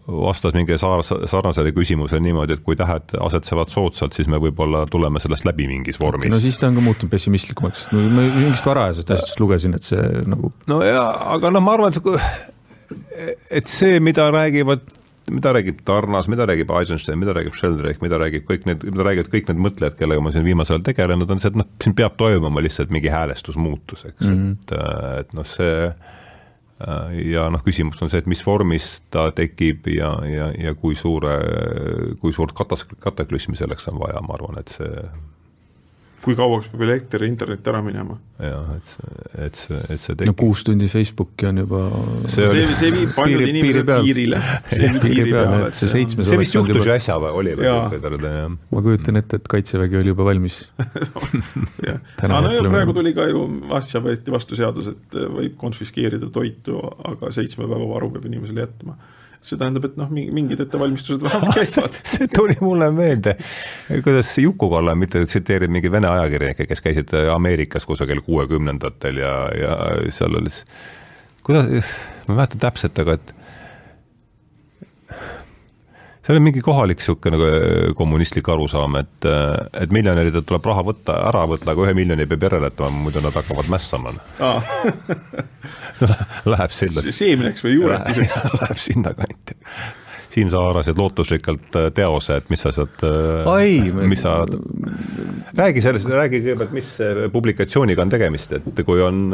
vastas 0.07 0.53
mingi 0.53 0.77
sarnasele 0.77 1.73
küsimusele 1.73 2.21
niimoodi, 2.21 2.59
et 2.59 2.65
kui 2.65 2.77
tähed 2.77 3.15
asetsevad 3.25 3.73
soodsalt, 3.73 4.17
siis 4.17 4.29
me 4.29 4.41
võib-olla 4.43 4.85
tuleme 4.91 5.21
sellest 5.23 5.49
läbi 5.49 5.69
mingis 5.71 6.01
vormis. 6.01 6.33
no 6.33 6.41
siis 6.43 6.61
ta 6.61 6.69
on 6.69 6.77
ka 6.77 6.85
muutunud 6.85 7.13
pessimistlikumaks, 7.15 7.87
ma 7.95 8.27
mingist 8.27 8.69
varajasest 8.69 9.17
asjast 9.17 9.41
lugesin, 9.41 9.79
et 9.79 9.89
see 9.89 10.05
nagu 10.29 10.53
no 10.69 10.83
jaa, 10.85 11.09
aga 11.39 11.53
noh, 11.55 11.65
ma 11.65 11.79
arvan, 11.79 11.97
et 11.97 13.59
et 13.61 13.69
see, 13.69 13.97
mida 14.05 14.29
räägivad 14.33 14.85
mida 15.31 15.53
räägib 15.53 15.81
Tarnas, 15.85 16.29
mida 16.29 16.47
räägib 16.49 16.71
Eisenstein, 16.73 17.19
mida 17.21 17.33
räägib 17.37 17.57
Sheldrake, 17.57 18.01
mida 18.01 18.21
räägib 18.21 18.47
kõik 18.49 18.69
need, 18.69 18.85
mida 18.89 19.05
räägivad 19.05 19.33
kõik 19.33 19.51
need 19.51 19.61
mõtlejad, 19.61 19.97
kellega 19.99 20.25
ma 20.25 20.33
siin 20.33 20.47
viimasel 20.47 20.79
ajal 20.79 20.87
tegelenud, 20.87 21.33
on 21.33 21.43
see, 21.43 21.53
et 21.53 21.59
noh, 21.61 21.69
siin 21.85 21.97
peab 21.99 22.17
toimuma 22.21 22.63
lihtsalt 22.65 22.93
mingi 22.95 23.13
häälestusmuutus, 23.13 24.07
eks 24.09 24.29
mm, 24.29 24.39
-hmm. 24.39 24.55
et, 24.57 25.25
et 25.25 25.37
noh, 25.37 25.49
see 25.49 25.75
ja 26.79 27.49
noh, 27.51 27.63
küsimus 27.65 28.03
on 28.03 28.11
see, 28.11 28.21
et 28.23 28.29
mis 28.31 28.43
vormis 28.47 28.91
ta 29.11 29.29
tekib 29.35 29.89
ja, 29.91 30.13
ja, 30.29 30.51
ja 30.55 30.75
kui 30.79 30.95
suure, 30.99 31.35
kui 32.23 32.35
suurt 32.35 32.55
katas-, 32.59 32.87
kataklüsmi 33.03 33.59
selleks 33.59 33.91
on 33.91 33.99
vaja, 33.99 34.23
ma 34.23 34.37
arvan, 34.39 34.61
et 34.63 34.77
see 34.77 35.03
kui 36.23 36.35
kauaks 36.39 36.67
peab 36.73 36.83
elekter 36.89 37.23
ja 37.23 37.29
internet 37.31 37.69
ära 37.71 37.81
minema. 37.85 38.17
jah, 38.43 38.71
et 38.77 38.91
see, 38.91 39.13
et 39.47 39.59
see, 39.59 39.79
et 39.79 40.03
see 40.03 40.15
tekib. 40.15 40.31
no 40.31 40.35
kuus 40.39 40.65
tundi 40.67 40.89
Facebooki 40.91 41.49
on 41.49 41.61
juba 41.63 41.83
see, 42.27 42.47
see, 42.53 42.65
see 42.81 42.93
viib 42.95 43.13
paljud 43.17 43.43
piiri, 43.43 43.53
inimesed 43.55 43.93
piirile. 44.07 44.41
see 44.71 44.81
viib 44.83 44.99
piiri 45.05 45.35
peale, 45.35 45.61
et 45.69 45.79
see 45.79 45.93
seitsmes 45.95 46.31
see 46.31 46.41
vist 46.43 46.57
juhtus 46.59 46.89
ju 46.89 46.95
äsja 46.95 47.19
või, 47.23 47.35
oli 47.43 47.55
või? 47.59 48.33
ma 48.75 48.85
kujutan 48.89 49.23
ette, 49.23 49.43
et 49.43 49.53
Kaitsevägi 49.55 50.01
oli 50.01 50.15
juba 50.15 50.27
valmis 50.31 50.61
jah, 51.89 52.01
aga 52.23 52.43
no 52.47 52.55
ja 52.57 52.65
praegu 52.67 52.97
tuli 52.99 53.15
ka 53.17 53.29
ju, 53.31 53.45
asja 53.79 54.03
võeti 54.05 54.35
vastu 54.35 54.59
seadus, 54.59 54.91
et 54.95 55.21
võib 55.39 55.55
konfiskeerida 55.61 56.33
toitu, 56.35 56.81
aga 57.13 57.31
seitsme 57.35 57.67
päeva 57.67 57.87
varu 57.95 58.11
peab 58.17 58.27
inimesele 58.31 58.67
jätma 58.67 58.99
see 59.45 59.59
tähendab, 59.61 59.87
et 59.89 59.97
noh, 59.99 60.11
mingid 60.11 60.61
ettevalmistused 60.65 61.23
vähemalt 61.25 61.57
käivad. 61.61 61.99
see 62.13 62.29
tuli 62.35 62.57
mulle 62.61 62.91
meelde, 62.95 63.37
kuidas 64.05 64.33
Juku 64.43 64.71
Kalle, 64.73 64.95
mitte 64.99 65.23
tsiteerib 65.25 65.73
mingeid 65.73 65.95
vene 65.95 66.11
ajakirjanikke, 66.11 66.67
kes 66.69 66.85
käisid 66.85 67.15
Ameerikas 67.33 67.87
kusagil 67.89 68.23
kuuekümnendatel 68.27 69.23
ja, 69.23 69.35
ja 69.55 69.79
seal 70.15 70.41
oli, 70.41 70.53
kuidas, 71.47 71.71
ma 71.71 72.35
ei 72.35 72.41
mäleta 72.41 72.63
täpselt, 72.67 72.99
aga 73.05 73.19
et 73.19 73.35
see 76.29 76.37
oli 76.37 76.45
mingi 76.45 76.61
kohalik 76.61 77.01
niisugune 77.01 77.39
nagu 77.39 77.47
äh, 77.49 77.95
kommunistlik 77.97 78.49
arusaam, 78.53 78.99
et, 79.01 79.25
äh, 79.25 79.55
et 79.81 79.93
miljonäridelt 79.97 80.45
tuleb 80.49 80.67
raha 80.69 80.83
võtta, 80.85 81.15
ära 81.31 81.47
võtta, 81.49 81.73
aga 81.73 81.87
ühe 81.87 81.95
miljoni 81.97 82.27
peab 82.29 82.43
järele 82.45 82.69
jätma, 82.69 82.91
muidu 82.93 83.23
nad 83.25 83.33
hakkavad 83.39 83.71
mässama. 83.73 84.13
Läheb 86.53 86.73
sinna. 86.77 87.01
seemneks 87.01 87.65
või 87.65 87.79
juuretuseks 87.79 88.37
Läheb 88.61 88.81
sinnakanti 88.83 89.57
Siim, 90.29 90.51
sa 90.53 90.61
haarasid 90.67 90.99
lootusrikkalt 91.01 91.77
äh, 91.79 91.89
teose, 91.97 92.39
et 92.41 92.51
mis 92.53 92.61
sa 92.61 92.73
sealt, 92.77 93.05
mis 93.99 94.23
sa, 94.23 94.35
räägi 95.57 95.83
sellest, 95.85 96.09
räägi 96.13 96.43
kõigepealt, 96.43 96.75
mis 96.77 96.91
publikatsiooniga 97.33 98.05
on 98.05 98.13
tegemist, 98.13 98.53
et 98.59 98.83
kui 98.87 99.01
on 99.05 99.33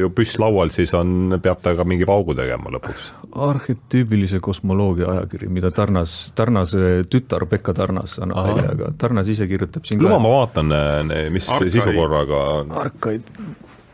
ju 0.00 0.10
püss 0.14 0.38
laual, 0.42 0.70
siis 0.74 0.94
on, 0.98 1.36
peab 1.42 1.62
ta 1.64 1.74
ka 1.78 1.86
mingi 1.88 2.06
paugu 2.08 2.36
tegema 2.38 2.72
lõpuks. 2.76 3.10
Arhetüübilise 3.48 4.40
kosmoloogia 4.44 5.10
ajakiri, 5.16 5.50
mida 5.52 5.72
Tarnas, 5.74 6.14
Tarnase 6.38 7.02
tütar 7.10 7.46
Pekka 7.50 7.74
Tarnas 7.76 8.18
annab 8.22 8.52
välja, 8.52 8.68
aga 8.76 8.92
Tarnas 9.00 9.30
ise 9.32 9.48
kirjutab 9.50 9.88
siin 9.88 10.02
luba, 10.02 10.20
ma 10.22 10.36
vaatan, 10.38 10.76
mis 11.34 11.50
Arkai. 11.50 11.74
sisukorraga 11.74 12.44
on. 12.60 12.72
Arkaid, 12.80 13.34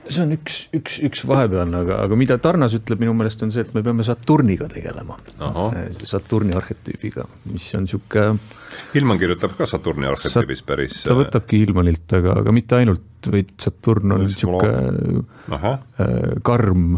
see 0.08 0.22
on 0.22 0.34
üks, 0.36 0.58
üks, 0.76 0.98
üks 1.06 1.24
vahepealne, 1.28 1.80
aga, 1.84 1.98
aga 2.06 2.18
mida 2.18 2.36
Tarnas 2.42 2.76
ütleb 2.78 3.02
minu 3.02 3.14
meelest 3.16 3.42
on 3.46 3.52
see, 3.54 3.64
et 3.66 3.72
me 3.76 3.82
peame 3.86 4.06
Saturniga 4.06 4.68
tegelema. 4.72 5.18
Saturni 6.06 6.56
arhetüübiga, 6.56 7.26
mis 7.52 7.68
on 7.78 7.86
niisugune 7.86 8.38
Hillman 8.94 9.18
kirjutab 9.20 9.56
ka 9.56 9.66
Saturni 9.68 10.08
arhetüübis 10.10 10.62
päris 10.66 11.02
ta 11.06 11.16
võtabki 11.16 11.62
Hillmanilt, 11.62 12.06
aga, 12.18 12.38
aga 12.42 12.54
mitte 12.54 12.78
ainult, 12.78 13.30
vaid 13.32 13.54
Saturn 13.62 14.14
on 14.16 14.24
niisugune 14.26 15.24
äh, 15.56 15.68
karm, 16.46 16.88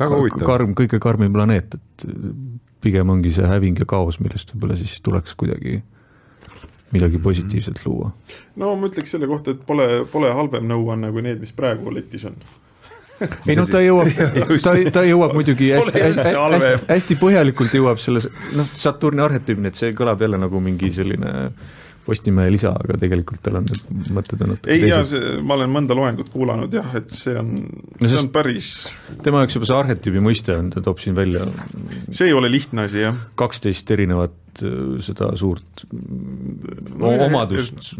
karm, 0.00 0.76
kõige 0.78 1.00
karmim 1.02 1.34
planeet, 1.34 1.78
et 1.78 2.06
pigem 2.82 3.12
ongi 3.14 3.32
see 3.34 3.46
häving 3.46 3.78
ja 3.82 3.88
kaos, 3.88 4.18
millest 4.22 4.54
võib-olla 4.54 4.78
siis 4.80 4.98
tuleks 5.04 5.36
kuidagi 5.38 5.80
midagi 6.92 7.18
positiivset 7.22 7.84
luua. 7.86 8.10
no 8.56 8.74
ma 8.76 8.90
ütleks 8.90 9.14
selle 9.14 9.28
kohta, 9.30 9.54
et 9.56 9.62
pole, 9.66 9.86
pole 10.12 10.32
halvem 10.32 10.66
nõuanne 10.68 11.12
kui 11.12 11.24
need, 11.24 11.40
mis 11.42 11.54
praegu 11.56 11.94
letis 11.94 12.26
on. 12.28 12.36
Ei 13.48 13.56
noh, 13.56 13.68
ta 13.68 13.82
jõuab, 13.82 14.10
ta, 14.64 14.74
ta 14.92 15.04
jõuab 15.06 15.36
muidugi 15.36 15.70
hästi, 15.76 16.02
hästi, 16.08 16.32
hästi, 16.34 16.72
hästi 16.88 17.18
põhjalikult 17.20 17.76
jõuab 17.78 18.02
selles, 18.02 18.28
noh, 18.56 18.68
Saturni 18.74 19.22
arhetüüp, 19.24 19.62
nii 19.62 19.72
et 19.72 19.78
see 19.78 19.94
kõlab 19.96 20.24
jälle 20.24 20.40
nagu 20.42 20.62
mingi 20.64 20.90
selline 20.94 21.32
Postimehe 22.02 22.50
lisa, 22.50 22.72
aga 22.74 22.96
tegelikult 22.98 23.42
tal 23.44 23.60
on 23.60 23.66
need 23.68 24.10
mõtted 24.16 24.40
on 24.42 24.52
natuke 24.56 24.74
ei 24.74 24.88
jaa, 24.90 25.04
ma 25.46 25.54
olen 25.54 25.70
mõnda 25.70 25.94
loengut 25.94 26.32
kuulanud 26.32 26.74
jah, 26.74 26.88
et 26.98 27.14
see 27.14 27.36
on 27.38 27.52
no, 27.62 28.08
see 28.08 28.18
on 28.18 28.30
päris 28.34 28.72
tema 29.22 29.44
jaoks 29.44 29.58
juba 29.58 29.68
see 29.70 29.78
arhetüübi 29.78 30.22
mõiste 30.24 30.56
on, 30.56 30.72
ta 30.74 30.82
toob 30.82 31.02
siin 31.02 31.14
välja 31.14 31.46
see 32.10 32.30
ei 32.30 32.36
ole 32.36 32.50
lihtne 32.50 32.88
asi, 32.88 33.04
jah. 33.04 33.22
kaksteist 33.38 33.94
erinevat 33.94 34.64
äh, 34.66 34.76
seda 35.06 35.30
suurt 35.38 35.86
no, 35.92 37.14
omadust, 37.28 37.94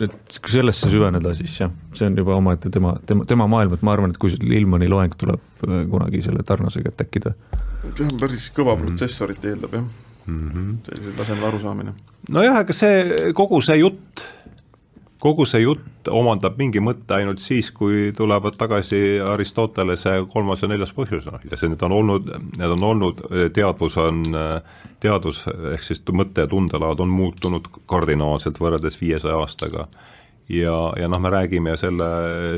et 0.00 0.40
sellesse 0.40 0.88
süveneda, 0.92 1.36
siis 1.36 1.60
jah, 1.60 1.72
see 1.96 2.08
on 2.08 2.20
juba 2.24 2.38
omaette 2.40 2.72
tema, 2.72 2.96
tema, 3.06 3.28
tema 3.28 3.48
maailm, 3.52 3.76
et 3.76 3.84
ma 3.84 3.98
arvan, 3.98 4.14
et 4.14 4.20
kui 4.20 4.32
Lillmani 4.40 4.88
loeng 4.88 5.16
tuleb 5.20 5.66
äh, 5.68 5.82
kunagi 5.92 6.24
selle 6.24 6.46
Tarnasega, 6.46 6.94
et 6.94 7.04
äkki 7.04 7.28
ta 7.28 7.36
see 7.90 8.06
on 8.06 8.16
päris 8.20 8.48
kõva 8.56 8.80
protsessorit 8.80 9.44
eeldab, 9.52 9.76
jah 9.76 10.08
mm 10.26 10.50
-hmm. 10.50 10.76
sellisel 10.84 11.16
tasemel 11.18 11.44
arusaamine. 11.44 11.94
nojah, 12.28 12.56
aga 12.56 12.72
see, 12.72 13.32
kogu 13.34 13.60
see 13.60 13.76
jutt, 13.76 14.22
kogu 15.18 15.44
see 15.44 15.62
jutt 15.62 16.08
omandab 16.08 16.58
mingi 16.58 16.80
mõtte 16.80 17.14
ainult 17.14 17.38
siis, 17.38 17.70
kui 17.70 18.12
tulevad 18.16 18.56
tagasi 18.56 19.20
Aristotelese 19.20 20.26
kolmas 20.32 20.62
ja 20.62 20.68
neljas 20.68 20.92
põhjus, 20.92 21.26
noh, 21.26 21.40
ja 21.50 21.56
see, 21.56 21.68
need 21.68 21.82
on 21.82 21.92
olnud, 21.92 22.30
need 22.58 22.76
on 22.76 22.84
olnud, 22.92 23.20
teadvus 23.52 23.96
on, 23.96 24.22
teadus 25.00 25.44
ehk 25.74 25.82
siis 25.82 26.02
mõtte 26.12 26.40
ja 26.40 26.46
tundelaad 26.46 27.00
on 27.00 27.08
muutunud 27.08 27.68
kardinaalselt 27.86 28.60
võrreldes 28.60 29.00
viiesaja 29.00 29.36
aastaga 29.36 29.88
ja, 30.50 30.92
ja 30.96 31.08
noh, 31.08 31.20
me 31.20 31.30
räägime 31.30 31.76
selle, 31.78 32.08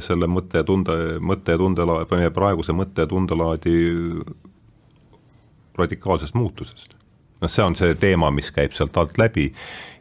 selle 0.04 0.28
mõtte 0.30 0.62
ja 0.62 0.66
tunde, 0.66 0.96
mõtte 1.20 1.54
ja 1.54 1.60
tundela-, 1.60 2.02
meie 2.10 2.32
praeguse 2.34 2.74
mõtte 2.76 3.04
ja 3.04 3.10
tundelaadi 3.10 3.76
radikaalsest 5.78 6.36
muutusest. 6.36 6.96
Noh, 7.42 7.50
see 7.50 7.64
on 7.64 7.76
see 7.78 7.96
teema, 7.98 8.30
mis 8.34 8.50
käib 8.54 8.74
sealt 8.76 8.96
alt 9.00 9.18
läbi 9.20 9.48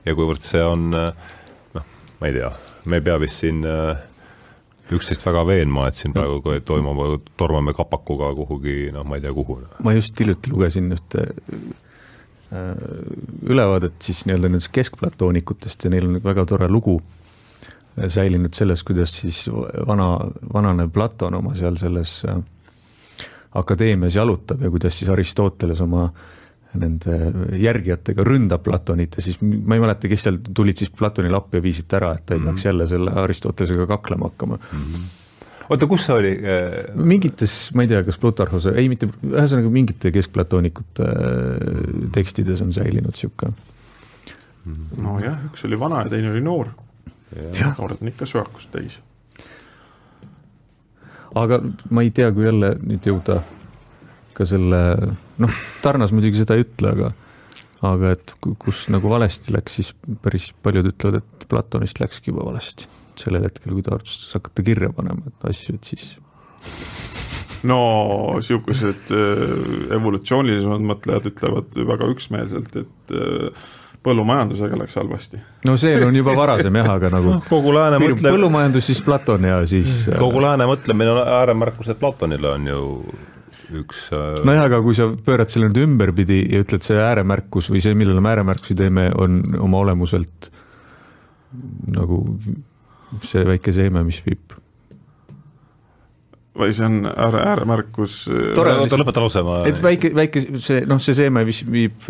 ja 0.06 0.16
kuivõrd 0.18 0.46
see 0.46 0.62
on 0.64 0.90
noh, 0.94 1.86
ma 2.22 2.30
ei 2.30 2.38
tea, 2.38 2.50
me 2.86 3.00
ei 3.00 3.06
pea 3.06 3.18
vist 3.22 3.42
siin 3.42 3.64
äh, 3.68 4.00
üksteist 4.92 5.26
väga 5.26 5.44
veenma, 5.48 5.88
et 5.88 5.98
siin 5.98 6.14
praegu 6.16 6.58
toimuma, 6.68 7.14
tormame 7.40 7.74
kapakuga 7.78 8.34
kuhugi, 8.38 8.92
noh, 8.96 9.08
ma 9.08 9.18
ei 9.18 9.26
tea, 9.26 9.34
kuhu. 9.36 9.62
ma 9.84 9.96
just 9.98 10.20
hiljuti 10.20 10.54
lugesin 10.54 10.92
ühte 10.98 11.26
äh, 12.52 12.76
ülevaadet 13.48 13.98
siis 14.04 14.26
nii-öelda 14.28 14.52
nendest 14.52 14.74
keskplatoonikutest 14.76 15.88
ja 15.88 15.94
neil 15.94 16.10
on 16.10 16.22
väga 16.24 16.46
tore 16.50 16.70
lugu 16.70 17.00
säilinud 17.92 18.56
sellest, 18.56 18.86
kuidas 18.88 19.18
siis 19.20 19.44
vana, 19.88 20.14
vanane 20.54 20.88
Platon 20.88 21.36
oma 21.42 21.52
seal 21.60 21.76
selles 21.76 22.22
akadeemias 23.60 24.16
jalutab 24.16 24.62
ja 24.64 24.70
kuidas 24.72 24.96
siis 24.96 25.10
Aristoteles 25.12 25.82
oma 25.84 26.06
äh, 26.06 26.30
nende 26.80 27.16
järgijatega 27.60 28.24
ründab 28.24 28.64
Platonit 28.64 29.18
ja 29.18 29.24
siis 29.24 29.42
ma 29.42 29.76
ei 29.76 29.82
mäleta, 29.84 30.08
kes 30.12 30.28
seal 30.28 30.38
tulid 30.56 30.80
siis 30.80 30.92
Platonile 30.96 31.36
appi 31.38 31.60
ja 31.60 31.66
viisid 31.66 31.90
ta 31.92 32.00
ära, 32.00 32.14
et 32.16 32.26
ta 32.26 32.34
ei 32.34 32.40
mm 32.40 32.46
-hmm. 32.46 32.54
peaks 32.54 32.66
jälle 32.66 32.88
selle 32.88 33.12
Aristotelesega 33.24 33.88
kaklema 33.88 34.32
hakkama 34.32 34.56
mm. 34.56 34.86
-hmm 34.86 35.10
oota, 35.72 35.88
kus 35.88 36.06
see 36.06 36.16
oli? 36.16 36.32
mingites, 36.96 37.72
ma 37.76 37.86
ei 37.86 37.92
tea, 37.92 38.04
kas 38.04 38.18
Plutarhose, 38.22 38.74
ei 38.76 38.90
mitte, 38.92 39.08
ühesõnaga 39.28 39.72
mingite 39.74 40.12
keskplatoonikute 40.12 41.08
äh, 41.08 42.10
tekstides 42.16 42.64
on 42.66 42.74
säilinud 42.74 43.16
niisugune. 43.16 43.54
nojah, 45.02 45.40
üks 45.52 45.66
oli 45.66 45.80
vana 45.80 46.04
ja 46.04 46.10
teine 46.10 46.32
oli 46.32 46.42
noor. 46.42 46.74
noored 47.78 48.02
on 48.02 48.12
ikka 48.12 48.26
söakust 48.26 48.72
täis. 48.72 49.00
aga 51.36 51.62
ma 51.90 52.02
ei 52.02 52.12
tea, 52.12 52.32
kui 52.32 52.46
jälle 52.46 52.76
nüüd 52.84 53.08
jõuda 53.08 53.42
ka 54.42 54.48
selle, 54.50 54.82
noh, 55.42 55.60
Tarnas 55.84 56.14
muidugi 56.16 56.42
seda 56.42 56.58
ei 56.58 56.66
ütle, 56.66 56.96
aga 56.96 57.12
aga 57.86 58.14
et 58.16 58.34
kus 58.62 58.86
nagu 58.94 59.10
valesti 59.10 59.54
läks, 59.56 59.78
siis 59.80 59.92
päris 60.22 60.52
paljud 60.64 60.92
ütlevad, 60.92 61.22
et 61.22 61.48
Platonist 61.52 62.02
läkski 62.02 62.32
juba 62.32 62.46
valesti. 62.48 62.90
sellel 63.22 63.44
hetkel, 63.46 63.74
kui 63.76 63.84
ta 63.86 63.94
otsustas 63.98 64.38
hakata 64.40 64.64
kirja 64.66 64.90
panema 64.96 65.34
asju, 65.50 65.76
et 65.76 65.90
siis. 65.90 66.06
no 67.68 67.82
sihukesed 68.42 69.12
äh, 69.14 69.44
evolutsioonilisemad 69.98 70.86
mõtlejad 70.94 71.30
ütlevad 71.34 71.78
väga 71.90 72.10
üksmeelselt, 72.14 72.78
et 72.82 73.16
äh, 73.18 73.66
põllumajandusega 74.06 74.78
läks 74.78 74.98
halvasti. 74.98 75.42
no 75.66 75.76
see 75.82 75.98
on 76.06 76.16
juba 76.16 76.38
varasem 76.38 76.80
jah, 76.82 76.94
aga 76.96 77.12
nagu 77.14 77.36
kogu 77.52 77.74
lääne 77.76 78.02
mõtle... 78.02 78.30
põllumajandus, 78.30 78.90
siis 78.94 79.02
Platon 79.06 79.50
ja 79.50 79.60
siis 79.70 80.06
kogu 80.22 80.42
lääne 80.42 80.70
mõtlemine 80.70 81.18
on 81.18 81.22
ääremärkused 81.42 82.02
Platonile 82.02 82.56
on 82.56 82.72
ju 82.74 82.82
üks 83.82 84.08
äh, 84.16 84.42
nojah, 84.48 84.66
aga 84.70 84.82
kui 84.86 84.98
sa 84.98 85.10
pöörad 85.26 85.52
selle 85.52 85.70
nüüd 85.70 85.82
ümberpidi 85.86 86.42
ja 86.54 86.64
ütled, 86.64 86.84
see 86.86 87.00
ääremärkus 87.00 87.70
või 87.72 87.84
see, 87.84 87.96
millele 87.98 88.24
me 88.24 88.34
ääremärkusi 88.34 88.78
teeme, 88.80 89.10
on 89.18 89.42
oma 89.62 89.84
olemuselt 89.86 90.52
nagu 91.92 92.24
see 93.28 93.44
väike 93.48 93.74
seeme, 93.76 94.04
mis 94.08 94.22
viib. 94.24 94.58
Või 96.62 96.74
see 96.76 96.84
on 96.84 97.08
ääre, 97.08 97.40
ääremärkus 97.54 98.16
äh, 98.28 98.52
tore, 98.58 98.76
oota 98.84 99.00
lõpeta 99.00 99.24
lause, 99.24 99.44
ma 99.48 99.62
et 99.70 99.80
väike, 99.84 100.12
väike 100.16 100.44
see 100.60 100.84
noh, 100.88 101.00
see 101.00 101.16
seeme, 101.16 101.46
mis 101.48 101.62
viib, 101.64 102.04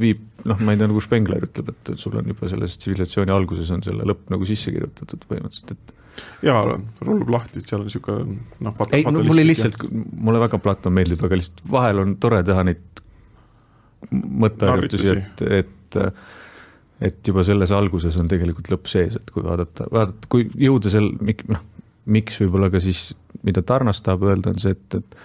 viib 0.00 0.24
noh, 0.48 0.60
ma 0.64 0.72
ei 0.72 0.80
tea, 0.80 0.88
nagu 0.88 1.02
Spengler 1.04 1.44
ütleb, 1.44 1.74
et 1.74 1.92
sul 2.00 2.16
on 2.16 2.32
juba 2.32 2.48
selles 2.48 2.78
tsivilisatsiooni 2.80 3.34
alguses 3.34 3.68
on 3.74 3.84
selle 3.84 4.08
lõpp 4.08 4.32
nagu 4.32 4.48
sisse 4.48 4.72
kirjutatud 4.72 5.28
põhimõtteliselt, 5.28 5.76
et 5.76 5.97
jaa, 6.44 6.62
rullub 7.04 7.30
lahti, 7.32 7.62
seal 7.64 7.82
on 7.82 7.88
niisugune 7.88 8.38
noh, 8.64 8.82
ei, 8.92 9.04
no 9.06 9.22
mulle 9.26 9.46
lihtsalt, 9.46 9.86
mulle 9.92 10.42
väga 10.42 10.60
Platon 10.62 10.94
meeldib, 10.96 11.22
aga 11.26 11.38
lihtsalt 11.40 11.64
vahel 11.70 12.02
on 12.04 12.16
tore 12.22 12.42
teha 12.46 12.66
neid 12.68 13.02
mõtteharjutusi, 14.12 15.16
et, 15.16 15.46
et 15.62 16.02
et 16.98 17.28
juba 17.30 17.44
selles 17.46 17.70
alguses 17.74 18.16
on 18.18 18.28
tegelikult 18.30 18.70
lõpp 18.72 18.88
sees, 18.90 19.16
et 19.20 19.28
kui 19.30 19.44
vaadata, 19.46 19.86
vaadata, 19.94 20.28
kui 20.30 20.48
jõuda 20.58 20.90
seal, 20.90 21.12
noh, 21.52 21.60
miks 22.10 22.40
võib-olla 22.42 22.72
ka 22.72 22.80
siis, 22.82 23.12
mida 23.46 23.62
Tarnas 23.62 24.02
tahab 24.02 24.24
öelda, 24.26 24.50
on 24.50 24.62
see, 24.62 24.74
et, 24.74 24.98
et 24.98 25.20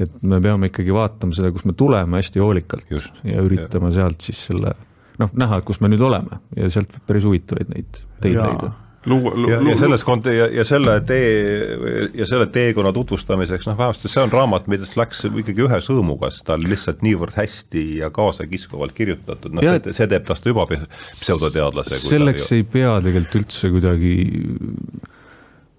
et 0.00 0.14
me 0.26 0.38
peame 0.42 0.70
ikkagi 0.70 0.94
vaatama 0.94 1.36
seda, 1.36 1.50
kust 1.54 1.66
me 1.68 1.74
tuleme 1.78 2.18
hästi 2.18 2.40
hoolikalt 2.42 2.88
Just, 2.90 3.18
ja 3.28 3.42
üritama 3.44 3.90
ja. 3.90 4.00
sealt 4.00 4.24
siis 4.24 4.40
selle 4.48 4.72
noh, 5.20 5.32
näha, 5.38 5.60
kus 5.66 5.82
me 5.84 5.90
nüüd 5.92 6.02
oleme 6.02 6.40
ja 6.56 6.70
sealt 6.72 6.94
päris 7.06 7.26
huvitavaid 7.28 7.70
neid 7.74 8.00
teid 8.22 8.38
leida 8.38 8.72
luua 9.06 9.32
lu, 9.34 9.50
ja, 9.50 9.58
ja 9.70 9.76
selles 9.78 10.04
kont- 10.06 10.30
ja, 10.30 10.46
ja 10.46 10.64
selle 10.64 11.00
tee 11.06 12.08
ja 12.14 12.26
selle 12.28 12.46
teekonna 12.54 12.92
tutvustamiseks, 12.94 13.66
noh 13.66 13.78
vähemasti 13.78 14.10
see 14.12 14.22
on 14.22 14.32
raamat, 14.32 14.68
millest 14.70 14.96
läks 14.98 15.24
ikkagi 15.26 15.66
ühe 15.66 15.80
sõõmuga, 15.82 16.30
sest 16.30 16.46
ta 16.46 16.56
on 16.58 16.66
lihtsalt 16.70 17.02
niivõrd 17.06 17.36
hästi 17.38 17.86
ja 18.02 18.12
kaasakiskuvalt 18.14 18.94
kirjutatud, 18.96 19.56
noh 19.56 19.66
see, 19.66 19.96
see 19.98 20.10
teeb 20.12 20.28
tast 20.28 20.46
juba 20.46 20.68
pseudoteadlase. 20.70 21.98
selleks 22.04 22.52
ei 22.58 22.62
pea 22.62 22.94
tegelikult 23.02 23.40
üldse 23.42 23.72
kuidagi 23.74 24.14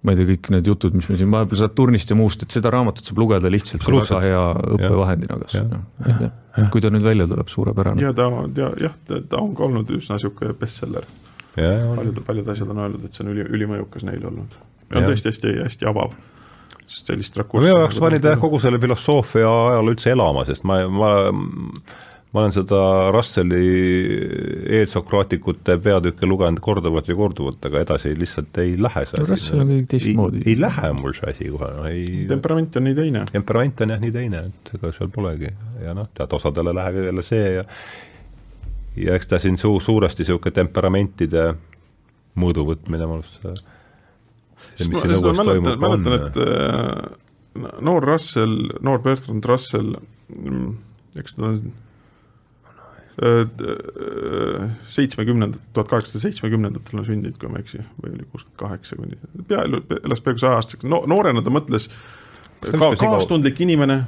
ma 0.03 0.11
ei 0.11 0.19
tea, 0.19 0.27
kõik 0.33 0.51
need 0.51 0.67
jutud, 0.67 0.95
mis 0.97 1.07
me 1.07 1.15
siin 1.19 1.31
vahepeal 1.31 1.61
Saturnist 1.63 2.11
ja 2.11 2.19
muust, 2.19 2.43
et 2.43 2.51
seda 2.51 2.71
raamatut 2.73 3.07
saab 3.07 3.23
lugeda 3.23 3.51
lihtsalt 3.51 3.85
väga 3.87 4.19
hea 4.25 4.45
õppevahendina 4.75 5.39
kas, 5.45 5.59
noh, 5.63 6.71
kui 6.73 6.83
ta 6.83 6.91
nüüd 6.91 7.07
välja 7.07 7.27
tuleb, 7.31 7.47
suurepärane. 7.51 8.03
ja 8.03 8.11
ta, 8.15 8.27
ja 8.59 8.73
jah, 8.83 8.97
ta 9.07 9.39
on 9.39 9.55
ka 9.55 9.69
olnud 9.69 9.95
üsna 9.95 10.19
niisugune 10.19 10.57
bestseller 10.59 11.07
paljud, 11.55 12.21
paljud 12.27 12.53
asjad 12.55 12.69
on 12.73 12.85
öeldud, 12.85 13.07
et 13.07 13.17
see 13.17 13.25
on 13.25 13.33
üli, 13.33 13.47
ülimõjukas 13.59 14.07
neile 14.07 14.29
olnud. 14.31 14.55
ja 14.89 15.01
on 15.01 15.09
tõesti 15.11 15.31
hästi, 15.31 15.57
hästi 15.63 15.89
avav 15.89 16.15
sest 16.83 17.11
sellist 17.11 17.37
rakurssi 17.39 17.67
minu 17.67 17.83
jaoks 17.83 17.99
pani 18.03 18.19
ta 18.21 18.33
jah 18.33 18.41
kogu 18.41 18.59
selle 18.61 18.79
filosoofia 18.81 19.51
ajal 19.69 19.93
üldse 19.93 20.11
elama, 20.13 20.43
sest 20.49 20.65
ma, 20.67 20.81
ma 20.91 21.13
ma 22.33 22.41
olen 22.41 22.53
seda 22.53 22.77
Russelli 23.13 23.65
eelsokraatikute 24.79 25.75
peatükke 25.83 26.25
lugenud 26.29 26.61
korduvalt 26.65 27.09
ja 27.11 27.17
korduvalt, 27.17 27.65
aga 27.69 27.83
edasi 27.85 28.15
lihtsalt 28.17 28.57
ei 28.63 28.73
lähe 28.81 29.03
see 29.05 29.19
asi. 29.19 29.29
Russell 29.29 29.61
on 29.61 29.69
kuidagi 29.69 29.89
teistmoodi. 29.91 30.41
ei 30.47 30.55
lähe 30.57 30.89
mul 30.97 31.13
see 31.17 31.29
asi 31.29 31.51
kohe, 31.53 31.69
no 31.77 31.85
ei 31.91 32.23
temperament 32.29 32.79
on 32.81 32.87
nii 32.89 32.97
teine. 32.97 33.25
temperament 33.35 33.85
on 33.85 33.93
jah 33.93 34.01
nii 34.01 34.15
teine, 34.15 34.41
et 34.49 34.73
ega 34.79 34.91
seal 34.97 35.13
polegi 35.13 35.51
ja 35.83 35.93
noh, 35.97 36.09
tead, 36.17 36.33
osadele 36.39 36.73
läheb 36.73 37.03
jälle 37.03 37.25
see 37.27 37.53
ja 37.59 37.67
ja 38.95 39.15
eks 39.17 39.27
ta 39.27 39.39
siin 39.41 39.57
suu-, 39.57 39.81
suuresti 39.81 40.23
niisugune 40.23 40.55
temperamentide 40.55 41.53
mõõdu 42.39 42.65
võtmine 42.71 43.07
minu 43.07 43.21
arust 43.21 43.63
see, 44.73 44.89
mis 44.89 45.03
siin 45.03 45.15
õues 45.19 45.39
toimub, 45.39 45.69
on. 45.69 45.79
mäletan, 45.83 46.13
et 46.19 46.35
äh, 46.43 47.71
noor 47.85 48.05
Russell, 48.07 48.69
noor 48.85 49.03
Bertrand 49.05 49.45
Russell, 49.49 49.95
mm, 50.37 50.69
eks 51.21 51.37
ta 51.37 51.45
on 51.49 51.59
äh, 53.21 53.43
äh, 53.43 54.71
seitsmekümnendat, 54.95 55.61
tuhat 55.75 55.91
kaheksasada 55.91 56.25
seitsmekümnendatel 56.27 57.03
on 57.03 57.07
sündinud, 57.09 57.37
kui 57.41 57.51
ma 57.51 57.61
ei 57.61 57.67
eksi, 57.67 57.83
või 58.01 58.17
oli 58.17 58.27
kuuskümmend 58.31 58.59
kaheksa 58.63 58.99
kuni, 58.99 59.21
peaaegu, 59.49 59.83
elas 60.01 60.25
peaaegu 60.25 60.45
saja 60.45 60.59
aastaseks, 60.59 60.89
no 60.89 61.03
noorena 61.09 61.45
ta 61.45 61.53
mõtles 61.53 61.89
ka 62.63 62.93
kaastundlik 62.97 63.59
inimene 63.65 64.03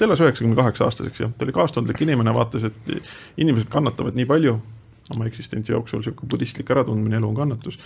ta 0.00 0.06
elas 0.08 0.20
üheksakümne 0.24 0.56
kaheksa 0.56 0.86
aastaseks 0.88 1.20
jah, 1.20 1.32
ta 1.36 1.44
oli 1.44 1.52
kaastundlik 1.52 2.00
inimene, 2.00 2.32
vaatas, 2.34 2.64
et 2.70 2.92
inimesed 3.40 3.68
kannatavad 3.72 4.16
nii 4.16 4.28
palju 4.28 4.54
oma 5.10 5.26
eksistentsi 5.26 5.74
jooksul, 5.74 6.04
sihuke 6.06 6.28
budistlik 6.30 6.70
äratundmine, 6.72 7.18
elu 7.18 7.28
on 7.28 7.36
kannatus. 7.36 7.78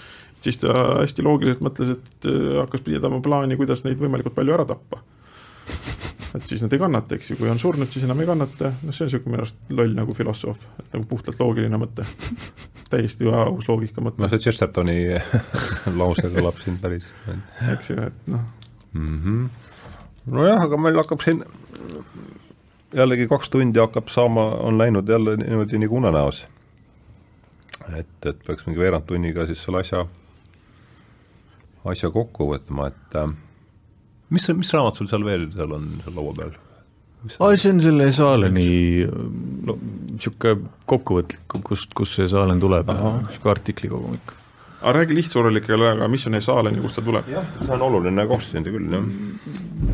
siis 0.45 0.61
ta 0.61 0.75
hästi 1.01 1.25
loogiliselt 1.25 1.65
mõtles, 1.65 1.97
et 1.97 2.29
äh, 2.31 2.59
hakkas 2.61 2.85
pidama 2.87 3.19
plaani, 3.25 3.57
kuidas 3.59 3.83
neid 3.87 3.99
võimalikult 3.99 4.37
palju 4.37 4.55
ära 4.55 4.67
tappa. 4.69 5.01
et 6.37 6.47
siis 6.47 6.63
nad 6.63 6.77
ei 6.77 6.83
kannata, 6.83 7.17
eks 7.17 7.33
ju, 7.33 7.39
kui 7.41 7.51
on 7.51 7.59
surnud, 7.59 7.91
siis 7.91 8.05
enam 8.07 8.21
ei 8.21 8.29
kannata, 8.31 8.71
noh, 8.85 8.95
see 8.95 9.09
on 9.09 9.13
sihuke 9.15 9.33
minu 9.33 9.43
arust 9.43 9.75
loll 9.75 9.97
nagu 9.97 10.15
filosoof, 10.15 10.69
et 10.85 10.95
nagu 10.95 11.09
puhtalt 11.11 11.41
loogiline 11.43 11.81
mõte. 11.81 12.07
täiesti 12.95 13.27
aus 13.27 13.67
loogika 13.67 14.05
mõte. 14.05 14.23
no 14.23 14.31
see 14.31 14.47
Chestertoni 14.47 15.01
lause 16.01 16.31
kõlab 16.31 16.63
siin 16.63 16.79
päris. 16.79 17.11
eks 17.73 17.91
ju, 17.91 18.01
et 18.07 18.27
noh 18.31 18.47
mm 18.93 19.21
-hmm 19.25 19.45
nojah, 20.25 20.63
aga 20.65 20.79
meil 20.81 20.97
hakkab 21.01 21.23
siin 21.25 21.43
jällegi 22.95 23.29
kaks 23.29 23.51
tundi 23.51 23.81
hakkab 23.83 24.09
saama, 24.09 24.45
on 24.67 24.79
läinud 24.79 25.09
jälle 25.09 25.37
niimoodi 25.37 25.79
nagu 25.79 25.97
unenäos. 25.97 26.47
et, 27.99 28.27
et 28.27 28.45
peaks 28.47 28.67
mingi 28.67 28.81
veerand 28.81 29.05
tunniga 29.07 29.47
siis 29.47 29.65
selle 29.65 29.83
asja, 29.85 30.05
asja 31.85 32.11
kokku 32.11 32.49
võtma, 32.53 32.87
et 32.93 33.19
äh, 33.21 33.35
mis, 34.31 34.49
mis 34.57 34.73
raamat 34.73 35.01
sul 35.01 35.11
seal 35.11 35.27
veel 35.27 35.51
seal 35.53 35.75
on 35.77 35.91
seal 36.05 36.17
laua 36.17 36.37
peal? 36.39 36.55
aa, 37.41 37.57
see 37.57 37.75
on 37.75 37.83
selle 37.85 38.09
Saaleni 38.13 38.65
niisugune 38.65 40.55
no, 40.63 40.73
kokkuvõtlik, 40.95 41.45
kust, 41.67 41.93
kust 41.97 42.21
see 42.21 42.31
Saalen 42.31 42.63
tuleb, 42.63 42.89
niisugune 42.95 43.55
artiklikogumik 43.59 44.35
aga 44.85 44.99
räägi 44.99 45.17
lihtsurlikele, 45.17 45.89
aga 45.97 46.09
mis 46.13 46.27
on 46.29 46.39
Esalen 46.39 46.77
ja 46.77 46.85
kust 46.85 47.01
ta 47.01 47.05
tuleb? 47.07 47.29
jah, 47.33 47.47
see 47.63 47.73
on 47.77 47.87
oluline 47.89 48.27
koht 48.29 48.47
siin 48.51 48.67
küll, 48.69 48.93
jah. 48.93 49.09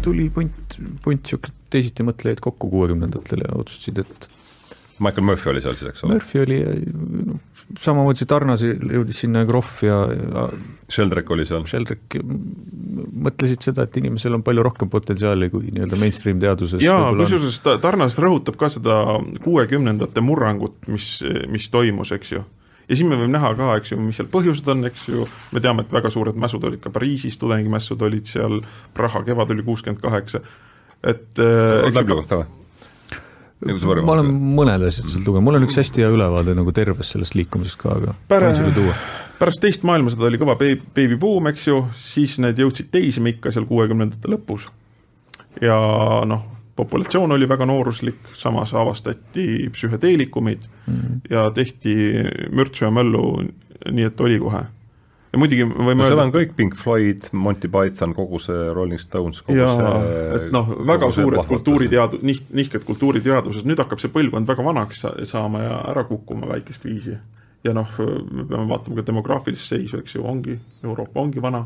tuli 0.05 0.27
punt, 0.35 0.79
punt 1.05 1.23
niisugune 1.23 1.55
teisiti 1.71 2.07
mõtlejaid 2.07 2.43
kokku 2.43 2.71
kuuekümnendatel 2.73 3.47
ja 3.47 3.55
otsustasid, 3.61 4.03
et 4.03 4.31
Michael 5.01 5.25
Murphy 5.25 5.51
oli 5.55 5.63
seal 5.65 5.79
siis, 5.79 5.93
eks 5.95 6.05
ole? 6.05 6.19
Murphy 6.19 6.43
oli, 6.43 6.59
noh, 7.31 7.39
samamoodi 7.81 8.21
see 8.21 8.29
Tarnas 8.29 8.65
jõudis 8.67 9.23
sinna 9.23 9.47
Groff 9.49 9.81
ja, 9.87 10.01
ja 10.13 10.45
Sheldrak 10.91 11.31
oli 11.33 11.47
seal? 11.49 11.65
Sheldrak 11.71 12.19
mõtlesid 12.21 13.65
seda, 13.65 13.87
et 13.87 13.97
inimesel 14.01 14.37
on 14.37 14.45
palju 14.45 14.65
rohkem 14.67 14.91
potentsiaali 14.93 15.49
kui 15.53 15.71
nii-öelda 15.71 15.99
mainstream 16.01 16.43
teaduses. 16.43 16.83
jaa, 16.85 17.13
kusjuures 17.17 17.61
Tarnas 17.81 18.19
rõhutab 18.21 18.59
ka 18.61 18.69
seda 18.73 18.99
kuuekümnendate 19.45 20.25
murrangut, 20.25 20.83
mis, 20.91 21.15
mis 21.49 21.71
toimus, 21.73 22.13
eks 22.19 22.35
ju 22.37 22.45
ja 22.91 22.99
siis 22.99 23.07
me 23.07 23.19
võime 23.19 23.31
näha 23.37 23.53
ka, 23.59 23.73
eks 23.79 23.95
ju, 23.95 24.01
mis 24.03 24.19
seal 24.19 24.29
põhjused 24.33 24.71
on, 24.73 24.83
eks 24.91 25.09
ju, 25.13 25.27
me 25.55 25.63
teame, 25.63 25.87
et 25.87 25.93
väga 25.95 26.11
suured 26.11 26.39
mässud 26.41 26.65
olid 26.67 26.83
ka 26.83 26.91
Pariisis, 26.95 27.39
tudengimässud 27.39 28.03
olid 28.03 28.27
seal, 28.27 28.59
Praha 28.97 29.23
kevad 29.27 29.55
oli 29.55 29.67
kuuskümmend 29.67 30.03
kaheksa, 30.03 30.43
et 31.01 31.39
oled 31.39 31.95
läbi 31.95 32.11
lugenud 32.13 32.33
ka 32.33 32.43
või? 32.43 32.57
ma 33.61 34.15
olen 34.17 34.29
mõned 34.57 34.87
asjad 34.89 35.07
sealt 35.07 35.27
lugenud, 35.29 35.45
mul 35.45 35.59
on 35.59 35.67
üks 35.67 35.77
hästi 35.77 36.03
hea 36.03 36.13
ülevaade 36.13 36.55
nagu 36.57 36.73
tervest 36.77 37.15
sellest 37.15 37.37
liikumisest 37.37 37.81
ka, 37.81 37.97
aga 37.99 38.15
võin 38.33 38.57
sulle 38.57 38.73
tuua. 38.77 38.95
pärast 39.39 39.61
teist 39.63 39.85
maailmasõda 39.89 40.31
oli 40.31 40.41
kõva 40.41 40.57
beebibuum, 40.61 41.51
eks 41.53 41.69
ju, 41.69 41.83
siis 42.01 42.39
need 42.43 42.59
jõudsid 42.59 42.89
teismikka 42.95 43.53
seal 43.53 43.69
kuuekümnendate 43.69 44.33
lõpus. 44.33 44.67
ja 45.61 45.77
noh, 46.27 46.47
populatsioon 46.81 47.37
oli 47.37 47.49
väga 47.49 47.69
nooruslik, 47.69 48.33
samas 48.33 48.75
avastati 48.75 49.47
psühhedeelikumid 49.73 50.67
mm 50.67 50.95
-hmm. 50.95 51.23
ja 51.31 51.51
tehti 51.55 51.95
mürtsu 52.51 52.85
ja 52.85 52.91
möllu, 52.91 53.25
nii 53.91 54.11
et 54.11 54.21
oli 54.21 54.39
kohe 54.41 54.65
ja 55.31 55.39
muidugi 55.39 55.67
me 55.69 55.75
võime 55.87 56.01
no, 56.01 56.07
öelda. 56.07 56.11
seal 56.11 56.23
on 56.25 56.33
kõik 56.35 56.55
Pink 56.59 56.77
Floyd, 56.79 57.27
Monty 57.33 57.71
Python, 57.71 58.15
kogu 58.17 58.41
see 58.43 58.71
Rolling 58.75 59.01
Stones, 59.03 59.43
kogu 59.47 59.61
jaa, 59.61 59.75
see. 59.79 60.23
et 60.39 60.55
noh, 60.55 60.73
väga 60.89 61.11
suured 61.15 61.47
kultuuritead-, 61.51 62.19
niht-, 62.27 62.51
nihked 62.57 62.87
kultuuriteaduses, 62.89 63.67
nüüd 63.69 63.83
hakkab 63.83 64.03
see 64.03 64.13
põlvkond 64.15 64.51
väga 64.51 64.67
vanaks 64.67 65.05
saama 65.31 65.65
ja 65.65 65.77
ära 65.93 66.05
kukkuma 66.09 66.51
väikest 66.51 66.87
viisi. 66.89 67.17
ja 67.65 67.75
noh, 67.77 67.99
me 68.01 68.47
peame 68.49 68.67
vaatama 68.71 68.99
ka 68.99 69.07
demograafilist 69.11 69.75
seisu, 69.75 70.01
eks 70.01 70.17
ju, 70.17 70.25
ongi, 70.27 70.57
Euroopa 70.85 71.21
ongi 71.21 71.43
vana, 71.43 71.63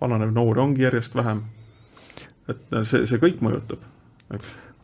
vananev 0.00 0.32
noori 0.34 0.64
ongi 0.64 0.86
järjest 0.86 1.14
vähem. 1.14 1.44
et 2.48 2.80
see, 2.82 3.06
see 3.06 3.22
kõik 3.22 3.42
mõjutab. 3.44 3.82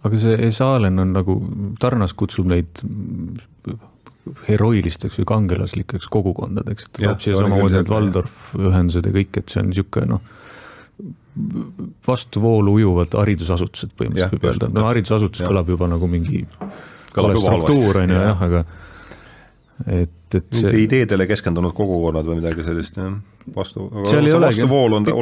Aga 0.03 0.21
see 0.21 0.37
Esalen 0.49 0.99
on 1.03 1.17
nagu, 1.17 1.39
Tarnas 1.83 2.15
kutsub 2.19 2.51
neid 2.51 2.83
heroilisteks 4.47 5.19
või 5.19 5.27
kangelaslikeks 5.33 6.07
kogukondadeks, 6.13 6.87
et 6.87 6.95
ta 6.99 7.09
toob 7.09 7.25
siia 7.25 7.41
samamoodi 7.41 7.81
need 7.81 7.91
Waldorf 7.91 8.55
ühendused 8.59 9.09
ja 9.09 9.15
kõik, 9.15 9.41
et 9.41 9.51
see 9.51 9.63
on 9.63 9.71
niisugune 9.73 10.07
noh, 10.13 10.23
vastuvoolu 12.07 12.77
ujuvalt 12.79 13.17
haridusasutused 13.19 13.95
põhimõtteliselt 13.99 14.37
võib 14.37 14.49
öelda, 14.51 14.71
no 14.71 14.87
haridusasutus 14.87 15.43
kõlab 15.47 15.71
juba 15.73 15.89
nagu 15.91 16.09
mingi 16.11 16.45
vale 17.17 17.37
struktuur, 17.41 18.03
on 18.05 18.15
ju, 18.15 18.21
jah, 18.29 18.45
aga 18.47 18.65
et, 20.03 20.37
et 20.39 20.59
see 20.61 20.85
ideedele 20.85 21.27
keskendunud 21.31 21.75
kogukonnad 21.77 22.29
või 22.29 22.39
midagi 22.43 22.67
sellist, 22.67 23.01
jah, 23.01 23.17
vastu, 23.57 23.89
seal 24.09 24.27
ei 24.27 24.37
olegi, 24.37 24.67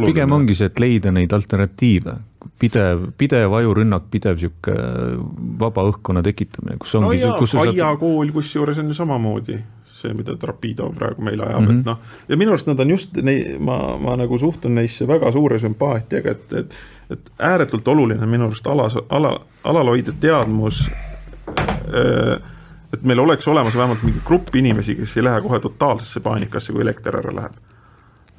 pigem 0.06 0.36
ongi 0.36 0.56
see, 0.58 0.70
et 0.70 0.80
leida 0.82 1.12
neid 1.14 1.32
alternatiive, 1.32 2.16
pidev, 2.60 3.10
pidev 3.20 3.56
ajurünnak, 3.60 4.06
pidev 4.12 4.38
niisugune 4.38 5.56
vaba 5.60 5.84
õhkkonna 5.90 6.22
tekitamine, 6.26 6.78
kus 6.80 6.96
ongi 6.98 7.08
no 7.08 7.18
jaa, 7.18 7.36
Kaia 7.40 7.74
saad... 7.74 8.00
kool 8.00 8.32
kusjuures 8.34 8.80
on 8.82 8.92
ju 8.92 8.96
samamoodi 8.96 9.58
see, 10.00 10.14
mida 10.16 10.36
Trapido 10.40 10.88
praegu 10.96 11.24
meile 11.24 11.44
ajab 11.44 11.60
mm, 11.60 11.68
-hmm. 11.68 11.80
et 11.80 11.90
noh, 11.90 11.98
ja 12.28 12.36
minu 12.40 12.54
arust 12.54 12.70
nad 12.70 12.80
on 12.80 12.90
just, 12.96 13.18
ma, 13.58 13.80
ma 14.00 14.16
nagu 14.16 14.38
suhtun 14.38 14.74
neisse 14.74 15.08
väga 15.08 15.32
suure 15.32 15.58
sümpaatiaga, 15.58 16.30
et, 16.30 16.52
et 16.52 16.80
et 17.10 17.30
ääretult 17.42 17.88
oluline 17.88 18.22
on 18.22 18.30
minu 18.30 18.46
arust 18.46 18.66
alas, 18.66 18.94
ala, 19.08 19.34
alal 19.64 19.88
hoida 19.90 20.12
teadmus 20.20 20.84
äh, 20.86 22.38
et 22.92 23.02
meil 23.02 23.18
oleks 23.18 23.48
olemas 23.48 23.76
vähemalt 23.76 24.02
mingi 24.02 24.22
grupp 24.26 24.54
inimesi, 24.56 24.94
kes 24.98 25.16
ei 25.16 25.24
lähe 25.24 25.40
kohe 25.40 25.60
totaalsesse 25.60 26.20
paanikasse, 26.20 26.72
kui 26.72 26.82
elekter 26.82 27.16
ära 27.16 27.34
läheb. 27.34 27.58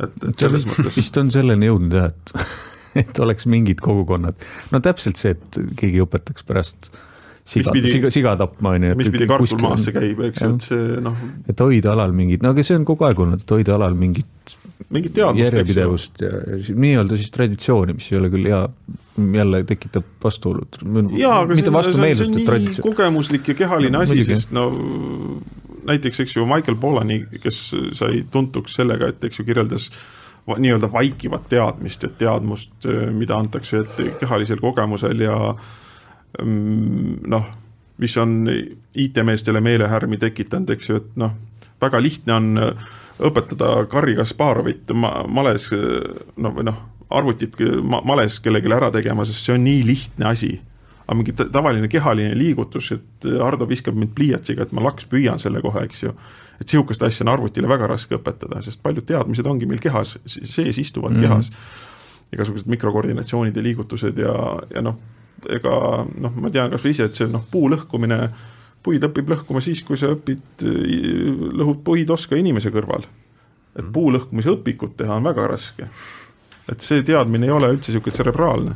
Et, 0.08 0.28
et 0.30 0.44
selles 0.46 0.68
mõttes. 0.70 0.98
vist 0.98 1.22
on 1.22 1.32
selleni 1.34 1.72
jõudnud 1.72 1.98
jah, 2.00 2.12
et 2.12 2.36
et 3.04 3.24
oleks 3.24 3.48
mingid 3.48 3.80
kogukonnad, 3.84 4.50
no 4.74 4.84
täpselt 4.84 5.22
see, 5.22 5.38
et 5.38 5.62
keegi 5.80 6.04
õpetaks 6.04 6.46
pärast 6.48 6.92
siga, 7.48 7.74
siga, 7.76 8.12
siga 8.14 8.34
tapma, 8.40 8.76
on 8.78 8.90
ju. 8.90 8.98
mis 9.00 9.12
pidi 9.14 9.28
kartul 9.30 9.62
maasse 9.64 9.94
käib, 9.96 10.20
eks 10.28 10.44
ju, 10.44 10.50
et 10.56 10.68
see 10.68 10.98
noh. 11.04 11.22
et 11.50 11.64
hoida 11.64 11.94
alal 11.96 12.16
mingit, 12.16 12.44
no 12.44 12.54
aga 12.56 12.66
see 12.66 12.78
on 12.80 12.88
kogu 12.88 13.08
aeg 13.08 13.22
olnud, 13.24 13.44
et 13.44 13.56
hoida 13.56 13.78
alal 13.78 13.96
mingit 13.98 14.58
mingit 14.92 15.14
teadmist, 15.16 15.46
järjepidevust 15.46 16.22
ja 16.24 16.32
nii-öelda 16.76 17.18
siis 17.20 17.32
traditsiooni, 17.34 17.96
mis 17.98 18.10
ei 18.12 18.20
ole 18.20 18.32
küll 18.34 18.50
hea, 18.50 18.62
jälle 19.38 19.64
tekitab 19.70 20.08
vastuolud. 20.24 20.82
jaa, 21.20 21.42
aga 21.46 21.58
see, 21.58 21.66
see, 21.66 22.14
see 22.16 22.28
on 22.28 22.38
nii 22.38 22.48
traditsioon. 22.50 22.88
kogemuslik 22.90 23.52
ja 23.54 23.58
kehaline 23.64 23.98
no, 23.98 24.04
asi, 24.08 24.24
sest 24.28 24.56
no 24.56 24.68
näiteks, 25.88 26.20
eks 26.24 26.36
ju, 26.36 26.46
Michael 26.46 26.78
Polani, 26.82 27.24
kes 27.44 27.60
sai 27.98 28.24
tuntuks 28.32 28.76
sellega, 28.80 29.12
et 29.12 29.24
eks 29.24 29.40
ju, 29.40 29.46
kirjeldas 29.48 29.90
nii-öelda 30.52 30.90
vaikivat 30.92 31.48
teadmist, 31.50 32.04
et 32.04 32.18
teadmust, 32.18 32.88
mida 33.14 33.38
antakse 33.38 33.84
ette 33.84 34.08
kehalisel 34.20 34.60
kogemusel 34.62 35.22
ja 35.22 35.36
mm, 36.42 37.22
noh, 37.30 37.52
mis 38.02 38.18
on 38.18 38.50
IT-meestele 38.50 39.62
meelehärmi 39.62 40.18
tekitanud, 40.18 40.74
eks 40.74 40.90
ju, 40.90 40.98
et 41.02 41.14
noh, 41.22 41.36
väga 41.82 42.02
lihtne 42.02 42.34
on 42.34 42.50
õpetada 43.22 43.86
Garri 43.90 44.16
Kasparovit 44.18 44.92
ma-, 44.98 45.22
males 45.30 45.70
no 45.72 46.54
või 46.56 46.66
noh, 46.72 46.82
arvutit 47.14 47.58
ma-, 47.84 48.02
males 48.08 48.40
kellelegi 48.42 48.74
ära 48.74 48.92
tegema, 48.94 49.26
sest 49.28 49.46
see 49.46 49.56
on 49.58 49.66
nii 49.68 49.86
lihtne 49.88 50.30
asi. 50.32 50.56
Aga 51.08 51.18
mingi 51.18 51.34
tavaline 51.42 51.90
kehaline 51.92 52.38
liigutus, 52.38 52.92
et 52.96 53.28
Hardo 53.42 53.68
viskab 53.70 53.98
mind 53.98 54.14
pliiatsiga, 54.16 54.64
et 54.64 54.72
ma 54.76 54.84
laks 54.86 55.08
püüan 55.12 55.42
selle 55.42 55.62
kohe, 55.64 55.84
eks 55.90 56.04
ju 56.06 56.14
et 56.62 56.70
sihukest 56.70 57.04
asja 57.04 57.26
on 57.26 57.34
arvutile 57.34 57.70
väga 57.70 57.90
raske 57.90 58.16
õpetada, 58.18 58.62
sest 58.62 58.82
paljud 58.84 59.06
teadmised 59.08 59.48
ongi 59.50 59.68
meil 59.70 59.82
kehas, 59.82 60.18
sees 60.26 60.78
istuvad 60.78 61.18
mm 61.18 61.22
kehas. 61.22 61.52
igasugused 62.32 62.70
mikrokoordinatsioonid 62.72 63.58
ja 63.58 63.62
liigutused 63.64 64.18
ja, 64.18 64.34
ja 64.72 64.82
noh, 64.86 64.96
ega 65.52 65.74
noh, 66.08 66.38
ma 66.40 66.52
tean 66.54 66.72
kasvõi 66.72 66.94
ise, 66.94 67.10
et 67.10 67.18
see 67.18 67.28
noh, 67.28 67.44
puu 67.52 67.68
lõhkumine, 67.74 68.20
puid 68.84 69.04
õpib 69.04 69.34
lõhkuma 69.34 69.60
siis, 69.62 69.82
kui 69.84 70.00
sa 70.00 70.14
õpid, 70.14 70.64
lõhud 71.60 71.82
puid 71.84 72.14
oska 72.14 72.40
inimese 72.40 72.72
kõrval. 72.72 73.04
et 73.76 73.84
mhm. 73.84 73.92
puu 73.92 74.14
lõhkumise 74.16 74.54
õpikut 74.54 74.96
teha 75.02 75.18
on 75.18 75.28
väga 75.28 75.48
raske. 75.52 75.90
et 76.72 76.82
see 76.82 77.04
teadmine 77.04 77.50
ei 77.50 77.52
ole 77.52 77.74
üldse 77.74 77.92
niisugune 77.92 78.16
tserebraalne 78.16 78.76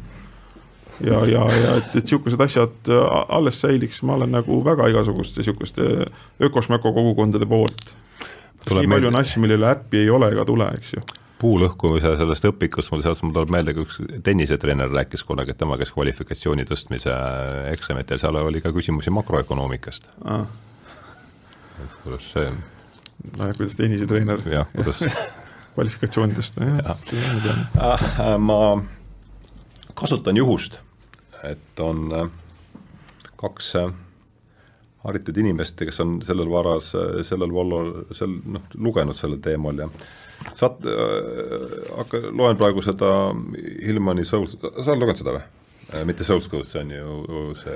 ja, 1.04 1.26
ja, 1.26 1.44
ja 1.52 1.76
et, 1.80 1.92
et 1.96 2.06
niisugused 2.06 2.42
asjad 2.42 2.90
äh, 2.92 3.04
alles 3.36 3.60
säiliks, 3.62 4.02
ma 4.08 4.16
olen 4.20 4.34
nagu 4.36 4.62
väga 4.66 4.88
igasuguste 4.94 5.42
niisuguste 5.42 6.08
ökosmäko 6.44 6.94
kogukondade 6.94 7.46
poolt. 7.50 7.94
nii 8.66 8.90
palju 8.90 9.12
on 9.12 9.20
asju, 9.20 9.42
millele 9.44 9.70
äppi 9.76 10.04
ei 10.06 10.10
ole 10.10 10.32
ega 10.34 10.46
tule, 10.46 10.68
eks 10.80 10.96
ju. 10.96 11.04
Puu 11.36 11.58
lõhkumise 11.60 12.16
sellest 12.18 12.48
õpikust 12.48 12.94
mul 12.94 13.04
sealt, 13.04 13.20
mul 13.26 13.34
tuleb 13.36 13.52
meelde, 13.54 13.74
kui 13.76 13.84
üks 13.84 14.00
tennisetreener 14.24 14.90
rääkis 14.90 15.26
kunagi, 15.28 15.52
et 15.52 15.60
tema 15.60 15.76
käis 15.78 15.92
kvalifikatsiooni 15.94 16.64
tõstmise 16.70 17.14
eksamitel, 17.74 18.22
seal 18.22 18.40
oli 18.40 18.64
ka 18.64 18.72
küsimusi 18.76 19.14
makroökonoomikast. 19.14 20.08
Ah.. 20.24 20.48
et 21.84 21.98
kuidas 22.04 22.32
see 22.32 22.48
nojah, 23.36 23.54
kuidas 23.58 23.76
tennisetreener 23.76 24.48
jah, 24.50 24.72
kuidas 24.74 25.04
kvalifikatsiooni 25.76 26.40
tõsta, 26.40 26.72
jah. 26.72 26.82
Ja., 26.82 26.98
seda 27.12 27.36
ma 27.36 27.46
tean. 27.46 27.64
Ah,. 27.84 28.10
ma 28.40 28.60
kasutan 29.96 30.40
juhust 30.40 30.80
et 31.52 31.82
on 31.84 32.10
äh, 32.16 32.30
kaks 33.40 33.74
äh, 33.80 33.92
haritud 35.06 35.38
inimest, 35.38 35.82
kes 35.86 36.02
on 36.04 36.18
sellel 36.26 36.50
varas, 36.52 36.92
äh, 36.98 37.20
sellel 37.28 37.54
vallal, 37.54 37.92
sel 38.16 38.40
noh, 38.46 38.64
lugenud 38.76 39.18
sellel 39.18 39.42
teemal 39.44 39.86
ja 39.86 39.90
saad 40.58 40.84
äh,, 40.90 41.92
hakka, 41.96 42.26
loen 42.36 42.58
praegu 42.60 42.84
seda 42.84 43.12
Hillmani 43.56 44.26
Soul, 44.28 44.50
sa 44.52 44.92
oled 44.92 45.06
lugenud 45.06 45.22
seda 45.22 45.38
või? 45.38 45.46
mitte 46.06 46.26
Soul 46.26 46.42
Schools, 46.42 46.72
see 46.74 46.82
on 46.82 46.90
ju 46.92 47.42
see 47.60 47.76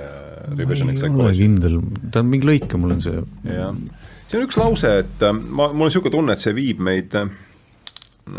psychology. 0.57 1.11
ma 1.13 1.27
ei 1.27 1.27
ole 1.27 1.35
kindel, 1.37 1.75
ta 2.11 2.23
on 2.23 2.31
mingi 2.31 2.49
lõike, 2.49 2.79
mul 2.81 2.95
on 2.95 3.03
see. 3.05 3.21
jah, 3.45 3.77
siin 4.25 4.41
on 4.41 4.47
üks 4.47 4.57
lause, 4.59 4.95
et 5.03 5.23
ma, 5.29 5.69
mul 5.69 5.85
on 5.85 5.91
niisugune 5.91 6.15
tunne, 6.17 6.35
et 6.35 6.41
see 6.41 6.55
viib 6.57 6.81
meid 6.83 7.13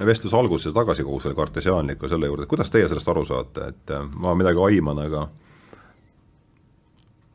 vestluse 0.06 0.36
alguses 0.36 0.74
tagasi 0.74 1.04
kogu 1.06 1.20
selle 1.22 1.36
kartesiaanliku 1.38 2.08
selle 2.08 2.30
juurde, 2.30 2.46
kuidas 2.50 2.70
teie 2.70 2.88
sellest 2.88 3.08
aru 3.08 3.24
saate, 3.28 3.70
et 3.72 3.94
äh, 3.94 4.06
ma 4.22 4.34
midagi 4.38 4.62
aiman, 4.66 5.02
aga 5.06 5.26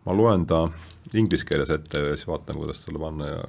ma 0.06 0.15
loen 0.15 0.45
ta 0.49 0.65
inglise 1.14 1.45
keeles 1.48 1.69
ette 1.73 2.02
ja 2.02 2.15
siis 2.15 2.27
vaatan, 2.30 2.57
kuidas 2.61 2.82
talle 2.86 3.02
panna 3.02 3.30
ja 3.30 3.44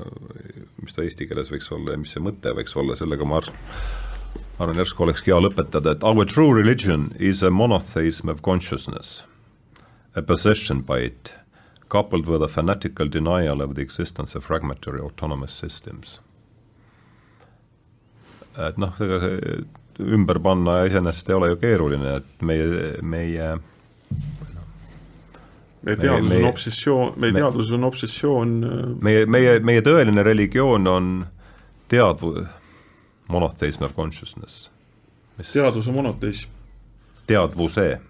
mis 0.82 0.96
ta 0.96 1.04
eesti 1.04 1.28
keeles 1.28 1.50
võiks 1.52 1.70
olla 1.74 1.94
ja 1.94 2.02
mis 2.02 2.12
see 2.16 2.24
mõte 2.24 2.52
võiks 2.56 2.76
olla, 2.76 2.96
sellega 2.98 3.28
ma 3.28 3.40
arvan, 3.40 4.76
järsku 4.82 5.06
olekski 5.06 5.32
hea 5.32 5.40
lõpetada, 5.42 5.96
et 5.96 6.04
our 6.04 6.28
true 6.28 6.52
religion 6.56 7.10
is 7.18 7.42
a 7.42 7.50
monotheism 7.50 8.32
of 8.32 8.42
consciousness, 8.42 9.24
a 10.14 10.22
possession 10.22 10.82
by 10.82 11.04
it, 11.10 11.34
coupled 11.88 12.26
with 12.26 12.42
a 12.42 12.48
fanatical 12.48 13.08
denial 13.08 13.60
of 13.62 13.74
the 13.74 13.82
existence 13.82 14.34
of 14.34 14.44
fragmentary 14.44 15.00
autonomous 15.00 15.52
systems 15.52 16.18
et 18.68 18.78
noh, 18.80 18.94
ega 19.04 19.20
see 19.22 19.56
ümber 20.16 20.40
panna 20.44 20.82
iseenesest 20.88 21.30
ei 21.30 21.36
ole 21.36 21.48
ju 21.54 21.58
keeruline, 21.62 22.18
et 22.20 22.44
meie, 22.44 22.66
meie 23.02 23.48
meie 25.86 25.96
teadus 26.02 26.32
on 26.34 26.48
obsessioon, 26.50 27.12
meie 27.16 27.32
me, 27.32 27.40
teadus 27.40 27.72
on 27.72 27.88
obsessioon 27.88 28.54
äh, 28.66 28.84
meie, 29.06 29.26
meie, 29.30 29.58
meie 29.64 29.84
tõeline 29.86 30.24
religioon 30.26 30.88
on 30.90 31.12
teadvu-, 31.92 32.46
monotheism 33.32 33.86
of 33.86 33.94
consciousness. 33.96 34.70
teadvuse 35.52 35.92
monoteism. 35.92 36.50
teadvuse. 37.26 38.00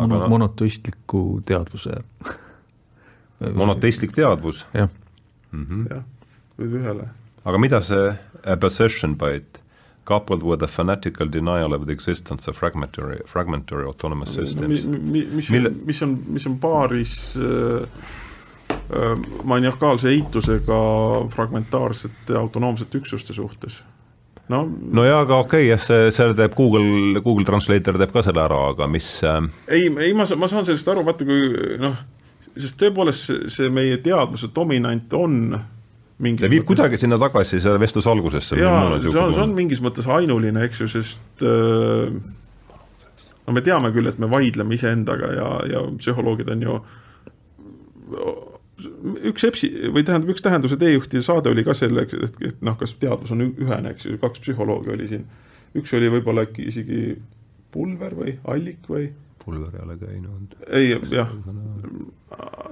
Mono, 0.00 0.18
no, 0.22 0.28
monoteistliku 0.32 1.42
teadvuse 1.44 1.98
monoteistlik 3.54 4.12
teadvus? 4.12 4.66
jah 4.74 4.88
-hmm.. 5.52 5.86
jah, 5.90 6.04
võib 6.58 6.76
ühele. 6.80 7.08
aga 7.44 7.58
mida 7.58 7.80
see 7.80 8.12
possession 8.60 9.16
byte 9.16 9.60
coupled 10.04 10.42
with 10.42 10.62
a 10.62 10.66
fanatical 10.66 11.28
denial 11.32 11.72
of 11.72 11.86
the 11.86 11.92
existence 11.92 12.48
of 12.48 12.56
fragmentary, 12.56 13.20
fragmentary 13.26 13.86
autonomous 13.86 14.34
systems 14.34 14.84
no,. 14.84 14.98
Mi, 14.98 15.24
mis 15.24 15.50
Mille..., 15.50 15.70
mis 15.70 16.02
on, 16.02 16.16
mis 16.26 16.46
on 16.46 16.58
paaris 16.58 17.36
äh, 17.36 17.84
äh, 18.72 19.14
maniakaalse 19.44 20.10
eitusega 20.10 20.80
fragmentaarsete 21.30 22.38
autonoomsete 22.38 22.98
üksuste 22.98 23.36
suhtes 23.36 23.82
no, 24.48 24.64
no 24.92 25.04
jaa, 25.04 25.20
aga 25.20 25.42
okei 25.44 25.60
okay,, 25.60 25.68
jah, 25.70 25.82
see, 25.84 26.10
selle 26.16 26.34
teeb 26.38 26.56
Google, 26.58 27.20
Google 27.22 27.46
Translator 27.46 27.98
teeb 28.00 28.14
ka 28.14 28.24
selle 28.26 28.42
ära, 28.42 28.62
aga 28.74 28.88
mis 28.90 29.12
äh... 29.22 29.42
ei, 29.68 29.90
ei 30.08 30.16
ma, 30.16 30.26
ma 30.36 30.50
saan 30.50 30.66
sellest 30.66 30.90
aru, 30.90 31.04
vaata 31.06 31.28
kui 31.28 31.76
noh, 31.80 32.00
sest 32.56 32.80
tõepoolest 32.80 33.28
see, 33.28 33.52
see 33.52 33.70
meie 33.74 34.00
teadvuse 34.02 34.50
dominant 34.56 35.14
on 35.20 35.42
ta 36.20 36.50
viib 36.50 36.62
mõttes... 36.62 36.68
kuidagi 36.72 37.00
sinna 37.00 37.18
tagasi 37.20 37.60
selle 37.62 37.80
vestluse 37.80 38.10
algusesse. 38.12 38.58
jaa, 38.60 39.00
see 39.00 39.16
on, 39.16 39.34
see 39.34 39.44
on 39.44 39.56
mingis 39.56 39.82
mõttes 39.84 40.08
ainuline, 40.10 40.66
eks 40.68 40.84
ju, 40.84 40.90
sest 40.92 41.44
äh, 41.46 42.12
no 43.46 43.56
me 43.56 43.64
teame 43.66 43.92
küll, 43.94 44.10
et 44.10 44.20
me 44.22 44.30
vaidleme 44.30 44.76
iseendaga 44.76 45.32
ja, 45.36 45.50
ja 45.72 45.84
psühholoogid 45.98 46.52
on 46.52 46.66
ju 46.66 46.78
üks 49.30 49.44
EPS-i 49.44 49.90
või 49.92 50.04
tähendab, 50.06 50.32
üks 50.32 50.44
Tähenduse 50.44 50.78
teejuhtide 50.80 51.22
saade 51.24 51.50
oli 51.52 51.64
ka 51.66 51.74
selleks, 51.76 52.16
et, 52.16 52.38
et 52.48 52.62
noh, 52.64 52.76
kas 52.80 52.94
teadvus 53.00 53.32
on 53.34 53.44
ühene, 53.48 53.94
eks 53.94 54.08
ju, 54.08 54.16
kaks 54.22 54.42
psühholoogi 54.44 54.94
oli 54.94 55.08
siin. 55.10 55.26
üks 55.76 55.92
oli 55.94 56.08
võib-olla 56.10 56.46
äkki 56.48 56.66
isegi 56.70 57.02
Pulver 57.70 58.16
või 58.18 58.38
Allik 58.50 58.88
või 58.90 59.10
Pulver 59.44 59.76
ei 59.76 59.84
ole 59.84 59.96
käinud. 60.00 60.56
ei, 60.68 60.90
jah, 61.10 61.30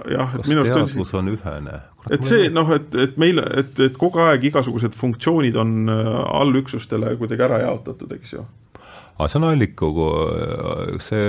jah, 0.09 0.35
et 0.37 0.47
minu 0.47 0.63
arust 0.63 0.75
teadvus 0.75 1.13
on 1.17 1.33
ühene? 1.33 1.81
et 2.11 2.25
see 2.27 2.49
noh, 2.53 2.71
et, 2.75 2.95
et 2.95 3.17
meil, 3.21 3.41
et, 3.59 3.73
et 3.89 3.97
kogu 3.99 4.21
aeg 4.23 4.45
igasugused 4.51 4.95
funktsioonid 4.97 5.57
on 5.59 5.91
äh, 5.91 6.09
allüksustele 6.41 7.15
kuidagi 7.19 7.47
ära 7.49 7.63
jaotatud, 7.65 8.17
eks 8.19 8.37
ju 8.37 8.45
aa, 9.19 9.27
see 9.27 9.39
on 9.41 9.45
Allikugu, 9.49 10.05
see, 11.03 11.23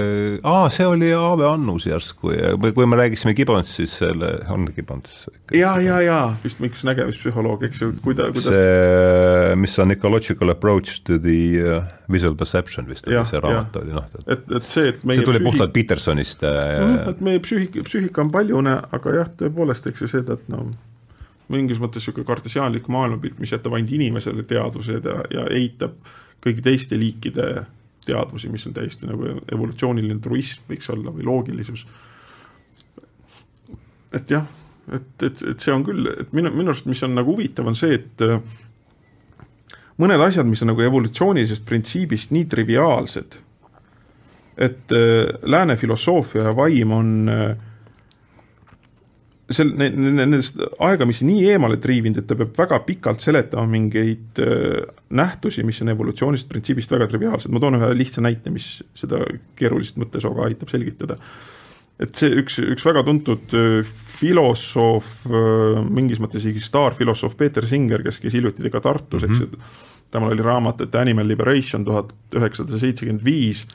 aa, 0.47 0.69
see 0.71 0.87
oli 0.87 1.09
Aave 1.17 1.47
Annus 1.49 1.89
järsku 1.89 2.31
ja 2.31 2.53
või 2.61 2.75
kui 2.77 2.87
me 2.87 2.99
rääkisime 3.01 3.35
Gibbons, 3.35 3.73
siis 3.81 3.97
selle, 3.99 4.37
on 4.53 4.69
Gibbons? 4.77 5.25
ja, 5.57 5.73
ja, 5.83 5.97
ja 6.05 6.19
vist 6.45 6.63
üks 6.63 6.85
nägemispsühholoog, 6.87 7.65
eks 7.67 7.83
ju, 7.83 7.91
kuida-, 8.05 8.29
kuidas 8.35 8.55
see, 8.55 9.57
mis 9.59 9.75
on 9.83 9.95
ecological 9.97 10.55
approach 10.55 11.01
to 11.07 11.19
the 11.19 11.41
uh, 11.65 11.81
visual 12.11 12.37
perception 12.39 12.87
vist 12.91 13.11
oli 13.11 13.19
see 13.27 13.43
raamat 13.43 13.81
oli, 13.83 13.97
noh. 13.97 14.07
et, 14.23 14.47
et 14.61 14.71
see, 14.71 14.93
et 14.93 15.03
meie 15.03 15.19
see 15.19 15.27
tuli 15.27 15.41
psüühik... 15.41 15.51
puhtalt 15.51 15.75
Petersonist 15.75 16.47
äh.... 16.47 17.11
et 17.11 17.27
meie 17.27 17.43
psüühik, 17.43 17.83
psüühika 17.91 18.23
on 18.23 18.31
paljune, 18.35 18.77
aga 18.95 19.17
jah, 19.19 19.35
tõepoolest, 19.43 19.91
eks 19.91 20.07
ju 20.07 20.13
seda, 20.15 20.39
et 20.39 20.55
noh, 20.55 20.71
mingis 21.51 21.83
mõttes 21.83 22.05
niisugune 22.05 22.29
kartesiaanlik 22.29 22.87
maailmapilt, 22.93 23.43
mis 23.43 23.51
jätab 23.51 23.75
ainult 23.75 23.99
inimesele 23.99 24.47
teadvused 24.47 25.11
ja, 25.11 25.19
ja 25.35 25.51
eitab 25.59 25.99
kõigi 26.41 26.63
teiste 26.65 26.99
liikide 26.99 27.51
teadvusi, 28.11 28.51
mis 28.53 28.67
on 28.69 28.77
täiesti 28.77 29.09
nagu 29.09 29.37
evolutsiooniline 29.41 30.21
truism 30.23 30.67
võiks 30.71 30.91
olla 30.93 31.15
või 31.15 31.27
loogilisus. 31.29 31.87
et 34.17 34.33
jah, 34.35 34.47
et, 34.91 35.23
et, 35.23 35.45
et 35.53 35.63
see 35.63 35.75
on 35.75 35.85
küll, 35.87 36.11
et 36.11 36.35
minu, 36.37 36.53
minu 36.55 36.73
arust, 36.73 36.89
mis 36.91 37.03
on 37.07 37.15
nagu 37.15 37.33
huvitav, 37.35 37.69
on 37.71 37.79
see, 37.79 38.01
et 38.01 38.25
äh, 38.27 38.43
mõned 40.01 40.27
asjad, 40.27 40.49
mis 40.49 40.63
on 40.65 40.73
nagu 40.73 40.85
evolutsioonilisest 40.87 41.67
printsiibist 41.69 42.35
nii 42.35 42.49
triviaalsed, 42.51 43.39
et 44.61 44.95
äh, 44.97 45.35
lääne 45.47 45.79
filosoofia 45.81 46.49
ja 46.51 46.57
vaim 46.57 46.97
on 46.97 47.13
äh, 47.33 47.70
sel-, 49.55 49.73
nendest 49.77 50.59
aegamisi 50.83 51.27
nii 51.29 51.47
eemale 51.53 51.79
triivinud, 51.83 52.23
et 52.23 52.29
ta 52.31 52.37
peab 52.39 52.57
väga 52.59 52.81
pikalt 52.87 53.23
seletama 53.23 53.67
mingeid 53.71 54.41
äh, 54.43 54.83
nähtusi, 55.17 55.65
mis 55.67 55.81
on 55.85 55.93
evolutsioonist 55.95 56.49
printsiibist 56.51 56.93
väga 56.95 57.09
triviaalsed, 57.11 57.53
ma 57.53 57.63
toon 57.63 57.81
ühe 57.81 57.91
lihtsa 57.99 58.25
näite, 58.25 58.53
mis 58.55 58.79
seda 58.99 59.23
keerulist 59.59 60.01
mõttesooga 60.01 60.47
aitab 60.49 60.73
selgitada. 60.73 61.19
et 62.01 62.17
see 62.17 62.33
üks, 62.41 62.57
üks 62.65 62.85
väga 62.87 63.05
tuntud 63.05 63.57
äh, 63.59 63.95
filosoof, 64.21 65.13
äh, 65.29 65.83
mingis 65.89 66.21
mõttes 66.23 66.45
isegi 66.45 66.63
staarfilosoof 66.65 67.37
Peeter 67.37 67.67
Singer, 67.67 68.05
kes 68.07 68.21
käis 68.23 68.37
hiljuti 68.37 68.71
ka 68.71 68.81
Tartus 68.81 69.27
mm, 69.27 69.35
-hmm. 69.35 69.43
eks 69.43 69.61
ju, 69.61 70.09
temal 70.11 70.33
oli 70.35 70.43
raamat, 70.43 70.81
et 70.87 70.95
Animal 70.95 71.29
Liberation 71.29 71.85
tuhat 71.85 72.13
üheksasada 72.35 72.79
seitsekümmend 72.79 73.25
viis 73.25 73.67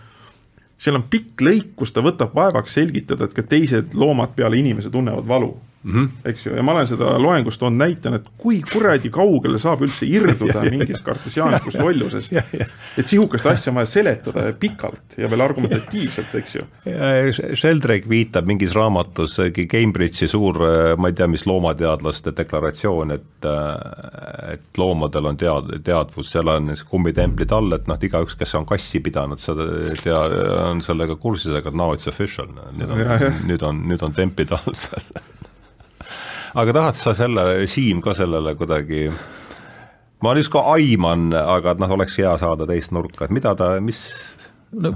seal 0.77 0.97
on 0.99 1.06
pikk 1.10 1.41
lõik, 1.41 1.72
kus 1.80 1.93
ta 1.95 2.03
võtab 2.06 2.35
vaevaks 2.35 2.76
selgitada, 2.77 3.26
et 3.26 3.35
ka 3.35 3.43
teised 3.43 3.95
loomad 3.95 4.35
peale 4.35 4.60
inimese 4.60 4.91
tunnevad 4.91 5.27
valu 5.27 5.53
mm. 5.86 5.94
-hmm. 5.94 6.30
eks 6.30 6.45
ju, 6.45 6.56
ja 6.56 6.64
ma 6.64 6.72
olen 6.72 6.88
seda 6.88 7.16
loengus 7.22 7.57
toonud 7.62 7.78
näitena, 7.78 8.16
et 8.16 8.30
kui 8.38 8.62
kuradi 8.74 9.10
kaugele 9.14 9.60
saab 9.62 9.86
üldse 9.86 10.07
irduda 10.10 10.64
mingist 10.74 11.06
kartesiaanlikust 11.06 11.80
lollusest. 11.86 12.34
et 12.98 13.07
sihukest 13.07 13.45
asja 13.45 13.72
on 13.72 13.76
vaja 13.82 13.91
seletada 13.91 14.48
pikalt 14.60 15.18
ja 15.18 15.30
veel 15.30 15.41
argumentatiivselt, 15.41 16.36
eks 16.36 16.56
ju. 16.56 16.66
Sheldrake 17.53 18.10
viitab 18.10 18.45
mingis 18.45 18.76
raamatus 18.76 19.38
Cambridge'i 19.72 20.28
suur, 20.28 20.60
ma 20.98 21.12
ei 21.12 21.14
tea, 21.14 21.28
mis 21.28 21.45
loomateadlaste 21.45 22.34
deklaratsioon, 22.38 23.12
et 23.12 23.24
et 23.45 24.78
loomadel 24.78 25.26
on 25.26 25.38
tead-, 25.38 25.72
teadvus, 25.86 26.32
seal 26.32 26.48
on 26.49 26.74
kummitemplid 26.90 27.52
all, 27.52 27.72
et 27.78 27.88
noh, 27.88 27.99
igaüks, 28.02 28.36
kes 28.40 28.56
on 28.56 28.66
kassi 28.66 28.99
pidanud, 29.06 29.40
seda 29.41 29.68
tea-, 30.02 30.18
on 30.66 30.82
sellega 30.82 31.16
kursis, 31.16 31.53
aga 31.53 31.72
now 31.72 31.94
it's 31.94 32.10
official, 32.10 32.49
nüüd 32.78 32.90
on, 32.90 33.06
nüüd 33.45 33.66
on, 33.70 33.84
nüüd 33.90 34.06
on 34.06 34.16
templid 34.18 34.52
all 34.56 34.74
seal 34.74 35.06
aga 36.56 36.76
tahad 36.76 36.99
sa 36.99 37.14
selle, 37.18 37.45
Siim, 37.72 38.02
ka 38.03 38.15
sellele 38.18 38.56
kuidagi 38.60 39.07
ma 40.23 40.34
ka 40.52 40.64
aiman, 40.76 41.34
aga 41.36 41.76
noh, 41.80 41.95
oleks 41.98 42.18
hea 42.22 42.34
saada 42.41 42.68
teist 42.69 42.94
nurka, 42.95 43.27
et 43.27 43.36
mida 43.36 43.53
ta, 43.57 43.76
mis 43.84 44.02
no 44.73 44.94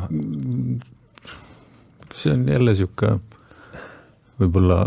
see 2.15 2.33
on 2.33 2.47
jälle 2.49 2.73
niisugune 2.73 3.19
võib-olla 4.39 4.79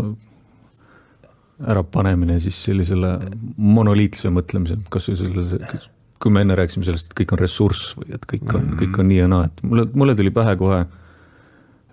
ärapanemine 1.73 2.39
siis 2.43 2.57
sellisele 2.65 3.13
monoliitlusele 3.57 4.33
mõtlemisele, 4.35 4.83
kas 4.91 5.07
või 5.09 5.19
selle, 5.21 5.79
kui 6.21 6.33
me 6.33 6.43
enne 6.43 6.57
rääkisime 6.57 6.85
sellest, 6.87 7.11
et 7.11 7.17
kõik 7.21 7.35
on 7.35 7.41
ressurss 7.41 7.93
või 7.99 8.17
et 8.17 8.25
kõik 8.27 8.49
on 8.49 8.59
mm, 8.59 8.67
-hmm. 8.67 8.81
kõik 8.81 8.99
on 8.99 9.09
nii 9.11 9.21
ja 9.21 9.29
naa, 9.31 9.47
et 9.47 9.63
mulle, 9.63 9.85
mulle 9.93 10.17
tuli 10.17 10.33
pähe 10.35 10.57
kohe 10.59 10.81
äh, 10.81 11.02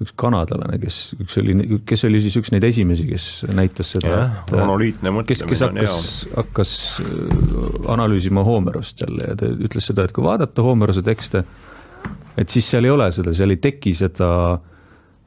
üks 0.01 0.15
kanadalane, 0.17 0.79
kes, 0.81 0.99
üks 1.21 1.37
oli, 1.43 1.55
kes 1.89 2.07
oli 2.09 2.23
siis 2.25 2.39
üks 2.41 2.53
neid 2.55 2.65
esimesi, 2.65 3.05
kes 3.11 3.27
näitas 3.53 3.93
seda, 3.97 4.23
et 4.47 4.55
monoliitne 4.57 5.13
kes, 5.29 5.45
kes 5.49 5.65
hakkas, 5.67 6.07
hakkas 6.33 6.73
äh, 7.05 7.11
analüüsima 7.93 8.45
Homerost 8.47 9.05
jälle 9.05 9.29
ja 9.29 9.37
ta 9.37 9.51
ütles 9.53 9.91
seda, 9.91 10.07
et 10.09 10.17
kui 10.17 10.25
vaadata 10.25 10.65
Homerose 10.65 11.05
tekste, 11.05 11.45
et 12.41 12.49
siis 12.49 12.71
seal 12.73 12.89
ei 12.89 12.95
ole 12.95 13.11
seda, 13.13 13.35
seal 13.37 13.53
ei 13.53 13.61
teki 13.61 13.93
seda, 13.99 14.31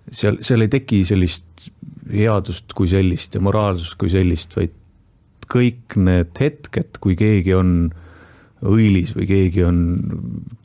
seal, 0.10 0.42
seal 0.42 0.66
ei 0.66 0.74
teki 0.74 1.04
sellist 1.06 1.70
headust 2.10 2.74
kui 2.76 2.90
sellist 2.90 3.38
ja 3.38 3.44
moraalsust 3.46 3.98
kui 4.02 4.10
sellist, 4.12 4.58
vaid 4.58 4.74
kõik 5.54 6.00
need 6.02 6.34
hetked, 6.40 6.98
kui 7.04 7.14
keegi 7.20 7.54
on 7.54 7.76
õilis 8.64 9.14
või 9.18 9.28
keegi 9.28 9.64
on, 9.68 9.80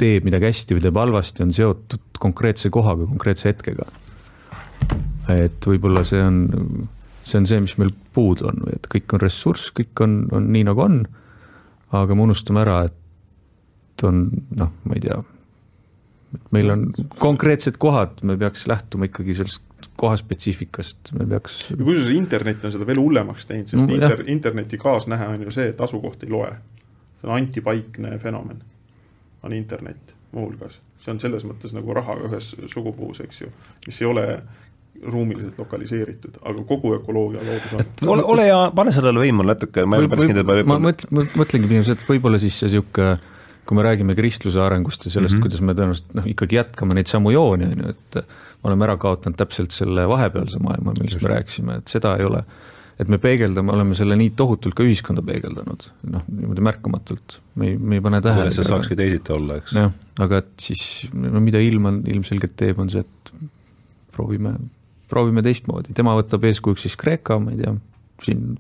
teeb 0.01 0.27
midagi 0.29 0.49
hästi 0.49 0.77
või 0.77 0.85
teeb 0.85 1.01
halvasti, 1.01 1.45
on 1.47 1.55
seotud 1.57 2.21
konkreetse 2.23 2.71
kohaga, 2.75 3.07
konkreetse 3.09 3.51
hetkega. 3.51 3.87
et 5.35 5.67
võib-olla 5.67 6.05
see 6.09 6.21
on, 6.25 6.39
see 7.23 7.41
on 7.41 7.49
see, 7.51 7.61
mis 7.65 7.77
meil 7.81 7.93
puudu 8.15 8.49
on 8.51 8.63
või 8.67 8.77
et 8.79 8.87
kõik 8.95 9.17
on 9.17 9.25
ressurss, 9.25 9.73
kõik 9.75 10.05
on, 10.05 10.21
on 10.33 10.53
nii 10.55 10.69
nagu 10.71 10.85
on. 10.85 11.03
aga 11.93 12.15
me 12.15 12.23
unustame 12.29 12.63
ära, 12.63 12.85
et 12.85 14.05
on 14.07 14.29
noh, 14.57 14.73
ma 14.85 14.95
ei 14.95 15.03
tea. 15.03 15.19
meil 16.55 16.71
on 16.71 16.89
konkreetsed 17.19 17.81
kohad, 17.81 18.23
me 18.23 18.37
peaks 18.37 18.67
lähtuma 18.69 19.09
ikkagi 19.09 19.35
sellest 19.35 19.65
kohaspetsiifikast, 19.99 21.13
me 21.19 21.27
peaks. 21.27 21.61
kusjuures 21.75 22.15
internet 22.15 22.65
on 22.65 22.75
seda 22.75 22.87
veel 22.87 23.01
hullemaks 23.03 23.47
teinud, 23.47 23.71
sest 23.71 23.83
no, 23.83 23.95
inter, 23.95 24.23
interneti 24.31 24.79
kaasnähe 24.79 25.31
on 25.35 25.49
ju 25.49 25.55
see, 25.55 25.73
et 25.73 25.81
asukoht 25.81 26.23
ei 26.23 26.31
loe 26.31 26.53
see 27.21 27.31
on 27.31 27.35
antipaikne 27.37 28.19
fenomen, 28.23 28.63
on 29.43 29.53
internet 29.53 30.15
muuhulgas. 30.33 30.81
see 31.05 31.13
on 31.15 31.21
selles 31.21 31.45
mõttes 31.47 31.75
nagu 31.75 31.95
rahaga 31.95 32.29
ühes 32.29 32.55
sugupuus, 32.67 33.21
eks 33.25 33.41
ju, 33.41 33.53
mis 33.87 34.01
ei 34.03 34.07
ole 34.07 34.27
ruumiliselt 35.03 35.59
lokaliseeritud, 35.59 36.41
aga 36.43 36.63
kogu 36.67 36.95
ökoloogia 36.97 37.43
loodus 37.47 37.73
on. 37.73 38.09
ole, 38.15 38.23
ole 38.35 38.47
ja 38.49 38.61
pane 38.75 38.93
sellele 38.93 39.23
võimu 39.23 39.47
natuke, 39.47 39.87
ma 39.87 39.97
ei 39.97 40.05
ole 40.05 40.13
päris 40.15 40.31
kindel. 40.33 40.63
ma 40.67 40.79
mõtlen, 40.83 41.29
mõtlengi 41.39 41.71
pigem 41.71 41.87
seda, 41.87 42.01
et 42.01 42.11
võib-olla 42.11 42.41
siis 42.43 42.59
see 42.59 42.71
niisugune 42.73 43.19
kui 43.69 43.77
me 43.77 43.85
räägime 43.85 44.15
kristluse 44.17 44.61
arengust 44.65 45.05
ja 45.05 45.11
sellest 45.13 45.35
mm, 45.35 45.39
-hmm. 45.39 45.43
kuidas 45.45 45.61
me 45.61 45.75
tõenäoliselt 45.77 46.15
noh, 46.17 46.27
ikkagi 46.27 46.57
jätkame 46.57 46.97
neid 46.97 47.11
samu 47.11 47.31
jooni, 47.35 47.67
on 47.69 47.83
ju, 47.85 47.91
et 47.93 48.17
me 48.25 48.71
oleme 48.71 48.87
ära 48.87 48.97
kaotanud 48.97 49.37
täpselt 49.37 49.77
selle 49.77 50.07
vahepealse 50.09 50.59
maailma, 50.65 50.95
millest 50.97 51.21
me 51.23 51.35
rääkisime, 51.35 51.77
et 51.83 51.93
seda 51.93 52.15
ei 52.17 52.25
ole 52.25 52.43
et 52.99 53.11
me 53.11 53.19
peegeldame, 53.23 53.73
oleme 53.75 53.97
selle 53.97 54.17
nii 54.19 54.33
tohutult 54.39 54.75
ka 54.79 54.87
ühiskonda 54.87 55.23
peegeldanud, 55.27 55.87
noh, 56.11 56.25
niimoodi 56.35 56.65
märkamatult, 56.67 57.39
me 57.61 57.71
ei, 57.71 57.77
me 57.79 57.99
ei 57.99 58.05
pane 58.05 58.21
tähele. 58.25 58.51
see 58.55 58.67
saakski 58.67 58.99
teisiti 58.99 59.35
olla, 59.35 59.61
eks. 59.61 59.75
jah, 59.79 59.93
aga 60.25 60.41
et 60.43 60.51
siis, 60.63 60.83
no 61.15 61.43
mida 61.45 61.63
ilm 61.63 61.87
on, 61.93 62.01
ilmselgelt 62.11 62.57
teeb, 62.59 62.81
on 62.83 62.91
see, 62.93 63.05
et 63.07 63.33
proovime, 64.15 64.57
proovime 65.11 65.45
teistmoodi, 65.47 65.95
tema 65.97 66.17
võtab 66.19 66.49
eeskujuks 66.51 66.89
siis 66.89 66.99
Kreeka, 66.99 67.39
ma 67.43 67.55
ei 67.55 67.63
tea, 67.63 67.77
siin 68.27 68.59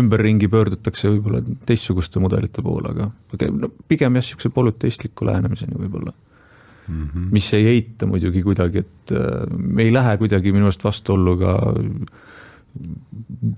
ümberringi 0.00 0.48
pöördutakse 0.48 1.10
võib-olla 1.10 1.42
teistsuguste 1.66 2.22
mudelite 2.22 2.62
poole, 2.64 2.94
aga 2.94 3.10
no, 3.58 3.72
pigem 3.90 4.16
jah, 4.16 4.24
niisuguse 4.24 4.52
polüteistliku 4.54 5.26
lähenemiseni 5.28 5.76
võib-olla 5.76 6.14
mm. 6.14 7.02
-hmm. 7.02 7.28
mis 7.34 7.52
ei 7.58 7.66
eita 7.74 8.08
muidugi 8.08 8.40
kuidagi, 8.46 8.86
et 8.86 9.14
äh, 9.18 9.44
me 9.50 9.84
ei 9.84 9.92
lähe 9.92 10.16
kuidagi 10.22 10.54
minu 10.54 10.70
arust 10.70 10.86
vastuollu 10.86 11.36
ka 11.42 11.56
äh, 11.74 12.28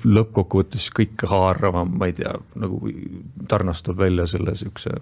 lõppkokkuvõttes 0.04 0.88
kõik 0.96 1.24
haaravam, 1.28 1.96
ma 1.98 2.08
ei 2.08 2.14
tea, 2.16 2.32
nagu 2.60 2.80
tarnastub 3.48 3.98
välja 4.00 4.26
selle 4.30 4.54
siukse, 4.58 4.94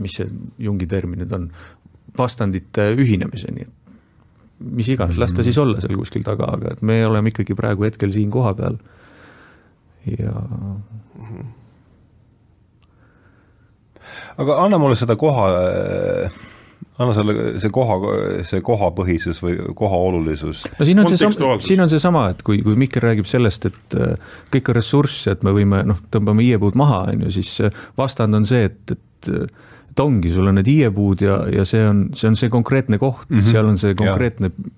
mis 0.00 0.16
see 0.16 0.26
Jungi 0.66 0.88
termin 0.90 1.22
nüüd 1.22 1.34
on, 1.36 1.50
vastandite 2.18 2.90
ühinemiseni, 2.98 3.66
et 3.66 3.94
mis 4.60 4.88
iganes, 4.92 5.18
las 5.20 5.32
ta 5.32 5.44
siis 5.46 5.58
olla 5.60 5.80
seal 5.80 5.96
kuskil 6.00 6.24
taga, 6.26 6.50
aga 6.56 6.74
et 6.74 6.82
me 6.84 7.00
oleme 7.06 7.32
ikkagi 7.32 7.56
praegu 7.56 7.86
hetkel 7.86 8.12
siin 8.12 8.32
kohapeal. 8.34 8.76
Ja 10.10 10.34
aga 14.40 14.56
anna 14.64 14.78
mulle 14.80 14.96
seda 14.98 15.16
koha 15.20 15.46
äh 15.60 16.40
anna 17.00 17.14
selle, 17.16 17.34
see 17.62 17.72
koha, 17.72 17.96
see 18.46 18.60
kohapõhisus 18.64 19.40
või 19.42 19.56
koha 19.76 20.00
olulisus. 20.10 20.64
no 20.78 20.88
siin 20.88 21.00
on 21.02 21.08
seesama, 21.08 21.56
siin 21.64 21.84
on 21.84 21.90
seesama, 21.92 22.26
et 22.34 22.44
kui, 22.46 22.60
kui 22.64 22.76
Mihkel 22.80 23.04
räägib 23.04 23.28
sellest, 23.28 23.70
et 23.70 23.96
äh, 23.96 24.34
kõik 24.52 24.70
on 24.72 24.78
ressurss, 24.80 25.26
et 25.32 25.44
me 25.46 25.54
võime 25.56 25.82
noh, 25.88 26.00
tõmbame 26.12 26.44
hiiepuud 26.46 26.76
maha, 26.78 27.06
on 27.14 27.26
ju, 27.26 27.34
siis 27.40 27.54
äh, 27.64 27.82
vastand 28.00 28.36
on 28.36 28.48
see, 28.48 28.68
et, 28.70 28.96
et 28.96 29.32
et 29.90 30.00
ongi, 30.00 30.30
sul 30.32 30.46
on 30.46 30.54
need 30.56 30.68
hiiepuud 30.70 31.22
ja, 31.24 31.40
ja 31.50 31.64
see 31.66 31.82
on, 31.84 32.04
see 32.16 32.28
on 32.30 32.36
see 32.38 32.48
konkreetne 32.52 32.96
koht 33.02 33.26
mm, 33.28 33.40
-hmm. 33.40 33.50
seal 33.50 33.66
on 33.66 33.78
see 33.78 33.96
konkreetne 33.98 34.52
ja. 34.54 34.70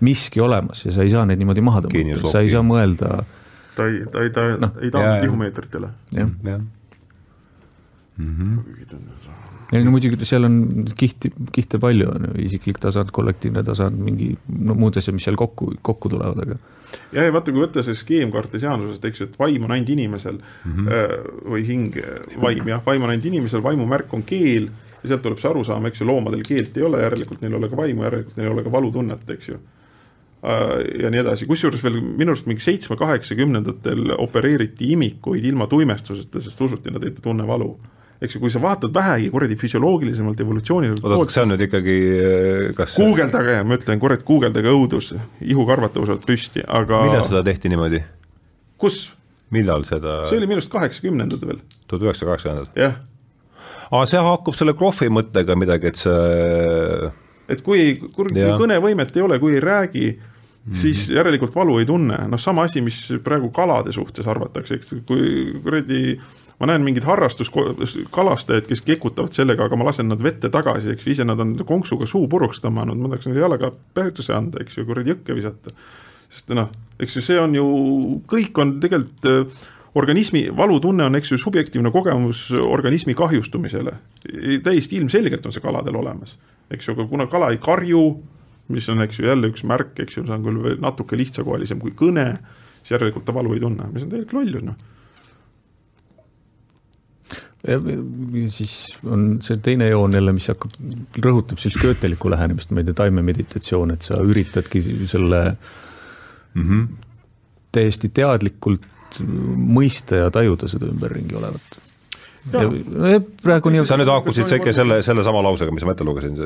miski 0.00 0.40
olemas 0.40 0.86
ja 0.86 0.92
sa 0.92 1.04
ei 1.04 1.12
saa 1.12 1.26
neid 1.28 1.38
niimoodi 1.38 1.62
maha 1.62 1.84
tõmmata, 1.84 2.32
sa 2.32 2.40
ei 2.40 2.48
saa 2.50 2.64
mõelda. 2.64 3.20
ta 3.76 3.86
ei, 3.86 4.00
ta 4.08 4.24
ei, 4.24 4.30
ta 4.32 4.46
no. 4.56 4.72
ei 4.80 4.90
taha 4.90 5.20
tihumeetritele. 5.20 5.92
jah 6.16 6.32
ja. 6.48 6.58
Mm 8.18 8.34
-hmm 8.34 9.47
ei 9.72 9.84
no 9.84 9.92
muidugi 9.92 10.24
seal 10.28 10.46
on 10.48 10.56
kihti, 10.96 11.30
kihte 11.52 11.80
palju, 11.82 12.08
on 12.14 12.28
ju, 12.30 12.34
isiklik 12.46 12.80
tasand, 12.80 13.12
kollektiivne 13.14 13.62
tasand, 13.66 14.00
mingi 14.00 14.30
no 14.64 14.76
muud 14.78 14.96
asjad, 14.96 15.16
mis 15.16 15.26
seal 15.28 15.36
kokku, 15.40 15.74
kokku 15.84 16.12
tulevad, 16.14 16.40
aga. 16.44 16.56
ja, 17.12 17.26
ja 17.26 17.32
vaata, 17.34 17.52
kui 17.52 17.64
võtta 17.66 17.84
see 17.84 17.98
skeem 17.98 18.32
kartesiaanlusest, 18.32 19.04
eks 19.10 19.22
ju, 19.22 19.28
et 19.28 19.40
vaim 19.40 19.66
on 19.68 19.74
ainult 19.76 19.92
inimesel 19.92 20.38
mm 20.40 20.76
-hmm. 20.76 21.48
või 21.52 21.64
hing, 21.68 21.98
vaim 22.40 22.70
jah, 22.72 22.84
vaim 22.86 23.04
on 23.04 23.12
ainult 23.12 23.28
inimesel, 23.28 23.64
vaimu 23.64 23.86
märk 23.88 24.14
on 24.16 24.24
keel 24.24 24.70
ja 25.02 25.10
sealt 25.10 25.22
tuleb 25.26 25.42
see 25.42 25.50
arusaam, 25.50 25.90
eks 25.90 26.00
ju, 26.00 26.06
loomadel 26.08 26.46
keelt 26.48 26.76
ei 26.76 26.86
ole, 26.88 27.02
järelikult 27.02 27.42
neil 27.42 27.52
ei 27.52 27.58
ole 27.58 27.68
ka 27.68 27.76
vaimu, 27.76 28.08
järelikult 28.08 28.40
neil 28.40 28.48
ei 28.48 28.54
ole 28.54 28.64
ka 28.64 28.72
valutunnet, 28.72 29.30
eks 29.36 29.48
ju 29.48 29.58
äh, 29.58 30.74
ja 31.02 31.12
nii 31.12 31.20
edasi, 31.26 31.46
kusjuures 31.46 31.84
veel 31.84 32.00
minu 32.00 32.32
arust 32.32 32.48
mingi 32.48 32.64
seitsme-kaheksakümnendatel 32.64 34.16
opereeriti 34.16 34.92
imikuid 34.96 35.44
ilma 35.44 35.66
tuimestuseta, 35.66 36.40
sest 36.40 36.60
usuti, 36.62 36.90
nad 36.90 37.04
ei 37.04 37.12
tunne 37.20 37.46
valu 37.46 37.76
eks 38.18 38.34
ju, 38.34 38.40
kui 38.42 38.50
sa 38.50 38.60
vaatad 38.62 38.94
vähegi 38.94 39.30
kuradi 39.30 39.56
füsioloogilisemalt, 39.58 40.40
evolutsiooniliselt 40.42 41.04
oota, 41.06 41.26
kas 41.28 41.36
see 41.36 41.44
on 41.44 41.52
nüüd 41.52 41.64
ikkagi 41.68 41.98
eh, 42.14 42.64
kas 42.78 42.96
guugeldage, 42.98 43.58
ma 43.68 43.78
ütlen, 43.78 44.00
kurat, 44.02 44.24
guugeldage 44.26 44.72
õudus, 44.74 45.12
ihukarvad 45.46 45.94
tõusevad 45.94 46.24
püsti, 46.26 46.64
aga 46.66 47.04
millal 47.06 47.28
seda 47.28 47.44
tehti 47.46 47.70
niimoodi? 47.72 48.02
kus? 48.80 49.04
millal 49.54 49.86
seda 49.88 50.24
see 50.28 50.40
oli 50.40 50.48
minu 50.50 50.58
arust 50.58 50.72
kaheksakümnendad 50.72 51.46
veel. 51.46 51.62
tuhat 51.86 52.08
üheksasada 52.08 52.34
kaheksakümnendad? 52.34 52.74
jah. 52.78 52.98
aa, 53.92 54.02
see 54.10 54.24
haakub 54.26 54.58
selle 54.58 54.74
krohvi 54.78 55.12
mõttega 55.14 55.56
midagi, 55.58 55.92
et 55.92 56.02
see 56.02 57.12
et 57.48 57.62
kui 57.64 57.94
kui 58.02 58.34
kõnevõimet 58.34 59.14
ei 59.14 59.24
ole, 59.24 59.38
kui 59.42 59.56
ei 59.56 59.64
räägi, 59.64 60.10
Mm 60.68 60.74
-hmm. 60.74 60.76
siis 60.76 61.08
järelikult 61.08 61.54
valu 61.54 61.78
ei 61.78 61.86
tunne, 61.86 62.16
noh 62.28 62.40
sama 62.40 62.62
asi, 62.62 62.80
mis 62.80 63.12
praegu 63.24 63.48
kalade 63.50 63.92
suhtes 63.92 64.26
arvatakse, 64.28 64.74
eks, 64.74 64.94
kui 65.06 65.54
kuradi 65.64 66.20
ma 66.58 66.66
näen 66.66 66.82
mingeid 66.82 67.06
harrastuskalastajaid, 67.06 68.66
kes 68.66 68.82
kekutavad 68.86 69.34
sellega, 69.36 69.68
aga 69.68 69.78
ma 69.78 69.86
lasen 69.88 70.08
nad 70.10 70.22
vette 70.22 70.50
tagasi, 70.52 70.90
eks 70.94 71.06
ju, 71.06 71.14
ise 71.14 71.26
nad 71.26 71.38
on 71.42 71.54
konksuga 71.66 72.08
suu 72.10 72.26
puruks 72.30 72.62
tõmmanud, 72.64 72.98
ma 72.98 73.12
tahaks 73.12 73.30
neile 73.30 73.44
jalaga 73.44 73.70
perse 73.94 74.34
anda, 74.34 74.62
eks 74.64 74.80
ju, 74.80 74.86
kuradi 74.88 75.14
jõkke 75.14 75.38
visata. 75.38 75.74
sest 76.28 76.50
noh, 76.56 76.70
eks 76.98 77.16
ju, 77.16 77.24
see 77.24 77.38
on 77.40 77.54
ju, 77.54 77.66
kõik 78.28 78.58
on 78.58 78.74
tegelikult 78.82 79.30
äh, 79.30 79.60
organismi, 79.98 80.48
valutunne 80.56 81.06
on, 81.06 81.20
eks 81.20 81.32
ju, 81.32 81.38
subjektiivne 81.38 81.94
kogemus 81.94 82.48
organismi 82.58 83.14
kahjustumisele. 83.14 83.94
täiesti 84.64 84.98
ilmselgelt 84.98 85.46
on 85.46 85.54
see 85.54 85.62
kaladel 85.62 85.96
olemas, 86.02 86.36
eks 86.70 86.88
ju, 86.90 86.98
aga 86.98 87.06
kuna 87.06 87.30
kala 87.30 87.52
ei 87.54 87.62
karju, 87.62 88.04
mis 88.74 88.88
on, 88.90 89.06
eks 89.06 89.22
ju, 89.22 89.30
jälle 89.30 89.54
üks 89.54 89.62
märk, 89.64 89.94
eks 90.02 90.18
ju, 90.18 90.26
see 90.26 90.34
on 90.34 90.44
küll 90.44 90.62
veel 90.66 90.82
natuke 90.82 91.16
lihtsakoelisem 91.16 91.78
kui 91.78 91.94
kõne, 91.94 92.32
siis 92.82 92.98
järelikult 92.98 93.24
ta 93.24 93.32
valu 93.36 93.54
ei 93.54 93.62
tunne, 93.62 93.92
mis 93.94 94.02
on 94.02 94.10
tegelikult 94.10 94.42
lollus, 94.42 94.70
noh 94.72 94.86
siis 97.66 98.74
on 99.06 99.40
see 99.42 99.58
teine 99.62 99.88
joon 99.88 100.14
jälle, 100.14 100.32
mis 100.32 100.46
hakkab, 100.48 100.76
rõhutab 101.18 101.58
siis 101.58 101.74
köötelikku 101.80 102.30
lähenemist, 102.30 102.70
ma 102.70 102.82
ei 102.82 102.86
tea, 102.86 103.00
taimemeditatsioon, 103.02 103.96
et 103.96 104.06
sa 104.06 104.20
üritadki 104.22 104.82
selle 105.10 105.42
mm 106.54 106.62
-hmm. 106.62 106.86
täiesti 107.74 108.12
teadlikult 108.14 108.86
mõista 109.56 110.22
ja 110.22 110.30
tajuda 110.30 110.68
seda 110.68 110.86
ümberringi 110.86 111.34
olevat 111.34 111.87
praegu 112.52 113.72
nii. 113.72 113.84
sa 113.88 113.98
nüüd 114.00 114.10
haakusid 114.12 114.48
sekka 114.50 114.72
selle, 114.76 115.00
sellesama 115.06 115.42
lausega, 115.46 115.74
mis 115.74 115.86
ma 115.86 115.94
ette 115.94 116.06
lugesin, 116.06 116.38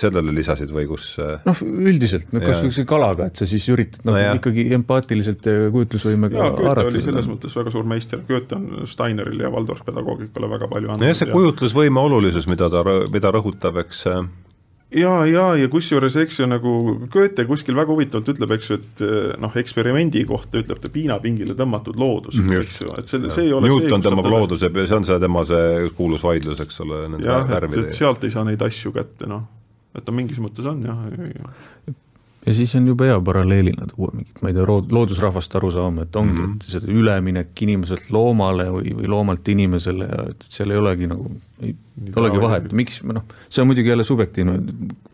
sellele 0.00 0.34
lisasid 0.34 0.72
või 0.74 0.86
kus? 0.90 1.12
Äh? 1.22 1.40
noh, 1.46 1.62
üldiselt, 1.62 2.28
no 2.34 2.42
kas 2.44 2.62
või 2.64 2.74
see 2.76 2.88
kalaga, 2.88 3.30
et 3.30 3.40
sa 3.40 3.48
siis 3.48 3.66
üritad 3.72 4.04
nagu 4.08 4.18
no, 4.18 4.36
ikkagi 4.40 4.66
empaatiliselt 4.78 5.48
ja 5.48 5.70
kujutlusvõimega 5.74 6.46
haarata. 6.50 6.88
oli 6.90 7.04
selles 7.04 7.30
mõttes 7.30 7.56
väga 7.58 7.74
suur 7.74 7.88
meister, 7.88 8.22
Goethe 8.28 8.58
on 8.58 8.86
Steinerile 8.90 9.48
ja 9.48 9.52
Waldorf-pedagoogikale 9.54 10.50
väga 10.56 10.70
palju 10.72 10.92
andnud. 10.92 11.06
nojah, 11.06 11.18
see 11.18 11.32
kujutlusvõime 11.32 12.02
olulisus, 12.02 12.48
mida 12.50 12.70
ta, 12.72 12.84
mida 13.12 13.34
rõhutab, 13.34 13.80
eks 13.84 14.06
äh, 14.12 14.22
ja, 14.94 15.12
ja, 15.26 15.44
ja 15.58 15.68
kusjuures, 15.72 16.16
eks 16.22 16.40
ju, 16.40 16.48
nagu 16.50 16.72
Goethe 17.12 17.44
kuskil 17.48 17.76
väga 17.78 17.94
huvitavalt 17.94 18.28
ütleb, 18.34 18.54
eks 18.56 18.70
ju, 18.70 18.78
et 18.80 19.02
eh, 19.06 19.32
noh, 19.42 19.56
eksperimendi 19.62 20.24
kohta 20.28 20.60
ütleb 20.62 20.82
ta 20.82 20.90
piinapingile 20.92 21.56
tõmmatud 21.58 21.98
loodus 22.00 22.38
mm, 22.38 22.48
-hmm. 22.48 22.60
eks 22.60 22.76
ju, 22.82 22.92
et 23.00 23.12
see, 23.12 23.32
see 23.32 23.48
ei 23.48 23.56
ole 23.56 23.70
Newton 23.70 24.04
tõmbab 24.04 24.30
looduse, 24.32 24.70
see 24.82 24.98
on 24.98 25.08
see 25.08 25.18
tema 25.22 25.44
see 25.48 25.90
kuulus 25.96 26.24
vaidlus, 26.26 26.62
eks 26.64 26.80
ole, 26.86 27.02
nende 27.14 27.40
värvide. 27.50 27.90
sealt 27.96 28.24
ei 28.24 28.34
saa 28.34 28.46
neid 28.48 28.62
asju 28.62 28.94
kätte, 28.94 29.28
noh, 29.30 29.44
et 29.96 30.04
ta 30.04 30.14
mingis 30.14 30.40
mõttes 30.42 30.68
on 30.68 30.84
jah 30.86 31.04
ja 31.10 31.96
ja 32.46 32.54
siis 32.54 32.74
on 32.74 32.86
jube 32.86 33.06
hea 33.06 33.20
paralleelina 33.20 33.86
tuua 33.94 34.10
mingit, 34.14 34.40
ma 34.42 34.50
ei 34.50 34.56
tea, 34.56 34.64
loodusrahvast 34.66 35.54
arusaama, 35.58 36.06
et 36.06 36.16
ongi 36.16 36.34
mm, 36.40 36.44
-hmm. 36.46 36.56
et 36.56 36.74
see 36.74 36.96
üleminek 37.00 37.62
inimeselt 37.66 38.10
loomale 38.10 38.66
või, 38.74 38.94
või 38.98 39.10
loomalt 39.10 39.48
inimesele 39.48 40.08
ja 40.10 40.24
et 40.32 40.46
seal 40.48 40.74
ei 40.74 40.80
olegi 40.82 41.10
nagu, 41.10 41.30
ei 41.62 41.76
Nii 42.02 42.14
olegi 42.16 42.40
vahet, 42.40 42.70
miks, 42.72 43.02
noh, 43.04 43.24
see 43.52 43.60
on 43.62 43.68
muidugi 43.68 43.92
jälle 43.92 44.04
subjektiivne, 44.04 44.54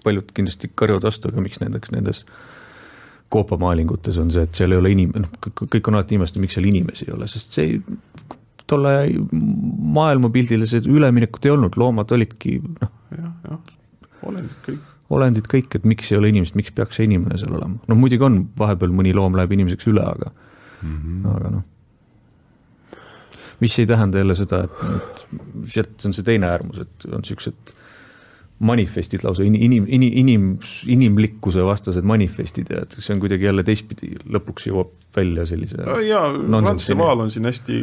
paljud 0.05 0.29
kindlasti 0.35 0.71
karjuvad 0.75 1.03
vastu, 1.09 1.29
aga 1.29 1.43
miks 1.43 1.59
näiteks 1.61 1.91
nendes 1.91 2.21
koopamaalingutes 3.35 4.19
on 4.23 4.31
see, 4.31 4.47
et 4.47 4.55
seal 4.55 4.73
ei 4.73 4.79
ole 4.79 4.93
inim-, 4.95 5.13
noh, 5.19 5.33
kõik 5.59 5.91
on 5.91 5.99
alati 5.99 6.15
imestanud, 6.17 6.47
miks 6.47 6.55
seal 6.57 6.69
inimesi 6.71 7.09
ei 7.09 7.17
ole, 7.17 7.27
sest 7.29 7.59
see 7.59 7.67
ei, 7.67 7.81
tolle 8.71 8.95
maailmapildile 9.99 10.69
see 10.71 10.87
üleminekut 10.87 11.45
ei 11.45 11.53
olnud, 11.57 11.77
loomad 11.77 12.15
olidki 12.15 12.61
noh. 12.63 12.95
jah, 13.19 13.35
jah, 13.51 13.75
olendid 14.31 14.63
kõik 14.65 14.87
olendid 15.15 15.49
kõik, 15.49 15.73
et 15.79 15.89
miks 15.89 16.13
ei 16.13 16.19
ole 16.19 16.33
inimest, 16.33 16.57
miks 16.59 16.75
peaks 16.75 16.99
see 16.99 17.09
inimene 17.09 17.39
seal 17.41 17.57
olema, 17.57 17.81
noh 17.89 17.99
muidugi 17.99 18.25
on, 18.27 18.43
vahepeal 18.59 18.93
mõni 18.95 19.15
loom 19.17 19.39
läheb 19.39 19.55
inimeseks 19.57 19.89
üle, 19.89 20.05
aga 20.05 20.31
mm, 20.31 20.99
-hmm. 20.99 21.27
aga 21.37 21.53
noh. 21.57 21.65
mis 23.61 23.79
ei 23.79 23.89
tähenda 23.89 24.21
jälle 24.23 24.37
seda, 24.39 24.63
et, 24.69 24.85
et 24.99 25.27
sealt 25.75 26.07
on 26.07 26.17
see 26.17 26.27
teine 26.27 26.51
äärmus, 26.51 26.85
et 26.85 27.09
on 27.13 27.25
siuksed 27.25 27.75
manifestid 28.59 29.23
lausa 29.23 29.45
inim, 29.47 29.63
inim, 29.63 29.85
inim, 29.87 30.15
inim, 30.19 30.47
inimlikkuse 30.91 31.63
vastased 31.63 32.07
manifestid 32.07 32.73
ja 32.75 32.83
et 32.83 32.97
see 32.99 33.15
on 33.15 33.21
kuidagi 33.23 33.47
jälle 33.47 33.63
teistpidi, 33.67 34.17
lõpuks 34.35 34.67
jõuab 34.67 34.91
välja 35.15 35.45
sellise 35.47 35.79
jaa, 36.07 36.25
Franz 36.35 36.89
de 36.89 36.97
Waal 36.99 37.23
on 37.23 37.31
siin 37.31 37.47
hästi, 37.47 37.79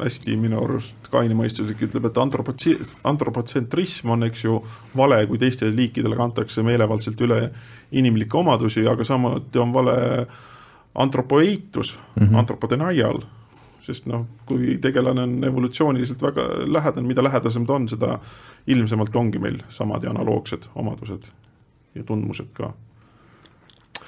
hästi 0.00 0.38
minu 0.40 0.62
arust 0.64 1.10
kainemõistuslik, 1.12 1.84
ütleb, 1.88 2.08
et 2.08 2.20
antropotsi-, 2.22 2.78
antropotsentrism 3.04 4.14
on, 4.16 4.24
eks 4.30 4.46
ju, 4.46 4.58
vale, 4.96 5.20
kui 5.28 5.40
teistele 5.42 5.76
liikidele 5.76 6.16
kantakse 6.16 6.64
meelevaldselt 6.64 7.20
üle 7.26 7.42
inimlikke 7.96 8.40
omadusi, 8.40 8.86
aga 8.88 9.04
samuti 9.04 9.60
on 9.60 9.76
vale 9.76 9.96
antropoeitus 10.96 11.98
mm, 11.98 12.22
-hmm. 12.26 12.38
antropodenial, 12.40 13.20
sest 13.86 14.08
noh, 14.10 14.26
kui 14.48 14.76
tegelane 14.82 15.22
on 15.22 15.36
evolutsiooniliselt 15.46 16.22
väga 16.22 16.46
lähedane, 16.66 17.06
mida 17.06 17.24
lähedasem 17.24 17.66
ta 17.66 17.76
on, 17.78 17.88
seda 17.88 18.18
ilmsemalt 18.66 19.16
ongi 19.16 19.38
meil 19.42 19.60
samad 19.70 20.04
ja 20.04 20.10
analoogsed 20.10 20.66
omadused 20.74 21.30
ja 21.94 22.04
tundmused 22.04 22.50
ka 22.56 22.72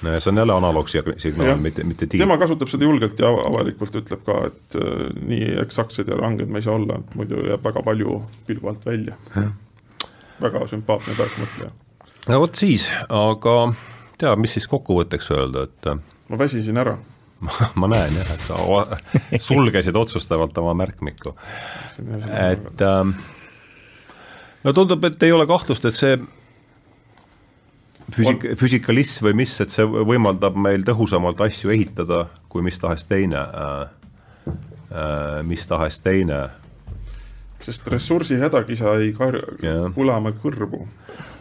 no 0.01 0.13
ja 0.13 0.19
see 0.19 0.31
on 0.31 0.37
jälle 0.37 0.53
analoogsignaal, 0.53 1.57
mitte, 1.57 1.83
mitte 1.83 2.07
tiim. 2.07 2.19
tema 2.19 2.37
kasutab 2.37 2.71
seda 2.71 2.87
julgelt 2.87 3.19
ja 3.19 3.29
avalikult 3.29 3.95
ütleb 4.01 4.23
ka, 4.25 4.39
et 4.47 4.79
äh, 4.79 5.05
nii 5.31 5.53
eksaktsed 5.63 6.11
ja 6.11 6.17
ranged 6.19 6.51
me 6.51 6.61
ei 6.61 6.67
saa 6.67 6.75
olla, 6.79 6.99
muidu 7.15 7.43
jääb 7.47 7.63
väga 7.63 7.83
palju 7.83 8.21
pilgu 8.47 8.71
alt 8.71 8.85
välja. 8.85 9.15
väga 10.41 10.65
sümpaatne 10.71 11.15
tark 11.17 11.39
mõtleja. 11.41 11.71
no 12.27 12.41
vot 12.45 12.55
siis, 12.55 12.89
aga 13.09 13.55
tea, 14.19 14.35
mis 14.35 14.55
siis 14.57 14.67
kokkuvõtteks 14.71 15.31
öelda, 15.35 15.67
et 15.69 15.91
äh, 15.93 16.03
ma 16.29 16.43
väsisin 16.43 16.77
ära 16.77 16.97
ma 17.79 17.87
näen 17.91 18.15
jah, 18.19 18.31
et 18.33 18.43
sa 18.43 18.57
sulgesid 19.39 19.95
otsustavalt 19.95 20.57
oma 20.59 20.73
märkmiku. 20.73 21.35
et 21.99 22.81
ähm, 22.83 23.13
no 24.63 24.73
tundub, 24.73 25.03
et 25.07 25.23
ei 25.23 25.31
ole 25.31 25.47
kahtlust, 25.47 25.85
et 25.87 25.95
see 25.95 26.17
füüsik-, 28.15 28.47
füsikalism 28.59 29.29
või 29.29 29.39
mis, 29.43 29.55
et 29.63 29.71
see 29.73 29.85
võimaldab 29.87 30.57
meil 30.59 30.83
tõhusamalt 30.87 31.41
asju 31.47 31.73
ehitada 31.75 32.25
kui 32.51 32.65
mis 32.65 32.79
tahes 32.81 33.05
teine 33.09 33.39
äh,, 33.39 33.83
äh, 34.91 35.39
mis 35.47 35.67
tahes 35.67 36.01
teine. 36.05 36.47
sest 37.63 37.87
ressursi 37.91 38.39
hädakisa 38.39 38.97
ei 39.03 39.13
kar-, 39.13 39.43
kulama 39.95 40.33
kõrvu. 40.43 40.85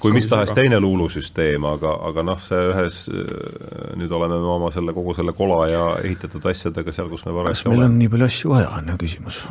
Kui 0.02 0.14
mis 0.14 0.28
tahes 0.30 0.52
teine 0.56 0.80
luulusüsteem, 0.80 1.64
aga, 1.68 1.94
aga 2.10 2.24
noh, 2.26 2.40
see 2.42 2.62
ühes, 2.70 3.02
äh, 3.10 3.92
nüüd 3.98 4.14
oleme 4.14 4.38
me 4.38 4.54
oma 4.54 4.72
selle, 4.74 4.94
kogu 4.96 5.16
selle 5.18 5.34
kola 5.36 5.60
ja 5.70 5.84
ehitatud 6.04 6.46
asjadega 6.52 6.94
seal, 6.94 7.10
kus 7.12 7.26
me 7.26 7.34
parajasti 7.36 7.68
oleme. 7.68 7.76
kas 7.76 7.84
meil 7.84 7.90
on 7.90 8.00
nii 8.00 8.10
palju 8.14 8.30
asju 8.30 8.54
vaja, 8.54 8.72
on 8.78 8.90
ju 8.92 8.98
küsimus. 9.04 9.44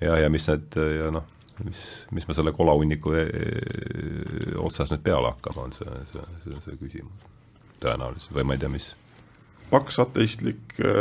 ja, 0.00 0.20
ja 0.24 0.28
mis 0.32 0.48
need 0.50 0.78
ja 1.00 1.14
noh 1.14 1.32
mis, 1.64 2.06
mis 2.10 2.28
me 2.28 2.34
selle 2.34 2.52
kolahunniku 2.52 3.14
e, 3.16 3.22
e, 3.22 3.46
otsas 4.60 4.92
nüüd 4.92 5.02
peale 5.06 5.32
hakkame, 5.32 5.66
on 5.68 5.74
see, 5.76 5.96
see, 6.12 6.28
see, 6.44 6.60
see 6.64 6.78
küsimus. 6.80 7.26
tõenäoliselt 7.82 8.36
või 8.36 8.46
ma 8.48 8.56
ei 8.56 8.62
tea, 8.62 8.72
mis. 8.72 8.90
paks 9.70 10.00
ateistlik 10.02 10.78
äh, 10.80 10.92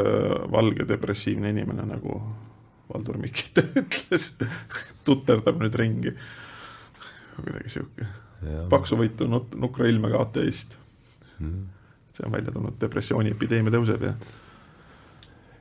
valge 0.51 0.87
depressiivne 0.87 1.51
inimene, 1.53 1.87
nagu 1.91 2.19
Valdur 2.91 3.17
Mikit 3.17 3.63
ütles 3.81 4.33
tuterdab 5.07 5.59
nüüd 5.61 5.75
ringi. 5.79 6.15
Kuidagi 7.43 7.73
sihuke, 7.73 8.07
paksuvõitu 8.71 9.27
nuk-, 9.29 9.53
nukra 9.59 9.89
ilmega 9.91 10.21
ateist. 10.23 10.77
Mm.. 11.39 11.67
see 12.15 12.23
on 12.23 12.31
välja 12.31 12.51
tulnud, 12.55 12.77
depressiooni 12.79 13.33
epideemia 13.35 13.73
tõuseb 13.75 14.03
ja 14.07 14.13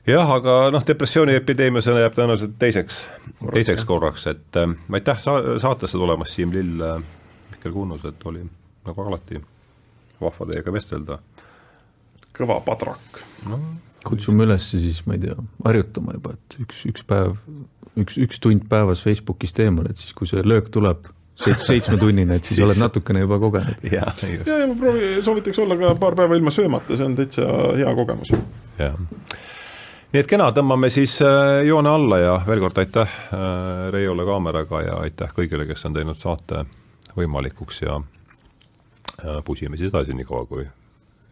jah, 0.06 0.30
aga 0.36 0.56
noh, 0.74 0.84
depressiooniepideemia, 0.86 1.82
see 1.84 1.96
jääb 1.98 2.16
tõenäoliselt 2.16 2.58
teiseks, 2.60 3.00
teiseks 3.54 3.86
korraks, 3.88 4.26
et 4.30 4.60
äh, 4.60 4.76
aitäh 4.98 5.20
sa-, 5.24 5.58
saatesse 5.62 5.98
tulemast, 6.00 6.36
Siim 6.36 6.52
Lill 6.54 6.82
äh,, 6.84 7.00
Mihkel 7.52 7.74
Kunnus, 7.74 8.04
et 8.08 8.26
oli 8.28 8.44
nagu 8.84 9.06
alati 9.08 9.40
vahva 10.20 10.48
teiega 10.50 10.72
vestelda. 10.74 11.18
kõva 12.34 12.58
padrak. 12.66 13.20
No.. 13.48 13.58
kutsume 14.04 14.44
üles 14.44 14.66
siis, 14.74 15.04
ma 15.08 15.16
ei 15.16 15.24
tea, 15.24 15.36
harjutama 15.64 16.16
juba, 16.18 16.34
et 16.36 16.58
üks, 16.64 16.84
üks 16.90 17.06
päev, 17.08 17.38
üks, 18.00 18.18
üks 18.20 18.40
tund 18.42 18.66
päevas 18.68 19.04
Facebookist 19.04 19.60
eemal, 19.64 19.88
et 19.90 20.00
siis, 20.00 20.12
kui 20.16 20.28
see 20.28 20.44
löök 20.44 20.68
tuleb, 20.74 21.08
seitsmetunnine, 21.36 22.36
et 22.38 22.46
siis 22.46 22.60
oled 22.64 22.78
natukene 22.78 23.24
juba 23.24 23.38
kogenud. 23.42 23.82
ja, 23.90 24.06
ja, 24.22 24.58
ja 24.60 24.68
ma 24.70 24.76
proovi, 24.78 25.10
soovitaks 25.24 25.58
olla 25.64 25.76
ka 25.80 25.94
paar 26.00 26.14
päeva 26.18 26.38
ilma 26.38 26.52
söömata, 26.54 26.96
see 26.96 27.06
on 27.06 27.16
täitsa 27.18 27.48
hea 27.78 27.94
kogemus. 27.98 28.34
jah 28.78 28.94
nii 30.14 30.22
et 30.22 30.30
kena, 30.30 30.48
tõmbame 30.54 30.90
siis 30.94 31.16
äh, 31.26 31.64
joone 31.66 31.90
alla 31.90 32.20
ja 32.22 32.38
veel 32.46 32.62
kord 32.62 32.78
aitäh 32.84 33.18
äh, 33.34 33.90
Reiole 33.94 34.26
kaameraga 34.28 34.82
ja 34.86 34.98
aitäh 35.02 35.34
kõigile, 35.34 35.66
kes 35.66 35.84
on 35.90 35.98
teinud 35.98 36.18
saate 36.18 36.64
võimalikuks 37.16 37.82
ja 37.82 38.00
pusime 39.46 39.78
siis 39.78 39.92
edasi, 39.92 40.14
niikaua 40.14 40.46
kui 40.50 40.64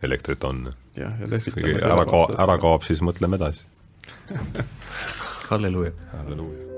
elektrit 0.03 0.45
on. 0.45 0.67
jah, 0.97 1.15
ja 1.21 1.31
lehvitame. 1.31 1.79
ära 1.83 2.07
ka-, 2.07 2.29
ära 2.43 2.59
kaob, 2.63 2.87
siis 2.87 3.03
mõtleme 3.03 3.39
edasi 3.39 3.67
halleluuja. 5.53 5.93
halleluuja. 6.13 6.72